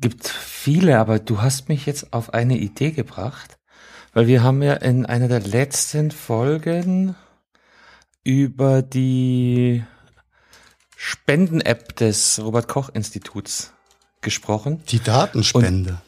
Gibt 0.00 0.26
viele, 0.26 0.98
aber 0.98 1.18
du 1.18 1.40
hast 1.40 1.68
mich 1.68 1.86
jetzt 1.86 2.12
auf 2.12 2.34
eine 2.34 2.56
Idee 2.56 2.90
gebracht. 2.90 3.58
Weil 4.12 4.26
wir 4.26 4.42
haben 4.42 4.60
ja 4.60 4.74
in 4.74 5.06
einer 5.06 5.28
der 5.28 5.40
letzten 5.40 6.10
Folgen 6.10 7.14
über 8.24 8.82
die 8.82 9.84
Spenden-App 10.96 11.96
des 11.96 12.40
Robert-Koch-Instituts 12.42 13.72
gesprochen. 14.20 14.82
Die 14.88 15.00
Datenspende. 15.00 15.90
Und 15.90 16.00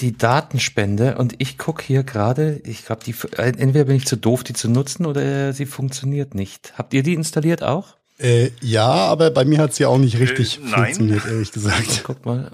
die 0.00 0.16
Datenspende 0.16 1.16
und 1.18 1.36
ich 1.38 1.56
guck 1.56 1.80
hier 1.80 2.02
gerade, 2.02 2.60
ich 2.64 2.84
glaube, 2.84 3.04
die 3.04 3.14
entweder 3.36 3.84
bin 3.84 3.96
ich 3.96 4.06
zu 4.06 4.16
doof, 4.16 4.42
die 4.42 4.52
zu 4.52 4.68
nutzen 4.68 5.06
oder 5.06 5.52
sie 5.52 5.66
funktioniert 5.66 6.34
nicht. 6.34 6.74
Habt 6.76 6.94
ihr 6.94 7.04
die 7.04 7.14
installiert 7.14 7.62
auch? 7.62 7.96
Äh, 8.18 8.50
ja, 8.60 8.86
aber 8.86 9.30
bei 9.30 9.44
mir 9.44 9.58
hat 9.58 9.74
sie 9.74 9.82
ja 9.82 9.88
auch 9.88 9.98
nicht 9.98 10.18
richtig 10.18 10.60
äh, 10.62 10.68
funktioniert, 10.68 11.26
ehrlich 11.26 11.50
gesagt. 11.50 12.02
Guck 12.04 12.24
mal, 12.24 12.50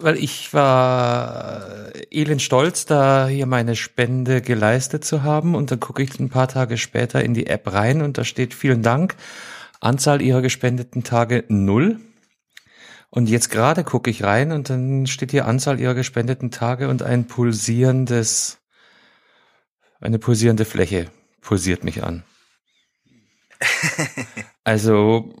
weil 0.00 0.16
ich 0.16 0.52
war 0.52 1.92
elend 2.10 2.42
stolz, 2.42 2.84
da 2.84 3.28
hier 3.28 3.46
meine 3.46 3.76
Spende 3.76 4.42
geleistet 4.42 5.04
zu 5.04 5.22
haben 5.22 5.54
und 5.54 5.70
dann 5.70 5.78
gucke 5.78 6.02
ich 6.02 6.18
ein 6.18 6.30
paar 6.30 6.48
Tage 6.48 6.76
später 6.78 7.22
in 7.22 7.32
die 7.32 7.46
App 7.46 7.72
rein 7.72 8.02
und 8.02 8.18
da 8.18 8.24
steht 8.24 8.54
vielen 8.54 8.82
Dank, 8.82 9.14
Anzahl 9.80 10.20
ihrer 10.20 10.42
gespendeten 10.42 11.04
Tage 11.04 11.44
null. 11.48 12.00
Und 13.10 13.28
jetzt 13.28 13.50
gerade 13.50 13.84
gucke 13.84 14.10
ich 14.10 14.24
rein 14.24 14.50
und 14.50 14.68
dann 14.70 15.06
steht 15.06 15.30
hier 15.30 15.46
Anzahl 15.46 15.78
ihrer 15.78 15.94
gespendeten 15.94 16.50
Tage 16.50 16.88
und 16.88 17.04
ein 17.04 17.28
pulsierendes, 17.28 18.58
eine 20.00 20.18
pulsierende 20.18 20.64
Fläche 20.64 21.06
pulsiert 21.40 21.84
mich 21.84 22.02
an. 22.02 22.24
Also, 24.64 25.34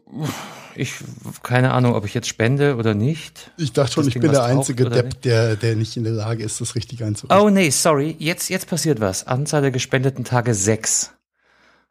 ich, 0.76 0.94
keine 1.42 1.72
Ahnung, 1.72 1.94
ob 1.94 2.04
ich 2.04 2.14
jetzt 2.14 2.28
spende 2.28 2.76
oder 2.76 2.94
nicht. 2.94 3.50
Ich 3.56 3.72
dachte 3.72 3.92
schon, 3.92 4.06
ich 4.06 4.12
Ding 4.12 4.22
bin 4.22 4.32
der 4.32 4.44
einzige 4.44 4.88
Depp, 4.88 5.22
der, 5.22 5.56
der 5.56 5.76
nicht 5.76 5.96
in 5.96 6.04
der 6.04 6.12
Lage 6.12 6.44
ist, 6.44 6.60
das 6.60 6.74
richtig 6.74 7.02
einzurichten. 7.02 7.44
Oh 7.44 7.48
nee, 7.50 7.70
sorry, 7.70 8.14
jetzt, 8.18 8.50
jetzt 8.50 8.68
passiert 8.68 9.00
was. 9.00 9.26
Anzahl 9.26 9.62
der 9.62 9.70
gespendeten 9.70 10.24
Tage 10.24 10.54
sechs. 10.54 11.12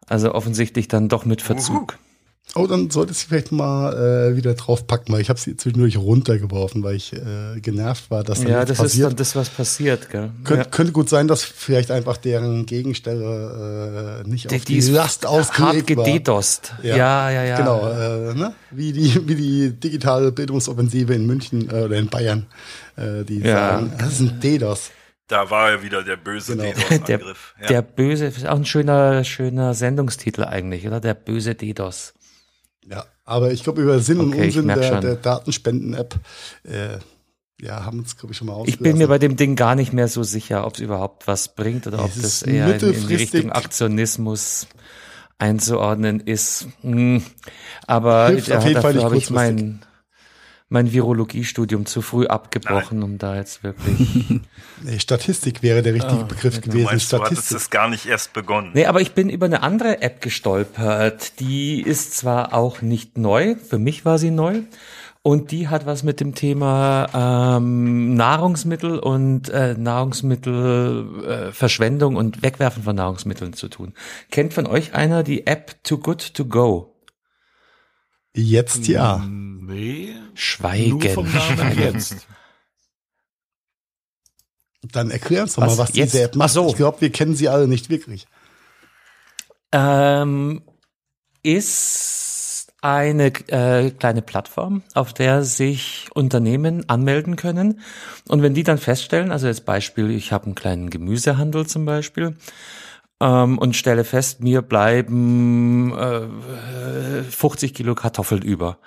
Also 0.08 0.34
offensichtlich 0.36 0.88
dann 0.88 1.10
doch 1.10 1.26
mit 1.26 1.42
Verzug. 1.42 1.98
Oh, 2.56 2.68
dann 2.68 2.92
solltest 2.92 3.24
du 3.24 3.28
vielleicht 3.30 3.52
mal 3.52 3.94
äh, 4.32 4.36
wieder 4.38 4.54
draufpacken, 4.54 5.12
weil 5.12 5.22
ich 5.22 5.30
habe 5.30 5.40
sie 5.40 5.58
zwischendurch 5.58 5.98
runtergeworfen, 5.98 6.84
weil 6.84 6.96
ich 6.98 7.12
äh, 7.14 7.60
genervt 7.62 8.12
war, 8.12 8.24
dass 8.24 8.42
da 8.44 8.48
Ja, 8.48 8.60
das 8.62 8.72
ist 8.78 8.78
passiert. 8.78 9.08
dann 9.08 9.16
das, 9.16 9.36
was 9.36 9.50
passiert, 9.50 10.12
gell? 10.12 10.30
Könnte, 10.44 10.64
ja. 10.66 10.70
könnte 10.70 10.92
gut 10.92 11.10
sein, 11.10 11.28
dass 11.28 11.44
vielleicht 11.44 11.90
einfach 11.90 12.18
deren 12.18 12.68
Gegenstelle 12.68 14.22
äh, 14.24 14.30
nicht 14.30 14.52
Die, 14.52 14.56
auf 14.58 14.66
die 14.66 14.74
die 14.74 14.78
ist 14.78 14.90
Last 14.92 15.26
hart 15.26 15.34
ausgelegt 15.34 15.98
war. 15.98 16.06
gededost. 16.06 16.74
Ja, 16.84 17.32
ja, 17.32 17.44
ja. 17.44 17.58
Genau, 17.58 17.88
äh, 17.90 18.36
ne? 18.36 18.54
wie, 18.70 18.92
die, 18.94 19.28
wie 19.28 19.36
die 19.36 19.72
digitale 19.72 20.32
Bildungsoffensive 20.32 21.12
in 21.16 21.26
München 21.26 21.70
äh, 21.72 21.86
oder 21.86 21.96
in 21.98 22.08
Bayern, 22.08 22.46
äh, 22.98 23.24
die 23.24 23.40
Ja. 23.40 23.72
sagen, 23.80 23.94
das 23.98 24.14
ist 24.14 24.20
ein 24.20 24.40
DDoS. 24.42 24.92
Da 25.28 25.50
war 25.50 25.72
ja 25.72 25.82
wieder 25.82 26.04
der 26.04 26.18
böse 26.18 26.56
Genau. 26.56 26.66
Der, 26.90 27.00
DDoS-Angriff. 27.00 27.56
Ja. 27.62 27.68
der 27.68 27.82
böse, 27.82 28.26
ist 28.26 28.46
auch 28.46 28.58
ein 28.58 28.66
schöner, 28.66 29.24
schöner 29.24 29.74
Sendungstitel 29.74 30.44
eigentlich, 30.44 30.86
oder? 30.86 31.00
Der 31.00 31.16
böse 31.16 31.56
DDoS. 31.56 32.14
Ja, 32.90 33.06
aber 33.26 33.52
ich 33.52 33.64
glaube, 33.64 33.82
über 33.82 34.00
Sinn 34.00 34.20
und 34.20 34.34
Okay, 34.34 34.48
ich 34.48 34.58
Unsinn 34.58 34.68
der, 34.68 35.00
der 35.00 35.16
Datenspenden-App, 35.16 36.16
äh, 36.64 36.98
ja, 37.62 37.86
haben 37.86 38.00
uns, 38.00 38.18
glaube 38.18 38.34
ich, 38.34 38.38
schon 38.38 38.48
mal 38.48 38.64
Ich 38.66 38.80
bin 38.80 38.98
mir 38.98 39.08
bei 39.08 39.20
dem 39.20 39.38
Ding 39.38 39.56
gar 39.56 39.76
nicht 39.76 39.94
mehr 39.94 40.08
so 40.08 40.24
sicher, 40.24 40.66
ob 40.68 40.76
es 40.76 40.82
überhaupt 40.82 41.28
was 41.28 41.56
bringt 41.56 41.88
oder 41.88 42.04
ob 42.04 42.12
das 42.14 42.42
eher 42.42 42.76
in, 42.76 42.94
in 42.94 43.08
die 43.08 43.16
Richtung 43.16 43.52
Aktionismus 43.52 44.68
einzuordnen 45.38 46.20
ist. 46.20 46.68
Hm. 46.82 47.24
Aber 47.88 48.28
Hilft 48.28 48.50
jeden 48.66 48.82
Fall 48.82 48.94
dafür 48.94 49.04
habe 49.04 49.18
ich 49.18 49.28
kurzfristig. 49.28 49.80
Mein, 50.74 50.92
Virologiestudium 50.92 51.86
zu 51.86 52.02
früh 52.02 52.26
abgebrochen, 52.28 53.02
um 53.04 53.18
da 53.18 53.36
jetzt 53.38 53.64
wirklich. 53.64 54.42
Nee, 54.86 55.00
Statistik 55.00 55.64
wäre 55.64 55.82
der 55.82 55.94
richtige 55.94 56.20
Ah, 56.22 56.24
Begriff 56.24 56.60
Du 56.60 56.70
gewesen. 56.70 56.84
meinst, 56.86 57.14
du 57.14 57.18
hattest 57.18 57.32
Statistik. 57.46 57.58
es 57.58 57.70
gar 57.70 57.88
nicht 57.90 58.06
erst 58.06 58.34
begonnen. 58.34 58.72
Nee, 58.74 58.86
aber 58.86 59.00
ich 59.00 59.14
bin 59.14 59.30
über 59.30 59.46
eine 59.46 59.64
andere 59.64 60.02
App 60.02 60.20
gestolpert. 60.20 61.40
Die 61.40 61.82
ist 61.82 62.18
zwar 62.18 62.54
auch 62.54 62.82
nicht 62.82 63.18
neu, 63.18 63.56
für 63.56 63.78
mich 63.78 64.04
war 64.04 64.18
sie 64.18 64.30
neu. 64.32 64.60
Und 65.22 65.52
die 65.52 65.70
hat 65.70 65.86
was 65.86 66.04
mit 66.04 66.20
dem 66.20 66.36
Thema 66.36 67.56
ähm, 67.58 68.14
Nahrungsmittel 68.16 69.00
und 69.00 69.48
äh, 69.50 69.74
Nahrungsmittelverschwendung 69.78 71.24
äh, 71.50 71.52
Verschwendung 71.54 72.16
und 72.18 72.44
Wegwerfen 72.44 72.84
von 72.84 72.96
Nahrungsmitteln 72.98 73.54
zu 73.54 73.70
tun. 73.70 73.94
Kennt 74.32 74.54
von 74.54 74.68
euch 74.68 74.94
einer 74.96 75.24
die 75.24 75.48
App 75.48 75.82
Too 75.86 75.98
Good 76.00 76.34
To 76.34 76.44
Go? 76.46 76.93
Jetzt 78.36 78.88
ja. 78.88 79.18
Nee. 79.28 80.16
Schweigen. 80.34 80.98
Nur 81.00 81.10
vom 81.10 81.32
Namen 81.32 81.78
jetzt. 81.80 82.28
Dann 84.92 85.12
erklär 85.12 85.44
uns 85.44 85.56
doch 85.56 85.62
Was 85.64 85.78
mal, 85.78 85.84
was 85.84 85.96
jetzt? 85.96 86.14
diese 86.14 86.24
App 86.24 86.36
macht. 86.36 86.50
Ach 86.50 86.54
so. 86.54 86.68
Ich 86.68 86.76
glaube, 86.76 87.02
wir 87.02 87.12
kennen 87.12 87.36
sie 87.36 87.48
alle 87.50 87.68
nicht 87.68 87.90
wirklich. 87.90 88.28
ähm, 89.72 90.62
ist 91.42 92.74
eine 92.82 93.28
äh, 93.48 93.92
kleine 93.92 94.22
Plattform, 94.22 94.84
auf 94.94 95.14
der 95.14 95.44
sich 95.44 96.08
Unternehmen 96.14 96.88
anmelden 96.90 97.38
können. 97.38 97.80
Und 98.28 98.42
wenn 98.42 98.54
die 98.54 98.64
dann 98.64 98.78
feststellen, 98.78 99.32
also 99.32 99.48
jetzt 99.48 99.66
Beispiel, 99.66 100.10
ich 100.12 100.32
habe 100.34 100.46
einen 100.48 100.56
kleinen 100.56 100.90
Gemüsehandel 100.90 101.66
zum 101.66 101.86
Beispiel, 101.86 102.36
ähm, 103.20 103.58
und 103.58 103.76
stelle 103.76 104.04
fest, 104.04 104.42
mir 104.42 104.62
bleiben 104.62 105.94
äh, 105.98 107.24
50 107.24 107.74
Kilo 107.74 107.96
Kartoffeln 107.96 108.42
über. 108.42 108.80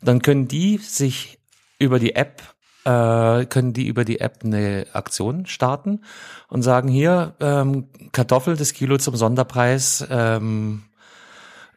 Dann 0.00 0.22
können 0.22 0.48
die 0.48 0.78
sich 0.78 1.38
über 1.78 1.98
die 1.98 2.14
App 2.14 2.42
äh, 2.84 3.46
können 3.46 3.72
die 3.72 3.86
über 3.86 4.04
die 4.04 4.20
App 4.20 4.40
eine 4.44 4.86
Aktion 4.92 5.46
starten 5.46 6.00
und 6.48 6.62
sagen 6.62 6.88
hier 6.88 7.36
ähm, 7.40 7.88
Kartoffel 8.10 8.56
das 8.56 8.72
Kilo 8.72 8.98
zum 8.98 9.14
Sonderpreis 9.14 10.04
ähm, 10.10 10.82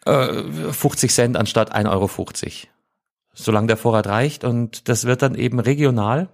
äh, 0.06 0.44
50 0.72 1.14
Cent 1.14 1.38
anstatt 1.38 1.76
1,50 1.76 1.92
Euro. 1.92 2.10
Solange 3.34 3.68
der 3.68 3.78
Vorrat 3.78 4.08
reicht 4.08 4.44
und 4.44 4.90
das 4.90 5.06
wird 5.06 5.22
dann 5.22 5.36
eben 5.36 5.60
regional 5.60 6.30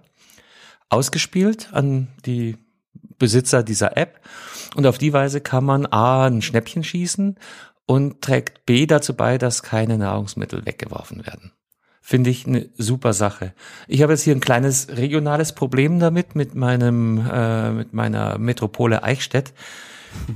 ausgespielt 0.88 1.70
an 1.72 2.08
die 2.24 2.56
Besitzer 3.22 3.62
dieser 3.62 3.96
App 3.96 4.18
und 4.74 4.84
auf 4.84 4.98
die 4.98 5.12
Weise 5.12 5.40
kann 5.40 5.62
man 5.62 5.86
A 5.86 6.26
ein 6.26 6.42
Schnäppchen 6.42 6.82
schießen 6.82 7.38
und 7.86 8.20
trägt 8.20 8.66
B 8.66 8.84
dazu 8.84 9.14
bei, 9.14 9.38
dass 9.38 9.62
keine 9.62 9.96
Nahrungsmittel 9.96 10.66
weggeworfen 10.66 11.24
werden. 11.24 11.52
Finde 12.00 12.30
ich 12.30 12.48
eine 12.48 12.68
super 12.76 13.12
Sache. 13.12 13.54
Ich 13.86 14.02
habe 14.02 14.12
jetzt 14.12 14.22
hier 14.22 14.34
ein 14.34 14.40
kleines 14.40 14.88
regionales 14.88 15.52
Problem 15.52 16.00
damit 16.00 16.34
mit 16.34 16.56
meinem 16.56 17.24
äh, 17.32 17.70
mit 17.70 17.92
meiner 17.92 18.38
Metropole 18.38 19.04
Eichstätt. 19.04 19.52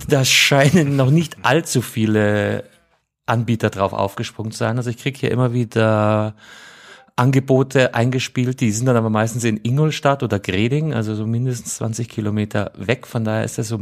Da 0.09 0.25
scheinen 0.25 0.95
noch 0.95 1.11
nicht 1.11 1.39
allzu 1.43 1.83
viele 1.83 2.71
Anbieter 3.27 3.71
drauf 3.71 3.95
aufgesprungen 3.95 4.53
zu 4.53 4.59
sein. 4.59 4.77
Also 4.77 4.91
ich 4.91 4.99
kriege 4.99 5.19
hier 5.19 5.33
immer 5.33 5.53
wieder 5.53 6.37
Angebote 7.17 7.95
eingespielt, 7.95 8.61
die 8.61 8.71
sind 8.71 8.85
dann 8.85 8.97
aber 8.97 9.09
meistens 9.09 9.43
in 9.45 9.59
Ingolstadt 9.63 10.23
oder 10.23 10.39
Greding, 10.39 10.93
also 10.93 11.15
so 11.15 11.27
mindestens 11.27 11.77
20 11.77 12.11
Kilometer 12.11 12.73
weg. 12.77 13.07
Von 13.07 13.25
daher 13.25 13.43
ist 13.43 13.57
das 13.57 13.69
so 13.69 13.81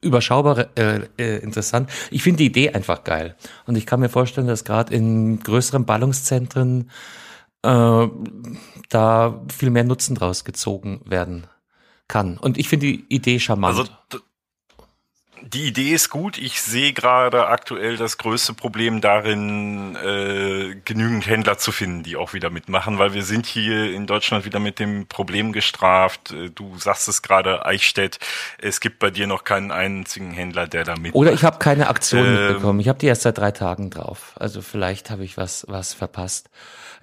überschaubar 0.00 0.66
äh, 0.76 1.02
äh, 1.18 1.38
interessant. 1.38 1.88
Ich 2.10 2.24
finde 2.24 2.38
die 2.38 2.46
Idee 2.46 2.70
einfach 2.70 3.04
geil. 3.04 3.36
Und 3.66 3.76
ich 3.76 3.86
kann 3.86 4.00
mir 4.00 4.08
vorstellen, 4.08 4.48
dass 4.48 4.64
gerade 4.64 4.92
in 4.92 5.38
größeren 5.38 5.86
Ballungszentren 5.86 6.90
äh, 7.62 8.08
da 8.88 9.44
viel 9.56 9.70
mehr 9.70 9.84
Nutzen 9.84 10.16
draus 10.16 10.44
gezogen 10.44 11.00
werden 11.04 11.46
kann. 12.08 12.38
Und 12.38 12.58
ich 12.58 12.68
finde 12.68 12.86
die 12.86 13.04
Idee 13.08 13.38
charmant. 13.38 13.78
Also 13.78 14.22
die 15.42 15.66
Idee 15.66 15.90
ist 15.92 16.10
gut. 16.10 16.38
Ich 16.38 16.60
sehe 16.60 16.92
gerade 16.92 17.46
aktuell 17.46 17.96
das 17.96 18.18
größte 18.18 18.54
Problem 18.54 19.00
darin, 19.00 19.96
äh, 19.96 20.74
genügend 20.84 21.26
Händler 21.26 21.58
zu 21.58 21.72
finden, 21.72 22.02
die 22.02 22.16
auch 22.16 22.32
wieder 22.34 22.50
mitmachen, 22.50 22.98
weil 22.98 23.14
wir 23.14 23.22
sind 23.24 23.46
hier 23.46 23.92
in 23.92 24.06
Deutschland 24.06 24.44
wieder 24.44 24.58
mit 24.58 24.78
dem 24.78 25.06
Problem 25.06 25.52
gestraft. 25.52 26.32
Äh, 26.32 26.50
Du 26.50 26.78
sagst 26.78 27.08
es 27.08 27.22
gerade, 27.22 27.64
Eichstätt, 27.66 28.18
es 28.58 28.80
gibt 28.80 28.98
bei 28.98 29.10
dir 29.10 29.26
noch 29.26 29.44
keinen 29.44 29.70
einzigen 29.70 30.30
Händler, 30.32 30.66
der 30.66 30.84
da 30.84 30.94
mitmacht. 30.94 31.14
Oder 31.14 31.32
ich 31.32 31.44
habe 31.44 31.58
keine 31.58 31.88
Aktion 31.88 32.24
Ähm. 32.26 32.34
mitbekommen. 32.46 32.80
Ich 32.80 32.88
habe 32.88 32.98
die 32.98 33.06
erst 33.06 33.22
seit 33.22 33.38
drei 33.38 33.50
Tagen 33.52 33.90
drauf. 33.90 34.32
Also 34.36 34.62
vielleicht 34.62 35.10
habe 35.10 35.24
ich 35.24 35.36
was 35.36 35.64
was 35.68 35.94
verpasst. 35.94 36.50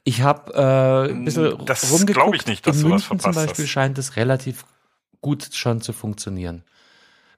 Ich 0.03 0.21
habe 0.21 0.53
äh, 0.53 1.11
ein 1.11 1.25
bisschen 1.25 1.65
Das 1.65 1.89
rumgeguckt. 1.91 2.13
glaub 2.13 2.35
ich 2.35 2.45
nicht, 2.45 2.67
dass 2.67 2.77
In 2.77 2.83
du 2.83 2.89
was 2.89 3.09
München 3.09 3.19
zum 3.19 3.19
verpasst 3.19 3.47
Beispiel 3.47 3.65
hast. 3.65 3.71
scheint 3.71 3.97
es 3.97 4.15
relativ 4.15 4.65
gut 5.21 5.47
schon 5.53 5.81
zu 5.81 5.93
funktionieren. 5.93 6.63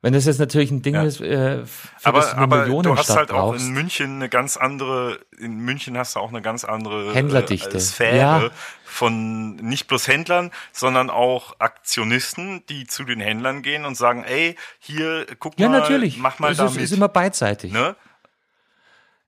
Wenn 0.01 0.13
das 0.13 0.25
jetzt 0.25 0.39
natürlich 0.39 0.69
ein 0.71 0.81
Ding 0.81 0.95
Ja. 0.95 1.03
ist, 1.03 1.19
äh, 1.21 1.65
für 1.65 1.87
das 1.95 2.05
aber, 2.05 2.21
du 2.21 2.27
eine 2.27 2.41
aber 2.41 2.55
du 2.57 2.61
hast 2.61 2.67
Millionenstadt 2.67 3.17
halt 3.17 3.31
auch 3.31 3.51
brauchst. 3.51 3.65
in 3.65 3.71
München 3.73 4.15
eine 4.15 4.29
ganz 4.29 4.55
andere, 4.57 5.19
in 5.39 5.57
München 5.59 5.97
hast 5.97 6.15
du 6.15 6.19
auch 6.19 6.29
eine 6.29 6.41
ganz 6.41 6.63
andere 6.63 7.13
Händlerdichte. 7.13 7.77
Äh, 7.77 7.79
Sphäre 7.79 8.17
Ja. 8.17 8.49
von 8.85 9.55
nicht 9.57 9.87
bloß 9.87 10.07
Händlern, 10.07 10.51
sondern 10.71 11.09
auch 11.09 11.55
Aktionisten, 11.59 12.63
die 12.69 12.85
zu 12.87 13.03
den 13.03 13.19
Händlern 13.19 13.61
gehen 13.63 13.85
und 13.85 13.95
sagen, 13.95 14.23
ey, 14.23 14.55
hier, 14.79 15.25
guck 15.39 15.59
ja, 15.59 15.67
mal, 15.69 15.79
natürlich. 15.79 16.17
mach 16.17 16.39
mal 16.39 16.51
es 16.51 16.57
da 16.57 16.65
ist, 16.65 16.75
mit. 16.75 16.83
ist 16.83 16.93
immer 16.93 17.07
beidseitig. 17.09 17.71
ne? 17.71 17.95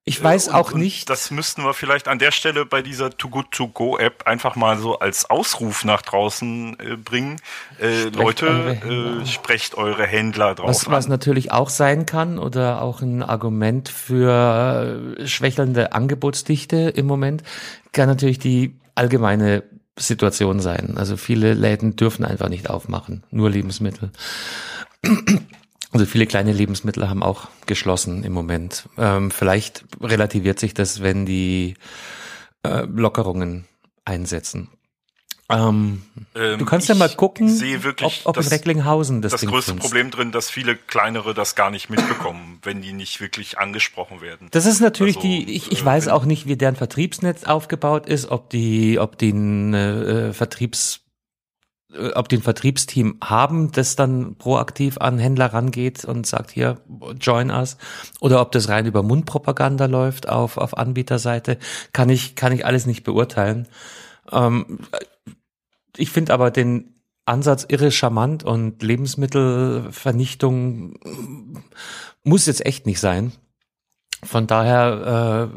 Ich 0.09 0.23
weiß 0.23 0.47
Und- 0.47 0.55
auch 0.55 0.73
nicht. 0.73 1.07
Das 1.11 1.29
müssten 1.29 1.63
wir 1.63 1.75
vielleicht 1.75 2.07
an 2.07 2.17
der 2.17 2.31
Stelle 2.31 2.65
bei 2.65 2.81
dieser 2.81 3.11
Too 3.11 3.29
Good 3.29 3.51
To 3.51 3.67
Go 3.67 3.95
App 3.95 4.25
einfach 4.25 4.55
mal 4.55 4.79
so 4.79 4.97
als 4.97 5.29
Ausruf 5.29 5.85
nach 5.85 6.01
draußen 6.01 6.77
äh, 6.79 6.95
bringen. 6.95 7.35
Äh, 7.79 8.05
Leute, 8.05 8.47
eure 8.47 9.21
äh, 9.21 9.25
sprecht 9.27 9.75
eure 9.75 10.07
Händler 10.07 10.55
drauf 10.55 10.67
Was, 10.67 10.89
was 10.89 11.07
natürlich 11.07 11.51
auch 11.51 11.69
sein 11.69 12.07
kann 12.07 12.39
oder 12.39 12.81
auch 12.81 13.01
ein 13.01 13.21
Argument 13.21 13.87
für 13.87 15.15
äh, 15.19 15.27
schwächelnde 15.27 15.93
Angebotsdichte 15.93 16.77
im 16.89 17.05
Moment, 17.05 17.43
kann 17.91 18.09
natürlich 18.09 18.39
die 18.39 18.79
allgemeine 18.95 19.61
Situation 19.95 20.59
sein. 20.59 20.95
Also 20.97 21.17
viele 21.17 21.53
Läden 21.53 21.97
dürfen 21.97 22.25
einfach 22.25 22.49
nicht 22.49 22.67
aufmachen, 22.67 23.23
nur 23.29 23.51
Lebensmittel. 23.51 24.09
Also 25.91 26.05
viele 26.05 26.27
kleine 26.27 26.53
Lebensmittel 26.53 27.09
haben 27.09 27.23
auch 27.23 27.47
geschlossen 27.65 28.23
im 28.23 28.31
Moment. 28.33 28.87
Ähm, 28.97 29.31
vielleicht 29.31 29.85
relativiert 30.01 30.59
sich 30.59 30.73
das, 30.73 31.01
wenn 31.01 31.25
die 31.25 31.75
äh, 32.63 32.81
Lockerungen 32.85 33.65
einsetzen. 34.05 34.69
Ähm, 35.51 36.03
Ähm, 36.35 36.59
du 36.59 36.65
kannst 36.65 36.89
ja 36.89 36.93
mal 36.93 37.09
gucken, 37.09 37.59
wirklich 37.59 38.21
ob, 38.25 38.29
ob 38.29 38.37
in 38.37 38.43
das- 38.43 38.51
Recklinghausen 38.51 39.23
das, 39.23 39.31
das 39.31 39.41
Ding 39.41 39.49
größte 39.49 39.71
findest. 39.71 39.87
Problem 39.89 40.11
drin, 40.11 40.31
dass 40.31 40.51
viele 40.51 40.75
kleinere 40.75 41.33
das 41.33 41.55
gar 41.55 41.71
nicht 41.71 41.89
mitbekommen, 41.89 42.59
wenn 42.61 42.83
die 42.83 42.93
nicht 42.93 43.19
wirklich 43.19 43.57
angesprochen 43.57 44.21
werden. 44.21 44.49
Das 44.51 44.67
ist 44.67 44.79
natürlich 44.79 45.15
Also, 45.17 45.27
die, 45.27 45.51
ich, 45.51 45.71
ich 45.71 45.81
äh, 45.81 45.85
weiß 45.85 46.07
auch 46.09 46.25
nicht, 46.25 46.45
wie 46.45 46.55
deren 46.55 46.75
Vertriebsnetz 46.75 47.45
aufgebaut 47.45 48.05
ist, 48.05 48.29
ob 48.29 48.51
die, 48.51 48.99
ob 48.99 49.17
die 49.17 49.33
eine 49.33 50.27
äh, 50.29 50.33
Vertriebs 50.33 50.97
äh, 50.97 51.08
ob 52.13 52.29
die 52.29 52.37
ein 52.37 52.43
Vertriebsteam 52.43 53.17
haben, 53.23 53.71
das 53.71 53.95
dann 53.95 54.35
proaktiv 54.35 54.99
an 54.99 55.17
Händler 55.17 55.53
rangeht 55.53 56.05
und 56.05 56.27
sagt, 56.27 56.51
hier, 56.51 56.81
join 57.19 57.49
us, 57.49 57.77
oder 58.19 58.41
ob 58.41 58.51
das 58.51 58.69
rein 58.69 58.85
über 58.85 59.01
Mundpropaganda 59.01 59.87
läuft 59.87 60.29
auf, 60.29 60.57
auf 60.57 60.77
Anbieterseite, 60.77 61.57
kann 61.91 62.09
ich, 62.09 62.35
kann 62.35 62.51
ich 62.51 62.63
alles 62.65 62.85
nicht 62.85 63.03
beurteilen. 63.03 63.67
Ähm, 64.31 64.79
ich 65.97 66.11
finde 66.11 66.33
aber 66.33 66.51
den 66.51 66.93
Ansatz 67.25 67.65
irre 67.67 67.89
charmant 67.91 68.43
und 68.43 68.83
Lebensmittelvernichtung 68.83 70.99
muss 72.23 72.45
jetzt 72.45 72.63
echt 72.65 72.85
nicht 72.85 72.99
sein. 72.99 73.31
Von 74.23 74.47
daher 74.47 75.49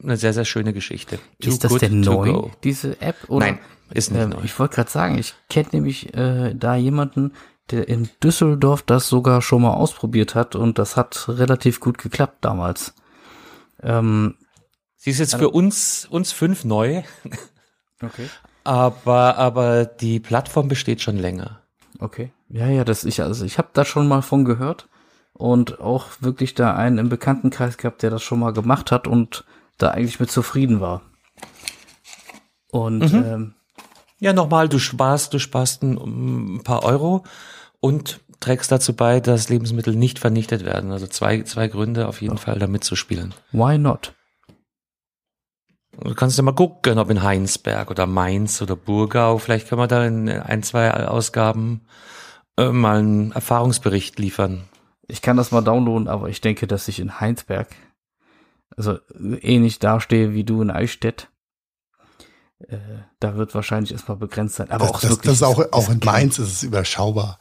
äh, 0.00 0.02
eine 0.02 0.16
sehr, 0.16 0.32
sehr 0.32 0.44
schöne 0.44 0.72
Geschichte. 0.72 1.18
Too 1.40 1.50
ist 1.50 1.64
das 1.64 1.74
denn 1.74 2.00
neu, 2.00 2.48
diese 2.64 3.00
App? 3.00 3.16
Oder? 3.28 3.46
Nein, 3.46 3.58
ist 3.92 4.10
nicht 4.10 4.22
äh, 4.22 4.26
neu. 4.26 4.40
Ich 4.44 4.58
wollte 4.58 4.76
gerade 4.76 4.90
sagen, 4.90 5.18
ich 5.18 5.34
kenne 5.48 5.68
nämlich 5.72 6.14
äh, 6.14 6.54
da 6.54 6.74
jemanden, 6.76 7.32
der 7.70 7.88
in 7.88 8.08
Düsseldorf 8.22 8.82
das 8.82 9.08
sogar 9.08 9.42
schon 9.42 9.62
mal 9.62 9.74
ausprobiert 9.74 10.34
hat 10.34 10.56
und 10.56 10.78
das 10.78 10.96
hat 10.96 11.28
relativ 11.28 11.80
gut 11.80 11.98
geklappt 11.98 12.38
damals. 12.44 12.94
Ähm, 13.82 14.36
Sie 14.96 15.10
ist 15.10 15.18
jetzt 15.18 15.34
also, 15.34 15.46
für 15.46 15.50
uns, 15.50 16.06
uns 16.10 16.32
fünf 16.32 16.64
neu. 16.64 17.02
Okay. 18.02 18.30
Aber, 18.64 19.36
aber 19.36 19.84
die 19.84 20.20
Plattform 20.20 20.68
besteht 20.68 21.02
schon 21.02 21.18
länger. 21.18 21.60
Okay. 21.98 22.32
Ja, 22.48 22.66
ja, 22.66 22.82
das 22.82 23.04
ich, 23.04 23.22
also 23.22 23.44
ich 23.44 23.58
habe 23.58 23.68
da 23.74 23.84
schon 23.84 24.08
mal 24.08 24.22
von 24.22 24.46
gehört 24.46 24.88
und 25.34 25.80
auch 25.80 26.06
wirklich 26.20 26.54
da 26.54 26.74
einen 26.74 26.96
im 26.96 27.08
Bekanntenkreis 27.10 27.76
gehabt, 27.76 28.02
der 28.02 28.08
das 28.08 28.22
schon 28.22 28.38
mal 28.40 28.52
gemacht 28.52 28.90
hat 28.90 29.06
und 29.06 29.44
da 29.76 29.90
eigentlich 29.90 30.18
mit 30.18 30.30
zufrieden 30.30 30.80
war. 30.80 31.02
Und 32.70 33.12
mhm. 33.12 33.24
ähm, 33.24 33.54
ja, 34.20 34.32
nochmal, 34.32 34.68
du 34.68 34.78
sparst, 34.78 35.34
du 35.34 35.38
sparst 35.38 35.82
ein, 35.82 35.96
ein, 35.96 36.62
paar 36.62 36.84
Euro 36.84 37.24
und 37.80 38.20
trägst 38.38 38.70
dazu 38.70 38.94
bei, 38.94 39.20
dass 39.20 39.48
Lebensmittel 39.48 39.96
nicht 39.96 40.18
vernichtet 40.18 40.64
werden. 40.64 40.92
Also 40.92 41.06
zwei, 41.06 41.42
zwei 41.42 41.68
Gründe 41.68 42.06
auf 42.06 42.22
jeden 42.22 42.36
ja. 42.36 42.40
Fall, 42.40 42.58
damit 42.58 42.84
zu 42.84 42.96
spielen. 42.96 43.34
Why 43.52 43.78
not? 43.78 44.14
Du 45.98 46.14
kannst 46.14 46.38
ja 46.38 46.42
mal 46.42 46.54
gucken, 46.54 46.98
ob 46.98 47.10
in 47.10 47.22
Heinsberg 47.22 47.90
oder 47.90 48.06
Mainz 48.06 48.62
oder 48.62 48.76
Burgau, 48.76 49.38
vielleicht 49.38 49.68
können 49.68 49.80
wir 49.80 49.88
da 49.88 50.04
in 50.06 50.28
ein, 50.28 50.62
zwei 50.62 50.92
Ausgaben 51.08 51.82
äh, 52.56 52.70
mal 52.70 52.98
einen 52.98 53.32
Erfahrungsbericht 53.32 54.18
liefern. 54.18 54.64
Ich 55.08 55.20
kann 55.20 55.36
das 55.36 55.50
mal 55.50 55.62
downloaden, 55.62 56.08
aber 56.08 56.28
ich 56.28 56.40
denke, 56.40 56.66
dass 56.66 56.88
ich 56.88 57.00
in 57.00 57.20
Heinsberg 57.20 57.68
also 58.76 58.98
ähnlich 59.40 59.78
dastehe 59.78 60.32
wie 60.32 60.44
du 60.44 60.62
in 60.62 60.70
Eichstätt. 60.70 61.28
Äh, 62.68 62.76
da 63.20 63.36
wird 63.36 63.54
wahrscheinlich 63.54 63.92
erstmal 63.92 64.18
begrenzt 64.18 64.56
sein. 64.56 64.70
Aber 64.70 64.84
das, 64.84 64.94
auch 64.94 65.00
das, 65.00 65.10
wirklich. 65.10 65.26
Das 65.26 65.36
ist 65.36 65.42
auch, 65.42 65.72
auch 65.72 65.88
in 65.88 66.00
Mainz 66.04 66.38
ist 66.38 66.52
es 66.52 66.62
überschaubar. 66.62 67.38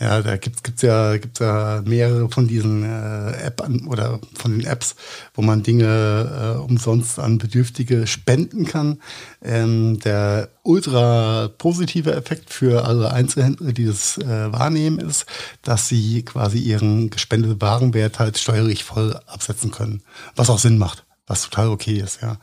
Ja, 0.00 0.22
da 0.22 0.36
gibt's 0.38 0.62
gibt's 0.62 0.82
ja, 0.82 1.16
gibt's 1.18 1.40
ja 1.40 1.82
mehrere 1.84 2.30
von 2.30 2.48
diesen 2.48 2.82
äh, 2.82 3.32
App 3.32 3.60
an, 3.62 3.86
oder 3.86 4.18
von 4.34 4.52
den 4.52 4.66
Apps, 4.66 4.96
wo 5.34 5.42
man 5.42 5.62
Dinge 5.62 6.56
äh, 6.56 6.58
umsonst 6.58 7.18
an 7.18 7.36
Bedürftige 7.36 8.06
spenden 8.06 8.64
kann. 8.64 9.02
Ähm, 9.42 9.98
der 10.00 10.48
ultra 10.62 11.48
positive 11.58 12.14
Effekt 12.14 12.50
für 12.50 12.86
alle 12.86 13.12
Einzelhändler, 13.12 13.72
die 13.72 13.86
das 13.86 14.16
äh, 14.18 14.52
wahrnehmen, 14.52 15.00
ist, 15.00 15.26
dass 15.62 15.88
sie 15.88 16.24
quasi 16.24 16.58
ihren 16.58 17.10
gespendeten 17.10 17.60
Warenwert 17.60 18.18
halt 18.18 18.38
steuerlich 18.38 18.84
voll 18.84 19.20
absetzen 19.26 19.70
können. 19.70 20.02
Was 20.34 20.48
auch 20.48 20.58
Sinn 20.58 20.78
macht, 20.78 21.04
was 21.26 21.42
total 21.42 21.68
okay 21.68 21.98
ist, 21.98 22.22
ja. 22.22 22.38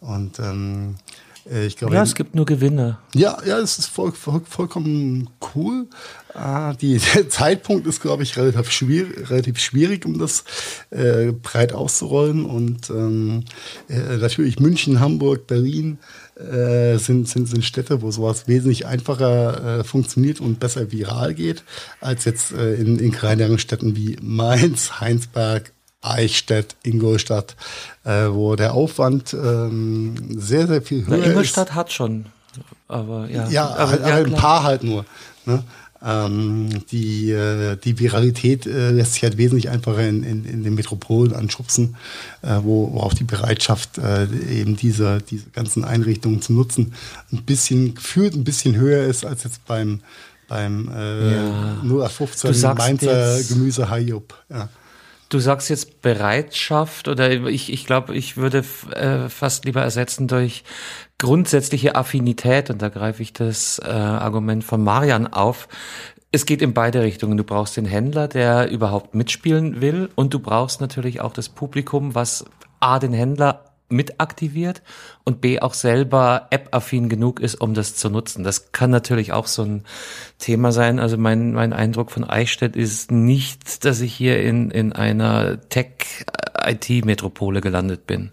Und 0.00 0.38
ähm, 0.38 0.96
äh, 0.96 1.19
ich 1.66 1.76
glaube, 1.76 1.94
ja, 1.94 2.02
es 2.02 2.14
gibt 2.14 2.34
nur 2.34 2.46
Gewinne. 2.46 2.98
Ja, 3.14 3.38
ja, 3.44 3.58
es 3.58 3.78
ist 3.78 3.86
voll, 3.86 4.12
voll, 4.12 4.42
vollkommen 4.48 5.30
cool. 5.54 5.86
Ah, 6.34 6.74
die, 6.74 6.98
der 7.14 7.28
Zeitpunkt 7.28 7.86
ist, 7.86 8.02
glaube 8.02 8.22
ich, 8.22 8.36
relativ 8.36 8.70
schwierig, 8.70 9.30
relativ 9.30 9.58
schwierig, 9.58 10.04
um 10.06 10.18
das 10.18 10.44
äh, 10.90 11.32
breit 11.32 11.72
auszurollen. 11.72 12.44
Und 12.44 12.90
ähm, 12.90 13.44
äh, 13.88 14.16
natürlich 14.18 14.60
München, 14.60 15.00
Hamburg, 15.00 15.46
Berlin 15.46 15.98
äh, 16.36 16.98
sind, 16.98 17.28
sind, 17.28 17.48
sind 17.48 17.64
Städte, 17.64 18.02
wo 18.02 18.10
sowas 18.10 18.46
wesentlich 18.46 18.86
einfacher 18.86 19.80
äh, 19.80 19.84
funktioniert 19.84 20.40
und 20.40 20.60
besser 20.60 20.92
viral 20.92 21.34
geht, 21.34 21.64
als 22.00 22.24
jetzt 22.24 22.52
äh, 22.52 22.74
in, 22.74 22.98
in 22.98 23.12
kleineren 23.12 23.58
Städten 23.58 23.96
wie 23.96 24.16
Mainz, 24.22 25.00
Heinsberg, 25.00 25.72
Eichstätt, 26.02 26.76
Ingolstadt, 26.82 27.56
äh, 28.04 28.26
wo 28.28 28.56
der 28.56 28.74
Aufwand 28.74 29.34
ähm, 29.34 30.14
sehr, 30.38 30.66
sehr 30.66 30.82
viel 30.82 31.06
höher 31.06 31.18
Na, 31.18 31.26
Ingolstadt 31.26 31.70
ist. 31.70 31.74
hat 31.74 31.92
schon, 31.92 32.26
aber 32.88 33.28
ja. 33.28 33.48
Ja, 33.48 33.68
aber, 33.68 33.90
halt, 33.90 34.06
ja, 34.06 34.16
ein 34.16 34.32
paar 34.32 34.62
halt 34.62 34.82
nur. 34.82 35.04
Ne? 35.44 35.62
Ähm, 36.02 36.70
die, 36.90 37.30
äh, 37.30 37.76
die 37.76 37.98
Viralität 37.98 38.66
äh, 38.66 38.90
lässt 38.90 39.14
sich 39.14 39.22
halt 39.22 39.36
wesentlich 39.36 39.68
einfacher 39.68 40.08
in, 40.08 40.22
in, 40.22 40.44
in 40.46 40.64
den 40.64 40.74
Metropolen 40.74 41.34
anschubsen, 41.34 41.96
äh, 42.40 42.56
wo, 42.62 42.90
wo 42.94 43.00
auch 43.00 43.12
die 43.12 43.24
Bereitschaft, 43.24 43.98
äh, 43.98 44.26
eben 44.50 44.76
diese, 44.76 45.20
diese 45.20 45.50
ganzen 45.50 45.84
Einrichtungen 45.84 46.40
zu 46.40 46.54
nutzen, 46.54 46.94
ein 47.32 47.42
bisschen 47.42 47.94
gefühlt 47.94 48.34
ein 48.34 48.44
bisschen 48.44 48.76
höher 48.76 49.04
ist 49.04 49.26
als 49.26 49.44
jetzt 49.44 49.66
beim 49.66 50.00
beim 50.48 50.90
äh, 50.92 51.34
ja. 51.36 51.76
0815 51.84 52.74
Mainzer 52.74 53.40
Gemüse 53.44 53.88
Hayup. 53.88 54.34
Ja. 54.48 54.68
Du 55.30 55.38
sagst 55.38 55.70
jetzt 55.70 56.02
Bereitschaft 56.02 57.06
oder 57.06 57.30
ich, 57.30 57.72
ich 57.72 57.86
glaube, 57.86 58.16
ich 58.16 58.36
würde 58.36 58.64
äh, 58.94 59.28
fast 59.28 59.64
lieber 59.64 59.80
ersetzen 59.80 60.26
durch 60.26 60.64
grundsätzliche 61.18 61.94
Affinität 61.94 62.68
und 62.68 62.82
da 62.82 62.88
greife 62.88 63.22
ich 63.22 63.32
das 63.32 63.78
äh, 63.78 63.88
Argument 63.88 64.64
von 64.64 64.82
Marian 64.82 65.28
auf. 65.28 65.68
Es 66.32 66.46
geht 66.46 66.62
in 66.62 66.74
beide 66.74 67.02
Richtungen. 67.02 67.36
Du 67.36 67.44
brauchst 67.44 67.76
den 67.76 67.84
Händler, 67.84 68.26
der 68.26 68.70
überhaupt 68.70 69.14
mitspielen 69.14 69.80
will 69.80 70.08
und 70.16 70.34
du 70.34 70.40
brauchst 70.40 70.80
natürlich 70.80 71.20
auch 71.20 71.32
das 71.32 71.48
Publikum, 71.48 72.16
was 72.16 72.44
A, 72.80 72.98
den 72.98 73.12
Händler 73.12 73.69
mit 73.90 74.20
aktiviert 74.20 74.82
und 75.24 75.40
B 75.40 75.60
auch 75.60 75.74
selber 75.74 76.46
app-affin 76.50 77.08
genug 77.08 77.40
ist, 77.40 77.60
um 77.60 77.74
das 77.74 77.96
zu 77.96 78.08
nutzen. 78.08 78.44
Das 78.44 78.72
kann 78.72 78.90
natürlich 78.90 79.32
auch 79.32 79.46
so 79.46 79.62
ein 79.62 79.84
Thema 80.38 80.72
sein. 80.72 80.98
Also 80.98 81.16
mein, 81.16 81.52
mein 81.52 81.72
Eindruck 81.72 82.10
von 82.10 82.24
Eichstätt 82.24 82.76
ist 82.76 83.10
nicht, 83.10 83.84
dass 83.84 84.00
ich 84.00 84.14
hier 84.14 84.40
in, 84.42 84.70
in 84.70 84.92
einer 84.92 85.60
Tech-IT-Metropole 85.68 87.60
gelandet 87.60 88.06
bin. 88.06 88.32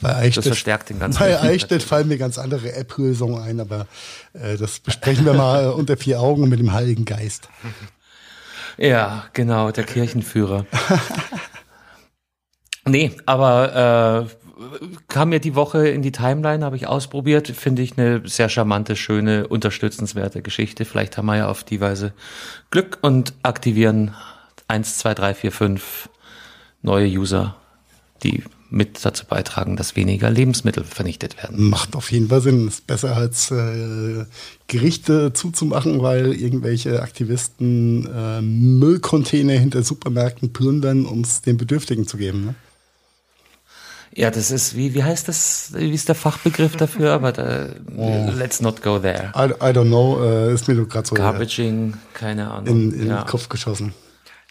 Bei 0.00 0.14
Eichstätt, 0.14 0.44
das 0.44 0.48
verstärkt 0.48 0.90
den 0.90 1.00
ganzen 1.00 1.18
Bei 1.18 1.40
Eichstätt 1.40 1.82
fallen 1.82 2.06
mir 2.06 2.18
ganz 2.18 2.38
andere 2.38 2.72
App-Lösungen 2.72 3.42
ein, 3.42 3.58
aber 3.58 3.86
äh, 4.32 4.56
das 4.56 4.78
besprechen 4.78 5.24
wir 5.24 5.34
mal 5.34 5.70
unter 5.72 5.96
vier 5.96 6.20
Augen 6.20 6.48
mit 6.48 6.60
dem 6.60 6.72
Heiligen 6.72 7.04
Geist. 7.04 7.48
Ja, 8.76 9.24
genau, 9.32 9.72
der 9.72 9.84
Kirchenführer. 9.84 10.66
Nee, 12.88 13.12
aber 13.26 14.28
äh, 14.30 14.37
kam 15.08 15.30
mir 15.30 15.40
die 15.40 15.54
Woche 15.54 15.88
in 15.88 16.02
die 16.02 16.12
Timeline, 16.12 16.64
habe 16.64 16.76
ich 16.76 16.86
ausprobiert, 16.86 17.48
finde 17.48 17.82
ich 17.82 17.96
eine 17.96 18.22
sehr 18.24 18.48
charmante, 18.48 18.96
schöne, 18.96 19.46
unterstützenswerte 19.46 20.42
Geschichte. 20.42 20.84
Vielleicht 20.84 21.16
haben 21.16 21.26
wir 21.26 21.36
ja 21.36 21.48
auf 21.48 21.64
die 21.64 21.80
Weise 21.80 22.12
Glück 22.70 22.98
und 23.02 23.34
aktivieren 23.42 24.14
eins, 24.66 24.98
zwei, 24.98 25.14
drei, 25.14 25.34
vier, 25.34 25.52
fünf 25.52 26.08
neue 26.82 27.08
User, 27.08 27.56
die 28.22 28.42
mit 28.70 29.02
dazu 29.02 29.24
beitragen, 29.24 29.76
dass 29.76 29.96
weniger 29.96 30.28
Lebensmittel 30.28 30.84
vernichtet 30.84 31.38
werden. 31.42 31.70
Macht 31.70 31.96
auf 31.96 32.12
jeden 32.12 32.28
Fall 32.28 32.42
Sinn. 32.42 32.68
Ist 32.68 32.86
besser 32.86 33.16
als 33.16 33.50
äh, 33.50 34.26
Gerichte 34.66 35.32
zuzumachen, 35.32 36.02
weil 36.02 36.34
irgendwelche 36.34 37.02
Aktivisten 37.02 38.06
äh, 38.06 38.42
Müllcontainer 38.42 39.54
hinter 39.54 39.82
Supermärkten 39.82 40.52
plündern, 40.52 41.06
um 41.06 41.22
es 41.22 41.40
den 41.40 41.56
Bedürftigen 41.56 42.06
zu 42.06 42.18
geben. 42.18 42.44
Ne? 42.44 42.54
Ja, 44.14 44.30
das 44.30 44.50
ist, 44.50 44.74
wie, 44.76 44.94
wie 44.94 45.04
heißt 45.04 45.28
das, 45.28 45.72
wie 45.74 45.92
ist 45.92 46.08
der 46.08 46.14
Fachbegriff 46.14 46.76
dafür? 46.76 47.12
Aber 47.12 47.32
da, 47.32 47.68
oh. 47.96 48.30
let's 48.34 48.60
not 48.60 48.82
go 48.82 48.98
there. 48.98 49.32
I, 49.36 49.50
I 49.62 49.72
don't 49.72 49.86
know, 49.86 50.22
äh, 50.22 50.52
ist 50.52 50.68
mir 50.68 50.74
nur 50.74 50.88
gerade 50.88 51.06
so. 51.06 51.14
Garbaging, 51.14 51.94
keine 52.14 52.50
Ahnung. 52.50 52.66
In, 52.66 52.92
in 52.92 53.06
ja. 53.08 53.22
den 53.22 53.26
Kopf 53.26 53.48
geschossen. 53.48 53.94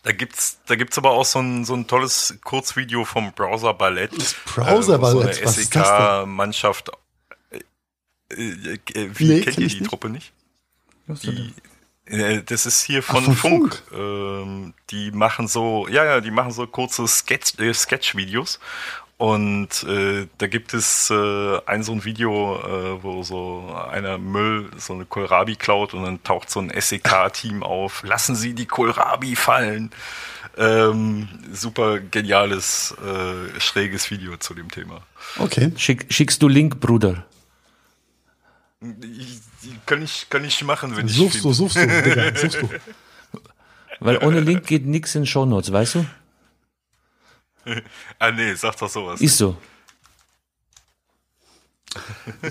Da 0.03 0.13
gibt's, 0.13 0.59
da 0.67 0.75
gibt's 0.75 0.97
aber 0.97 1.11
auch 1.11 1.25
so 1.25 1.39
ein, 1.39 1.65
so 1.65 1.73
ein 1.73 1.87
tolles 1.87 2.37
Kurzvideo 2.43 3.03
vom 3.03 3.33
Browser 3.33 3.73
Ballett. 3.73 4.11
Das 4.15 4.35
Browser 4.45 4.99
Ballett, 4.99 5.31
äh, 5.31 5.33
so 5.33 5.41
eine 5.41 5.51
SEK-Mannschaft. 5.51 6.91
Äh, 8.29 8.35
äh, 8.35 8.79
äh, 8.93 9.09
wie 9.15 9.27
nee, 9.27 9.41
kennt 9.41 9.57
ihr 9.57 9.67
die 9.67 9.83
Truppe 9.83 10.09
nicht? 10.09 10.31
Die, 11.07 11.53
äh, 12.05 12.41
das 12.43 12.65
ist 12.65 12.83
hier 12.83 13.03
von, 13.03 13.17
Ach, 13.17 13.23
von 13.23 13.35
Funk. 13.35 13.83
Funk. 13.89 13.99
Ähm, 13.99 14.73
die 14.91 15.11
machen 15.11 15.47
so, 15.47 15.87
ja, 15.89 16.05
ja, 16.05 16.21
die 16.21 16.31
machen 16.31 16.51
so 16.51 16.67
kurze 16.67 17.07
Sketch, 17.07 17.59
äh, 17.59 17.73
Sketch-Videos 17.73 18.59
und 19.17 19.83
äh, 19.83 20.27
da 20.37 20.45
gibt 20.45 20.75
es 20.75 21.09
äh, 21.09 21.59
ein 21.65 21.81
so 21.81 21.91
ein 21.91 22.05
Video, 22.05 22.55
äh, 22.57 23.03
wo 23.03 23.23
so 23.23 23.75
einer 23.89 24.19
Müll, 24.19 24.69
so 24.77 24.93
eine 24.93 25.05
Kohlrabi 25.05 25.55
klaut 25.55 25.95
und 25.95 26.03
dann 26.03 26.23
taucht 26.23 26.51
so 26.51 26.59
ein 26.59 26.69
SEK-Team 26.69 27.63
auf. 27.63 28.03
Lassen 28.03 28.35
Sie 28.35 28.53
die 28.53 28.67
Kohlrabi 28.67 29.35
fallen. 29.35 29.89
Ähm, 30.55 31.27
super 31.51 31.99
geniales, 31.99 32.95
äh, 33.03 33.59
schräges 33.59 34.11
Video 34.11 34.37
zu 34.37 34.53
dem 34.53 34.69
Thema. 34.69 35.01
Okay. 35.39 35.71
Schick, 35.77 36.05
schickst 36.09 36.41
du 36.43 36.47
Link, 36.47 36.79
Bruder? 36.79 37.25
Ich, 38.81 39.39
kann, 39.87 40.03
ich, 40.03 40.27
kann 40.29 40.45
ich 40.45 40.63
machen, 40.63 40.95
wenn 40.95 41.07
suchst 41.07 41.37
ich 41.37 41.41
du, 41.41 41.53
suchst 41.53 41.77
du, 41.77 41.87
Digga, 42.03 42.35
suchst 42.35 42.61
du. 42.61 42.69
Weil 43.99 44.17
ohne 44.23 44.41
Link 44.41 44.67
geht 44.67 44.85
nix 44.85 45.15
in 45.15 45.25
Shownotes, 45.25 45.71
weißt 45.71 45.95
du? 45.95 46.05
ah, 48.19 48.31
nee, 48.31 48.53
sag 48.53 48.77
doch 48.77 48.89
sowas. 48.89 49.21
Ist 49.21 49.37
so. 49.37 49.57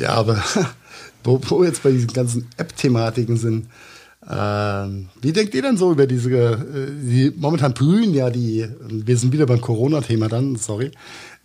Ja, 0.00 0.14
aber 0.14 0.42
wo, 1.24 1.40
wo 1.48 1.60
wir 1.60 1.68
jetzt 1.68 1.82
bei 1.82 1.90
diesen 1.90 2.12
ganzen 2.12 2.48
App-Thematiken 2.56 3.36
sind, 3.36 3.68
ähm, 4.28 5.08
wie 5.20 5.32
denkt 5.32 5.54
ihr 5.54 5.62
denn 5.62 5.76
so 5.76 5.92
über 5.92 6.06
diese, 6.06 6.30
äh, 6.30 6.90
die, 6.90 7.32
momentan 7.36 7.74
blühen 7.74 8.12
ja 8.12 8.30
die, 8.30 8.68
wir 8.80 9.16
sind 9.16 9.32
wieder 9.32 9.46
beim 9.46 9.60
Corona-Thema 9.60 10.28
dann, 10.28 10.56
sorry, 10.56 10.90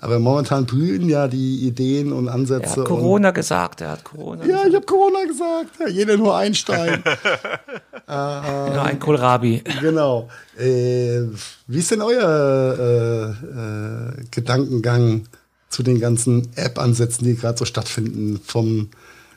aber 0.01 0.19
momentan 0.19 0.65
blühen 0.65 1.07
ja 1.07 1.27
die 1.27 1.67
Ideen 1.67 2.11
und 2.11 2.27
Er 2.27 2.33
Ansätze. 2.33 2.81
hat 2.81 2.85
Corona 2.87 3.31
gesagt, 3.31 3.81
er 3.81 3.91
hat 3.91 4.03
Corona 4.03 4.43
ja, 4.45 4.65
ich 4.67 4.75
habe 4.75 4.85
Corona 4.85 5.23
gesagt, 5.25 5.69
ja, 5.79 5.87
jeder 5.87 6.17
nur 6.17 6.35
Einstein. 6.35 7.03
gesagt. 7.03 7.59
Nur 8.73 8.83
ein 8.83 8.99
Kohlrabi. 8.99 9.63
genau. 9.79 10.27
Äh, 10.59 11.21
wie 11.67 11.79
ist 11.79 11.91
denn 11.91 12.01
euer 12.01 12.75
äh, 12.77 13.29
äh, 13.29 14.25
Gedankengang 14.31 15.27
zu 15.69 15.81
den 15.81 15.99
ganzen 16.01 16.49
App-Ansätzen, 16.55 17.23
die 17.25 17.35
gerade 17.37 17.57
so 17.57 17.63
stattfinden? 17.63 18.41
Vom, 18.45 18.89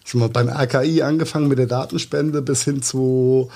ich 0.04 0.10
sag 0.10 0.18
mal, 0.18 0.28
beim 0.28 0.48
RKI 0.48 1.02
angefangen 1.02 1.46
mit 1.46 1.58
der 1.58 1.66
Datenspende 1.66 2.42
bis 2.42 2.64
hin 2.64 2.82
zu 2.82 3.48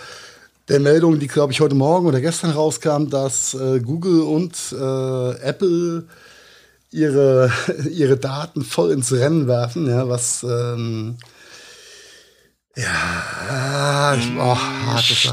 der 0.68 0.78
Meldung, 0.78 1.18
die, 1.18 1.26
glaube 1.26 1.52
ich, 1.52 1.60
heute 1.60 1.74
Morgen 1.74 2.06
oder 2.06 2.20
gestern 2.20 2.51
rauskam, 2.51 3.09
dass 3.09 3.55
äh, 3.55 3.80
Google 3.80 4.20
und 4.20 4.55
äh, 4.72 5.30
Apple 5.43 6.05
ihre, 6.90 7.52
ihre 7.90 8.16
Daten 8.16 8.65
voll 8.65 8.93
ins 8.93 9.12
Rennen 9.12 9.47
werfen, 9.48 9.89
ja, 9.89 10.09
was 10.09 10.43
ähm, 10.43 11.19
ja, 12.77 14.15
ich, 14.15 14.31
oh. 14.39 14.56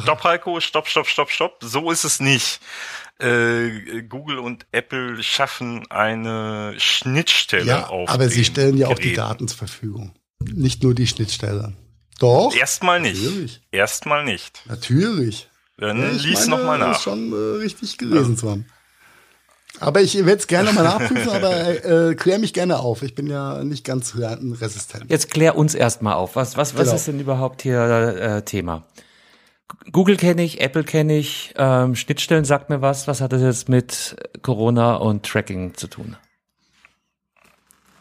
Stopp, 0.01 0.23
Heiko, 0.23 0.59
stopp, 0.59 0.87
stopp, 0.87 1.07
stopp, 1.07 1.29
stopp. 1.29 1.59
So 1.61 1.91
ist 1.91 2.03
es 2.03 2.19
nicht. 2.19 2.59
Äh, 3.19 4.01
Google 4.09 4.39
und 4.39 4.65
Apple 4.71 5.21
schaffen 5.21 5.85
eine 5.91 6.73
Schnittstelle 6.77 7.65
Ja, 7.65 7.87
auf 7.87 8.09
aber 8.09 8.29
sie 8.29 8.43
stellen 8.45 8.77
ja 8.77 8.87
auch 8.87 8.97
die. 8.97 9.13
Daten 9.13 9.47
zur 9.47 9.59
Verfügung. 9.59 10.13
Nicht 10.39 10.81
nur 10.83 10.95
die 10.95 11.07
Schnittstelle. 11.07 11.73
Doch, 12.19 12.53
Erstmal 12.55 12.99
nicht. 12.99 13.21
Natürlich. 13.23 13.61
Erstmal 13.71 14.25
nicht. 14.25 14.61
natürlich. 14.65 15.47
Dann 15.77 16.01
Ja, 16.01 16.09
lies 16.09 16.47
nochmal 16.47 16.79
das 16.79 16.87
nach. 16.87 16.97
ist 16.97 17.03
schon 17.03 17.31
äh, 17.31 17.57
richtig 17.59 17.97
gelesen 17.97 18.37
zu 18.37 18.49
haben. 18.49 18.65
Aber 19.79 20.01
ich 20.01 20.15
werde 20.15 20.37
es 20.39 20.47
gerne 20.47 20.69
nochmal 20.71 20.85
nachprüfen, 20.85 21.29
aber 21.31 21.85
äh, 21.85 22.15
klär 22.15 22.39
mich 22.39 22.53
gerne 22.53 22.79
auf. 22.79 23.01
Ich 23.03 23.15
bin 23.15 23.27
ja 23.27 23.63
nicht 23.63 23.83
ganz 23.83 24.15
resistent. 24.15 25.09
Jetzt 25.09 25.31
klär 25.31 25.57
uns 25.57 25.75
erstmal 25.75 26.13
auf. 26.13 26.35
Was, 26.35 26.57
was, 26.57 26.75
was 26.75 26.83
Genau. 26.85 26.95
ist 26.95 27.07
denn 27.07 27.19
überhaupt 27.19 27.61
hier 27.61 27.81
äh, 27.81 28.41
Thema? 28.43 28.83
Google 29.91 30.15
kenne 30.17 30.43
ich, 30.43 30.61
Apple 30.61 30.83
kenne 30.83 31.17
ich, 31.17 31.53
ähm, 31.57 31.95
Schnittstellen 31.95 32.45
sagt 32.45 32.69
mir 32.69 32.81
was. 32.81 33.07
Was 33.07 33.19
hat 33.21 33.33
das 33.33 33.41
jetzt 33.41 33.67
mit 33.67 34.15
Corona 34.41 34.95
und 34.95 35.25
Tracking 35.25 35.73
zu 35.75 35.87
tun? 35.87 36.15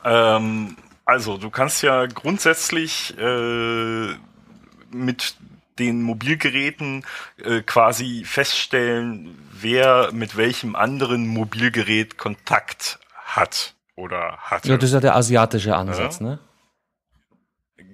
Ähm, 0.04 0.76
also, 1.06 1.38
du 1.38 1.50
kannst 1.50 1.82
ja 1.82 2.06
grundsätzlich 2.06 3.14
äh, 3.18 4.08
mit 4.92 5.36
den 5.78 6.02
Mobilgeräten 6.02 7.04
äh, 7.42 7.60
quasi 7.62 8.24
feststellen, 8.24 9.36
wer 9.52 10.12
mit 10.12 10.36
welchem 10.36 10.76
anderen 10.76 11.26
Mobilgerät 11.26 12.16
Kontakt 12.18 12.98
hat 13.24 13.74
oder 13.96 14.36
hatte. 14.38 14.68
Ja, 14.68 14.76
das 14.76 14.90
ist 14.90 14.94
ja 14.94 15.00
der 15.00 15.16
asiatische 15.16 15.74
Ansatz, 15.76 16.20
Ja. 16.20 16.26
ne? 16.26 16.38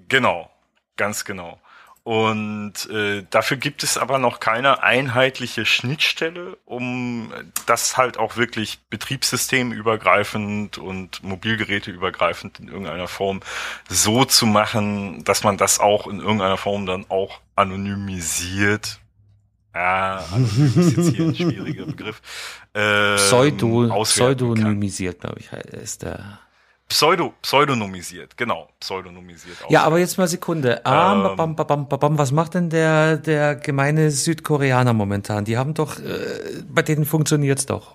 Genau, 0.08 0.50
ganz 0.96 1.24
genau. 1.24 1.60
Und 2.02 2.88
äh, 2.90 3.24
dafür 3.28 3.58
gibt 3.58 3.82
es 3.82 3.98
aber 3.98 4.18
noch 4.18 4.40
keine 4.40 4.82
einheitliche 4.82 5.66
Schnittstelle, 5.66 6.56
um 6.64 7.30
das 7.66 7.98
halt 7.98 8.16
auch 8.16 8.36
wirklich 8.36 8.78
betriebssystemübergreifend 8.88 10.78
und 10.78 11.22
mobilgeräteübergreifend 11.22 12.58
in 12.58 12.68
irgendeiner 12.68 13.06
Form 13.06 13.40
so 13.88 14.24
zu 14.24 14.46
machen, 14.46 15.24
dass 15.24 15.44
man 15.44 15.58
das 15.58 15.78
auch 15.78 16.06
in 16.06 16.20
irgendeiner 16.20 16.56
Form 16.56 16.86
dann 16.86 17.04
auch 17.10 17.40
anonymisiert. 17.54 18.98
Ja, 19.74 20.24
anonym 20.32 20.72
ist 20.76 20.96
jetzt 20.96 21.14
hier 21.14 21.26
ein 21.26 21.34
schwieriger 21.34 21.84
Begriff. 21.84 22.22
Ähm, 22.74 23.16
Pseudo, 23.16 24.02
pseudonymisiert, 24.04 25.20
glaube 25.20 25.40
ich, 25.40 25.52
ist 25.52 26.02
der. 26.02 26.40
Pseudo, 26.90 27.32
pseudonymisiert, 27.40 28.36
genau, 28.36 28.68
pseudonymisiert. 28.80 29.56
Ja, 29.68 29.84
aber 29.84 30.00
jetzt 30.00 30.18
mal 30.18 30.26
Sekunde. 30.26 30.84
Ah, 30.84 31.12
Ähm. 31.12 31.36
bam, 31.36 31.54
bam, 31.54 31.66
bam, 31.66 31.88
bam, 31.88 32.00
bam. 32.00 32.18
Was 32.18 32.32
macht 32.32 32.54
denn 32.54 32.68
der, 32.68 33.16
der 33.16 33.54
gemeine 33.54 34.10
Südkoreaner 34.10 34.92
momentan? 34.92 35.44
Die 35.44 35.56
haben 35.56 35.72
doch, 35.72 36.00
äh, 36.00 36.64
bei 36.68 36.82
denen 36.82 37.04
funktioniert's 37.04 37.66
doch. 37.66 37.94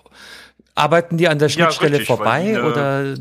Arbeiten 0.74 1.18
die 1.18 1.28
an 1.28 1.38
der 1.38 1.50
Schnittstelle 1.50 1.98
richtig, 1.98 2.08
weil 2.08 2.16
vorbei 2.16 2.42
die 2.44 2.58
oder? 2.58 3.14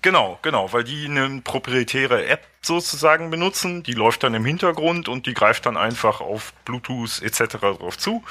Genau, 0.00 0.38
genau, 0.40 0.72
weil 0.72 0.84
die 0.84 1.06
eine 1.06 1.42
proprietäre 1.42 2.26
App 2.26 2.46
sozusagen 2.62 3.30
benutzen, 3.30 3.82
die 3.82 3.92
läuft 3.92 4.22
dann 4.22 4.32
im 4.32 4.46
Hintergrund 4.46 5.08
und 5.08 5.26
die 5.26 5.34
greift 5.34 5.66
dann 5.66 5.76
einfach 5.76 6.22
auf 6.22 6.54
Bluetooth 6.64 7.20
etc. 7.22 7.56
drauf 7.56 7.98
zu 7.98 8.22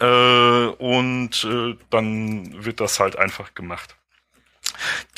äh, 0.00 0.06
und 0.06 1.44
äh, 1.44 1.76
dann 1.90 2.64
wird 2.64 2.80
das 2.80 3.00
halt 3.00 3.16
einfach 3.16 3.54
gemacht. 3.54 3.96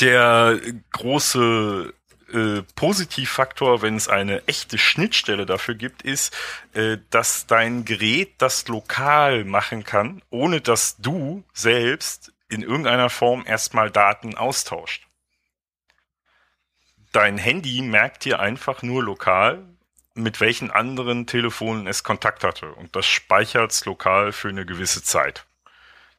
Der 0.01 0.61
große 0.93 1.93
äh, 2.33 2.63
Positivfaktor, 2.75 3.83
wenn 3.83 3.97
es 3.97 4.09
eine 4.09 4.47
echte 4.47 4.79
Schnittstelle 4.79 5.47
dafür 5.47 5.75
gibt, 5.75 6.03
ist, 6.03 6.35
äh, 6.75 6.99
dass 7.11 7.47
dein 7.47 7.85
Gerät 7.85 8.35
das 8.39 8.69
lokal 8.69 9.45
machen 9.45 9.85
kann, 9.85 10.23
ohne 10.31 10.61
dass 10.61 10.97
du 10.99 11.45
selbst 11.53 12.33
in 12.49 12.63
irgendeiner 12.63 13.11
Form 13.11 13.45
erstmal 13.47 13.91
Daten 13.91 14.37
austauscht 14.37 15.07
dein 17.13 17.39
Handy 17.39 17.83
merkt 17.83 18.25
dir 18.25 18.41
einfach 18.41 18.83
nur 18.83 19.03
lokal, 19.03 19.65
mit 20.15 20.41
welchen 20.41 20.71
anderen 20.71 21.27
Telefonen 21.27 21.87
es 21.87 22.03
Kontakt 22.03 22.43
hatte. 22.45 22.73
Und 22.73 22.97
das 22.97 23.07
speichert's 23.07 23.85
lokal 23.85 24.33
für 24.33 24.49
eine 24.49 24.67
gewisse 24.67 25.03
Zeit. 25.03 25.47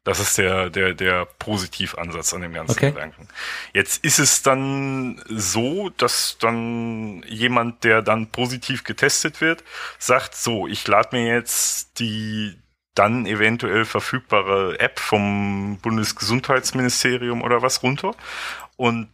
Das 0.03 0.19
ist 0.19 0.37
der, 0.37 0.69
der, 0.69 0.93
der 0.93 1.25
Positivansatz 1.25 2.33
an 2.33 2.41
dem 2.41 2.53
ganzen 2.53 2.73
Okay. 2.73 2.91
Gedanken. 2.91 3.29
Jetzt 3.73 4.03
ist 4.03 4.19
es 4.19 4.41
dann 4.41 5.23
so, 5.29 5.89
dass 5.89 6.37
dann 6.39 7.23
jemand, 7.23 7.85
der 7.85 8.01
dann 8.01 8.27
positiv 8.27 8.83
getestet 8.83 9.39
wird, 9.39 9.63
sagt, 9.99 10.35
so, 10.35 10.67
ich 10.67 10.85
lade 10.87 11.15
mir 11.15 11.33
jetzt 11.33 11.99
die 11.99 12.57
dann 12.95 13.25
eventuell 13.25 13.85
verfügbare 13.85 14.79
App 14.79 14.99
vom 14.99 15.79
Bundesgesundheitsministerium 15.81 17.41
oder 17.41 17.61
was 17.61 17.81
runter. 17.81 18.13
Und 18.75 19.09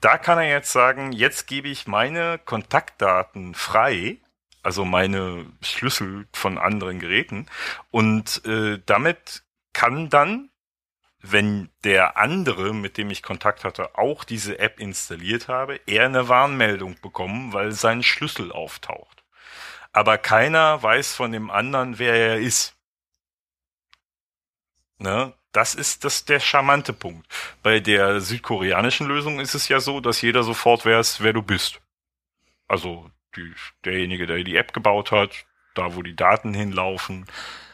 da 0.00 0.18
kann 0.18 0.38
er 0.38 0.48
jetzt 0.48 0.72
sagen, 0.72 1.12
jetzt 1.12 1.46
gebe 1.46 1.68
ich 1.68 1.86
meine 1.86 2.38
Kontaktdaten 2.38 3.54
frei, 3.54 4.18
also 4.62 4.84
meine 4.84 5.46
Schlüssel 5.62 6.26
von 6.32 6.58
anderen 6.58 7.00
Geräten. 7.00 7.46
Und 7.90 8.44
äh, 8.44 8.80
damit 8.86 9.42
kann 9.78 10.08
dann, 10.08 10.50
wenn 11.20 11.70
der 11.84 12.16
andere, 12.16 12.74
mit 12.74 12.96
dem 12.96 13.12
ich 13.12 13.22
Kontakt 13.22 13.62
hatte, 13.62 13.96
auch 13.96 14.24
diese 14.24 14.58
App 14.58 14.80
installiert 14.80 15.46
habe, 15.46 15.78
er 15.86 16.06
eine 16.06 16.26
Warnmeldung 16.26 17.00
bekommen, 17.00 17.52
weil 17.52 17.70
sein 17.70 18.02
Schlüssel 18.02 18.50
auftaucht. 18.50 19.22
Aber 19.92 20.18
keiner 20.18 20.82
weiß 20.82 21.14
von 21.14 21.30
dem 21.30 21.48
anderen, 21.48 22.00
wer 22.00 22.12
er 22.12 22.40
ist. 22.40 22.76
Ne? 24.98 25.32
Das 25.52 25.76
ist 25.76 26.02
das 26.02 26.24
der 26.24 26.40
charmante 26.40 26.92
Punkt. 26.92 27.32
Bei 27.62 27.78
der 27.78 28.20
südkoreanischen 28.20 29.06
Lösung 29.06 29.38
ist 29.38 29.54
es 29.54 29.68
ja 29.68 29.78
so, 29.78 30.00
dass 30.00 30.22
jeder 30.22 30.42
sofort 30.42 30.84
weiß, 30.84 31.20
wer 31.20 31.32
du 31.32 31.42
bist. 31.42 31.80
Also 32.66 33.08
die, 33.36 33.54
derjenige, 33.84 34.26
der 34.26 34.42
die 34.42 34.56
App 34.56 34.72
gebaut 34.72 35.12
hat, 35.12 35.46
da 35.78 35.94
wo 35.96 36.02
die 36.02 36.16
Daten 36.16 36.52
hinlaufen 36.54 37.24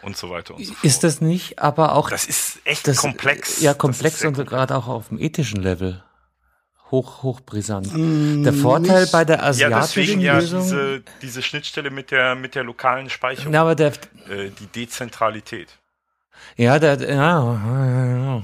und 0.02 0.16
so 0.16 0.30
weiter 0.30 0.54
und 0.54 0.64
so 0.66 0.72
fort. 0.74 0.84
Ist 0.84 1.02
das 1.04 1.20
nicht 1.20 1.58
aber 1.58 1.94
auch 1.94 2.10
das 2.10 2.26
ist 2.26 2.58
echt 2.64 2.86
das, 2.86 2.98
komplex. 2.98 3.60
Ja, 3.62 3.74
komplex 3.74 4.20
und 4.22 4.34
komplex. 4.34 4.50
gerade 4.50 4.76
auch 4.76 4.86
auf 4.88 5.08
dem 5.08 5.18
ethischen 5.18 5.62
Level. 5.62 6.02
Hoch, 6.90 7.22
hochbrisant. 7.22 7.88
Mm, 7.94 8.44
Der 8.44 8.52
Vorteil 8.52 9.02
nicht- 9.02 9.12
bei 9.12 9.24
der 9.24 9.38
Ja, 9.38 9.42
asiatischen 9.44 9.80
deswegen 10.02 10.20
ja 10.20 10.38
Lösung. 10.38 10.62
diese, 10.62 11.02
diese 11.22 11.42
Schnittstelle 11.42 11.90
mit 11.90 12.10
der, 12.10 12.34
mit 12.34 12.54
der 12.54 12.62
lokalen 12.62 13.08
Speicherung, 13.10 13.52
Na, 13.52 13.62
aber 13.62 13.74
der, 13.74 13.88
äh, 14.28 14.50
die 14.50 14.66
Dezentralität. 14.66 15.68
Ja, 16.56 16.78
der, 16.78 17.00
ja. 17.10 18.42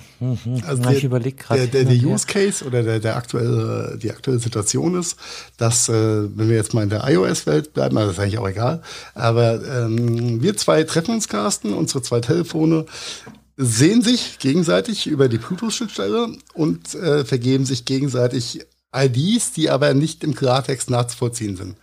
Also 0.67 0.83
Na, 0.83 0.93
ich 0.93 1.05
überlege 1.05 1.37
gerade. 1.37 1.69
Der, 1.69 1.85
der, 1.85 1.95
der 1.95 2.09
Use 2.09 2.27
Case 2.27 2.65
oder 2.65 2.83
der, 2.83 2.99
der 2.99 3.17
aktuelle, 3.17 3.99
die 4.03 4.11
aktuelle 4.11 4.41
Situation 4.41 4.99
ist, 4.99 5.17
dass, 5.57 5.89
äh, 5.89 5.93
wenn 5.93 6.49
wir 6.49 6.57
jetzt 6.57 6.75
mal 6.75 6.83
in 6.83 6.91
der 6.91 7.09
iOS-Welt 7.09 7.73
bleiben, 7.73 7.97
also 7.97 8.09
das 8.09 8.19
ist 8.19 8.23
eigentlich 8.23 8.39
auch 8.39 8.49
egal, 8.49 8.83
aber 9.15 9.63
ähm, 9.65 10.43
wir 10.43 10.57
zwei 10.57 10.83
treffen 10.83 11.15
uns, 11.15 11.29
Carsten, 11.29 11.73
unsere 11.73 12.03
zwei 12.03 12.21
Telefone 12.21 12.87
sehen 13.57 14.03
sich 14.03 14.39
gegenseitig 14.39 15.07
über 15.07 15.29
die 15.29 15.39
Bluetooth-Schnittstelle 15.39 16.37
und 16.55 16.95
äh, 16.95 17.25
vergeben 17.25 17.65
sich 17.65 17.85
gegenseitig 17.85 18.67
IDs, 18.95 19.53
die 19.53 19.71
aber 19.71 19.95
nicht 19.95 20.25
im 20.25 20.35
Klartext 20.35 20.91
nachzuvollziehen 20.91 21.57
sind. 21.57 21.77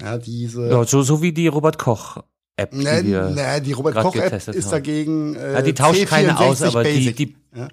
Ja, 0.00 0.18
diese. 0.18 0.68
Ja, 0.68 0.84
so, 0.84 1.02
so 1.02 1.22
wie 1.22 1.32
die 1.32 1.48
Robert 1.48 1.78
Koch 1.78 2.18
App, 2.56 2.70
die 2.70 2.78
Ne, 2.78 3.00
wir 3.04 3.22
ne, 3.30 3.60
die 3.60 3.72
Robert 3.72 3.94
Koch 3.96 4.14
App 4.16 4.32
ist 4.32 4.48
haben. 4.48 4.70
dagegen 4.70 5.36
äh, 5.36 5.52
Ja, 5.54 5.62
die 5.62 5.74
tauscht 5.74 6.00
C64 6.02 6.06
keine 6.06 6.38
aus, 6.40 6.62
aber 6.62 6.84
die, 6.84 6.90
Basic. 6.90 7.16
die, 7.16 7.36
Ja. 7.54 7.68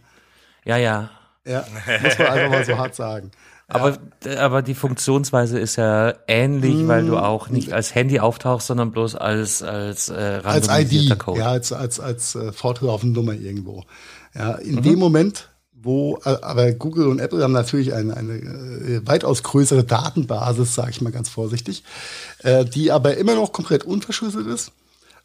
ja, 0.66 0.78
ja. 0.78 1.10
Ja, 1.46 1.66
muss 2.02 2.18
man 2.18 2.28
einfach 2.28 2.50
mal 2.50 2.66
so 2.66 2.78
hart 2.78 2.96
sagen. 2.96 3.32
Aber, 3.70 3.98
aber 4.38 4.62
die 4.62 4.76
Funktionsweise 4.76 5.58
ist 5.58 5.78
ja 5.78 6.14
ähnlich, 6.28 6.86
weil 6.88 7.06
du 7.06 7.18
auch 7.18 7.50
nicht 7.50 7.72
als 7.74 7.96
Handy 7.96 8.20
auftauchst, 8.20 8.68
sondern 8.68 8.92
bloß 8.92 9.16
als, 9.16 9.64
als, 9.64 10.10
äh, 10.10 10.42
als 10.44 10.68
randomisierter 10.68 11.14
ID, 11.16 11.20
Code. 11.20 11.40
ja, 11.40 11.48
als, 11.48 11.72
als, 11.72 12.00
als 12.00 12.36
äh, 12.36 12.52
fortlaufende 12.52 13.18
Nummer 13.20 13.34
irgendwo. 13.34 13.84
Ja, 14.36 14.56
in 14.56 14.76
Mhm. 14.76 14.82
dem 14.84 15.00
Moment, 15.00 15.50
wo, 15.84 16.20
äh, 16.26 16.38
aber 16.42 16.72
Google 16.72 17.08
und 17.08 17.20
Apple 17.20 17.44
haben 17.44 17.52
natürlich 17.52 17.94
eine, 17.94 18.16
eine 18.16 18.34
äh, 18.34 19.02
weitaus 19.06 19.44
größere 19.44 19.84
Datenbasis, 19.84 20.76
sage 20.76 20.92
ich 20.92 21.02
mal 21.02 21.12
ganz 21.12 21.30
vorsichtig, 21.30 21.84
äh, 22.40 22.66
die 22.66 22.92
aber 22.92 23.18
immer 23.18 23.36
noch 23.36 23.52
komplett 23.52 23.84
unverschlüsselt 23.84 24.48
ist, 24.48 24.72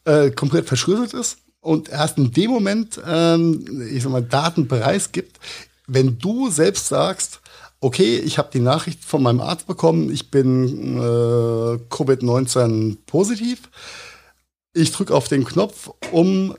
äh, 0.04 0.30
komplett 0.30 0.66
verschlüsselt 0.66 1.14
ist 1.14 1.38
und 1.60 1.88
erst 1.88 2.18
in 2.18 2.32
dem 2.32 2.50
Moment, 2.50 3.00
ähm, 3.06 3.88
ich 3.90 4.02
sag 4.02 4.12
mal, 4.12 4.22
Daten 4.22 4.68
preisgibt, 4.68 5.38
wenn 5.86 6.18
du 6.18 6.50
selbst 6.50 6.88
sagst, 6.88 7.40
okay, 7.80 8.18
ich 8.18 8.38
habe 8.38 8.50
die 8.52 8.60
Nachricht 8.60 9.04
von 9.04 9.22
meinem 9.22 9.40
Arzt 9.40 9.66
bekommen, 9.66 10.12
ich 10.12 10.30
bin 10.30 10.98
äh, 10.98 11.78
Covid-19 11.90 12.98
positiv, 13.06 13.70
ich 14.72 14.92
drücke 14.92 15.14
auf 15.14 15.28
den 15.28 15.44
Knopf, 15.44 15.90
um 16.12 16.54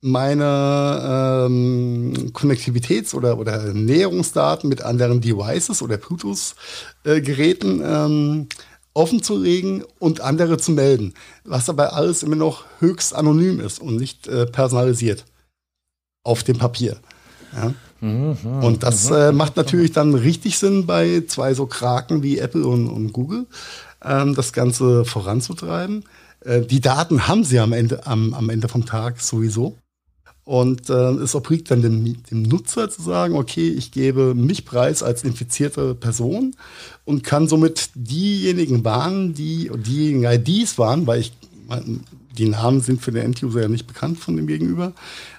meine 0.00 1.46
ähm, 1.46 2.32
Konnektivitäts- 2.32 3.14
oder, 3.14 3.38
oder 3.38 3.72
Näherungsdaten 3.72 4.68
mit 4.68 4.82
anderen 4.82 5.20
Devices 5.20 5.82
oder 5.82 5.96
Bluetooth-Geräten 5.96 7.82
ähm, 7.84 8.48
offen 8.94 9.22
zu 9.22 9.38
legen 9.38 9.84
und 9.98 10.20
andere 10.20 10.58
zu 10.58 10.72
melden. 10.72 11.14
Was 11.44 11.66
dabei 11.66 11.88
alles 11.88 12.22
immer 12.22 12.36
noch 12.36 12.64
höchst 12.80 13.14
anonym 13.14 13.60
ist 13.60 13.80
und 13.80 13.96
nicht 13.96 14.28
äh, 14.28 14.46
personalisiert 14.46 15.24
auf 16.24 16.42
dem 16.42 16.58
Papier. 16.58 16.98
Ja. 17.54 17.74
Und 18.00 18.84
das 18.84 19.10
äh, 19.10 19.32
macht 19.32 19.56
natürlich 19.56 19.90
dann 19.90 20.14
richtig 20.14 20.58
Sinn 20.58 20.86
bei 20.86 21.24
zwei 21.26 21.54
so 21.54 21.66
Kraken 21.66 22.22
wie 22.22 22.38
Apple 22.38 22.64
und, 22.64 22.88
und 22.88 23.12
Google, 23.12 23.46
ähm, 24.04 24.36
das 24.36 24.52
Ganze 24.52 25.04
voranzutreiben. 25.04 26.04
Äh, 26.44 26.60
die 26.60 26.80
Daten 26.80 27.26
haben 27.26 27.42
sie 27.42 27.58
am 27.58 27.72
Ende, 27.72 28.06
am, 28.06 28.34
am 28.34 28.50
Ende 28.50 28.68
vom 28.68 28.86
Tag 28.86 29.20
sowieso. 29.20 29.76
Und 30.48 30.88
äh, 30.88 30.94
es 30.94 31.34
obliegt 31.34 31.70
dann 31.70 31.82
dem, 31.82 32.22
dem 32.22 32.40
Nutzer 32.40 32.88
zu 32.88 33.02
sagen, 33.02 33.36
okay, 33.36 33.68
ich 33.68 33.92
gebe 33.92 34.34
mich 34.34 34.64
preis 34.64 35.02
als 35.02 35.22
infizierte 35.22 35.94
Person 35.94 36.56
und 37.04 37.22
kann 37.22 37.48
somit 37.48 37.90
diejenigen 37.94 38.82
warnen, 38.82 39.34
die 39.34 39.70
diejenigen 39.74 40.24
IDs 40.24 40.78
warnen, 40.78 41.06
weil 41.06 41.20
ich 41.20 41.34
die 42.38 42.48
Namen 42.48 42.80
sind 42.80 43.02
für 43.02 43.12
den 43.12 43.26
End-User 43.26 43.60
ja 43.60 43.68
nicht 43.68 43.86
bekannt 43.86 44.20
von 44.20 44.36
dem 44.36 44.46
Gegenüber, 44.46 44.94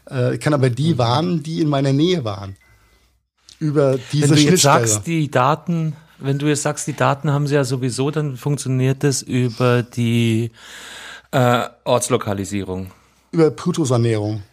äh, 0.06 0.38
kann 0.38 0.54
aber 0.54 0.70
die 0.70 1.00
warnen, 1.00 1.42
die 1.42 1.60
in 1.60 1.70
meiner 1.70 1.92
Nähe 1.92 2.24
waren. 2.24 2.56
Über 3.58 3.98
diese 4.14 4.30
Wenn 4.30 4.36
du 4.36 4.42
jetzt 4.44 4.62
sagst, 4.62 5.08
die 5.08 5.32
Daten, 5.32 5.96
wenn 6.20 6.38
du 6.38 6.46
jetzt 6.46 6.62
sagst, 6.62 6.86
die 6.86 6.96
Daten 6.96 7.32
haben 7.32 7.48
sie 7.48 7.56
ja 7.56 7.64
sowieso, 7.64 8.12
dann 8.12 8.38
funktioniert 8.38 9.04
das 9.04 9.24
über 9.24 9.82
die 9.82 10.52
äh, 11.32 11.64
Ortslokalisierung. 11.84 12.92
über 13.32 13.50
Bluetooth-Ernährung. 13.50 14.44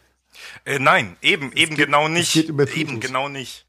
Äh, 0.65 0.79
nein, 0.79 1.17
eben, 1.23 1.53
eben 1.53 1.77
geht- 1.77 1.87
genau 1.87 2.09
nicht. 2.09 2.33
geht 2.33 2.49
über 2.49 2.69
Eben 2.75 3.01
genau 3.01 3.29
nicht. 3.29 3.65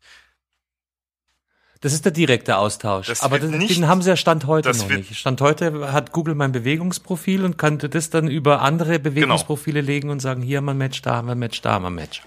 Das 1.82 1.94
ist 1.94 2.06
der 2.06 2.12
direkte 2.12 2.58
Austausch. 2.58 3.06
Das 3.08 3.22
Aber 3.22 3.38
den, 3.38 3.58
nicht- 3.60 3.78
den 3.78 3.88
haben 3.88 4.02
sie 4.02 4.10
ja 4.10 4.16
Stand 4.16 4.48
heute 4.48 4.68
das 4.70 4.80
noch 4.80 4.90
wird- 4.90 5.00
nicht. 5.10 5.16
Stand 5.18 5.42
heute 5.42 5.92
hat 5.94 6.12
Google 6.12 6.34
mein 6.34 6.52
Bewegungsprofil 6.52 7.46
und 7.46 7.58
könnte 7.60 7.88
das 7.88 8.10
dann 8.10 8.28
über 8.28 8.62
andere 8.62 8.98
Bewegungsprofile 9.00 9.82
legen 9.82 10.10
und 10.10 10.20
sagen, 10.20 10.42
hier 10.42 10.58
haben 10.58 10.66
wir 10.66 10.72
ein 10.72 10.78
Match, 10.80 11.02
da 11.04 11.16
haben 11.18 11.28
wir 11.28 11.34
ein 11.36 11.40
Match, 11.40 11.62
da 11.62 11.74
haben 11.74 11.84
wir 11.84 11.90
ein 11.90 11.96
Match. 11.96 12.24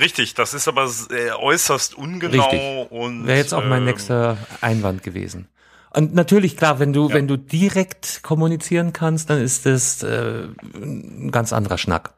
Richtig, 0.00 0.34
das 0.34 0.54
ist 0.54 0.68
aber 0.68 0.90
äh, 1.10 1.30
äußerst 1.32 1.94
ungenau 1.94 2.48
Richtig. 2.50 2.90
und 2.92 3.26
Wäre 3.26 3.38
jetzt 3.38 3.54
auch 3.54 3.64
mein 3.64 3.80
ähm, 3.80 3.84
nächster 3.86 4.38
Einwand 4.62 5.02
gewesen. 5.02 5.48
Und 5.90 6.14
natürlich, 6.14 6.56
klar, 6.56 6.78
wenn 6.78 6.92
du, 6.92 7.08
Ja. 7.08 7.14
wenn 7.14 7.28
du 7.28 7.36
direkt 7.38 8.22
kommunizieren 8.22 8.92
kannst, 8.92 9.30
dann 9.30 9.40
ist 9.40 9.64
das 9.66 10.02
äh, 10.02 10.44
ein 10.74 11.30
ganz 11.30 11.52
anderer 11.52 11.78
Schnack. 11.78 12.12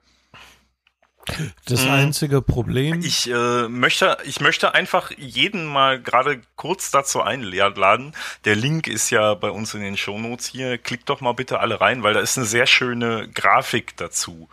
Das 1.67 1.87
einzige 1.87 2.43
Problem, 2.43 3.01
Ich 3.03 3.31
äh, 3.31 3.69
möchte, 3.69 4.19
ich 4.25 4.41
möchte 4.41 4.75
einfach 4.75 5.11
jeden 5.17 5.67
mal 5.67 6.01
gerade 6.01 6.41
kurz 6.57 6.91
dazu 6.91 7.23
einladen. 7.23 8.13
Der 8.45 8.57
Link 8.57 8.87
ist 8.87 9.11
ja 9.11 9.35
bei 9.35 9.51
uns 9.51 9.75
in 9.75 9.81
den 9.81 9.97
Shownotes 9.97 10.47
hier. 10.47 10.79
Klickt 10.79 11.09
doch 11.09 11.21
mal 11.21 11.33
bitte 11.33 11.61
alle 11.61 11.81
rein, 11.81 12.03
weil 12.03 12.15
da 12.15 12.21
ist 12.21 12.37
eine 12.37 12.47
sehr 12.47 12.67
schöne 12.67 13.29
Grafik 13.29 13.97
dazu 13.97 14.49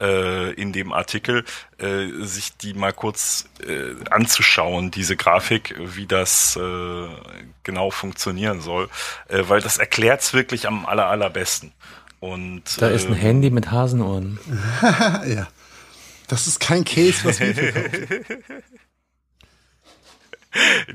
äh, 0.00 0.52
in 0.52 0.72
dem 0.72 0.92
Artikel, 0.92 1.44
äh, 1.78 2.06
sich 2.20 2.56
die 2.56 2.74
mal 2.74 2.92
kurz 2.92 3.48
äh, 3.66 3.94
anzuschauen, 4.10 4.90
diese 4.90 5.16
Grafik, 5.16 5.74
wie 5.78 6.06
das 6.06 6.56
äh, 6.56 7.08
genau 7.62 7.90
funktionieren 7.90 8.60
soll, 8.60 8.88
äh, 9.28 9.44
weil 9.48 9.60
das 9.60 9.78
erklärt's 9.78 10.34
wirklich 10.34 10.66
am 10.66 10.86
aller 10.86 11.06
allerbesten. 11.06 11.72
Und 12.20 12.62
Da 12.80 12.88
ist 12.88 13.06
ein 13.06 13.14
äh, 13.14 13.18
Handy 13.18 13.50
mit 13.50 13.70
Hasenohren. 13.70 14.38
ja. 15.26 15.46
Das 16.28 16.46
ist 16.46 16.60
kein 16.60 16.84
Case, 16.84 17.24
was 17.24 17.40
wir 17.40 17.54
verkaufen. 17.54 18.44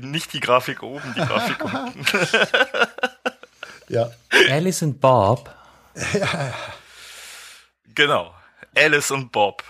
nicht 0.00 0.32
die 0.32 0.40
Grafik 0.40 0.82
oben, 0.82 1.14
die 1.16 1.20
Grafik 1.20 1.64
unten. 1.64 2.06
Ja. 3.88 4.10
Alice 4.50 4.82
und 4.82 5.00
Bob. 5.00 5.54
Genau. 7.94 8.34
Alice 8.74 9.12
und 9.12 9.30
Bob. 9.30 9.62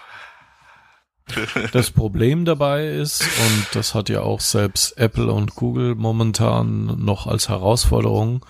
das 1.72 1.90
Problem 1.90 2.46
dabei 2.46 2.86
ist, 2.86 3.20
und 3.22 3.66
das 3.72 3.94
hat 3.94 4.08
ja 4.08 4.22
auch 4.22 4.40
selbst 4.40 4.96
Apple 4.96 5.30
und 5.30 5.56
Google 5.56 5.94
momentan 5.94 7.04
noch 7.04 7.26
als 7.26 7.50
Herausforderung 7.50 8.46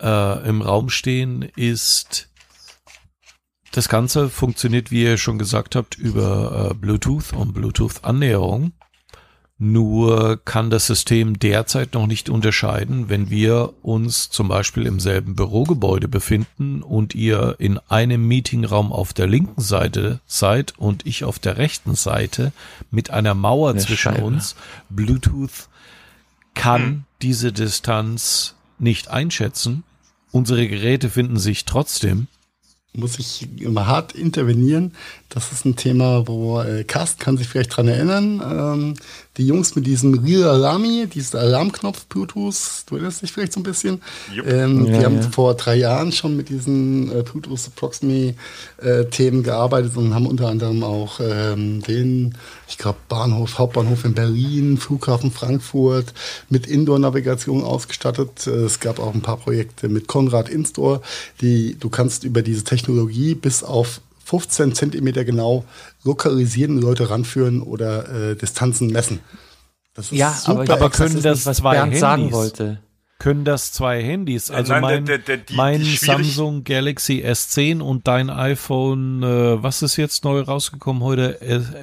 äh, 0.00 0.48
im 0.48 0.62
Raum 0.62 0.90
stehen, 0.90 1.42
ist, 1.56 2.28
das 3.72 3.88
Ganze 3.88 4.28
funktioniert, 4.28 4.90
wie 4.90 5.02
ihr 5.02 5.18
schon 5.18 5.38
gesagt 5.38 5.74
habt, 5.74 5.98
über 5.98 6.70
äh, 6.70 6.74
Bluetooth 6.74 7.32
und 7.32 7.52
Bluetooth-Annäherung. 7.54 8.72
Nur 9.58 10.40
kann 10.44 10.70
das 10.70 10.88
System 10.88 11.38
derzeit 11.38 11.94
noch 11.94 12.08
nicht 12.08 12.28
unterscheiden, 12.28 13.08
wenn 13.08 13.30
wir 13.30 13.74
uns 13.82 14.28
zum 14.28 14.48
Beispiel 14.48 14.86
im 14.86 14.98
selben 14.98 15.36
Bürogebäude 15.36 16.08
befinden 16.08 16.82
und 16.82 17.14
ihr 17.14 17.54
in 17.58 17.78
einem 17.88 18.26
Meetingraum 18.26 18.92
auf 18.92 19.12
der 19.12 19.28
linken 19.28 19.60
Seite 19.60 20.20
seid 20.26 20.76
und 20.78 21.06
ich 21.06 21.22
auf 21.22 21.38
der 21.38 21.58
rechten 21.58 21.94
Seite 21.94 22.52
mit 22.90 23.10
einer 23.10 23.34
Mauer 23.34 23.70
Eine 23.70 23.78
zwischen 23.80 24.14
Scheibe. 24.14 24.24
uns. 24.24 24.56
Bluetooth 24.90 25.68
kann 26.54 27.04
diese 27.22 27.52
Distanz 27.52 28.56
nicht 28.80 29.08
einschätzen. 29.08 29.84
Unsere 30.32 30.66
Geräte 30.66 31.08
finden 31.08 31.38
sich 31.38 31.66
trotzdem. 31.66 32.26
Muss 32.94 33.18
ich 33.18 33.60
immer 33.60 33.86
hart 33.86 34.12
intervenieren. 34.14 34.92
Das 35.34 35.50
ist 35.50 35.64
ein 35.64 35.76
Thema, 35.76 36.28
wo 36.28 36.60
äh, 36.60 36.84
Carsten 36.84 37.18
kann 37.18 37.38
sich 37.38 37.48
vielleicht 37.48 37.74
dran 37.74 37.88
erinnern. 37.88 38.42
Ähm, 38.44 38.94
die 39.38 39.46
Jungs 39.46 39.74
mit 39.74 39.86
diesem 39.86 40.18
Real 40.18 40.44
Alarmi, 40.50 41.06
dieser 41.06 41.40
Alarmknopf 41.40 42.04
Bluetooth, 42.04 42.84
du 42.84 42.96
erinnerst 42.96 43.22
dich 43.22 43.32
vielleicht 43.32 43.54
so 43.54 43.60
ein 43.60 43.62
bisschen. 43.62 44.02
Ähm, 44.46 44.84
Ja, 44.84 44.98
die 44.98 45.04
haben 45.06 45.16
ja. 45.22 45.30
vor 45.30 45.54
drei 45.54 45.76
Jahren 45.76 46.12
schon 46.12 46.36
mit 46.36 46.50
diesen 46.50 47.10
äh, 47.10 47.22
Bluetooth 47.22 47.66
Approximate 47.68 48.34
äh, 48.82 49.06
Themen 49.06 49.42
gearbeitet 49.42 49.96
und 49.96 50.14
haben 50.14 50.26
unter 50.26 50.48
anderem 50.48 50.84
auch 50.84 51.18
ähm, 51.20 51.80
den, 51.80 52.34
ich 52.68 52.76
glaube, 52.76 52.98
Bahnhof, 53.08 53.58
Hauptbahnhof 53.58 54.04
in 54.04 54.12
Berlin, 54.12 54.76
Flughafen 54.76 55.30
Frankfurt 55.30 56.12
mit 56.50 56.66
Indoor-Navigation 56.66 57.64
ausgestattet. 57.64 58.46
Äh, 58.46 58.64
Es 58.66 58.80
gab 58.80 58.98
auch 58.98 59.14
ein 59.14 59.22
paar 59.22 59.38
Projekte 59.38 59.88
mit 59.88 60.08
Konrad 60.08 60.50
Instore, 60.50 61.00
die 61.40 61.78
du 61.80 61.88
kannst 61.88 62.24
über 62.24 62.42
diese 62.42 62.64
Technologie 62.64 63.34
bis 63.34 63.62
auf 63.64 64.02
15 64.24 64.74
Zentimeter 64.74 65.24
genau 65.24 65.64
lokalisieren, 66.04 66.80
Leute 66.80 67.10
ranführen 67.10 67.62
oder 67.62 68.30
äh, 68.30 68.36
Distanzen 68.36 68.88
messen. 68.88 69.20
Das 69.94 70.06
ist 70.06 70.12
Ja, 70.12 70.34
aber, 70.46 70.60
Aber 70.62 70.88
das 70.88 70.92
können 70.96 71.22
das 71.22 71.38
nicht, 71.38 71.46
was 71.46 71.56
zwei 71.58 71.72
Bernd 71.74 71.96
sagen 71.96 72.22
Handys? 72.22 72.36
wollte. 72.36 72.78
Können 73.18 73.44
das 73.44 73.72
zwei 73.72 74.02
Handys? 74.02 74.50
Also 74.50 74.72
Äh, 74.72 74.80
nein, 74.80 74.82
mein, 74.82 75.04
der- 75.06 75.18
der- 75.18 75.36
der- 75.36 75.44
die- 75.46 75.54
mein 75.54 75.80
die 75.80 75.96
Samsung 75.96 76.64
Galaxy 76.64 77.22
S10 77.24 77.80
und 77.80 78.08
dein 78.08 78.30
iPhone, 78.30 79.22
äh, 79.22 79.62
was 79.62 79.82
ist 79.82 79.96
jetzt 79.96 80.24
neu 80.24 80.40
rausgekommen 80.40 81.02
heute? 81.02 81.38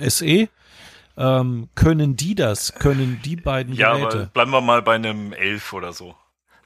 SE? 0.10 0.49
Ähm, 1.18 1.68
können 1.76 2.16
die 2.16 2.36
das? 2.36 2.74
Können 2.74 3.20
die 3.24 3.36
beiden 3.36 3.74
Ja, 3.74 3.91
aber 3.91 4.10
Geräte? 4.10 4.30
bleiben 4.34 4.52
wir 4.52 4.61
mal 4.61 4.82
bei 4.82 4.95
einem 4.95 5.34
Elf 5.34 5.72
oder 5.74 5.94
so. 5.94 6.16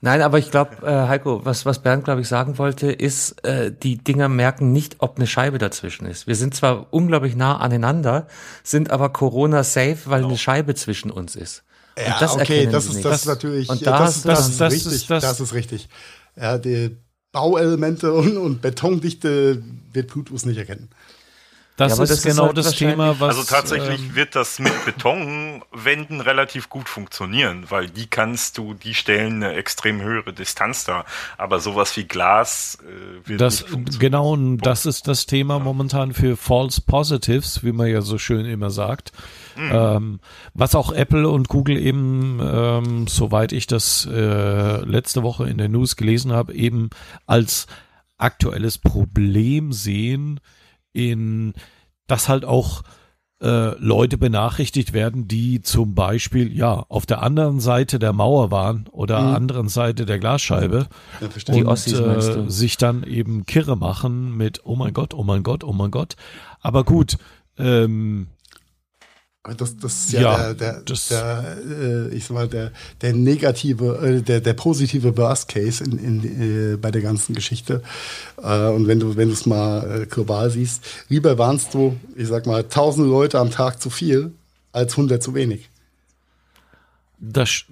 Nein, 0.05 0.21
aber 0.21 0.37
ich 0.37 0.51
glaube, 0.51 0.85
äh, 0.85 1.07
Heiko, 1.07 1.45
was, 1.45 1.65
was 1.65 1.79
Bernd, 1.79 2.03
glaube 2.03 2.19
ich, 2.19 2.27
sagen 2.27 2.57
wollte, 2.57 2.91
ist, 2.91 3.41
äh, 3.45 3.71
die 3.71 3.95
Dinger 3.97 4.27
merken 4.27 4.73
nicht, 4.73 4.97
ob 4.99 5.15
eine 5.15 5.27
Scheibe 5.27 5.59
dazwischen 5.59 6.05
ist. 6.05 6.27
Wir 6.27 6.35
sind 6.35 6.53
zwar 6.53 6.87
unglaublich 6.91 7.37
nah 7.37 7.55
aneinander, 7.55 8.27
sind 8.63 8.91
aber 8.91 9.13
Corona-safe, 9.13 9.99
weil 10.07 10.25
eine 10.25 10.37
Scheibe 10.37 10.75
zwischen 10.75 11.09
uns 11.09 11.37
ist. 11.37 11.63
Und 11.95 12.03
Ja, 12.05 12.17
das 12.19 12.33
okay, 12.33 12.39
erkennen 12.41 12.71
das 12.73 12.87
sie 12.87 12.97
ist, 12.97 13.05
das 13.05 13.21
ist 13.21 13.27
natürlich, 13.27 13.69
Und 13.69 13.87
da 13.87 13.99
das, 13.99 14.23
das, 14.23 14.57
das 14.57 14.73
richtig, 14.73 14.91
ist 14.91 15.09
das- 15.09 15.23
das 15.23 15.39
ist 15.39 15.53
richtig. 15.53 15.87
Ja, 16.35 16.57
die 16.57 16.97
Bauelemente 17.31 18.11
und, 18.11 18.35
und 18.35 18.61
Betondichte 18.61 19.63
wird 19.93 20.11
Bluetooth 20.11 20.45
nicht 20.45 20.57
erkennen. 20.57 20.89
Das, 21.75 21.97
Ja, 21.97 22.03
ist 22.03 22.09
das 22.11 22.19
ist 22.19 22.25
genau 22.25 22.47
halt 22.47 22.57
das 22.57 22.75
Thema, 22.75 23.19
was. 23.19 23.35
Also 23.35 23.43
tatsächlich 23.49 23.99
ähm, 23.99 24.15
wird 24.15 24.35
das 24.35 24.59
mit 24.59 24.85
Betonwänden 24.85 26.21
relativ 26.21 26.69
gut 26.69 26.87
funktionieren, 26.87 27.65
weil 27.69 27.89
die 27.89 28.05
kannst 28.05 28.59
du, 28.59 28.75
die 28.75 28.93
stellen 28.93 29.43
eine 29.43 29.53
extrem 29.53 29.99
höhere 29.99 30.33
Distanz 30.33 30.83
da. 30.83 31.03
Aber 31.37 31.59
sowas 31.59 31.97
wie 31.97 32.03
Glas 32.03 32.77
äh, 32.81 33.27
wird 33.27 33.41
das 33.41 33.61
nicht 33.61 33.69
funktionieren. 33.69 33.99
genau, 33.99 34.33
und 34.33 34.57
das 34.59 34.85
ist 34.85 35.07
das 35.07 35.25
Thema 35.25 35.57
momentan 35.57 36.13
für 36.13 36.37
False 36.37 36.81
Positives, 36.81 37.63
wie 37.63 37.71
man 37.71 37.87
ja 37.87 38.01
so 38.01 38.19
schön 38.19 38.45
immer 38.45 38.69
sagt. 38.69 39.11
Ähm, 39.57 40.19
was 40.53 40.75
auch 40.75 40.91
Apple 40.91 41.27
und 41.29 41.47
Google 41.47 41.77
eben, 41.77 42.39
ähm, 42.41 43.07
soweit 43.07 43.51
ich 43.51 43.67
das 43.67 44.07
äh, 44.11 44.77
letzte 44.85 45.23
Woche 45.23 45.47
in 45.47 45.57
der 45.57 45.69
News 45.69 45.95
gelesen 45.95 46.31
habe, 46.31 46.53
eben 46.53 46.89
als 47.25 47.67
aktuelles 48.17 48.77
Problem 48.77 49.73
sehen, 49.73 50.39
in 50.93 51.53
dass 52.07 52.29
halt 52.29 52.45
auch 52.45 52.83
äh, 53.41 53.77
Leute 53.77 54.17
benachrichtigt 54.17 54.93
werden, 54.93 55.27
die 55.27 55.61
zum 55.61 55.95
Beispiel 55.95 56.55
ja 56.55 56.85
auf 56.87 57.05
der 57.05 57.21
anderen 57.21 57.59
Seite 57.59 57.99
der 57.99 58.13
Mauer 58.13 58.51
waren 58.51 58.87
oder 58.91 59.17
anderen 59.17 59.67
Seite 59.67 60.05
der 60.05 60.17
Glasscheibe 60.19 60.87
Ja, 61.19 61.29
verstehe. 61.29 61.55
Die 61.55 61.63
und 61.63 61.67
Ossis 61.67 61.99
äh, 61.99 62.49
sich 62.49 62.77
dann 62.77 63.03
eben 63.03 63.45
kirre 63.45 63.75
machen 63.75 64.37
mit 64.37 64.61
oh 64.63 64.75
mein 64.75 64.93
Gott, 64.93 65.13
oh 65.13 65.23
mein 65.23 65.43
Gott, 65.43 65.63
oh 65.63 65.73
mein 65.73 65.91
Gott. 65.91 66.15
Aber 66.61 66.85
gut, 66.85 67.17
ähm, 67.57 68.27
Das, 69.57 69.75
das 69.77 70.05
ist 70.05 70.11
ja, 70.13 70.21
Ja, 70.21 70.37
der, 70.37 70.53
der, 70.53 70.81
das- 70.83 71.07
der 71.09 71.57
äh, 71.69 72.15
ich 72.15 72.23
sag 72.25 72.33
mal, 72.35 72.47
der, 72.47 72.71
der 73.01 73.11
negative, 73.13 73.97
äh, 73.97 74.21
der, 74.21 74.39
der 74.39 74.53
positive 74.53 75.17
Worst 75.17 75.49
Case 75.49 75.83
in, 75.83 75.97
in, 75.99 76.73
äh, 76.73 76.77
bei 76.77 76.91
der 76.91 77.01
ganzen 77.01 77.35
Geschichte. 77.35 77.83
Äh, 78.41 78.67
und 78.69 78.87
wenn 78.87 79.01
du, 79.01 79.17
wenn 79.17 79.27
du 79.27 79.33
es 79.33 79.45
mal 79.45 80.03
äh, 80.03 80.05
global 80.05 80.49
siehst, 80.49 80.85
lieber 81.09 81.37
warnst 81.37 81.73
du, 81.73 81.97
ich 82.15 82.29
sag 82.29 82.45
mal, 82.45 82.63
tausend 82.63 83.07
Leute 83.09 83.37
am 83.37 83.51
Tag 83.51 83.81
zu 83.81 83.89
viel 83.89 84.31
als 84.71 84.93
100 84.93 85.21
zu 85.21 85.35
wenig. 85.35 85.69
das 87.19 87.65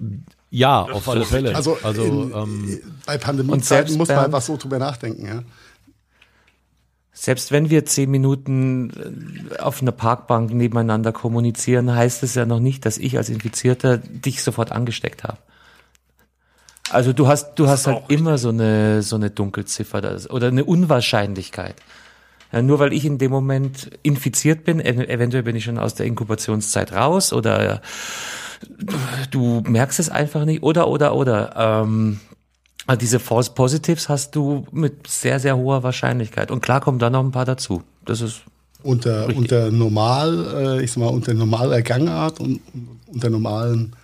ja, 0.50 0.84
Das 0.86 0.96
auf 0.96 1.08
alle 1.08 1.20
so 1.20 1.26
Fälle. 1.26 1.54
Also, 1.56 1.78
also 1.82 2.02
in, 2.04 2.32
ähm, 2.34 2.80
bei 3.06 3.14
Und 3.14 3.20
Pandemiezeiten 3.22 3.96
muss 3.96 4.08
man 4.08 4.18
einfach 4.26 4.42
so 4.42 4.58
drüber 4.58 4.78
nachdenken. 4.78 5.26
Ja? 5.26 5.42
Selbst 7.14 7.52
wenn 7.52 7.68
wir 7.68 7.84
zehn 7.84 8.10
Minuten 8.10 8.90
äh, 9.50 9.58
auf 9.58 9.82
einer 9.82 9.92
Parkbank 9.92 10.52
nebeneinander 10.52 11.12
kommunizieren, 11.12 11.94
heißt 11.94 12.22
es 12.22 12.34
ja 12.34 12.46
noch 12.46 12.60
nicht, 12.60 12.86
dass 12.86 12.98
ich 12.98 13.18
als 13.18 13.28
Infizierter 13.28 13.98
dich 13.98 14.42
sofort 14.42 14.72
angesteckt 14.72 15.22
habe. 15.24 15.38
Also 16.90 17.12
du 17.12 17.26
hast, 17.26 17.54
du 17.54 17.68
hast 17.68 17.86
halt 17.86 17.98
richtig. 17.98 18.18
immer 18.18 18.38
so 18.38 18.48
eine, 18.48 19.02
so 19.02 19.16
eine 19.16 19.30
Dunkelziffer 19.30 20.18
oder 20.30 20.48
eine 20.48 20.64
Unwahrscheinlichkeit. 20.64 21.76
Ja, 22.52 22.60
nur 22.60 22.78
weil 22.78 22.92
ich 22.92 23.06
in 23.06 23.16
dem 23.16 23.30
Moment 23.30 23.90
infiziert 24.02 24.64
bin, 24.64 24.78
ev 24.78 25.00
eventuell 25.00 25.42
bin 25.42 25.56
ich 25.56 25.64
schon 25.64 25.78
aus 25.78 25.94
der 25.94 26.04
Inkubationszeit 26.04 26.92
raus 26.92 27.32
oder 27.32 27.80
du 29.30 29.62
merkst 29.66 29.98
es 30.00 30.10
einfach 30.10 30.44
nicht 30.44 30.62
oder 30.62 30.88
oder 30.88 31.14
oder. 31.14 31.54
Ähm, 31.56 32.20
also 32.86 32.98
diese 32.98 33.20
False 33.20 33.50
Positives 33.52 34.08
hast 34.08 34.34
du 34.34 34.66
mit 34.72 35.06
sehr, 35.06 35.38
sehr 35.38 35.56
hoher 35.56 35.82
Wahrscheinlichkeit. 35.82 36.50
Und 36.50 36.62
klar 36.62 36.80
kommen 36.80 36.98
da 36.98 37.10
noch 37.10 37.24
ein 37.24 37.30
paar 37.30 37.44
dazu. 37.44 37.82
Das 38.04 38.20
ist 38.20 38.42
unter, 38.82 39.28
Richtig. 39.28 39.38
unter 39.38 39.70
normal, 39.70 40.78
äh, 40.80 40.84
ich 40.84 40.92
sag 40.92 40.98
mal, 40.98 41.08
unter 41.08 41.34
normaler 41.34 41.82
Gangart 41.82 42.40
und 42.40 42.60
und 42.74 42.88
unter 43.06 43.30
normalen 43.30 43.94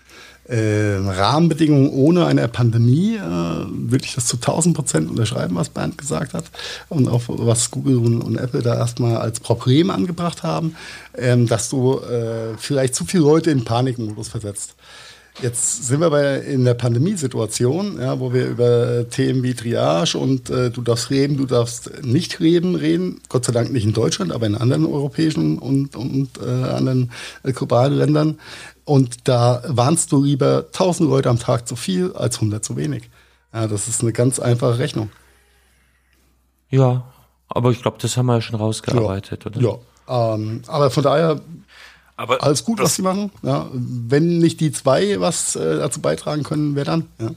äh, 0.48 0.96
Rahmenbedingungen 0.96 1.90
ohne 1.90 2.24
eine 2.26 2.48
Pandemie 2.48 3.16
äh, 3.16 3.20
würde 3.20 4.04
ich 4.04 4.14
das 4.14 4.26
zu 4.26 4.36
1000 4.36 4.74
Prozent 4.74 5.10
unterschreiben, 5.10 5.56
was 5.56 5.68
Bernd 5.68 5.98
gesagt 5.98 6.32
hat 6.32 6.44
und 6.88 7.08
auch 7.08 7.22
was 7.26 7.70
Google 7.70 7.98
und, 7.98 8.22
und 8.22 8.38
Apple 8.38 8.62
da 8.62 8.76
erstmal 8.76 9.18
als 9.18 9.40
Problem 9.40 9.90
angebracht 9.90 10.42
haben, 10.42 10.74
ähm, 11.16 11.46
dass 11.46 11.68
du 11.68 11.98
äh, 12.00 12.56
vielleicht 12.56 12.94
zu 12.94 13.04
viele 13.04 13.24
Leute 13.24 13.50
in 13.50 13.64
Panikmodus 13.64 14.28
versetzt. 14.28 14.74
Jetzt 15.40 15.86
sind 15.86 16.00
wir 16.00 16.10
bei, 16.10 16.38
in 16.38 16.64
der 16.64 16.74
Pandemiesituation, 16.74 18.00
ja, 18.00 18.18
wo 18.18 18.32
wir 18.32 18.46
über 18.46 19.08
Themen 19.08 19.44
wie 19.44 19.54
Triage 19.54 20.18
und 20.18 20.50
äh, 20.50 20.70
du 20.70 20.82
darfst 20.82 21.10
reden, 21.10 21.36
du 21.36 21.46
darfst 21.46 22.02
nicht 22.02 22.40
reden, 22.40 22.74
reden. 22.74 23.20
Gott 23.28 23.44
sei 23.44 23.52
Dank 23.52 23.70
nicht 23.72 23.84
in 23.84 23.92
Deutschland, 23.92 24.32
aber 24.32 24.46
in 24.46 24.56
anderen 24.56 24.84
europäischen 24.84 25.58
und, 25.58 25.94
und 25.94 26.30
äh, 26.42 26.48
anderen 26.48 27.12
äh, 27.44 27.52
globalen 27.52 27.94
Ländern. 27.94 28.40
Und 28.84 29.28
da 29.28 29.62
warnst 29.66 30.10
du 30.10 30.24
lieber 30.24 30.66
1000 30.72 31.08
Leute 31.08 31.28
am 31.28 31.38
Tag 31.38 31.68
zu 31.68 31.76
viel 31.76 32.12
als 32.14 32.36
100 32.36 32.64
zu 32.64 32.76
wenig. 32.76 33.08
Ja, 33.52 33.68
das 33.68 33.86
ist 33.86 34.02
eine 34.02 34.12
ganz 34.12 34.40
einfache 34.40 34.78
Rechnung. 34.78 35.10
ja, 36.70 37.04
aber 37.48 37.70
ich 37.70 37.80
glaube, 37.80 37.96
das 38.00 38.16
haben 38.16 38.26
wir 38.26 38.34
ja 38.34 38.40
schon 38.40 38.56
rausgearbeitet, 38.56 39.46
oder? 39.46 39.60
Ja, 39.60 40.34
ähm, 40.34 40.62
aber 40.66 40.90
von 40.90 41.02
daher 41.02 41.40
Aber 42.18 42.42
alles 42.42 42.64
gut, 42.64 42.80
was 42.80 42.96
sie 42.96 43.02
machen. 43.02 43.30
Ja, 43.42 43.68
wenn 43.72 44.38
nicht 44.38 44.58
die 44.58 44.72
zwei 44.72 45.20
was 45.20 45.54
äh, 45.54 45.78
dazu 45.78 46.02
beitragen 46.02 46.42
können, 46.42 46.74
wer 46.74 46.84
dann? 46.84 47.08
Ja. 47.20 47.30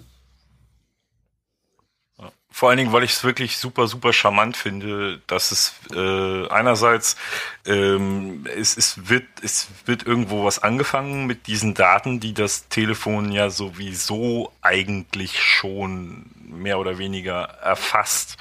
Vor 2.54 2.70
allen 2.70 2.80
Dingen, 2.80 2.92
weil 2.92 3.04
ich 3.04 3.12
es 3.12 3.24
wirklich 3.24 3.58
super, 3.58 3.88
super 3.88 4.12
charmant 4.12 4.58
finde, 4.58 5.22
dass 5.28 5.52
es 5.52 5.74
äh, 5.94 6.48
einerseits 6.50 7.16
ähm, 7.66 8.46
es, 8.56 8.76
es 8.76 9.08
wird 9.08 9.24
es 9.42 9.68
wird 9.86 10.06
irgendwo 10.06 10.44
was 10.46 10.60
angefangen 10.60 11.28
mit 11.28 11.46
diesen 11.46 11.76
Daten, 11.76 12.20
die 12.20 12.34
das 12.34 12.68
Telefon 12.68 13.32
ja 13.32 13.52
sowieso 13.52 14.52
eigentlich 14.62 15.42
schon 15.42 16.26
mehr 16.46 16.80
oder 16.80 16.98
weniger 16.98 17.44
erfasst, 17.64 18.38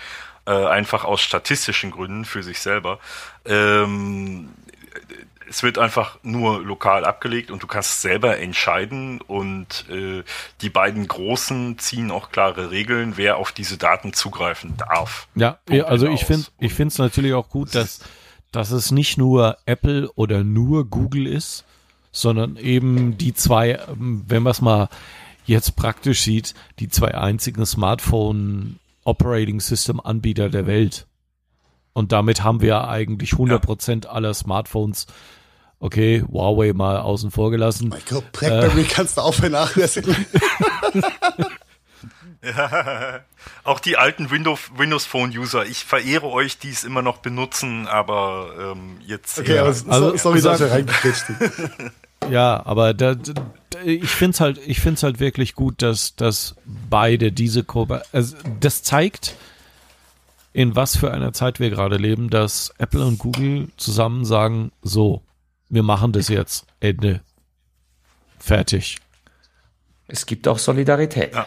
äh, 0.47 0.53
einfach 0.53 1.05
aus 1.05 1.21
statistischen 1.21 1.91
Gründen 1.91 2.25
für 2.25 2.43
sich 2.43 2.61
selber. 2.61 2.99
Ähm, 3.45 4.49
es 5.51 5.65
wird 5.65 5.79
einfach 5.79 6.19
nur 6.23 6.63
lokal 6.63 7.05
abgelegt 7.05 7.51
und 7.51 7.63
du 7.63 7.67
kannst 7.67 8.03
selber 8.03 8.39
entscheiden 8.39 9.21
und 9.21 9.85
äh, 9.91 10.23
die 10.61 10.71
beiden 10.71 11.09
Großen 11.09 11.77
ziehen 11.77 12.13
auch 12.13 12.31
klare 12.31 12.71
Regeln, 12.71 13.17
wer 13.17 13.37
auf 13.37 13.51
diese 13.51 13.77
Daten 13.77 14.13
zugreifen 14.13 14.77
darf. 14.77 15.27
Ja, 15.35 15.59
Punkt 15.67 15.71
ja, 15.73 15.85
also 15.87 16.07
ich 16.07 16.25
finde 16.25 16.47
ich 16.61 16.73
finde 16.73 16.93
es 16.93 16.99
natürlich 16.99 17.35
auch 17.35 17.49
gut, 17.49 17.75
dass 17.75 18.01
dass 18.53 18.71
es 18.71 18.93
nicht 18.93 19.19
nur 19.19 19.59
Apple 19.67 20.11
oder 20.15 20.45
nur 20.45 20.89
Google 20.89 21.27
ist, 21.27 21.65
sondern 22.13 22.57
eben 22.57 23.19
die 23.19 23.35
zwei, 23.35 23.81
ähm, 23.89 24.25
wenn 24.29 24.45
man 24.45 24.53
es 24.53 24.61
mal 24.61 24.89
jetzt 25.47 25.75
praktisch 25.75 26.23
sieht, 26.23 26.55
die 26.79 26.89
zwei 26.89 27.15
einzigen 27.15 27.67
Smartphone 27.67 28.79
Operating 29.03 29.61
System 29.61 29.99
Anbieter 29.99 30.49
der 30.49 30.67
Welt. 30.67 31.07
Und 31.93 32.13
damit 32.13 32.45
haben 32.45 32.61
wir 32.61 32.87
eigentlich 32.87 33.33
100% 33.33 34.07
aller 34.07 34.33
Smartphones, 34.33 35.07
okay, 35.81 36.23
Huawei 36.31 36.73
mal 36.73 36.99
außen 37.01 37.31
vor 37.31 37.51
gelassen. 37.51 37.89
Michael, 37.89 38.23
Blackberry 38.33 38.85
kannst 38.85 39.17
du 39.17 39.23
auch 39.23 39.35
vernachlässigen. 39.35 40.15
Auch 43.65 43.81
die 43.81 43.99
alten 43.99 44.31
Windows, 44.31 44.71
Windows 44.77 45.05
Phone 45.05 45.37
User, 45.37 45.67
ich 45.67 45.85
verehre 45.85 46.27
euch, 46.29 46.59
die 46.59 46.71
es 46.71 46.85
immer 46.85 47.03
noch 47.03 47.19
benutzen, 47.19 47.87
aber 47.87 48.75
ähm, 48.75 48.97
jetzt 49.07 49.39
Okay, 49.39 49.57
ja, 49.57 49.61
aber 49.61 49.69
also, 49.69 50.11
so, 50.13 50.17
sorry, 50.17 50.41
sag- 50.41 50.59
dass 50.59 51.27
sind. 51.27 51.39
Ja, 52.31 52.65
aber 52.65 52.95
da, 52.95 53.15
da, 53.15 53.33
ich 53.85 54.09
finde 54.09 54.35
es 54.35 54.41
halt, 54.41 54.59
ich 54.67 54.81
find's 54.81 55.03
halt 55.03 55.21
wirklich 55.21 55.55
gut, 55.55 55.83
dass, 55.83 56.17
dass 56.17 56.55
beide 56.65 57.33
diese 57.33 57.63
Ko 57.63 57.87
also 58.13 58.37
das 58.61 58.83
zeigt, 58.83 59.37
in 60.53 60.75
was 60.77 60.97
für 60.97 61.13
einer 61.13 61.33
Zeit 61.33 61.61
wir 61.61 61.71
gerade 61.71 61.97
leben, 61.97 62.31
dass 62.31 62.73
Apple 62.79 63.05
und 63.05 63.19
Google 63.19 63.69
zusammen 63.77 64.25
sagen, 64.25 64.73
so, 64.83 65.23
wir 65.71 65.83
machen 65.83 66.13
das 66.13 66.29
jetzt, 66.29 66.67
Ende, 66.81 67.23
fertig. 68.39 68.99
Es 70.09 70.27
gibt 70.27 70.47
auch 70.49 70.59
Solidarität. 70.59 71.33
Ja. 71.33 71.47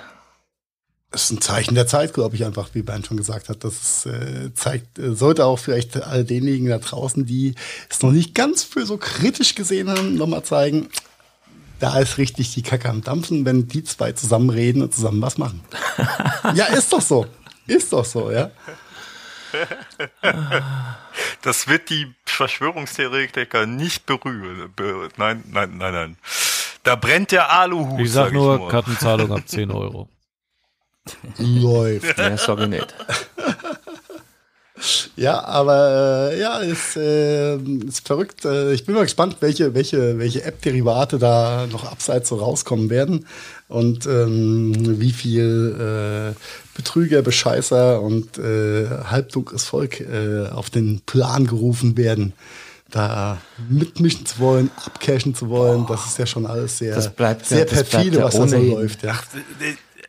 Das 1.12 1.26
ist 1.26 1.32
ein 1.32 1.42
Zeichen 1.42 1.76
der 1.76 1.86
Zeit, 1.86 2.14
glaube 2.16 2.36
ich, 2.36 2.44
einfach, 2.44 2.70
wie 2.74 2.82
Bernd 2.82 3.06
schon 3.06 3.18
gesagt 3.18 3.48
hat. 3.50 3.64
Das 3.64 4.08
äh, 4.08 4.52
zeigt, 4.56 4.98
äh, 4.98 5.14
sollte 5.14 5.46
auch 5.46 5.60
vielleicht 5.60 6.02
all 6.02 6.24
denjenigen 6.24 6.70
da 6.70 6.80
draußen, 6.80 7.26
die 7.28 7.54
es 7.88 8.02
noch 8.02 8.12
nicht 8.12 8.34
ganz 8.34 8.64
für 8.64 8.86
so 8.88 8.98
kritisch 8.98 9.54
gesehen 9.54 9.90
haben, 9.90 10.16
nochmal 10.16 10.44
zeigen, 10.44 10.88
da 11.80 12.00
ist 12.00 12.18
richtig 12.18 12.54
die 12.54 12.64
Kacke 12.64 12.90
am 12.90 13.04
Dampfen, 13.04 13.46
wenn 13.46 13.68
die 13.68 13.84
zwei 13.84 14.14
zusammen 14.14 14.50
reden 14.50 14.82
und 14.82 14.96
zusammen 14.96 15.22
was 15.22 15.38
machen. 15.38 15.62
ja, 16.56 16.66
ist 16.68 16.92
doch 16.92 17.02
so. 17.02 17.28
Ist 17.68 17.94
doch 17.94 18.06
so, 18.06 18.32
ja. 18.32 18.50
das 21.44 21.68
wird 21.68 21.90
die 21.90 22.14
Verschwörungstheoretiker 22.26 23.66
nicht 23.66 24.06
berühren. 24.06 24.74
Be 24.76 25.10
nein, 25.18 25.44
nein, 25.48 25.78
nein, 25.78 25.94
nein. 25.94 26.18
Da 26.84 26.96
brennt 26.96 27.32
der 27.32 27.52
Aluhut. 27.52 28.00
Ich 28.00 28.12
sag 28.12 28.34
nur, 28.34 28.58
nur. 28.58 28.70
Kartenzahlung 28.70 29.32
ab 29.32 29.44
10 29.46 29.72
Euro. 29.72 30.10
Läuft. 31.38 32.18
Ja, 32.18 32.38
sorry 32.38 32.68
nicht. 32.68 32.94
Ja, 35.16 35.44
aber 35.46 36.32
äh, 36.34 36.40
ja, 36.40 36.58
ist, 36.60 36.98
äh, 36.98 37.56
ist 37.56 38.06
verrückt. 38.08 38.44
Äh, 38.46 38.74
ich 38.74 38.86
bin 38.86 38.96
mal 38.96 39.04
gespannt, 39.04 39.38
welche, 39.40 39.74
welche, 39.74 40.18
welche 40.20 40.44
App-Derivate 40.44 41.18
da 41.20 41.68
noch 41.72 41.90
abseits 41.90 42.30
so 42.30 42.36
rauskommen 42.38 42.90
werden 42.90 43.26
und 43.68 44.06
ähm, 44.06 45.00
wie 45.00 45.12
viel 45.12 46.34
äh, 46.36 46.40
Betrüger, 46.76 47.22
Bescheißer 47.22 48.02
und 48.02 48.38
äh, 48.38 48.88
halbdunkles 49.06 49.64
Volk 49.66 50.02
äh, 50.02 50.48
auf 50.50 50.70
den 50.70 51.02
Plan 51.06 51.46
gerufen 51.48 51.96
werden, 51.98 52.34
da 52.92 53.38
mitmischen 53.70 54.26
zu 54.26 54.40
wollen, 54.40 54.70
abcashen 54.86 55.34
zu 55.34 55.50
wollen. 55.50 55.86
Das 55.88 56.06
ist 56.06 56.18
ja 56.18 56.26
schon 56.26 56.46
alles 56.46 56.78
sehr, 56.80 56.96
Das 56.96 57.10
bleibt 57.14 57.50
ja- 57.50 57.58
sehr 57.58 57.66
bleibt 57.66 57.90
perfide, 57.90 58.18
ja 58.18 58.24
was 58.26 58.36
da 58.36 58.48
so 58.48 58.58
läuft. 58.58 59.04
Ja. 59.04 59.18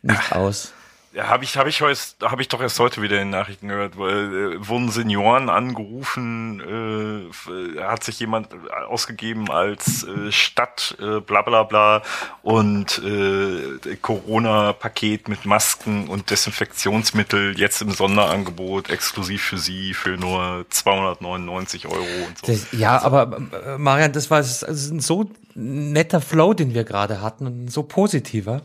Nicht 0.01 0.31
aus. 0.31 0.71
Habe 1.17 1.43
ich, 1.45 1.55
habe 1.57 1.69
ich, 1.69 1.81
heus- 1.81 2.17
hab 2.21 2.39
ich 2.41 2.47
doch 2.49 2.59
erst 2.61 2.79
heute 2.79 3.01
wieder 3.01 3.15
in 3.21 3.27
den 3.27 3.39
Nachrichten 3.39 3.67
gehört, 3.69 3.97
weil 3.97 4.55
äh, 4.55 4.67
wurden 4.67 4.89
Senioren 4.89 5.49
angerufen, 5.49 6.59
äh, 6.59 7.49
äh, 7.51 7.83
hat 7.83 8.03
sich 8.03 8.19
jemand 8.19 8.49
ausgegeben 8.89 9.49
als 9.49 10.03
äh, 10.03 10.31
Stadt, 10.31 10.97
äh, 10.99 11.21
bla 11.21 11.41
bla 11.41 11.63
bla 11.63 12.01
und 12.43 13.01
äh, 13.05 13.95
Corona-Paket 14.01 15.29
mit 15.29 15.45
Masken 15.45 16.07
und 16.07 16.29
Desinfektionsmittel 16.29 17.57
jetzt 17.57 17.81
im 17.81 17.91
Sonderangebot 17.91 18.89
exklusiv 18.89 19.43
für 19.43 19.57
sie 19.57 19.93
für 19.93 20.17
nur 20.17 20.65
299 20.69 21.87
Euro 21.87 22.01
und 22.27 22.37
so. 22.39 22.47
Das, 22.47 22.67
ja, 22.71 23.01
aber 23.01 23.37
äh, 23.65 23.77
Marian, 23.77 24.11
das 24.11 24.29
war 24.29 24.39
das 24.39 24.63
ist 24.63 24.91
ein 24.91 24.99
so 24.99 25.29
netter 25.53 26.19
Flow, 26.19 26.53
den 26.53 26.73
wir 26.73 26.83
gerade 26.83 27.21
hatten 27.21 27.47
und 27.47 27.65
ein 27.65 27.67
so 27.69 27.83
positiver. 27.83 28.61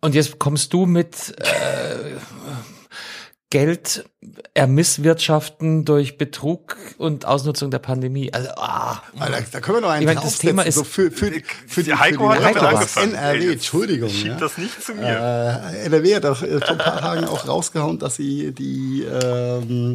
Und 0.00 0.14
jetzt 0.14 0.38
kommst 0.38 0.72
du 0.72 0.86
mit 0.86 1.34
äh, 1.40 2.16
Geld 3.50 4.04
ermisswirtschaften 4.54 5.84
durch 5.84 6.18
Betrug 6.18 6.76
und 6.98 7.24
Ausnutzung 7.24 7.70
der 7.70 7.78
Pandemie. 7.78 8.32
Also, 8.32 8.48
ah, 8.56 9.02
Ah, 9.18 9.28
Da, 9.30 9.38
da 9.52 9.60
können 9.60 9.78
wir 9.78 9.80
noch 9.82 9.88
einen 9.90 10.02
Ich 10.02 10.06
meine, 10.14 10.20
das 10.20 10.38
Thema 10.38 10.62
ist- 10.62 10.74
so 10.74 10.84
für, 10.84 11.10
für, 11.10 11.30
für 11.68 11.82
die, 11.82 11.94
Heiko 11.94 12.30
für 12.30 12.44
hat 12.44 12.56
aus 12.58 12.74
angefangen. 12.74 13.14
NRW, 13.14 13.46
Ey, 13.46 13.52
Entschuldigung. 13.52 14.10
Schieb 14.10 14.26
Ja. 14.28 14.36
das 14.36 14.58
nicht 14.58 14.82
zu 14.82 14.94
mir. 14.94 15.06
Äh, 15.72 15.86
NRW 15.86 16.14
hat 16.16 16.24
doch 16.24 16.42
äh, 16.42 16.58
vor 16.60 16.70
ein 16.70 16.78
paar 16.78 16.98
Tagen 17.00 17.24
auch 17.26 17.46
rausgehauen, 17.46 17.98
dass 17.98 18.16
sie 18.16 18.52
die 18.52 19.04
ähm, 19.04 19.94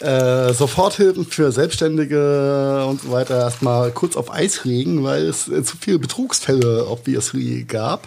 äh, 0.00 0.52
Soforthilfen 0.52 1.24
für 1.26 1.50
Selbstständige 1.50 2.84
und 2.86 3.00
so 3.02 3.10
weiter 3.10 3.38
erstmal 3.38 3.90
kurz 3.92 4.14
auf 4.16 4.30
Eis 4.32 4.64
legen, 4.64 5.02
weil 5.04 5.24
es 5.26 5.48
äh, 5.48 5.64
zu 5.64 5.76
viele 5.80 5.98
Betrugsfälle 5.98 6.86
obviously 6.86 7.64
gab. 7.64 8.06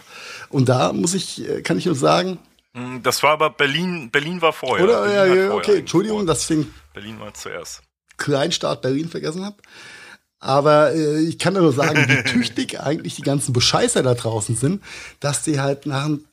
Und 0.52 0.70
da 0.70 0.94
muss 0.94 1.14
ich, 1.14 1.48
äh, 1.48 1.62
kann 1.62 1.78
ich 1.78 1.86
nur 1.86 1.96
sagen, 1.96 2.40
Hm, 2.74 3.04
Das 3.04 3.22
war 3.22 3.32
aber 3.32 3.50
Berlin, 3.50 4.10
Berlin 4.12 4.42
war 4.42 4.54
vorher. 4.54 4.86
oder 4.86 5.02
Berlin 5.02 5.16
ja, 5.16 5.26
ja, 5.26 5.34
vorher 5.50 5.54
okay, 5.56 5.80
Entschuldigung, 5.80 6.26
dass 6.26 6.42
ich 6.44 6.48
den 6.48 6.74
Berlin 6.94 7.20
war 7.20 7.34
zuerst. 7.34 7.82
Kleinstaat 8.18 8.82
Berlin 8.82 9.10
vergessen 9.10 9.44
habe. 9.44 9.58
Aber 10.40 10.94
äh, 10.94 11.20
ich 11.20 11.38
kann 11.38 11.54
nur 11.54 11.74
sagen, 11.74 12.06
wie 12.08 12.24
tüchtig 12.32 12.80
eigentlich 12.80 13.16
die 13.16 13.22
ganzen 13.24 13.54
Bescheißer 13.54 14.04
da 14.04 14.14
draußen 14.14 14.56
sind, 14.56 14.82
dass 15.20 15.44
die 15.44 15.60
halt 15.60 15.86
nach 15.86 16.06
einem 16.06 16.26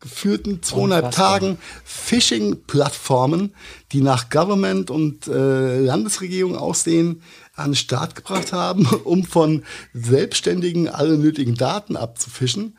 geführten 0.00 0.62
zweieinhalb. 0.62 1.10
Tagen 1.12 1.58
Phishing-Plattformen, 1.84 3.54
die 3.92 4.02
nach 4.02 4.28
Government 4.28 4.90
und 4.90 5.26
äh, 5.26 5.80
Landesregierung 5.80 6.56
aussehen, 6.56 7.22
an 7.54 7.70
den 7.70 7.76
Start 7.76 8.14
gebracht 8.14 8.52
haben, 8.52 8.86
um 9.04 9.24
von 9.24 9.64
Selbstständigen 9.94 10.88
alle 10.88 11.16
nötigen 11.16 11.54
Daten 11.54 11.96
abzufischen, 11.96 12.76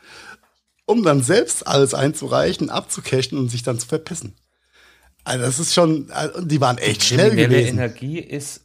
um 0.88 1.02
dann 1.02 1.22
selbst 1.22 1.66
alles 1.66 1.94
einzureichen, 1.94 2.70
abzucachen 2.70 3.38
und 3.38 3.50
sich 3.50 3.62
dann 3.62 3.78
zu 3.78 3.86
verpissen. 3.86 4.34
Also 5.22 5.44
das 5.44 5.58
ist 5.58 5.74
schon, 5.74 6.10
also 6.10 6.40
die 6.40 6.60
waren 6.60 6.78
echt 6.78 7.04
schnell 7.04 7.36
gewesen. 7.36 7.76
Energie 7.78 8.18
ist 8.18 8.62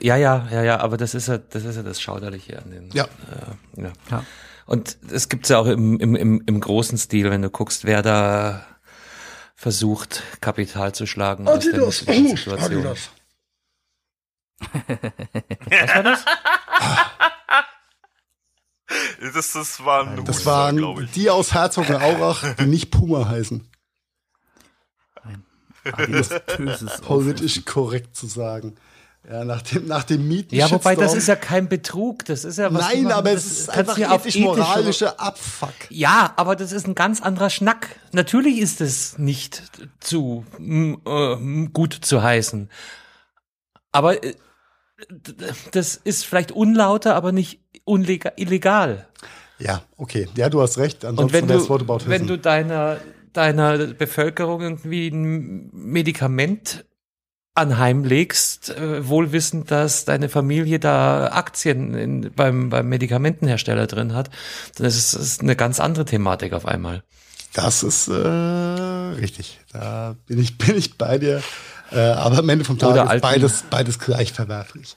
ja, 0.00 0.16
ja, 0.16 0.46
ja, 0.50 0.62
ja, 0.62 0.80
aber 0.80 0.96
das 0.98 1.14
ist 1.14 1.26
ja, 1.28 1.38
das 1.38 1.64
ist 1.64 1.76
ja 1.76 1.82
das 1.82 2.00
Schauderliche 2.00 2.62
an 2.62 2.70
den. 2.70 2.90
Ja. 2.92 3.04
Äh, 3.04 3.82
ja. 3.82 3.92
Ja. 4.10 4.24
Und 4.66 4.98
es 5.10 5.28
gibt's 5.28 5.48
ja 5.48 5.58
auch 5.58 5.66
im, 5.66 5.98
im, 5.98 6.14
im, 6.14 6.42
im 6.46 6.60
großen 6.60 6.98
Stil, 6.98 7.30
wenn 7.30 7.42
du 7.42 7.50
guckst, 7.50 7.84
wer 7.84 8.02
da 8.02 8.64
versucht, 9.56 10.22
Kapital 10.40 10.94
zu 10.94 11.06
schlagen 11.06 11.48
aus 11.48 11.64
der 11.64 11.74
Adidas, 11.74 12.06
misslichen 12.06 12.26
oh, 12.26 12.36
Situation. 12.36 12.86
Adidas. 12.86 13.10
Was 15.70 15.94
war 15.94 16.02
das? 16.02 16.24
Das, 19.34 19.52
das 19.52 19.84
war 19.84 20.06
ein 20.08 20.24
Das 20.24 20.46
waren 20.46 21.08
die 21.14 21.30
aus 21.30 21.52
Herzogenaurach, 21.54 22.54
die 22.56 22.66
nicht 22.66 22.90
Puma 22.90 23.28
heißen. 23.28 23.68
Böses 26.56 27.00
Politisch 27.02 27.64
korrekt 27.64 28.16
zu 28.16 28.26
sagen. 28.26 28.76
Ja, 29.28 29.42
nach 29.44 29.62
dem, 29.62 29.86
nach 29.86 30.04
dem 30.04 30.28
Mieten. 30.28 30.54
Ja, 30.54 30.70
wobei 30.70 30.96
das 30.96 31.14
ist 31.14 31.28
ja 31.28 31.36
kein 31.36 31.68
Betrug, 31.68 32.26
das 32.26 32.44
ist 32.44 32.58
ja 32.58 32.72
was. 32.72 32.82
Nein, 32.82 33.04
man- 33.04 33.12
aber 33.12 33.32
es 33.32 33.46
ist 33.46 33.70
einfach 33.70 33.94
du 33.94 34.02
ja 34.02 34.10
auf 34.10 34.26
ethisch-moralische 34.26 35.18
Abfuck. 35.18 35.72
Ja, 35.88 36.34
aber 36.36 36.56
das 36.56 36.72
ist 36.72 36.86
ein 36.86 36.94
ganz 36.94 37.22
anderer 37.22 37.48
Schnack. 37.48 37.98
Natürlich 38.12 38.58
ist 38.58 38.82
es 38.82 39.16
nicht 39.16 39.62
zu 40.00 40.44
äh, 40.58 41.68
gut 41.72 41.94
zu 42.02 42.22
heißen. 42.22 42.68
Aber 43.92 44.22
äh, 44.22 44.34
das 45.72 45.96
ist 45.96 46.26
vielleicht 46.26 46.52
unlauter, 46.52 47.14
aber 47.16 47.32
nicht 47.32 47.60
unlega 47.84 48.32
illegal. 48.36 49.06
Ja, 49.58 49.82
okay. 49.96 50.28
Ja, 50.36 50.48
du 50.48 50.60
hast 50.60 50.78
recht. 50.78 51.04
Und 51.04 51.10
Ansonsten 51.10 51.32
wenn 51.42 51.48
wäre 51.48 51.58
es 51.58 51.64
du, 51.66 51.70
Whataboutism. 51.74 52.10
wenn 52.10 52.26
du 52.26 52.36
deiner, 52.38 52.96
deiner 53.32 53.78
Bevölkerung 53.78 54.60
irgendwie 54.62 55.08
ein 55.08 55.70
Medikament 55.72 56.84
anheimlegst, 57.54 58.70
äh, 58.70 59.08
wohl 59.08 59.30
wissend, 59.32 59.70
dass 59.70 60.04
deine 60.04 60.28
Familie 60.28 60.80
da 60.80 61.28
Aktien 61.28 61.94
in, 61.94 62.32
beim, 62.34 62.68
beim 62.68 62.88
Medikamentenhersteller 62.88 63.86
drin 63.86 64.12
hat, 64.12 64.30
dann 64.76 64.86
ist 64.86 64.96
es 64.96 65.14
ist 65.14 65.40
eine 65.40 65.54
ganz 65.56 65.78
andere 65.80 66.04
Thematik 66.04 66.52
auf 66.52 66.66
einmal. 66.66 67.04
Das 67.52 67.84
ist 67.84 68.08
äh, 68.08 68.12
richtig. 68.12 69.60
Da 69.72 70.16
bin 70.26 70.40
ich, 70.40 70.58
bin 70.58 70.76
ich 70.76 70.98
bei 70.98 71.18
dir. 71.18 71.42
Äh, 71.92 72.00
aber 72.00 72.38
am 72.38 72.48
Ende 72.48 72.64
vom 72.64 72.78
Tag 72.78 72.90
Oder 72.90 73.04
ist 73.04 73.10
alten- 73.10 73.22
beides, 73.22 73.64
beides 73.70 73.98
gleich 74.00 74.32
verwerflich. 74.32 74.96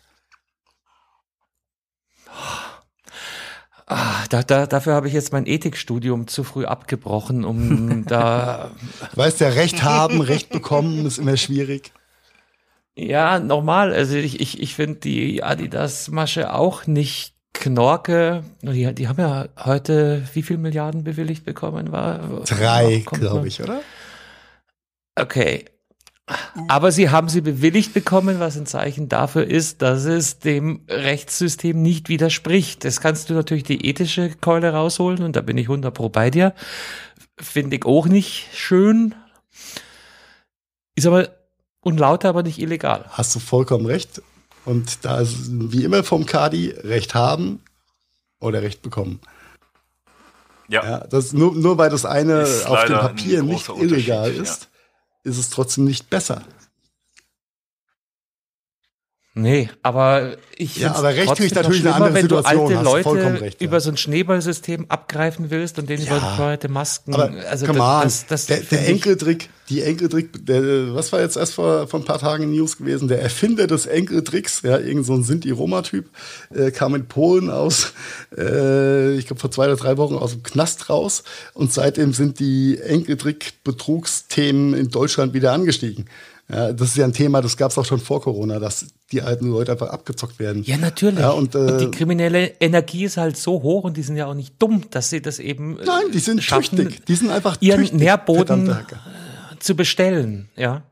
Ah, 3.89 4.25
da, 4.29 4.43
da, 4.43 4.67
dafür 4.67 4.93
habe 4.93 5.07
ich 5.07 5.13
jetzt 5.13 5.31
mein 5.31 5.45
Ethikstudium 5.45 6.27
zu 6.27 6.43
früh 6.43 6.65
abgebrochen, 6.65 7.45
um 7.45 8.05
da 8.07 8.71
Weißt 9.15 9.39
ja, 9.39 9.47
Recht 9.49 9.83
haben, 9.83 10.19
Recht 10.19 10.49
bekommen 10.49 11.05
ist 11.05 11.17
immer 11.17 11.37
schwierig. 11.37 11.93
Ja, 12.95 13.39
normal. 13.39 13.93
Also 13.93 14.15
ich, 14.15 14.41
ich, 14.41 14.61
ich 14.61 14.75
finde 14.75 14.99
die 14.99 15.41
Adidas-Masche 15.41 16.53
auch 16.53 16.85
nicht 16.85 17.35
Knorke. 17.53 18.43
Die, 18.61 18.93
die 18.93 19.07
haben 19.07 19.19
ja 19.19 19.47
heute 19.63 20.27
wie 20.33 20.43
viel 20.43 20.57
Milliarden 20.57 21.03
bewilligt 21.03 21.45
bekommen? 21.45 21.91
War 21.91 22.43
Drei, 22.45 23.05
glaube 23.05 23.47
ich, 23.47 23.61
oder? 23.61 23.81
Okay. 25.15 25.65
Aber 26.67 26.91
sie 26.91 27.09
haben 27.09 27.29
sie 27.29 27.39
bewilligt 27.39 27.93
bekommen, 27.93 28.39
was 28.39 28.57
ein 28.57 28.65
Zeichen 28.65 29.07
dafür 29.07 29.45
ist, 29.45 29.81
dass 29.81 30.03
es 30.03 30.39
dem 30.39 30.81
Rechtssystem 30.89 31.81
nicht 31.81 32.09
widerspricht. 32.09 32.83
Das 32.83 32.99
kannst 32.99 33.29
du 33.29 33.33
natürlich 33.33 33.63
die 33.63 33.85
ethische 33.85 34.31
Keule 34.41 34.73
rausholen 34.73 35.23
und 35.23 35.37
da 35.37 35.41
bin 35.41 35.57
ich 35.57 35.69
100 35.69 35.93
pro 35.93 36.09
bei 36.09 36.29
dir. 36.29 36.53
Finde 37.39 37.77
ich 37.77 37.85
auch 37.85 38.07
nicht 38.07 38.49
schön. 38.53 39.15
Ist 40.95 41.07
aber 41.07 41.29
unlauter, 41.79 42.29
aber 42.29 42.43
nicht 42.43 42.59
illegal. 42.59 43.05
Hast 43.09 43.33
du 43.35 43.39
vollkommen 43.39 43.85
recht. 43.85 44.21
Und 44.65 45.05
da 45.05 45.21
ist 45.21 45.37
wie 45.49 45.85
immer 45.85 46.03
vom 46.03 46.25
Kadi 46.25 46.71
Recht 46.71 47.15
haben 47.15 47.61
oder 48.41 48.61
Recht 48.61 48.81
bekommen. 48.81 49.21
Ja. 50.67 50.83
Ja, 50.83 51.07
das 51.07 51.31
nur, 51.31 51.55
nur 51.55 51.77
weil 51.77 51.89
das 51.89 52.03
eine 52.03 52.41
Ist 52.41 52.65
auf 52.65 52.83
dem 52.83 52.91
leider 52.91 53.01
ein 53.01 53.15
Papier 53.15 53.43
nicht 53.43 53.69
illegal 53.69 54.33
ja. 54.33 54.43
Ist, 55.27 55.37
es 55.37 55.49
trotzdem 55.49 55.85
nicht 55.85 56.09
besser. 56.09 56.41
Nee, 59.37 59.69
aber 59.83 60.35
ich 60.55 60.77
Ja, 60.77 60.95
aber 60.95 61.09
Recht 61.09 61.27
trotzdem 61.27 61.49
natürlich 61.53 61.83
noch 61.83 61.93
eine 61.93 62.03
schlimmer, 62.03 62.05
andere 62.07 62.13
wenn 62.15 62.27
du 62.27 62.37
Situation, 62.37 62.77
alte 62.77 63.13
Leute 63.13 63.41
recht, 63.41 63.61
ja. 63.61 63.67
über 63.67 63.79
so 63.81 63.91
ein 63.91 63.97
Schneeballsystem 63.97 64.87
abgreifen 64.89 65.51
willst 65.51 65.77
und 65.77 65.87
denen 65.87 66.03
Ja. 66.03 66.17
überteuerte 66.17 66.69
Masken. 66.69 67.13
Aber 67.13 67.31
also 67.47 67.67
das, 67.67 67.75
das, 67.77 68.25
das 68.25 68.45
der, 68.47 68.61
der 68.61 68.87
Enkeltrick, 68.87 69.49
die 69.69 69.83
Enkeltrick, 69.83 70.43
der, 70.43 70.95
was 70.95 71.11
war 71.11 71.21
jetzt 71.21 71.37
erst 71.37 71.53
vor, 71.53 71.87
vor 71.87 71.99
ein 71.99 72.05
paar 72.05 72.17
Tagen 72.17 72.45
in 72.45 72.51
News 72.51 72.77
gewesen? 72.77 73.09
Der 73.09 73.21
Erfinder 73.21 73.67
des 73.67 73.85
Enkeltricks, 73.85 74.63
ja, 74.63 74.79
irgend 74.79 75.05
so 75.05 75.13
ein 75.13 75.23
Sinti-Roma-Typ, 75.23 76.09
äh, 76.55 76.71
kam 76.71 76.95
in 76.95 77.05
Polen 77.07 77.51
aus, 77.51 77.93
äh, 78.35 79.13
ich 79.17 79.27
glaube 79.27 79.39
vor 79.39 79.51
zwei 79.51 79.65
oder 79.65 79.75
drei 79.75 79.97
Wochen 79.97 80.15
aus 80.15 80.31
dem 80.31 80.41
Knast 80.41 80.89
raus 80.89 81.23
und 81.53 81.71
seitdem 81.71 82.11
sind 82.13 82.39
die 82.39 82.79
Enkeltrick-Betrugsthemen 82.79 84.73
in 84.73 84.89
Deutschland 84.89 85.35
wieder 85.35 85.53
angestiegen. 85.53 86.05
Ja, 86.49 86.71
das 86.71 86.89
ist 86.89 86.97
ja 86.97 87.05
ein 87.05 87.13
Thema, 87.13 87.41
das 87.41 87.57
gab 87.57 87.71
es 87.71 87.77
auch 87.77 87.85
schon 87.85 87.99
vor 87.99 88.21
Corona, 88.21 88.57
dass 88.59 88.87
die 89.11 89.21
alten 89.21 89.47
Leute 89.49 89.71
einfach 89.71 89.89
abgezockt 89.89 90.37
werden. 90.39 90.63
Ja, 90.63 90.77
natürlich. 90.77 91.19
Ja, 91.19 91.29
und, 91.29 91.55
äh, 91.55 91.77
die 91.77 91.91
kriminelle 91.91 92.47
Energie 92.59 93.05
ist 93.05 93.17
halt 93.17 93.37
so 93.37 93.61
hoch 93.63 93.83
und 93.85 93.95
die 93.95 94.03
sind 94.03 94.17
ja 94.17 94.25
auch 94.27 94.33
nicht 94.33 94.61
dumm, 94.61 94.89
dass 94.91 95.09
sie 95.09 95.21
das 95.21 95.39
eben 95.39 95.79
äh, 95.79 95.85
Nein, 95.85 96.11
die 96.13 96.19
sind 96.19 96.43
schaffen, 96.43 96.77
tüchtig. 96.77 97.05
Die 97.05 97.15
sind 97.15 97.29
einfach 97.29 97.57
ihren 97.61 97.79
tüchtig, 97.81 97.99
Nährboden 97.99 98.73
Hacker. 98.75 98.99
zu 99.59 99.75
bestellen, 99.75 100.49
ja. 100.55 100.83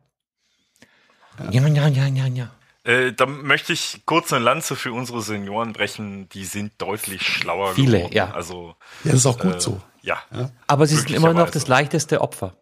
Ja, 1.51 1.67
ja, 1.67 1.87
ja, 1.89 2.07
ja, 2.07 2.25
ja. 2.27 2.51
Äh, 2.85 3.11
da 3.13 3.25
möchte 3.25 3.73
ich 3.73 4.03
kurz 4.05 4.31
eine 4.31 4.45
Lanze 4.45 4.75
für 4.75 4.93
unsere 4.93 5.21
Senioren 5.21 5.73
brechen. 5.73 6.29
Die 6.29 6.45
sind 6.45 6.71
deutlich 6.77 7.23
schlauer 7.23 7.73
Viele, 7.73 7.97
geworden. 7.97 8.13
ja. 8.13 8.31
Also, 8.31 8.75
Ja, 9.03 9.11
das 9.11 9.21
ist 9.21 9.25
auch 9.25 9.39
gut 9.39 9.55
äh, 9.55 9.59
so. 9.59 9.81
Ja. 10.03 10.19
Aber 10.67 10.85
sie 10.87 10.95
sind 10.95 11.09
immer 11.11 11.33
noch 11.33 11.49
das 11.49 11.67
leichteste 11.67 12.21
Opfer. 12.21 12.55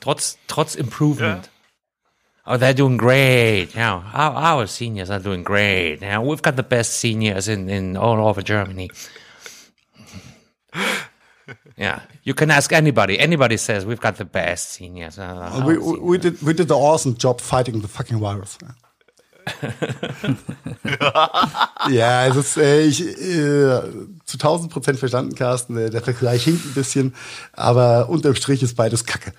Trotz, 0.00 0.38
trotz 0.48 0.74
Improvement. 0.74 1.50
Oh, 2.50 2.56
they're 2.56 2.74
doing 2.74 2.96
great. 2.96 3.76
Now, 3.76 4.02
our, 4.12 4.32
our 4.34 4.66
seniors 4.66 5.08
are 5.08 5.20
doing 5.20 5.44
great. 5.44 6.00
Now, 6.00 6.20
we've 6.24 6.42
got 6.42 6.56
the 6.56 6.64
best 6.64 6.94
seniors 6.94 7.46
in, 7.46 7.68
in 7.68 7.96
all 7.96 8.26
over 8.26 8.42
Germany. 8.42 8.90
Yeah, 11.76 12.00
you 12.24 12.34
can 12.34 12.50
ask 12.50 12.72
anybody. 12.72 13.20
Anybody 13.20 13.56
says 13.56 13.86
we've 13.86 14.00
got 14.00 14.16
the 14.16 14.24
best 14.24 14.70
seniors. 14.70 15.16
Uh, 15.16 15.22
our 15.22 15.64
We, 15.64 15.74
seniors. 15.74 15.92
we, 15.92 15.98
we, 16.00 16.18
did, 16.18 16.42
we 16.42 16.52
did 16.52 16.68
an 16.72 16.76
awesome 16.76 17.14
job 17.16 17.40
fighting 17.40 17.82
the 17.82 17.88
fucking 17.88 18.18
virus. 18.18 18.58
ja, 21.88 22.26
es 22.26 22.36
ist, 22.36 22.56
äh, 22.56 22.82
ich, 22.82 23.00
äh, 23.00 23.80
zu 24.24 24.38
1000 24.38 24.72
Prozent 24.72 24.98
verstanden, 24.98 25.36
Carsten. 25.36 25.76
Der, 25.76 25.90
der 25.90 26.02
Vergleich 26.02 26.42
hinkt 26.44 26.66
ein 26.66 26.74
bisschen, 26.74 27.14
aber 27.52 28.08
unterm 28.08 28.34
Strich 28.34 28.60
ist 28.62 28.74
beides 28.74 29.04
Kacke. 29.04 29.32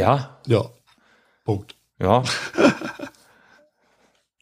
Ja, 0.00 0.40
Ja. 0.46 0.70
Punkt. 1.44 1.76
ja. 1.98 2.22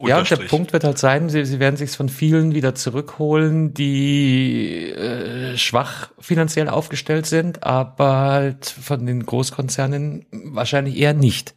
Ja, 0.00 0.18
und 0.18 0.30
der. 0.30 0.36
Punkt 0.36 0.72
wird 0.72 0.84
halt 0.84 0.98
sein, 0.98 1.28
sie, 1.28 1.44
sie 1.44 1.58
werden 1.58 1.76
sich 1.76 1.90
von 1.90 2.08
vielen 2.08 2.54
wieder 2.54 2.76
zurückholen, 2.76 3.74
die 3.74 4.90
äh, 4.90 5.56
schwach 5.56 6.12
finanziell 6.20 6.68
aufgestellt 6.68 7.26
sind, 7.26 7.64
aber 7.64 8.18
halt 8.18 8.66
von 8.66 9.04
den 9.06 9.26
Großkonzernen 9.26 10.26
wahrscheinlich 10.30 10.96
eher 10.96 11.14
nicht. 11.14 11.56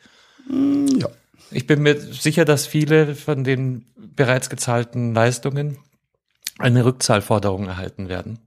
Ja. 0.50 1.10
Ich 1.52 1.68
bin 1.68 1.84
mir 1.84 2.00
sicher, 2.00 2.44
dass 2.44 2.66
viele 2.66 3.14
von 3.14 3.44
den 3.44 3.86
bereits 3.96 4.50
gezahlten 4.50 5.14
Leistungen 5.14 5.78
eine 6.58 6.84
Rückzahlforderung 6.84 7.68
erhalten 7.68 8.10
werden. 8.10 8.40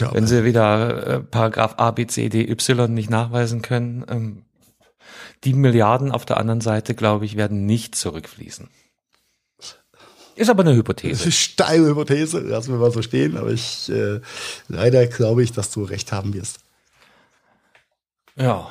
Ja 0.00 0.12
Wenn 0.14 0.26
sie 0.26 0.44
wieder 0.44 1.06
äh, 1.06 1.20
Paragraph 1.20 1.74
A, 1.78 1.90
B, 1.90 2.06
C, 2.06 2.28
D, 2.28 2.48
Y 2.50 2.92
nicht 2.92 3.10
nachweisen 3.10 3.62
können. 3.62 4.04
Ähm, 4.08 4.44
die 5.44 5.52
Milliarden 5.52 6.10
auf 6.10 6.24
der 6.24 6.38
anderen 6.38 6.60
Seite, 6.62 6.94
glaube 6.94 7.24
ich, 7.26 7.36
werden 7.36 7.66
nicht 7.66 7.94
zurückfließen. 7.94 8.68
Ist 10.36 10.50
aber 10.50 10.62
eine 10.62 10.70
Das 10.70 10.78
Hypothese. 10.78 11.28
ist 11.28 11.38
steile 11.38 11.86
Hypothese, 11.88 12.40
lassen 12.40 12.72
wir 12.72 12.78
mal 12.78 12.90
so 12.90 13.02
stehen, 13.02 13.36
aber 13.36 13.50
ich 13.52 13.88
äh, 13.88 14.20
leider 14.68 15.06
glaube 15.06 15.44
ich, 15.44 15.52
dass 15.52 15.70
du 15.70 15.84
recht 15.84 16.10
haben 16.12 16.34
wirst. 16.34 16.58
Ja. 18.36 18.68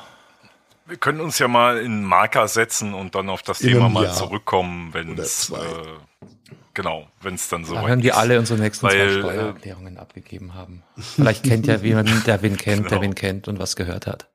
Wir 0.86 0.98
können 0.98 1.20
uns 1.20 1.38
ja 1.38 1.48
mal 1.48 1.78
in 1.78 2.04
Marker 2.04 2.48
setzen 2.48 2.92
und 2.92 3.14
dann 3.14 3.30
auf 3.30 3.42
das 3.42 3.62
In 3.62 3.70
Thema 3.70 3.88
mal 3.88 4.04
Jahr. 4.04 4.14
zurückkommen, 4.14 4.92
wenn 4.92 5.16
es 5.16 5.46
zwei. 5.46 5.64
äh, 5.64 6.26
genau, 6.74 7.08
wenn 7.20 7.34
es 7.34 7.48
dann 7.48 7.64
so 7.64 7.74
Da 7.74 7.86
werden 7.86 8.00
die 8.00 8.12
alle 8.12 8.38
unsere 8.38 8.60
nächsten 8.60 8.86
zwei 8.86 8.98
Weil, 8.98 9.08
äh, 9.08 9.20
Steuererklärungen 9.20 9.98
abgegeben 9.98 10.54
haben. 10.54 10.82
Vielleicht 10.98 11.44
kennt 11.44 11.66
ja 11.66 11.76
jemand, 11.76 12.08
der 12.26 12.42
wen 12.42 12.56
kennt, 12.56 12.84
der 12.84 12.90
Genau. 12.98 13.02
wen 13.02 13.14
kennt 13.14 13.48
und 13.48 13.58
was 13.58 13.76
gehört 13.76 14.06
hat. 14.06 14.28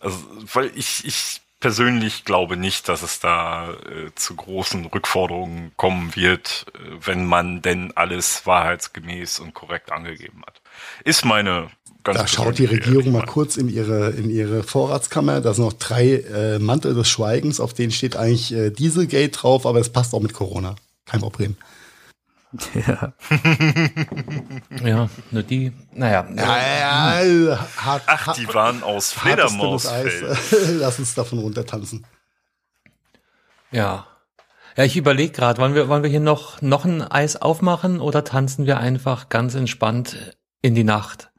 Also, 0.00 0.18
weil 0.52 0.72
ich, 0.74 1.04
ich 1.04 1.40
persönlich 1.60 2.24
glaube 2.24 2.56
nicht, 2.56 2.88
dass 2.88 3.02
es 3.02 3.20
da 3.20 3.70
äh, 3.72 4.12
zu 4.16 4.34
großen 4.34 4.84
Rückforderungen 4.86 5.72
kommen 5.76 6.14
wird, 6.16 6.66
äh, 6.74 6.78
wenn 7.06 7.24
man 7.24 7.62
denn 7.62 7.92
alles 7.96 8.46
wahrheitsgemäß 8.46 9.38
und 9.38 9.54
korrekt 9.54 9.92
angegeben 9.92 10.42
hat. 10.46 10.61
Ist 11.04 11.24
meine 11.24 11.68
ganz 12.04 12.18
Da 12.18 12.26
schaut 12.26 12.58
die 12.58 12.64
Regierung 12.64 13.12
mal 13.12 13.26
kurz 13.26 13.56
in 13.56 13.68
ihre, 13.68 14.10
in 14.10 14.30
ihre 14.30 14.62
Vorratskammer. 14.62 15.40
Da 15.40 15.54
sind 15.54 15.64
noch 15.64 15.72
drei 15.72 16.16
äh, 16.16 16.58
Mantel 16.58 16.94
des 16.94 17.08
Schweigens, 17.08 17.60
auf 17.60 17.74
denen 17.74 17.92
steht 17.92 18.16
eigentlich 18.16 18.52
äh, 18.52 18.70
Dieselgate 18.70 19.30
drauf, 19.30 19.66
aber 19.66 19.80
es 19.80 19.90
passt 19.90 20.14
auch 20.14 20.20
mit 20.20 20.32
Corona. 20.32 20.76
Kein 21.06 21.20
Problem. 21.20 21.56
Ja. 22.86 23.12
Ja, 24.84 25.08
nur 25.30 25.42
die, 25.42 25.72
naja. 25.92 26.26
Ja, 26.34 27.22
ja, 27.22 27.68
hart, 27.76 28.02
Ach, 28.06 28.34
die 28.34 28.48
waren 28.48 28.82
aus. 28.82 29.16
Eis. 29.86 30.12
Lass 30.72 30.98
uns 30.98 31.14
davon 31.14 31.38
runtertanzen. 31.38 32.04
Ja. 33.70 34.06
Ja, 34.76 34.84
ich 34.84 34.96
überlege 34.96 35.32
gerade, 35.32 35.60
wollen 35.60 35.74
wir, 35.74 35.88
wollen 35.88 36.02
wir 36.02 36.10
hier 36.10 36.20
noch, 36.20 36.60
noch 36.62 36.84
ein 36.84 37.02
Eis 37.02 37.36
aufmachen 37.40 38.00
oder 38.00 38.24
tanzen 38.24 38.66
wir 38.66 38.78
einfach 38.78 39.28
ganz 39.28 39.54
entspannt 39.54 40.34
in 40.62 40.74
die 40.74 40.84
Nacht 40.84 41.30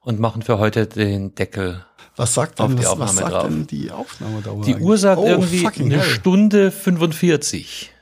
und 0.00 0.20
machen 0.20 0.42
für 0.42 0.58
heute 0.58 0.86
den 0.86 1.34
Deckel. 1.34 1.84
Was 2.16 2.34
sagt 2.34 2.60
Auf 2.60 2.68
denn, 2.68 2.76
die 2.76 2.82
was, 2.82 2.90
Aufnahme 2.90 3.08
was 3.10 3.16
sagt 3.16 3.32
drauf. 3.32 3.42
denn 3.44 3.66
die 3.66 3.90
Aufnahmedauer? 3.90 4.62
Die 4.62 4.74
eigentlich? 4.74 4.86
Uhr 4.86 4.98
sagt 4.98 5.20
oh, 5.20 5.26
irgendwie 5.26 5.66
eine 5.66 5.96
hell. 6.00 6.02
Stunde 6.02 6.70
45. 6.70 7.92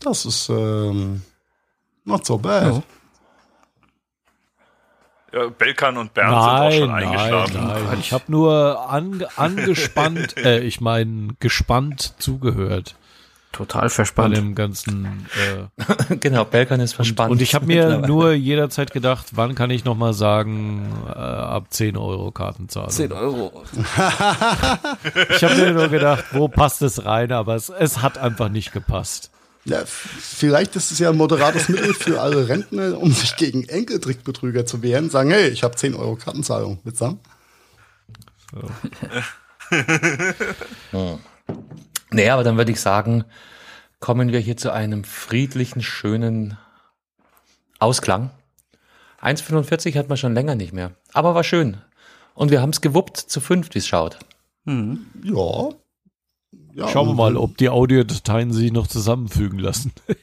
Das 0.00 0.24
ist 0.24 0.48
ähm, 0.48 1.22
not 2.04 2.26
so 2.26 2.38
bad. 2.38 2.74
Ja. 2.74 2.82
Ja, 5.32 5.48
Belkan 5.48 5.96
und 5.96 6.14
Bernd 6.14 6.30
sind 6.30 6.38
auch 6.38 6.70
schon 6.70 6.90
Nein, 6.90 7.04
nein, 7.04 7.12
eingeschlafen. 7.12 7.66
nein. 7.66 7.98
Ich 7.98 8.12
habe 8.12 8.24
nur 8.28 8.88
ange 8.88 9.26
angespannt, 9.36 10.36
äh, 10.36 10.60
ich 10.60 10.80
meine 10.80 11.34
gespannt 11.40 12.14
zugehört 12.18 12.94
Total 13.54 13.82
bei 13.82 13.88
verspannt. 13.88 14.36
dem 14.36 14.54
ganzen. 14.54 15.26
Äh, 16.10 16.16
genau, 16.16 16.44
Belkan 16.44 16.80
ist 16.80 16.94
verspannt. 16.94 17.30
und 17.30 17.40
ich 17.40 17.54
habe 17.54 17.66
mir 17.66 17.98
nur 17.98 18.32
jederzeit 18.32 18.92
gedacht, 18.92 19.26
wann 19.32 19.54
kann 19.54 19.70
ich 19.70 19.84
noch 19.84 19.96
mal 19.96 20.12
sagen, 20.12 20.92
äh, 21.06 21.10
ab 21.12 21.66
10 21.70 21.96
Euro 21.96 22.32
Kartenzahlung. 22.32 22.90
10 22.90 23.12
Euro. 23.12 23.62
Ich 25.30 25.44
habe 25.44 25.54
mir 25.56 25.72
nur 25.72 25.88
gedacht, 25.88 26.24
wo 26.32 26.48
passt 26.48 26.82
es 26.82 27.04
rein, 27.04 27.32
aber 27.32 27.54
es, 27.54 27.68
es 27.68 28.02
hat 28.02 28.18
einfach 28.18 28.48
nicht 28.48 28.72
gepasst. 28.72 29.30
Ja, 29.64 29.82
vielleicht 29.86 30.76
ist 30.76 30.90
es 30.90 30.98
ja 30.98 31.10
ein 31.10 31.16
moderates 31.16 31.68
Mittel 31.68 31.94
für 31.94 32.20
alle 32.20 32.48
Rentner, 32.48 32.98
um 32.98 33.12
sich 33.12 33.36
gegen 33.36 33.64
Enkeltrickbetrüger 33.64 34.66
zu 34.66 34.82
wehren. 34.82 35.10
Sagen, 35.10 35.30
hey, 35.30 35.48
ich 35.48 35.62
habe 35.62 35.76
10 35.76 35.94
Euro 35.94 36.16
Kartenzahlung. 36.16 36.80
Mitsamt. 36.84 37.20
Nee, 42.14 42.30
aber 42.30 42.44
dann 42.44 42.56
würde 42.56 42.72
ich 42.72 42.80
sagen, 42.80 43.24
kommen 44.00 44.32
wir 44.32 44.40
hier 44.40 44.56
zu 44.56 44.72
einem 44.72 45.04
friedlichen, 45.04 45.82
schönen 45.82 46.56
Ausklang. 47.78 48.30
1,45 49.22 49.96
hat 49.96 50.08
man 50.08 50.18
schon 50.18 50.34
länger 50.34 50.54
nicht 50.54 50.72
mehr. 50.72 50.92
Aber 51.12 51.34
war 51.34 51.44
schön. 51.44 51.78
Und 52.34 52.50
wir 52.50 52.60
haben 52.60 52.70
es 52.70 52.80
gewuppt 52.80 53.16
zu 53.16 53.40
fünft, 53.40 53.74
wie 53.74 53.78
es 53.78 53.86
schaut. 53.86 54.18
Ja. 55.22 55.70
ja. 56.74 56.88
Schauen 56.88 57.08
wir 57.08 57.14
mal, 57.14 57.36
ob 57.36 57.56
die 57.56 57.68
Audiodateien 57.68 58.52
sich 58.52 58.72
noch 58.72 58.86
zusammenfügen 58.86 59.58
lassen. 59.58 59.92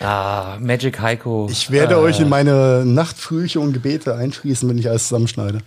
Ah, 0.00 0.56
Magic 0.58 1.00
Heiko. 1.00 1.48
Ich 1.50 1.70
werde 1.70 1.94
äh, 1.94 1.98
euch 1.98 2.18
in 2.18 2.28
meine 2.28 2.84
Nachtfrüche 2.84 3.60
und 3.60 3.72
Gebete 3.72 4.16
einschließen, 4.16 4.68
wenn 4.68 4.78
ich 4.78 4.88
alles 4.88 5.08
zusammenschneide. 5.08 5.58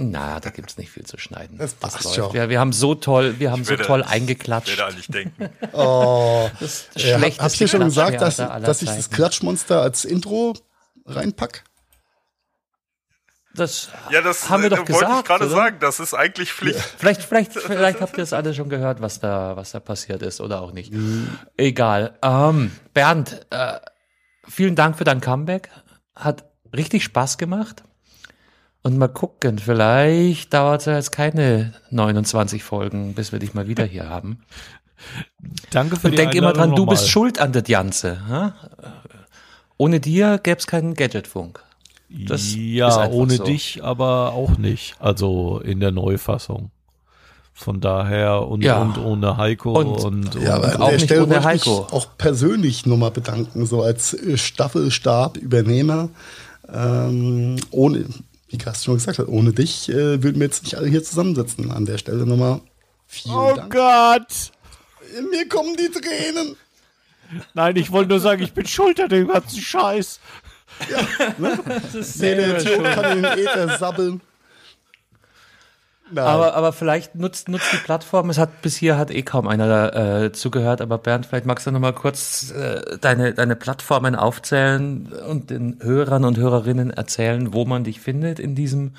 Na, 0.00 0.38
da 0.38 0.50
gibt's 0.50 0.78
nicht 0.78 0.90
viel 0.92 1.04
zu 1.04 1.18
schneiden. 1.18 1.58
Das 1.58 1.74
passt 1.74 2.04
läuft. 2.04 2.14
schon. 2.16 2.32
Wir, 2.32 2.48
wir 2.48 2.60
haben 2.60 2.72
so 2.72 2.94
toll, 2.94 3.40
wir 3.40 3.50
haben 3.50 3.62
Ich 3.62 3.66
so 3.66 3.70
werde- 3.72 3.82
toll 3.84 4.00
Ich 4.06 4.12
eingeklatscht. 4.12 4.68
werde 4.68 4.84
an 4.86 4.96
dich 4.96 5.08
denken. 5.08 5.50
Oh, 5.72 6.48
Das 6.60 6.86
äh, 6.94 7.00
schlechteste 7.00 7.42
habt 7.44 7.60
ihr 7.60 7.68
schon 7.68 7.80
gesagt, 7.84 8.20
dass, 8.20 8.36
dass 8.36 8.82
ich 8.82 8.88
das. 8.90 9.10
Klatschmonster 9.10 9.82
als 9.82 10.04
Intro 10.04 10.54
reinpack? 11.04 11.64
Das 13.54 13.88
Ja, 14.10 14.20
das 14.20 14.48
haben 14.50 14.62
wir 14.62 14.68
äh, 14.68 14.76
doch 14.76 14.78
wollte 14.78 14.92
ich 14.92 14.98
gesagt. 15.00 15.26
gerade 15.26 15.44
oder? 15.46 15.54
sagen. 15.54 15.76
Das 15.80 15.98
ist 15.98 16.14
eigentlich 16.14 16.52
Pflicht. 16.52 16.78
Vielleicht, 16.78 17.22
vielleicht, 17.24 17.52
vielleicht 17.58 18.00
habt 18.00 18.16
ihr 18.16 18.22
es 18.22 18.32
alle 18.32 18.54
schon 18.54 18.68
gehört, 18.68 19.00
was 19.00 19.18
da, 19.18 19.56
was 19.56 19.72
da 19.72 19.80
passiert 19.80 20.22
ist 20.22 20.40
oder 20.40 20.60
auch 20.62 20.70
nicht. 20.72 20.92
Mhm. 20.92 21.28
Egal. 21.56 22.16
Ähm, 22.22 22.70
Bernd, 22.94 23.46
äh, 23.50 23.80
vielen 24.46 24.76
Dank 24.76 24.96
für 24.96 25.04
dein 25.04 25.20
Comeback. 25.20 25.70
Hat 26.14 26.44
richtig 26.74 27.02
Spaß 27.02 27.36
gemacht. 27.36 27.82
Und 28.82 28.96
mal 28.96 29.08
gucken, 29.08 29.58
vielleicht 29.58 30.54
dauert 30.54 30.82
es 30.82 30.86
jetzt 30.86 31.12
keine 31.12 31.74
29 31.90 32.62
Folgen, 32.62 33.14
bis 33.14 33.32
wir 33.32 33.38
dich 33.38 33.52
mal 33.54 33.68
wieder 33.68 33.84
hier 33.84 34.08
haben. 34.08 34.40
Danke 35.70 35.96
für 35.96 36.06
Und 36.08 36.12
die 36.12 36.16
denk 36.16 36.34
immer 36.34 36.52
dran, 36.52 36.74
du 36.74 36.86
bist 36.86 37.08
schuld 37.08 37.40
an 37.40 37.52
das 37.52 37.64
Ganze. 37.64 38.20
Ja? 38.28 38.54
Ohne 39.76 40.00
dir 40.00 40.38
gäbe 40.42 40.58
es 40.58 40.66
keinen 40.66 40.94
Gadgetfunk. 40.94 41.62
Das 42.08 42.54
ja, 42.56 43.08
ohne 43.10 43.34
so. 43.34 43.44
dich 43.44 43.84
aber 43.84 44.32
auch 44.32 44.56
nicht. 44.56 44.96
Also 44.98 45.60
in 45.62 45.78
der 45.80 45.92
Neufassung. 45.92 46.70
Von 47.52 47.80
daher 47.80 48.46
und, 48.48 48.62
Ja. 48.62 48.80
und 48.80 48.96
ohne 48.98 49.36
Heiko 49.36 49.72
Und- 49.78 50.04
und, 50.04 50.36
und, 50.36 50.42
Ja, 50.42 50.54
aber 50.54 50.74
an 50.76 50.82
auch 50.82 50.86
der 50.88 50.94
nicht 50.94 51.04
Stelle 51.06 51.24
ohne 51.24 51.34
ich 51.34 51.40
mich 51.40 51.46
Heiko. 51.46 51.86
auch 51.90 52.16
persönlich 52.16 52.86
nochmal 52.86 53.10
bedanken, 53.10 53.66
so 53.66 53.82
als 53.82 54.16
Staffelstab-Übernehmer. 54.34 56.08
Ähm, 56.72 57.56
ohne, 57.70 58.04
wie 58.48 58.58
Carsten 58.58 58.84
schon 58.86 58.94
gesagt 58.94 59.18
hat, 59.18 59.28
ohne 59.28 59.52
dich 59.52 59.88
äh, 59.88 60.22
würden 60.22 60.36
wir 60.40 60.46
jetzt 60.46 60.62
nicht 60.64 60.76
alle 60.76 60.88
hier 60.88 61.02
zusammensitzen. 61.04 61.70
An 61.70 61.84
der 61.86 61.98
Stelle 61.98 62.26
nochmal 62.26 62.60
vielen 63.06 63.34
Oh 63.34 63.52
Dank. 63.54 63.72
Gott! 63.72 64.52
Mir 65.30 65.48
kommen 65.48 65.76
die 65.76 65.88
Tränen. 65.90 66.56
Nein, 67.54 67.76
ich 67.76 67.92
wollte 67.92 68.10
nur 68.10 68.20
sagen, 68.20 68.42
ich 68.42 68.52
bin 68.52 68.66
schuld 68.66 69.00
an 69.00 69.08
dem 69.08 69.28
ganzen 69.28 69.60
Scheiß. 69.60 70.20
Nee, 71.38 72.34
der 72.34 72.60
Idiot 72.60 72.84
kann 72.84 73.18
in 73.18 73.22
den 73.22 73.38
Äther 73.38 73.78
sabbeln. 73.78 74.20
Aber, 76.14 76.54
aber 76.54 76.72
vielleicht 76.72 77.14
nutzt, 77.14 77.48
nutzt 77.48 77.72
die 77.72 77.78
Plattform. 77.78 78.30
Es 78.30 78.38
hat 78.38 78.62
bis 78.62 78.76
hier 78.76 78.96
hat 78.96 79.10
eh 79.10 79.22
kaum 79.22 79.46
einer 79.46 79.94
äh, 79.94 80.32
zugehört. 80.32 80.80
Aber 80.80 80.98
Bernd, 80.98 81.26
vielleicht 81.26 81.46
magst 81.46 81.66
du 81.66 81.70
noch 81.70 81.80
mal 81.80 81.92
kurz 81.92 82.50
äh, 82.50 82.98
deine, 83.00 83.34
deine 83.34 83.56
Plattformen 83.56 84.14
aufzählen 84.14 85.12
und 85.28 85.50
den 85.50 85.78
Hörern 85.80 86.24
und 86.24 86.38
Hörerinnen 86.38 86.90
erzählen, 86.90 87.52
wo 87.52 87.64
man 87.64 87.84
dich 87.84 88.00
findet 88.00 88.38
in 88.38 88.54
diesem 88.54 88.92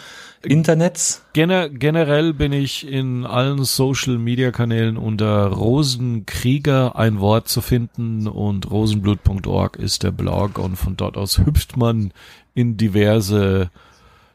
Internet. 0.43 1.21
Gener 1.33 1.69
generell 1.69 2.33
bin 2.33 2.53
ich 2.53 2.87
in 2.87 3.25
allen 3.25 3.63
Social 3.63 4.17
Media 4.17 4.51
Kanälen 4.51 4.97
unter 4.97 5.47
Rosenkrieger 5.47 6.95
ein 6.95 7.19
Wort 7.19 7.49
zu 7.49 7.61
finden 7.61 8.27
und 8.27 8.69
rosenblut.org 8.69 9.75
ist 9.75 10.03
der 10.03 10.11
Blog 10.11 10.57
und 10.59 10.77
von 10.77 10.95
dort 10.95 11.17
aus 11.17 11.39
hüpft 11.39 11.75
man 11.75 12.11
in 12.53 12.77
diverse 12.77 13.69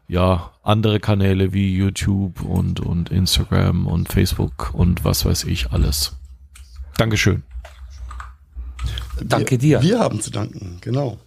ja, 0.08 0.50
andere 0.62 1.00
Kanäle 1.00 1.52
wie 1.52 1.74
YouTube 1.76 2.42
und, 2.42 2.80
und 2.80 3.10
Instagram 3.10 3.86
und 3.86 4.08
Facebook 4.12 4.72
und 4.74 5.04
was 5.04 5.24
weiß 5.24 5.44
ich 5.44 5.70
alles. 5.72 6.16
Dankeschön. 6.96 7.42
Danke 9.22 9.52
wir, 9.52 9.58
dir. 9.58 9.82
Wir 9.82 9.98
haben 9.98 10.20
zu 10.20 10.30
danken, 10.30 10.78
genau. 10.80 11.18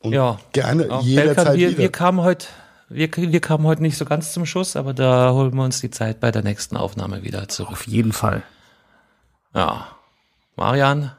Und 0.00 0.12
ja. 0.12 0.38
gerne 0.52 0.86
ja, 0.86 1.00
jederzeit 1.00 1.36
Belkan, 1.36 1.56
wir, 1.56 1.68
wieder. 1.70 1.78
wir 1.78 1.92
kamen 1.92 2.20
heute 2.20 2.46
wir, 2.90 3.10
wir 3.14 3.40
kamen 3.40 3.64
heute 3.64 3.82
nicht 3.82 3.98
so 3.98 4.06
ganz 4.06 4.32
zum 4.32 4.46
Schuss, 4.46 4.74
aber 4.74 4.94
da 4.94 5.32
holen 5.32 5.54
wir 5.54 5.64
uns 5.64 5.80
die 5.80 5.90
Zeit 5.90 6.20
bei 6.20 6.30
der 6.30 6.42
nächsten 6.42 6.76
Aufnahme 6.76 7.22
wieder 7.22 7.48
zurück. 7.48 7.72
Auf 7.72 7.86
jeden 7.86 8.12
Fall. 8.12 8.42
Ja. 9.54 9.88
Marian, 10.56 11.12